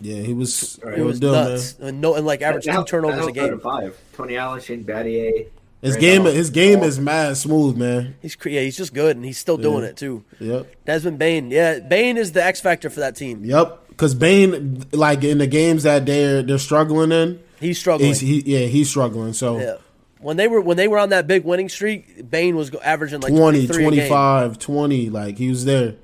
Yeah, 0.00 0.16
he 0.22 0.32
was. 0.32 0.78
Right. 0.82 0.94
It 0.94 1.00
It 1.00 1.04
was 1.04 1.20
was 1.20 1.32
nuts. 1.32 1.76
And 1.80 2.00
no, 2.00 2.14
and 2.14 2.24
like 2.26 2.42
average 2.42 2.64
That 2.66 2.76
two 2.76 2.84
turnovers 2.84 3.20
that 3.20 3.28
a 3.28 3.32
game. 3.32 3.58
Five. 3.60 3.98
Tony 4.14 4.36
Allen, 4.36 4.60
Shane 4.60 4.84
Battier. 4.84 5.46
His 5.80 5.94
Randolph. 5.94 6.00
game, 6.00 6.24
his 6.34 6.50
game 6.50 6.82
is 6.82 6.98
mad 6.98 7.36
smooth, 7.36 7.76
man. 7.76 8.16
He's 8.20 8.36
yeah, 8.44 8.62
he's 8.62 8.76
just 8.76 8.92
good, 8.92 9.14
and 9.16 9.24
he's 9.24 9.38
still 9.38 9.56
doing 9.56 9.84
Yeah. 9.84 9.90
it 9.90 9.96
too. 9.96 10.24
Yep. 10.40 10.84
Desmond 10.84 11.18
Bane, 11.20 11.50
yeah, 11.52 11.78
Bane 11.78 12.16
is 12.16 12.32
the 12.32 12.42
X 12.44 12.60
factor 12.60 12.90
for 12.90 12.98
that 13.00 13.14
team. 13.14 13.44
Yep. 13.44 13.88
Because 13.90 14.14
Bane, 14.14 14.84
like 14.92 15.22
in 15.24 15.38
the 15.38 15.46
games 15.46 15.84
that 15.84 16.04
they're 16.06 16.42
they're 16.42 16.58
struggling 16.58 17.12
in, 17.12 17.38
He's 17.60 17.78
struggling. 17.78 18.08
he's 18.08 18.20
he, 18.20 18.42
yeah 18.44 18.66
he's 18.66 18.88
struggling. 18.88 19.32
So 19.34 19.58
yeah. 19.58 19.76
When 20.20 20.36
they 20.36 20.48
were 20.48 20.60
when 20.60 20.76
they 20.76 20.88
were 20.88 20.98
on 20.98 21.10
that 21.10 21.28
big 21.28 21.44
winning 21.44 21.68
streak, 21.68 22.28
Bane 22.28 22.56
was 22.56 22.74
averaging 22.76 23.20
like 23.20 23.32
20, 23.32 23.66
23 23.68 23.84
25, 23.84 24.58
20, 24.58 25.10
like 25.10 25.38
he 25.38 25.48
was 25.48 25.64
there. 25.64 25.94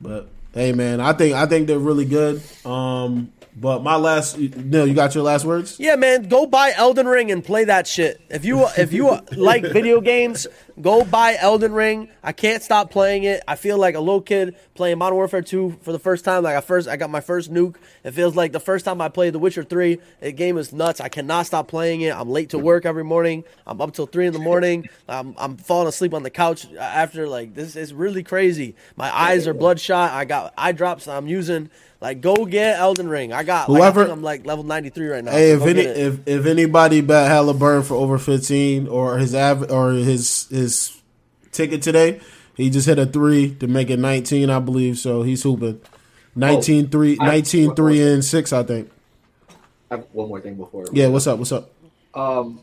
But 0.00 0.28
hey, 0.52 0.72
man, 0.72 1.00
I 1.00 1.12
think 1.12 1.34
I 1.34 1.46
think 1.46 1.66
they're 1.66 1.78
really 1.78 2.04
good. 2.04 2.42
Um, 2.64 3.32
but 3.56 3.82
my 3.82 3.96
last, 3.96 4.38
Neil, 4.38 4.86
you 4.86 4.94
got 4.94 5.14
your 5.14 5.24
last 5.24 5.44
words? 5.44 5.78
Yeah, 5.78 5.96
man, 5.96 6.28
go 6.28 6.46
buy 6.46 6.72
Elden 6.76 7.06
Ring 7.06 7.30
and 7.30 7.44
play 7.44 7.64
that 7.64 7.86
shit. 7.86 8.20
If 8.30 8.44
you 8.44 8.66
if 8.76 8.92
you 8.92 9.18
like 9.36 9.62
video 9.62 10.00
games, 10.00 10.46
go 10.80 11.04
buy 11.04 11.36
Elden 11.38 11.72
Ring. 11.72 12.08
I 12.22 12.32
can't 12.32 12.62
stop 12.62 12.90
playing 12.90 13.24
it. 13.24 13.42
I 13.48 13.56
feel 13.56 13.78
like 13.78 13.94
a 13.94 14.00
little 14.00 14.20
kid 14.20 14.56
playing 14.74 14.98
Modern 14.98 15.16
Warfare 15.16 15.42
2 15.42 15.78
for 15.82 15.92
the 15.92 15.98
first 15.98 16.24
time. 16.24 16.42
Like 16.42 16.56
I 16.56 16.60
first 16.60 16.88
I 16.88 16.96
got 16.96 17.10
my 17.10 17.20
first 17.20 17.52
nuke. 17.52 17.76
It 18.04 18.12
feels 18.12 18.36
like 18.36 18.52
the 18.52 18.60
first 18.60 18.84
time 18.84 19.00
I 19.00 19.08
played 19.08 19.34
The 19.34 19.38
Witcher 19.38 19.64
3. 19.64 19.98
The 20.20 20.32
game 20.32 20.56
is 20.56 20.72
nuts. 20.72 21.00
I 21.00 21.08
cannot 21.08 21.46
stop 21.46 21.68
playing 21.68 22.02
it. 22.02 22.14
I'm 22.14 22.30
late 22.30 22.50
to 22.50 22.58
work 22.58 22.86
every 22.86 23.04
morning. 23.04 23.44
I'm 23.66 23.80
up 23.80 23.92
till 23.92 24.06
3 24.06 24.28
in 24.28 24.32
the 24.32 24.38
morning. 24.38 24.88
I'm 25.08 25.34
I'm 25.38 25.56
falling 25.56 25.88
asleep 25.88 26.14
on 26.14 26.22
the 26.22 26.30
couch 26.30 26.72
after 26.74 27.26
like 27.26 27.54
this 27.54 27.76
is 27.76 27.92
really 27.92 28.22
crazy. 28.22 28.76
My 28.96 29.14
eyes 29.14 29.46
are 29.46 29.54
bloodshot. 29.54 30.12
I 30.12 30.24
got 30.24 30.54
eye 30.56 30.72
drops 30.72 31.08
I'm 31.08 31.26
using. 31.26 31.70
Like 32.00 32.20
go 32.20 32.46
get 32.46 32.78
Elden 32.78 33.08
Ring. 33.08 33.32
I 33.32 33.42
got 33.42 33.68
like, 33.68 33.80
I 33.82 33.84
Whoever- 33.86 34.04
think 34.04 34.16
I'm 34.16 34.22
like 34.22 34.46
level 34.46 34.64
93 34.64 35.06
right 35.08 35.24
now. 35.24 35.32
Hey, 35.32 35.56
so 35.56 35.62
if 35.64 35.68
any 35.68 35.80
if 35.82 36.28
if 36.28 36.46
anybody 36.46 37.00
bet 37.00 37.28
Halliburton 37.28 37.82
for 37.82 37.94
over 37.94 38.18
fifteen 38.18 38.86
or 38.86 39.18
his 39.18 39.34
av- 39.34 39.70
or 39.70 39.92
his 39.92 40.46
his 40.48 40.96
ticket 41.50 41.82
today, 41.82 42.20
he 42.54 42.70
just 42.70 42.86
hit 42.86 42.98
a 43.00 43.06
three 43.06 43.54
to 43.56 43.66
make 43.66 43.90
it 43.90 43.98
nineteen, 43.98 44.48
I 44.48 44.60
believe. 44.60 44.98
So 44.98 45.22
he's 45.22 45.42
hooping 45.42 45.80
19 46.36 46.88
3, 46.88 47.16
I- 47.20 47.26
19 47.26 47.74
3 47.74 48.02
and 48.12 48.24
six, 48.24 48.52
I 48.52 48.62
think. 48.62 48.90
I 49.90 49.96
have 49.96 50.06
one 50.12 50.28
more 50.28 50.40
thing 50.40 50.54
before. 50.54 50.84
Yeah, 50.92 51.08
what's 51.08 51.26
up? 51.26 51.38
What's 51.38 51.50
up? 51.50 51.70
Um, 52.14 52.60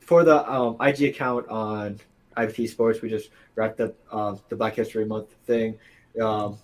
for 0.00 0.22
the 0.22 0.48
um, 0.48 0.76
IG 0.80 1.02
account 1.04 1.48
on 1.48 1.98
IBT 2.36 2.68
Sports, 2.68 3.02
we 3.02 3.08
just 3.08 3.30
wrapped 3.56 3.80
up 3.80 3.94
um, 4.12 4.38
the 4.48 4.54
Black 4.54 4.76
History 4.76 5.04
Month 5.06 5.34
thing. 5.46 5.76
Um, 6.22 6.58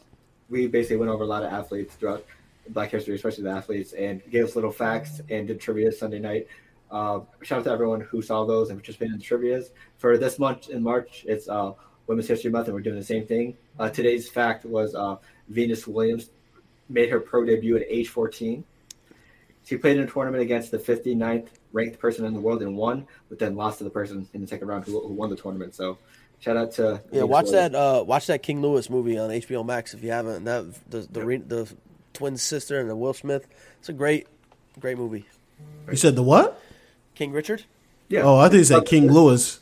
we 0.53 0.67
basically 0.67 0.99
went 0.99 1.11
over 1.11 1.25
a 1.25 1.27
lot 1.27 1.43
of 1.43 1.51
athletes 1.51 1.95
throughout 1.95 2.25
Black 2.69 2.91
History, 2.91 3.15
especially 3.15 3.45
the 3.45 3.51
athletes, 3.51 3.95
and 3.95 4.23
gave 4.31 4.45
us 4.45 4.55
little 4.55 4.71
facts 4.71 5.21
and 5.31 5.49
did 5.49 5.59
trivia 5.59 5.91
Sunday 5.91 6.19
night. 6.19 6.47
Um, 6.91 7.27
shout 7.43 7.61
out 7.61 7.65
to 7.65 7.71
everyone 7.71 8.03
who 8.03 8.21
saw 8.21 8.45
those 8.45 8.69
and 8.69 8.79
participated 8.79 9.15
in 9.15 9.19
the 9.19 9.25
trivia's. 9.25 9.71
For 9.97 10.19
this 10.19 10.39
month 10.39 10.69
in 10.69 10.83
March, 10.83 11.25
it's 11.27 11.49
uh, 11.49 11.73
Women's 12.07 12.29
History 12.29 12.51
Month, 12.51 12.67
and 12.67 12.75
we're 12.75 12.83
doing 12.83 12.99
the 12.99 13.05
same 13.05 13.27
thing. 13.27 13.57
Uh, 13.79 13.89
today's 13.89 14.29
fact 14.29 14.67
was 14.67 14.95
uh, 14.95 15.17
Venus 15.49 15.87
Williams 15.87 16.29
made 16.91 17.09
her 17.09 17.19
pro 17.19 17.47
debut 17.47 17.77
at 17.77 17.87
age 17.89 18.09
14. 18.11 18.63
She 19.65 19.77
played 19.79 19.97
in 19.97 20.03
a 20.03 20.07
tournament 20.07 20.43
against 20.43 20.71
the 20.71 20.79
59th 20.79 21.49
ranked 21.73 21.99
person 21.99 22.27
in 22.27 22.35
the 22.35 22.41
world 22.41 22.61
and 22.61 22.77
won, 22.77 23.07
but 23.31 23.39
then 23.39 23.57
lost 23.57 23.79
to 23.79 23.85
the 23.85 23.91
person 23.91 24.29
in 24.35 24.43
the 24.43 24.47
second 24.47 24.69
round 24.69 24.85
who, 24.85 25.01
who 25.01 25.15
won 25.15 25.31
the 25.31 25.37
tournament. 25.37 25.75
So, 25.75 25.97
shout 26.43 26.57
out 26.59 26.73
to 26.73 27.01
Yeah, 27.11 27.23
watch 27.23 27.47
Williams. 27.47 27.73
that. 27.73 27.75
Uh, 27.75 28.05
watch 28.05 28.27
that 28.27 28.43
King 28.43 28.61
Lewis 28.61 28.91
movie 28.91 29.17
on 29.19 29.31
HBO 29.31 29.65
Max 29.65 29.95
if 29.95 30.03
you 30.05 30.11
haven't. 30.11 30.45
That 30.45 30.67
the 30.91 31.01
the, 31.11 31.25
re, 31.25 31.37
the 31.39 31.73
twin 32.13 32.37
sister 32.37 32.79
and 32.79 32.91
the 32.91 32.97
Will 32.97 33.15
Smith. 33.15 33.47
It's 33.79 33.89
a 33.89 33.93
great, 33.95 34.27
great 34.79 34.99
movie. 34.99 35.25
You 35.91 35.97
said 35.97 36.15
the 36.17 36.23
what? 36.23 36.61
King 37.15 37.33
Richard? 37.33 37.65
Yeah. 38.09 38.23
Oh, 38.23 38.37
I 38.37 38.49
think 38.49 38.59
you 38.59 38.65
said 38.65 38.85
King 38.85 39.11
Lewis. 39.11 39.61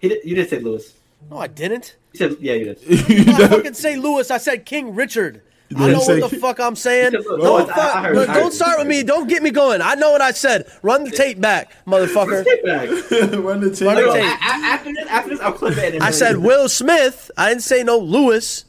He 0.00 0.08
did, 0.10 0.24
you 0.24 0.34
did 0.34 0.50
say 0.50 0.58
Lewis. 0.60 0.92
No, 1.30 1.38
I 1.38 1.46
didn't. 1.46 1.96
You 2.12 2.18
said 2.18 2.36
yeah, 2.40 2.54
you 2.54 2.64
did. 2.74 2.78
I 3.40 3.48
fucking 3.48 3.74
say 3.74 3.96
Lewis. 3.96 4.30
I 4.30 4.38
said 4.38 4.64
King 4.66 4.94
Richard. 4.94 5.42
I 5.74 5.88
know 5.92 5.98
what 5.98 6.30
the 6.30 6.38
fuck 6.38 6.60
I'm 6.60 6.76
saying. 6.76 7.12
You 7.14 7.22
said 7.22 7.28
Louis. 7.30 7.42
Don't, 7.42 7.70
I- 7.70 7.74
fuck- 7.74 7.96
I 7.96 8.02
heard- 8.02 8.16
I 8.18 8.32
heard 8.32 8.40
don't 8.40 8.52
start 8.52 8.78
with 8.78 8.86
me. 8.86 9.02
Don't 9.02 9.28
get 9.28 9.42
me 9.42 9.50
going. 9.50 9.80
I 9.82 9.94
know 9.94 10.12
what 10.12 10.20
I 10.20 10.30
said. 10.30 10.66
Run 10.82 11.04
the 11.04 11.10
tape 11.10 11.40
back, 11.40 11.72
motherfucker. 11.86 12.44
Take 12.44 12.64
back. 12.64 12.88
Run 13.42 13.60
the 13.60 13.70
tape. 13.74 13.86
Run 13.88 13.96
the 13.96 14.12
tape. 14.12 14.22
a- 14.22 14.26
a- 14.26 14.66
after 14.66 14.92
this, 14.92 15.06
after 15.08 15.30
this, 15.30 15.40
I'll 15.40 15.52
clip 15.52 15.76
it. 15.78 15.94
and 15.94 16.04
I 16.04 16.10
said 16.12 16.36
Will 16.38 16.68
Smith. 16.68 17.30
I 17.36 17.48
didn't 17.48 17.62
say 17.62 17.82
no 17.82 17.98
Lewis. 17.98 18.64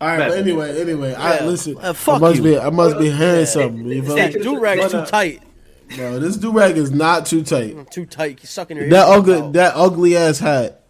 All 0.00 0.06
right, 0.06 0.28
but 0.28 0.38
anyway, 0.38 0.80
anyway, 0.80 1.12
I 1.14 1.38
Yeah. 1.38 1.44
listen. 1.44 1.76
Uh, 1.80 1.92
fuck 1.92 2.16
I 2.16 2.18
must 2.20 2.36
you. 2.36 2.42
be, 2.44 2.58
I 2.58 2.70
must 2.70 2.98
be 3.00 3.10
hearing 3.10 3.46
something. 3.46 3.84
You 3.86 4.02
feel 4.04 4.16
Yeah. 4.16 4.28
Do 4.30 4.60
rag's 4.60 4.92
But, 4.92 5.04
too 5.06 5.10
tight. 5.10 5.42
No, 5.96 6.20
this 6.20 6.36
do 6.36 6.52
rag 6.52 6.76
is 6.76 6.92
not 6.92 7.26
too 7.26 7.42
tight. 7.42 7.90
Too 7.90 8.06
tight. 8.06 8.38
He's 8.40 8.50
sucking 8.50 8.76
your 8.76 8.88
That 8.90 9.08
ears 9.08 9.16
ugly, 9.18 9.34
out. 9.40 9.52
that 9.54 9.72
ugly 9.74 10.16
ass 10.16 10.38
hat. 10.38 10.82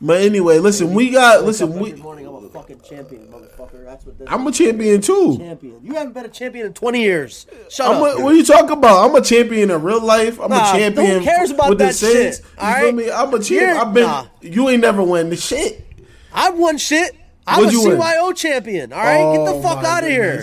But 0.00 0.20
anyway, 0.20 0.58
listen, 0.60 0.94
we 0.94 1.10
got 1.10 1.44
listen. 1.44 1.78
We, 1.78 1.92
morning 1.94 2.25
I'm 2.25 2.25
a 2.25 2.25
fucking 2.66 2.80
champion, 2.88 3.28
motherfucker. 3.28 3.84
That's 3.84 4.04
what 4.06 4.18
this 4.18 4.28
I'm 4.30 4.46
a 4.46 4.52
champion 4.52 5.00
too. 5.00 5.36
champion. 5.38 5.80
You 5.82 5.94
haven't 5.94 6.12
been 6.12 6.24
a 6.24 6.28
champion 6.28 6.66
in 6.66 6.72
20 6.74 7.00
years. 7.00 7.46
Shut 7.68 7.86
I'm 7.88 8.02
up. 8.02 8.18
a, 8.18 8.22
what 8.22 8.32
are 8.32 8.36
you 8.36 8.44
talking 8.44 8.70
about? 8.78 9.08
I'm 9.08 9.14
a 9.14 9.20
champion 9.20 9.70
in 9.70 9.82
real 9.82 10.00
life. 10.04 10.40
I'm 10.40 10.50
Nah, 10.50 10.74
a 10.74 10.78
champion 10.78 11.18
who 11.18 11.24
cares 11.24 11.50
about 11.50 11.70
with 11.70 11.78
that 11.78 11.94
Saints. 11.94 12.38
shit, 12.38 12.44
You 12.46 12.50
all 12.58 12.74
feel 12.74 12.84
right? 12.86 12.94
me? 12.94 13.10
I'm 13.10 13.34
a 13.34 13.42
champion. 13.42 13.76
I've 13.76 13.94
been. 13.94 14.02
nah. 14.04 14.26
You 14.42 14.68
ain't 14.68 14.80
never 14.82 15.02
won 15.02 15.30
the 15.30 15.36
shit. 15.36 15.84
I 16.32 16.50
won 16.50 16.76
shit. 16.78 17.14
I'm 17.46 17.60
What'd 17.64 17.70
a 17.74 17.76
you 17.80 17.88
win? 17.88 17.98
CYO 18.00 18.34
champion. 18.36 18.92
All 18.92 18.98
right, 18.98 19.36
get 19.36 19.48
Oh, 19.48 19.56
the 19.56 19.62
fuck 19.62 19.84
out 19.84 20.02
of 20.02 20.10
here. 20.10 20.42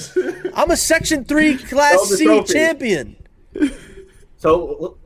I'm 0.56 0.72
a 0.72 0.78
Section 0.78 1.26
Three 1.26 1.58
Class 1.58 2.08
Throw 2.08 2.16
C 2.16 2.26
trophy. 2.26 2.54
champion. 2.54 3.16
So 4.38 4.98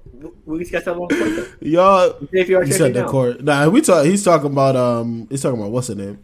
we 0.45 0.60
just 0.60 0.72
got 0.72 0.85
that 0.85 0.95
one. 0.98 1.10
clip. 1.10 1.57
Y'all. 1.61 2.15
If 2.31 2.49
you 2.49 2.57
are 2.57 2.64
He 2.64 2.72
said 2.72 2.94
the 2.94 3.02
now. 3.02 3.07
court. 3.10 3.44
Nah, 3.44 3.68
we 3.69 3.81
talk. 3.81 4.06
He's 4.06 4.23
talking 4.23 4.52
about 4.52 4.76
um. 4.76 5.27
He's 5.30 5.41
talking 5.41 5.60
about 5.60 5.72
what's 5.72 5.88
the 5.88 5.95
name? 5.95 6.19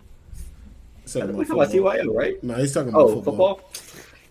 He's 1.04 1.14
talking 1.14 1.36
We 1.38 1.46
talking 1.46 1.60
about 1.62 1.72
football. 1.72 1.92
CYO, 1.94 2.16
right? 2.16 2.44
Nah, 2.44 2.56
he's 2.56 2.74
talking 2.74 2.90
about 2.90 3.02
Oh, 3.02 3.22
football. 3.22 3.56
football. 3.56 3.70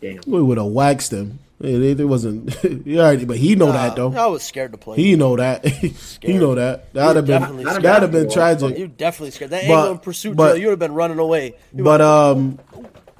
Damn. 0.01 0.21
We 0.27 0.43
would 0.43 0.59
have 0.59 0.67
waxed 0.67 1.13
him. 1.13 1.39
It, 1.61 2.01
it 2.01 2.05
wasn't. 2.05 2.53
he 2.85 2.99
already, 2.99 3.25
but 3.25 3.37
he 3.37 3.55
know 3.55 3.71
that 3.71 3.95
though. 3.95 4.13
I 4.13 4.27
was 4.27 4.43
scared 4.43 4.73
to 4.73 4.79
play. 4.79 4.97
He 4.97 5.15
know 5.15 5.37
that. 5.37 5.65
he 6.23 6.33
know 6.39 6.57
that. 6.57 6.93
That'd 6.93 7.17
have 7.17 7.27
been 7.27 7.63
that'd 7.63 7.85
have 8.03 8.11
been 8.11 8.29
tragic. 8.29 8.77
you 8.77 8.89
definitely 8.89 9.31
scared. 9.31 9.53
That 9.53 9.69
But- 9.69 9.75
angle 9.79 9.93
in 9.93 9.99
pursuit 9.99 10.37
but- 10.37 10.49
drill, 10.49 10.57
you 10.59 10.67
would 10.67 10.73
have 10.73 10.79
been 10.81 10.95
running 10.95 11.21
away. 11.21 11.55
You 11.73 11.85
But 11.85 12.01
um, 12.01 12.59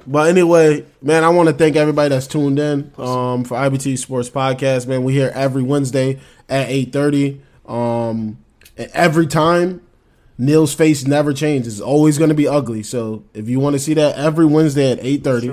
but 0.05 0.27
anyway, 0.27 0.85
man, 1.01 1.23
I 1.23 1.29
want 1.29 1.47
to 1.47 1.55
thank 1.55 1.77
everybody 1.77 2.09
that's 2.09 2.27
tuned 2.27 2.59
in 2.59 2.91
um 2.97 3.45
for 3.45 3.55
IBT 3.55 3.97
Sports 3.97 4.29
Podcast. 4.29 4.87
Man, 4.87 5.05
we 5.05 5.13
here 5.13 5.31
every 5.33 5.63
Wednesday 5.63 6.19
at 6.49 6.67
eight 6.69 6.91
thirty. 6.91 7.41
Um, 7.65 8.39
and 8.77 8.91
every 8.93 9.27
time. 9.27 9.79
Neil's 10.45 10.73
face 10.73 11.05
never 11.07 11.33
changes. 11.33 11.73
It's 11.75 11.81
always 11.81 12.17
going 12.17 12.29
to 12.29 12.35
be 12.35 12.47
ugly. 12.47 12.83
So 12.83 13.23
if 13.33 13.47
you 13.49 13.59
want 13.59 13.73
to 13.73 13.79
see 13.79 13.93
that 13.95 14.15
every 14.17 14.45
Wednesday 14.45 14.91
at 14.91 14.99
eight 15.01 15.23
thirty, 15.23 15.51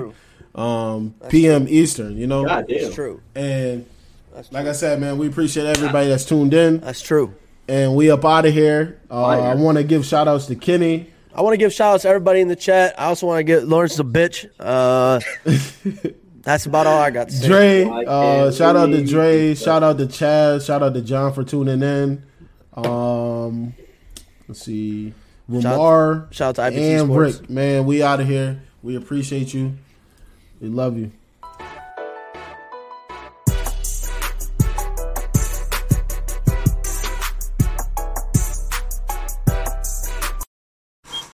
um, 0.55 1.15
p.m. 1.29 1.65
Eastern, 1.69 2.17
you 2.17 2.27
know, 2.27 2.45
God 2.45 2.67
damn. 2.67 2.77
it's 2.77 2.95
true. 2.95 3.21
and 3.35 3.85
That's 4.33 4.51
like 4.51 4.67
I 4.67 4.73
said, 4.73 4.99
man, 4.99 5.17
we 5.17 5.27
appreciate 5.27 5.65
everybody 5.65 6.09
that's 6.09 6.25
tuned 6.25 6.53
in, 6.53 6.79
That's 6.79 7.01
true. 7.01 7.33
and 7.67 7.95
we 7.95 8.11
up 8.11 8.25
out 8.25 8.45
of 8.45 8.53
here. 8.53 8.99
Uh, 9.09 9.25
I 9.25 9.55
want 9.55 9.77
to 9.77 9.83
give 9.83 10.05
shout 10.05 10.27
outs 10.27 10.45
to 10.47 10.55
Kenny. 10.55 11.07
I 11.33 11.41
want 11.41 11.53
to 11.53 11.57
give 11.57 11.71
shout 11.71 11.93
outs 11.93 12.01
to 12.03 12.09
everybody 12.09 12.41
in 12.41 12.49
the 12.49 12.55
chat. 12.57 12.93
I 12.99 13.05
also 13.05 13.27
want 13.27 13.39
to 13.39 13.43
get 13.43 13.65
Lawrence 13.65 13.97
a 13.99 14.03
bitch. 14.03 14.49
Uh, 14.59 15.21
that's 16.41 16.65
about 16.65 16.87
all 16.87 16.99
I 16.99 17.09
got 17.11 17.29
to 17.29 17.33
say. 17.33 17.47
Dre, 17.47 17.83
uh, 17.85 18.51
shout 18.51 18.75
out 18.75 18.87
to 18.87 18.91
believe 18.91 19.09
Dre. 19.09 19.55
Shout 19.55 19.83
out 19.83 19.97
to 19.99 20.07
Chaz. 20.07 20.65
Shout 20.65 20.83
out 20.83 20.93
to 20.93 21.01
John 21.01 21.31
for 21.33 21.45
tuning 21.45 21.81
in. 21.81 22.23
Um, 22.73 23.73
let's 24.51 24.63
see, 24.63 25.13
Lamar 25.47 26.27
shout 26.31 26.59
out 26.59 26.71
to 26.71 26.75
IBT 26.77 26.99
and 26.99 27.07
Sports. 27.07 27.39
Rick. 27.39 27.49
Man, 27.49 27.85
we 27.85 28.03
out 28.03 28.19
of 28.19 28.27
here. 28.27 28.61
We 28.83 28.97
appreciate 28.97 29.53
you. 29.53 29.77
We 30.59 30.67
love 30.67 30.97
you. 30.97 31.11